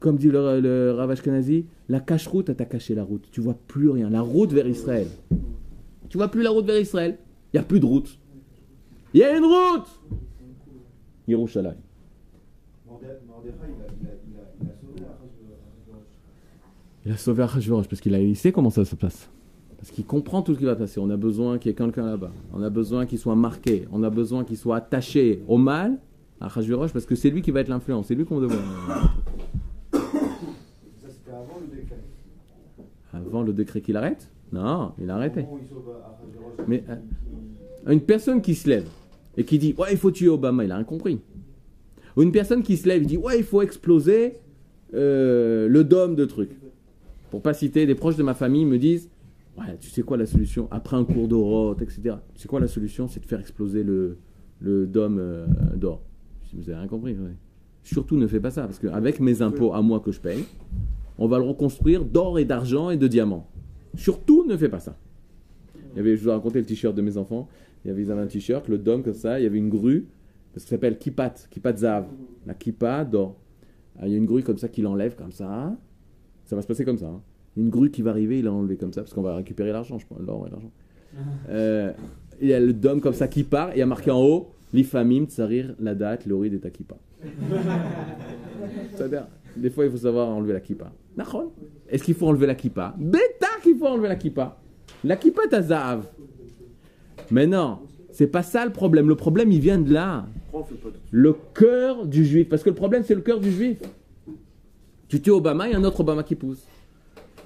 Comme 0.00 0.16
dit 0.16 0.26
le, 0.26 0.58
le 0.58 0.90
Rav 0.90 1.12
Ashkenazi, 1.12 1.66
la 1.88 2.00
cache-route, 2.00 2.56
t'a 2.56 2.64
caché 2.64 2.96
la 2.96 3.04
route. 3.04 3.28
Tu 3.30 3.40
vois 3.40 3.54
plus 3.68 3.90
rien. 3.90 4.10
La 4.10 4.22
route 4.22 4.52
vers 4.52 4.66
Israël. 4.66 5.06
Tu 6.08 6.16
vois 6.16 6.32
plus 6.32 6.42
la 6.42 6.50
route 6.50 6.66
vers 6.66 6.80
Israël. 6.80 7.16
Il 7.52 7.58
n'y 7.58 7.60
a 7.60 7.62
plus 7.62 7.78
de 7.78 7.86
route. 7.86 8.18
Il 9.14 9.20
y 9.20 9.22
a 9.22 9.38
une 9.38 9.44
route 9.44 9.86
Yerushalayim. 11.28 11.76
Il 17.04 17.12
a, 17.12 17.16
sauvé 17.16 17.44
Achashverosh. 17.44 17.86
Parce 17.86 18.00
qu'il 18.00 18.36
sait 18.36 18.50
comment 18.50 18.70
ça 18.70 18.84
se 18.84 18.96
passe. 18.96 19.30
Parce 19.86 19.94
qu'il 19.94 20.04
comprend 20.04 20.42
tout 20.42 20.52
ce 20.52 20.58
qui 20.58 20.64
va 20.64 20.74
passer. 20.74 20.98
On 20.98 21.10
a 21.10 21.16
besoin 21.16 21.58
qu'il 21.58 21.68
y 21.68 21.72
ait 21.72 21.76
quelqu'un 21.76 22.06
là-bas. 22.06 22.32
On 22.52 22.60
a 22.60 22.70
besoin 22.70 23.06
qu'il 23.06 23.20
soit 23.20 23.36
marqué. 23.36 23.86
On 23.92 24.02
a 24.02 24.10
besoin 24.10 24.42
qu'il 24.42 24.56
soit 24.56 24.78
attaché 24.78 25.44
au 25.46 25.58
mal, 25.58 25.98
à 26.40 26.46
Achashverosh, 26.46 26.92
parce 26.92 27.06
que 27.06 27.14
c'est 27.14 27.30
lui 27.30 27.40
qui 27.40 27.52
va 27.52 27.60
être 27.60 27.68
l'influence. 27.68 28.08
C'est 28.08 28.16
lui 28.16 28.24
qu'on 28.24 28.40
devrait. 28.40 28.56
Ça, 29.92 30.00
c'était 31.08 31.30
avant 31.30 31.60
le 31.60 31.76
décret. 31.76 32.00
Avant 33.12 33.42
le 33.44 33.52
décret 33.52 33.80
qu'il 33.80 33.96
arrête 33.96 34.28
Non, 34.50 34.90
il 35.00 35.08
a 35.08 35.14
arrêté. 35.14 35.42
Achashverosh 35.42 36.66
Mais, 36.66 36.82
euh, 36.90 37.92
Une 37.92 38.00
personne 38.00 38.42
qui 38.42 38.56
se 38.56 38.68
lève 38.68 38.88
et 39.36 39.44
qui 39.44 39.56
dit 39.60 39.72
Ouais, 39.78 39.92
il 39.92 39.98
faut 39.98 40.10
tuer 40.10 40.28
Obama, 40.28 40.64
il 40.64 40.72
a 40.72 40.74
rien 40.74 40.84
compris. 40.84 41.20
Ou 42.16 42.22
une 42.22 42.32
personne 42.32 42.64
qui 42.64 42.76
se 42.76 42.88
lève 42.88 43.04
et 43.04 43.06
dit 43.06 43.18
Ouais, 43.18 43.38
il 43.38 43.44
faut 43.44 43.62
exploser 43.62 44.32
euh, 44.94 45.68
le 45.68 45.84
dôme 45.84 46.16
de 46.16 46.24
trucs. 46.24 46.58
Pour 47.30 47.40
pas 47.40 47.54
citer, 47.54 47.86
des 47.86 47.94
proches 47.94 48.16
de 48.16 48.24
ma 48.24 48.34
famille 48.34 48.64
me 48.64 48.78
disent 48.78 49.10
Ouais, 49.58 49.76
tu 49.80 49.88
sais 49.88 50.02
quoi 50.02 50.16
la 50.16 50.26
solution? 50.26 50.68
Après 50.70 50.96
un 50.96 51.04
cours 51.04 51.28
d'orote, 51.28 51.80
etc. 51.82 52.16
Tu 52.34 52.42
sais 52.42 52.48
quoi 52.48 52.60
la 52.60 52.68
solution? 52.68 53.08
C'est 53.08 53.20
de 53.20 53.26
faire 53.26 53.40
exploser 53.40 53.82
le, 53.82 54.18
le 54.60 54.86
dôme 54.86 55.18
euh, 55.18 55.46
d'or. 55.74 56.02
Vous 56.54 56.68
avez 56.68 56.78
rien 56.78 56.88
compris. 56.88 57.16
Surtout 57.82 58.16
ne 58.16 58.26
fais 58.26 58.40
pas 58.40 58.50
ça, 58.50 58.62
parce 58.62 58.78
qu'avec 58.78 59.20
mes 59.20 59.42
impôts 59.42 59.72
à 59.72 59.80
moi 59.82 60.00
que 60.00 60.12
je 60.12 60.20
paye, 60.20 60.44
on 61.18 61.26
va 61.28 61.38
le 61.38 61.44
reconstruire 61.44 62.04
d'or 62.04 62.38
et 62.38 62.44
d'argent 62.44 62.90
et 62.90 62.96
de 62.96 63.06
diamants. 63.08 63.48
Surtout 63.94 64.44
ne 64.46 64.56
fais 64.56 64.68
pas 64.68 64.80
ça. 64.80 64.98
Il 65.92 65.96
y 65.96 66.00
avait, 66.00 66.16
je 66.16 66.22
vous 66.22 66.28
ai 66.28 66.32
raconté 66.32 66.58
le 66.58 66.66
t-shirt 66.66 66.94
de 66.94 67.00
mes 67.02 67.16
enfants. 67.16 67.48
Il 67.84 67.88
y 67.88 67.90
avait, 67.90 68.02
ils 68.02 68.10
avaient 68.12 68.20
un 68.22 68.26
t-shirt, 68.26 68.68
le 68.68 68.76
dôme 68.78 69.02
comme 69.02 69.14
ça. 69.14 69.40
Il 69.40 69.44
y 69.44 69.46
avait 69.46 69.58
une 69.58 69.70
grue, 69.70 70.06
parce 70.52 70.64
que 70.64 70.70
ça 70.70 70.76
s'appelle 70.76 70.98
kippat, 70.98 71.34
kippat 71.50 71.76
zav. 71.78 72.06
La 72.44 72.54
kippa 72.54 73.04
d'or. 73.04 73.36
Ah, 73.98 74.06
Il 74.06 74.12
y 74.12 74.14
a 74.14 74.18
une 74.18 74.26
grue 74.26 74.42
comme 74.42 74.58
ça 74.58 74.68
qui 74.68 74.82
l'enlève 74.82 75.14
comme 75.16 75.32
ça. 75.32 75.74
Ça 76.44 76.56
va 76.56 76.60
se 76.62 76.66
passer 76.66 76.84
comme 76.84 76.98
ça. 76.98 77.06
hein. 77.08 77.22
Une 77.56 77.70
grue 77.70 77.90
qui 77.90 78.02
va 78.02 78.10
arriver, 78.10 78.38
il 78.38 78.44
l'a 78.44 78.52
enlevé 78.52 78.76
comme 78.76 78.92
ça, 78.92 79.02
parce 79.02 79.14
qu'on 79.14 79.22
va 79.22 79.34
récupérer 79.36 79.72
l'argent, 79.72 79.98
je 79.98 80.06
pense, 80.06 80.18
l'or 80.20 80.46
et 80.46 80.50
l'argent. 80.50 80.70
Euh, 81.48 81.92
il 82.40 82.48
y 82.48 82.52
a 82.52 82.60
le 82.60 82.72
dôme 82.72 83.00
comme 83.00 83.14
ça 83.14 83.28
qui 83.28 83.44
part, 83.44 83.70
et 83.70 83.76
il 83.76 83.78
y 83.78 83.82
a 83.82 83.86
marqué 83.86 84.10
en 84.10 84.20
haut, 84.20 84.50
l'ifamim 84.74 85.24
tsarir 85.24 85.74
la 85.80 85.94
date, 85.94 86.26
l'ori 86.26 86.50
de 86.50 86.58
ta 86.58 86.70
kippa. 86.70 86.96
C'est-à-dire, 88.94 89.26
des 89.56 89.70
fois, 89.70 89.86
il 89.86 89.90
faut 89.90 89.96
savoir 89.96 90.28
enlever 90.28 90.52
la 90.52 90.60
kippa. 90.60 90.92
Est-ce 91.88 92.02
qu'il 92.02 92.14
faut 92.14 92.26
enlever 92.26 92.46
la 92.46 92.54
kippa? 92.54 92.94
Bêta 92.98 93.46
qu'il 93.62 93.76
faut 93.78 93.86
enlever 93.86 94.08
la 94.08 94.16
kippa. 94.16 94.58
La 95.02 95.16
kippa 95.16 95.42
à 95.50 95.62
zav. 95.62 96.06
Mais 97.30 97.46
non, 97.46 97.78
c'est 98.10 98.26
pas 98.26 98.42
ça 98.42 98.64
le 98.66 98.72
problème. 98.72 99.08
Le 99.08 99.14
problème, 99.14 99.50
il 99.50 99.60
vient 99.60 99.78
de 99.78 99.92
là. 99.92 100.26
Le 101.10 101.34
cœur 101.54 102.06
du 102.06 102.24
juif. 102.24 102.48
Parce 102.48 102.62
que 102.62 102.68
le 102.68 102.74
problème, 102.74 103.02
c'est 103.02 103.14
le 103.14 103.22
cœur 103.22 103.40
du 103.40 103.50
juif. 103.50 103.78
Tu 105.08 105.22
tues 105.22 105.30
Obama, 105.30 105.68
il 105.68 105.72
y 105.72 105.74
a 105.74 105.78
un 105.78 105.84
autre 105.84 106.00
Obama 106.00 106.22
qui 106.22 106.34
pousse. 106.34 106.66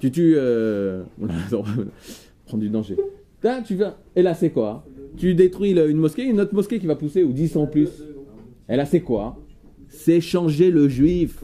Tu 0.01 0.11
tues. 0.11 0.34
Euh... 0.36 1.03
prendre 2.46 2.62
du 2.62 2.68
danger. 2.68 2.96
Là, 3.42 3.62
tu 3.62 3.76
viens. 3.76 3.94
Et 4.16 4.22
là, 4.22 4.34
c'est 4.34 4.51
quoi? 4.51 4.84
Tu 5.16 5.34
détruis 5.34 5.72
une 5.72 5.96
mosquée, 5.98 6.24
une 6.24 6.40
autre 6.40 6.55
mosquée 6.55 6.78
qui 6.78 6.86
va 6.86 6.96
pousser, 6.96 7.22
ou 7.22 7.32
10 7.32 7.57
en 7.57 7.66
plus. 7.66 7.90
Et 8.68 8.76
là, 8.76 8.84
c'est 8.84 9.01
quoi? 9.01 9.36
C'est 9.88 10.20
changer 10.20 10.70
le 10.70 10.88
juif. 10.88 11.42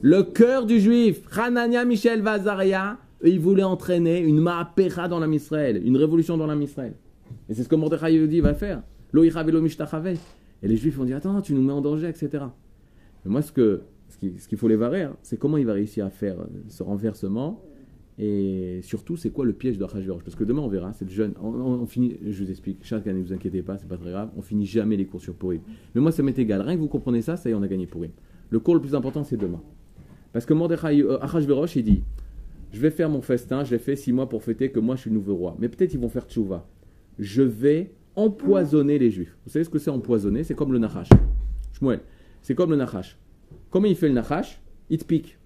Le 0.00 0.22
cœur 0.22 0.66
du 0.66 0.80
juif. 0.80 1.22
Hanania 1.36 1.84
Michel 1.84 2.22
Vazaria, 2.22 2.98
eux, 3.22 3.28
ils 3.28 3.40
voulaient 3.40 3.62
entraîner 3.62 4.20
une 4.20 4.40
ma'apera 4.40 5.08
dans 5.08 5.18
l'âme 5.18 5.32
Israël, 5.32 5.80
une 5.84 5.96
révolution 5.96 6.36
dans 6.36 6.46
l'âme 6.46 6.62
Israël. 6.62 6.94
Et 7.48 7.54
c'est 7.54 7.62
ce 7.62 7.68
que 7.68 7.76
Mordechai 7.76 8.12
Yehudi 8.12 8.40
va 8.40 8.54
faire. 8.54 8.82
Et 10.62 10.68
les 10.68 10.76
juifs 10.76 10.98
ont 10.98 11.04
dit 11.04 11.14
Attends, 11.14 11.40
tu 11.40 11.54
nous 11.54 11.62
mets 11.62 11.72
en 11.72 11.80
danger, 11.80 12.08
etc. 12.08 12.44
Mais 13.24 13.30
moi, 13.30 13.42
ce 13.42 13.52
que 13.52 13.82
ce 14.08 14.48
qu'il 14.48 14.58
faut 14.58 14.68
les 14.68 14.76
varer, 14.76 15.02
hein, 15.02 15.16
c'est 15.22 15.38
comment 15.38 15.56
il 15.56 15.66
va 15.66 15.72
réussir 15.72 16.04
à 16.04 16.10
faire 16.10 16.40
euh, 16.40 16.46
ce 16.68 16.82
renversement. 16.82 17.62
Et 18.18 18.80
surtout, 18.82 19.16
c'est 19.16 19.30
quoi 19.30 19.44
le 19.44 19.52
piège 19.52 19.76
de 19.76 19.84
Achashverosh 19.84 20.22
Parce 20.22 20.36
que 20.36 20.44
demain, 20.44 20.62
on 20.62 20.68
verra, 20.68 20.92
c'est 20.92 21.04
le 21.04 21.10
jeune. 21.10 21.34
On, 21.42 21.84
finit, 21.86 22.16
je 22.24 22.44
vous 22.44 22.50
explique, 22.50 22.78
chaque 22.82 23.06
année, 23.06 23.20
ne 23.20 23.24
vous 23.24 23.32
inquiétez 23.32 23.62
pas, 23.62 23.76
c'est 23.76 23.88
pas 23.88 23.96
très 23.96 24.10
grave. 24.10 24.30
On 24.36 24.42
finit 24.42 24.66
jamais 24.66 24.96
les 24.96 25.06
cours 25.06 25.20
sur 25.20 25.34
Purim. 25.34 25.60
Mais 25.94 26.00
moi, 26.00 26.12
ça 26.12 26.22
m'est 26.22 26.38
égal. 26.38 26.60
Rien 26.60 26.76
que 26.76 26.80
vous 26.80 26.88
comprenez 26.88 27.22
ça, 27.22 27.36
ça 27.36 27.48
y 27.48 27.52
est, 27.52 27.54
on 27.56 27.62
a 27.62 27.68
gagné 27.68 27.86
Purim. 27.86 28.10
Le 28.50 28.60
cours 28.60 28.74
le 28.74 28.80
plus 28.80 28.94
important, 28.94 29.24
c'est 29.24 29.36
demain. 29.36 29.60
Parce 30.32 30.46
que 30.46 30.52
Mordechai, 30.52 31.02
euh, 31.02 31.18
il 31.76 31.84
dit 31.84 32.02
Je 32.72 32.80
vais 32.80 32.90
faire 32.90 33.08
mon 33.08 33.22
festin, 33.22 33.64
je 33.64 33.72
l'ai 33.72 33.78
fait 33.78 33.96
six 33.96 34.12
mois 34.12 34.28
pour 34.28 34.42
fêter 34.42 34.70
que 34.70 34.80
moi 34.80 34.96
je 34.96 35.02
suis 35.02 35.10
le 35.10 35.14
nouveau 35.14 35.34
roi. 35.36 35.56
Mais 35.58 35.68
peut-être 35.68 35.94
ils 35.94 36.00
vont 36.00 36.08
faire 36.08 36.26
tchouva. 36.26 36.66
Je 37.18 37.42
vais 37.42 37.92
empoisonner 38.16 38.98
les 38.98 39.10
juifs. 39.10 39.36
Vous 39.44 39.50
savez 39.52 39.64
ce 39.64 39.70
que 39.70 39.78
c'est 39.78 39.90
empoisonner? 39.90 40.42
C'est 40.42 40.54
comme 40.54 40.72
le 40.72 40.78
nachash. 40.78 41.08
Shmuel, 41.72 42.00
c'est 42.42 42.54
comme 42.54 42.70
le 42.70 42.76
nachash. 42.76 43.16
Comment 43.70 43.86
il 43.86 43.94
fait 43.94 44.08
le 44.08 44.14
nachash? 44.14 44.60
Il 44.90 44.98
te 44.98 45.04
pique. 45.04 45.38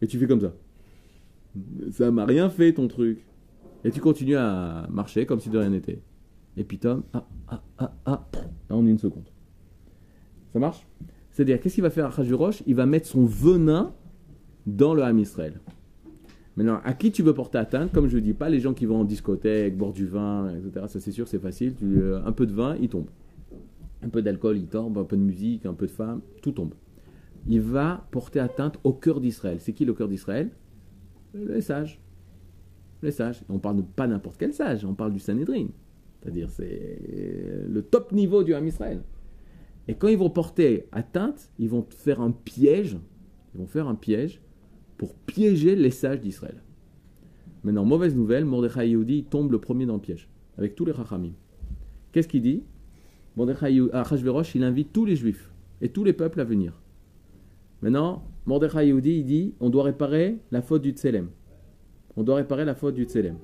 Et 0.00 0.06
tu 0.06 0.18
fais 0.18 0.26
comme 0.26 0.40
ça. 0.40 0.54
Ça 1.90 2.10
m'a 2.10 2.24
rien 2.24 2.50
fait 2.50 2.72
ton 2.72 2.88
truc. 2.88 3.26
Et 3.84 3.90
tu 3.90 4.00
continues 4.00 4.36
à 4.36 4.86
marcher 4.90 5.26
comme 5.26 5.40
si 5.40 5.50
de 5.50 5.58
rien 5.58 5.70
n'était. 5.70 6.00
Et 6.56 6.64
puis 6.64 6.78
Tom, 6.78 7.02
ah, 7.12 7.26
ah, 7.48 7.62
ah, 7.78 7.92
ah, 8.06 8.26
en 8.70 8.86
une 8.86 8.98
seconde. 8.98 9.28
Ça 10.52 10.58
marche? 10.58 10.86
C'est-à-dire, 11.30 11.60
qu'est-ce 11.60 11.74
qu'il 11.74 11.82
va 11.82 11.90
faire 11.90 12.06
Achashverosh 12.06 12.62
Il 12.66 12.76
va 12.76 12.86
mettre 12.86 13.08
son 13.08 13.24
venin 13.24 13.92
dans 14.66 14.94
le 14.94 15.02
Ham 15.02 15.18
Israël. 15.18 15.60
Maintenant, 16.56 16.80
à 16.84 16.94
qui 16.94 17.10
tu 17.10 17.22
veux 17.22 17.34
porter 17.34 17.58
atteinte? 17.58 17.92
Comme 17.92 18.06
je 18.06 18.16
ne 18.16 18.22
dis 18.22 18.34
pas, 18.34 18.48
les 18.48 18.60
gens 18.60 18.72
qui 18.72 18.86
vont 18.86 19.00
en 19.00 19.04
discothèque, 19.04 19.76
boire 19.76 19.92
du 19.92 20.06
vin, 20.06 20.54
etc. 20.54 20.86
Ça, 20.88 21.00
c'est 21.00 21.10
sûr, 21.10 21.26
c'est 21.26 21.40
facile. 21.40 21.74
Tu, 21.74 21.98
euh, 22.00 22.24
un 22.24 22.30
peu 22.30 22.46
de 22.46 22.52
vin, 22.52 22.76
il 22.80 22.88
tombe. 22.88 23.06
Un 24.02 24.08
peu 24.08 24.22
d'alcool, 24.22 24.58
il 24.58 24.66
tombe. 24.66 24.96
Un 24.96 25.04
peu 25.04 25.16
de 25.16 25.22
musique, 25.22 25.66
un 25.66 25.74
peu 25.74 25.86
de 25.86 25.90
femme, 25.90 26.20
tout 26.40 26.52
tombe. 26.52 26.74
Il 27.48 27.60
va 27.60 28.06
porter 28.12 28.38
atteinte 28.38 28.78
au 28.84 28.92
cœur 28.92 29.20
d'Israël. 29.20 29.58
C'est 29.58 29.72
qui 29.72 29.84
le 29.84 29.92
cœur 29.92 30.06
d'Israël? 30.06 30.50
Les 31.34 31.60
sages. 31.60 32.00
Les 33.02 33.10
sages. 33.10 33.42
On 33.48 33.58
parle 33.58 33.78
de 33.78 33.82
pas 33.82 34.06
n'importe 34.06 34.36
quel 34.38 34.52
sage, 34.52 34.84
on 34.84 34.94
parle 34.94 35.12
du 35.12 35.18
Sanhedrin. 35.18 35.66
C'est-à-dire, 36.20 36.50
c'est 36.50 37.66
le 37.68 37.82
top 37.82 38.12
niveau 38.12 38.42
du 38.42 38.54
Ham 38.54 38.66
Israël. 38.66 39.02
Et 39.88 39.94
quand 39.94 40.08
ils 40.08 40.16
vont 40.16 40.30
porter 40.30 40.88
atteinte, 40.92 41.50
ils 41.58 41.68
vont 41.68 41.86
faire 41.90 42.20
un 42.20 42.30
piège. 42.30 42.96
Ils 43.54 43.58
vont 43.60 43.66
faire 43.66 43.88
un 43.88 43.94
piège 43.94 44.40
pour 44.96 45.14
piéger 45.14 45.76
les 45.76 45.90
sages 45.90 46.20
d'Israël. 46.20 46.62
Maintenant, 47.62 47.84
mauvaise 47.84 48.14
nouvelle, 48.14 48.44
Mordechai 48.44 48.88
Yehudi 48.90 49.24
tombe 49.24 49.50
le 49.52 49.58
premier 49.58 49.86
dans 49.86 49.94
le 49.94 50.00
piège, 50.00 50.28
avec 50.56 50.74
tous 50.74 50.84
les 50.84 50.94
Chachamim. 50.94 51.32
Qu'est-ce 52.12 52.28
qu'il 52.28 52.42
dit? 52.42 52.62
Mordechai 53.36 53.80
Achashverosh, 53.92 54.54
il 54.54 54.64
invite 54.64 54.92
tous 54.92 55.04
les 55.04 55.16
juifs 55.16 55.50
et 55.80 55.88
tous 55.88 56.04
les 56.04 56.12
peuples 56.12 56.40
à 56.40 56.44
venir. 56.44 56.80
Maintenant, 57.82 58.24
Mordechai 58.46 58.88
Yehudi, 58.88 59.20
il 59.20 59.24
dit 59.24 59.54
on 59.60 59.70
doit 59.70 59.84
réparer 59.84 60.38
la 60.50 60.60
faute 60.60 60.82
du 60.82 60.90
Tselem. 60.90 61.28
On 62.16 62.22
doit 62.22 62.36
réparer 62.36 62.64
la 62.64 62.74
faute 62.74 62.94
du 62.94 63.04
Tselem. 63.04 63.36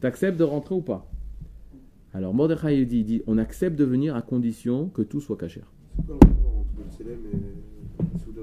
T'acceptes 0.00 0.38
de 0.38 0.44
rentrer 0.44 0.74
ou 0.74 0.82
pas? 0.82 1.10
Alors, 2.14 2.32
Mordechai 2.32 2.76
Yehudi, 2.76 3.00
il 3.00 3.04
dit 3.04 3.22
on 3.26 3.38
accepte 3.38 3.76
de 3.76 3.84
venir 3.84 4.14
à 4.14 4.22
condition 4.22 4.88
que 4.88 5.02
tout 5.02 5.20
soit 5.20 5.36
caché. 5.36 5.62
C'est 5.96 6.06
quoi 6.06 6.16
le 6.20 6.26
rapport 6.28 6.58
entre 6.58 6.84
le 6.84 6.90
Célem 6.96 7.18
et 7.32 7.36
le 7.36 8.18
Souda 8.18 8.42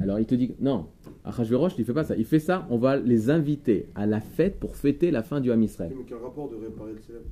Alors 0.00 0.18
il 0.18 0.26
te 0.26 0.34
dit 0.34 0.54
non, 0.60 0.86
Achashverosh 1.24 1.74
il 1.78 1.84
fait 1.84 1.92
pas 1.92 2.04
ça. 2.04 2.16
Il 2.16 2.24
fait 2.24 2.40
ça, 2.40 2.66
on 2.68 2.78
va 2.78 2.96
les 2.96 3.30
inviter 3.30 3.86
à 3.94 4.06
la 4.06 4.20
fête 4.20 4.58
pour 4.58 4.74
fêter 4.74 5.12
la 5.12 5.22
fin 5.22 5.40
du 5.40 5.52
Ham 5.52 5.62
Israël. 5.62 5.92
Mais 5.96 6.04
quel 6.08 6.18
rapport 6.18 6.50
de 6.50 6.56
réparer 6.56 6.92
le 6.92 7.00
Célem 7.00 7.22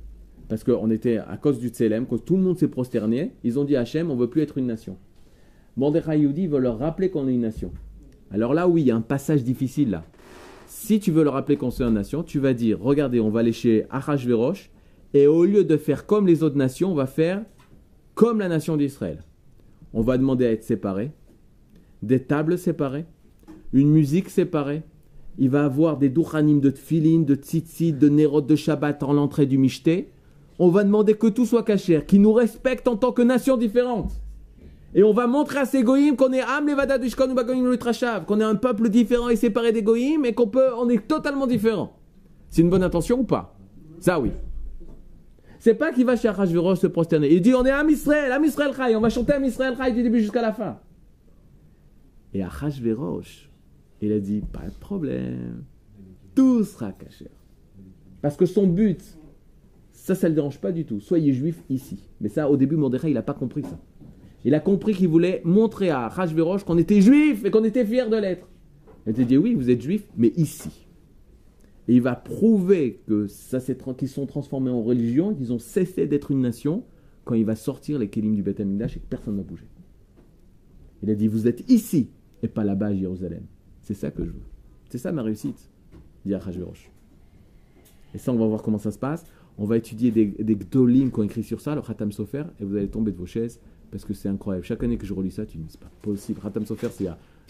Parce 0.47 0.63
qu'on 0.63 0.89
était 0.89 1.17
à 1.17 1.35
cause 1.35 1.59
du 1.59 1.67
Tselem, 1.67 2.07
que 2.07 2.15
tout 2.15 2.37
le 2.37 2.43
monde 2.43 2.57
s'est 2.57 2.69
prosterné, 2.69 3.33
ils 3.43 3.59
ont 3.59 3.65
dit 3.65 3.75
à 3.75 3.81
Hachem, 3.81 4.09
on 4.09 4.15
veut 4.15 4.29
plus 4.29 4.41
être 4.41 4.57
une 4.57 4.67
nation. 4.67 4.97
Mordechai 5.75 6.19
Yehudi 6.19 6.47
veut 6.47 6.59
leur 6.59 6.77
rappeler 6.77 7.09
qu'on 7.09 7.27
est 7.27 7.33
une 7.33 7.41
nation. 7.41 7.71
Alors 8.31 8.53
là, 8.53 8.67
oui, 8.67 8.81
il 8.81 8.87
y 8.87 8.91
a 8.91 8.95
un 8.95 9.01
passage 9.01 9.43
difficile 9.43 9.91
là. 9.91 10.03
Si 10.67 10.99
tu 10.99 11.11
veux 11.11 11.23
leur 11.23 11.33
rappeler 11.33 11.57
qu'on 11.57 11.69
est 11.69 11.81
une 11.81 11.93
nation, 11.93 12.23
tu 12.23 12.39
vas 12.39 12.53
dire, 12.53 12.79
regardez, 12.81 13.19
on 13.19 13.29
va 13.29 13.41
aller 13.41 13.53
chez 13.53 13.85
Achashverosh, 13.89 14.69
et 15.13 15.27
au 15.27 15.45
lieu 15.45 15.63
de 15.63 15.77
faire 15.77 16.05
comme 16.05 16.25
les 16.25 16.43
autres 16.43 16.57
nations, 16.57 16.91
on 16.91 16.95
va 16.95 17.05
faire 17.05 17.43
comme 18.15 18.39
la 18.39 18.49
nation 18.49 18.75
d'Israël. 18.77 19.23
On 19.93 20.01
va 20.01 20.17
demander 20.17 20.45
à 20.45 20.51
être 20.51 20.63
séparés, 20.63 21.11
des 22.01 22.19
tables 22.19 22.57
séparées, 22.57 23.05
une 23.71 23.89
musique 23.89 24.29
séparée. 24.29 24.83
Il 25.37 25.49
va 25.49 25.65
avoir 25.65 25.97
des 25.97 26.09
douchanim 26.09 26.59
de 26.59 26.69
tfilin, 26.69 27.21
de 27.21 27.35
tzitzit, 27.35 27.93
de 27.93 28.09
nérot 28.09 28.41
de 28.41 28.55
Shabbat 28.55 29.01
en 29.03 29.13
l'entrée 29.13 29.45
du 29.45 29.57
Mishté. 29.57 30.11
On 30.59 30.69
va 30.69 30.83
demander 30.83 31.15
que 31.15 31.27
tout 31.27 31.45
soit 31.45 31.63
caché, 31.63 32.03
qu'ils 32.05 32.21
nous 32.21 32.33
respectent 32.33 32.87
en 32.87 32.97
tant 32.97 33.11
que 33.11 33.23
nation 33.23 33.57
différente. 33.57 34.11
Et 34.95 35.03
on 35.03 35.13
va 35.13 35.25
montrer 35.25 35.59
à 35.59 35.65
ces 35.65 35.83
goïms 35.83 36.15
qu'on 36.15 36.31
est 36.33 36.41
Am 36.41 36.67
Levada 36.67 36.97
Dushkon 36.97 37.31
ou 37.31 38.25
qu'on 38.25 38.39
est 38.39 38.43
un 38.43 38.55
peuple 38.55 38.89
différent 38.89 39.29
et 39.29 39.35
séparé 39.35 39.71
des 39.71 39.81
goïms 39.81 40.25
et 40.25 40.33
qu'on 40.33 40.47
peut, 40.47 40.69
on 40.77 40.87
est 40.89 41.07
totalement 41.07 41.47
différent. 41.47 41.97
C'est 42.49 42.61
une 42.61 42.69
bonne 42.69 42.83
intention 42.83 43.19
ou 43.19 43.23
pas? 43.23 43.57
Ça 43.99 44.19
oui. 44.19 44.31
C'est 45.57 45.73
pas 45.73 45.91
qu'il 45.91 46.05
va 46.05 46.15
chez 46.15 46.27
Achashverosh 46.27 46.79
se 46.79 46.87
prosterner. 46.87 47.33
Il 47.33 47.41
dit 47.41 47.53
on 47.53 47.65
est 47.65 47.71
Am 47.71 47.89
Israël, 47.89 48.31
Am 48.31 48.43
Israël 48.43 48.73
Chai, 48.75 48.95
on 48.95 49.01
va 49.01 49.09
chanter 49.09 49.33
Am 49.33 49.43
Israël 49.43 49.75
Chai 49.77 49.93
du 49.93 50.03
début 50.03 50.19
jusqu'à 50.19 50.41
la 50.41 50.51
fin. 50.51 50.77
Et 52.33 52.43
Achashverosh, 52.43 53.49
il 54.01 54.11
a 54.11 54.19
dit 54.19 54.41
pas 54.41 54.67
de 54.67 54.77
problème, 54.79 55.63
tout 56.35 56.63
sera 56.63 56.91
caché. 56.91 57.29
Parce 58.21 58.35
que 58.35 58.45
son 58.45 58.67
but, 58.67 59.01
ça, 59.91 60.15
ça 60.15 60.27
le 60.27 60.35
dérange 60.35 60.59
pas 60.59 60.71
du 60.71 60.85
tout. 60.85 60.99
Soyez 60.99 61.33
juif 61.33 61.63
ici. 61.69 62.09
Mais 62.19 62.29
ça, 62.29 62.49
au 62.49 62.57
début, 62.57 62.75
Mordechai, 62.75 63.09
il 63.09 63.13
n'a 63.13 63.21
pas 63.21 63.33
compris 63.33 63.63
ça. 63.63 63.79
Il 64.45 64.53
a 64.55 64.59
compris 64.59 64.93
qu'il 64.93 65.07
voulait 65.07 65.41
montrer 65.45 65.89
à 65.89 66.07
Rajverosh 66.09 66.63
qu'on 66.63 66.77
était 66.77 67.01
juif 67.01 67.45
et 67.45 67.51
qu'on 67.51 67.63
était 67.63 67.85
fiers 67.85 68.09
de 68.09 68.17
l'être. 68.17 68.49
Il 69.05 69.09
a 69.09 69.25
dit 69.25 69.37
oui, 69.37 69.53
vous 69.53 69.69
êtes 69.69 69.81
juif, 69.81 70.05
mais 70.17 70.33
ici. 70.35 70.87
Et 71.87 71.95
il 71.95 72.01
va 72.01 72.15
prouver 72.15 73.01
que 73.07 73.27
ça 73.27 73.59
qu'ils 73.97 74.07
sont 74.07 74.25
transformés 74.25 74.71
en 74.71 74.81
religion, 74.81 75.33
qu'ils 75.33 75.51
ont 75.51 75.59
cessé 75.59 76.07
d'être 76.07 76.31
une 76.31 76.41
nation 76.41 76.83
quand 77.25 77.35
il 77.35 77.45
va 77.45 77.55
sortir 77.55 77.99
les 77.99 78.09
kélim 78.09 78.35
du 78.35 78.43
Beth 78.43 78.59
Amikdash 78.59 78.97
et 78.97 78.99
que 78.99 79.05
personne 79.05 79.35
n'a 79.35 79.43
bougé. 79.43 79.65
Il 81.01 81.09
a 81.09 81.15
dit 81.15 81.27
vous 81.27 81.47
êtes 81.47 81.69
ici 81.69 82.09
et 82.41 82.47
pas 82.47 82.63
là-bas 82.63 82.87
à 82.87 82.93
Jérusalem. 82.93 83.43
C'est 83.81 83.93
ça 83.93 84.11
que 84.11 84.23
je 84.23 84.29
veux. 84.29 84.43
C'est 84.89 84.97
ça 84.97 85.11
ma 85.11 85.23
réussite, 85.23 85.69
dit 86.25 86.33
Achashverosh. 86.33 86.89
Et 88.13 88.17
ça, 88.17 88.31
on 88.31 88.37
va 88.37 88.45
voir 88.45 88.61
comment 88.61 88.77
ça 88.77 88.91
se 88.91 88.99
passe. 88.99 89.25
On 89.57 89.65
va 89.65 89.77
étudier 89.77 90.11
des, 90.11 90.25
des 90.25 90.55
gdolim 90.55 91.11
qui 91.11 91.19
ont 91.19 91.23
écrit 91.23 91.43
sur 91.43 91.61
ça, 91.61 91.75
le 91.75 91.81
Khatam 91.81 92.11
Sofer, 92.11 92.43
et 92.59 92.63
vous 92.63 92.75
allez 92.75 92.87
tomber 92.87 93.11
de 93.11 93.17
vos 93.17 93.25
chaises 93.25 93.59
parce 93.93 94.05
que 94.05 94.13
c'est 94.15 94.27
incroyable. 94.27 94.65
Chaque 94.65 94.83
année 94.83 94.97
que 94.97 95.05
je 95.05 95.13
relis 95.13 95.29
ça, 95.29 95.45
tu 95.45 95.59
dis, 95.59 95.65
c'est 95.69 95.79
pas 95.79 95.91
possible. 96.01 96.41
Khatam 96.41 96.65
Sofer, 96.65 96.87
c'est 96.89 97.05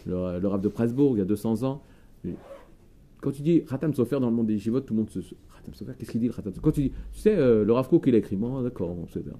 le, 0.05 0.39
le 0.39 0.47
Rav 0.49 0.59
de 0.59 0.67
Presbourg, 0.67 1.15
il 1.15 1.19
y 1.19 1.21
a 1.21 1.25
200 1.25 1.63
ans. 1.63 1.81
Quand 3.21 3.31
tu 3.31 3.41
dis 3.41 3.63
Khatam 3.63 3.93
Sofer 3.93 4.19
dans 4.19 4.29
le 4.29 4.35
monde 4.35 4.47
des 4.47 4.55
Yeshivot, 4.55 4.81
tout 4.81 4.93
le 4.93 4.99
monde 4.99 5.09
se. 5.09 5.19
Khatam 5.19 5.73
Sofer, 5.73 5.93
qu'est-ce 5.97 6.11
qu'il 6.11 6.19
dit 6.19 6.27
le 6.27 6.33
Quand 6.61 6.71
tu 6.71 6.81
dis, 6.81 6.91
tu 7.13 7.19
sais, 7.19 7.33
euh, 7.33 7.63
le 7.63 7.71
Rav 7.71 7.87
Kook, 7.87 8.03
il 8.07 8.15
a 8.15 8.17
écrit, 8.17 8.35
bon, 8.35 8.61
d'accord, 8.61 8.93
c'est 9.13 9.23
bien. 9.23 9.35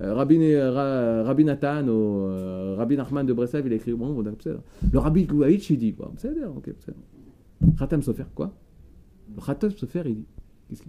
Euh, 0.00 0.14
Rabbi, 0.14 0.38
euh, 0.40 1.44
Nathan 1.44 1.88
ou 1.88 2.76
Rabbi 2.76 2.96
Nachman 2.96 3.26
de 3.26 3.32
Breslev, 3.32 3.66
il 3.66 3.72
a 3.72 3.76
écrit, 3.76 3.92
bon, 3.92 4.12
bon 4.12 4.36
c'est 4.38 4.52
Le 4.92 4.98
Rabbi 5.00 5.24
Gouaïch, 5.24 5.68
il 5.70 5.78
dit, 5.78 5.90
bon, 5.90 6.12
c'est 6.16 6.32
bien, 6.32 6.48
ok, 6.48 6.70
c'est 6.78 6.94
Khatam 7.76 8.02
Sofer, 8.02 8.26
quoi? 8.36 8.54
Le 9.34 9.44
Khatam 9.44 9.72
Sofer, 9.72 10.02
il 10.06 10.14
dit, 10.14 10.26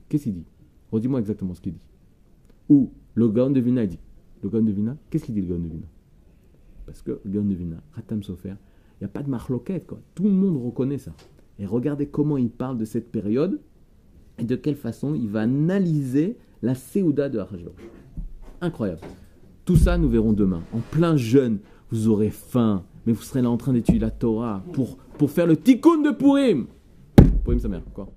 qu'est-ce 0.08 0.24
qu'il 0.26 0.34
dit? 0.34 0.46
Redis-moi 0.92 1.20
exactement 1.20 1.56
ce 1.56 1.62
qu'il 1.62 1.74
dit. 1.74 1.88
Ou 2.70 2.92
le 3.16 3.28
Gaon 3.28 3.50
de 3.50 3.60
Vina, 3.60 3.84
il 3.84 3.89
dit, 3.89 4.00
le 4.44 4.50
Gaon 4.50 4.64
de 4.64 4.72
Vina, 4.72 4.98
qu'est-ce 5.10 5.26
qu'il 5.26 5.36
dit 5.36 5.42
le 5.42 5.48
Gaon 5.48 5.60
de 5.60 5.68
Vina 5.68 5.88
Parce 6.86 7.02
que 7.02 7.20
le 7.24 7.32
Gaon 7.32 7.44
de 7.46 7.54
Vina, 7.54 7.78
Sofer, 8.22 8.56
il 9.00 9.04
n'y 9.04 9.06
a 9.06 9.10
pas 9.10 9.24
de 9.24 9.30
marloquette, 9.30 9.88
quoi. 9.88 10.00
Tout 10.16 10.24
le 10.24 10.32
monde 10.32 10.64
reconnaît 10.64 10.98
ça. 10.98 11.12
Et 11.60 11.66
regardez 11.66 12.08
comment 12.08 12.38
il 12.38 12.50
parle 12.50 12.78
de 12.78 12.86
cette 12.86 13.12
période 13.12 13.60
et 14.38 14.44
de 14.44 14.56
quelle 14.56 14.76
façon 14.76 15.14
il 15.14 15.30
va 15.30 15.42
analyser 15.42 16.38
la 16.62 16.76
Séouda 16.76 17.30
de 17.30 17.39
Arjor. 17.39 17.74
Incroyable. 18.62 19.02
Tout 19.66 19.76
ça, 19.76 19.98
nous 19.98 20.10
verrons 20.10 20.34
demain. 20.34 20.62
En 20.74 20.80
plein 20.80 21.16
jeûne, 21.16 21.60
vous 21.92 22.08
aurez 22.08 22.30
faim, 22.30 22.84
mais 23.06 23.14
vous 23.14 23.22
serez 23.22 23.42
là 23.42 23.50
en 23.50 23.58
train 23.58 23.74
d'étudier 23.74 24.00
la 24.00 24.12
Torah 24.12 24.64
pour, 24.74 24.98
pour 25.18 25.32
faire 25.32 25.48
le 25.48 25.58
tikkun 25.58 26.02
de 26.02 26.12
Purim. 26.12 26.68
Purim, 27.44 27.60
sa 27.60 27.68
mère, 27.68 27.84
quoi. 27.94 28.08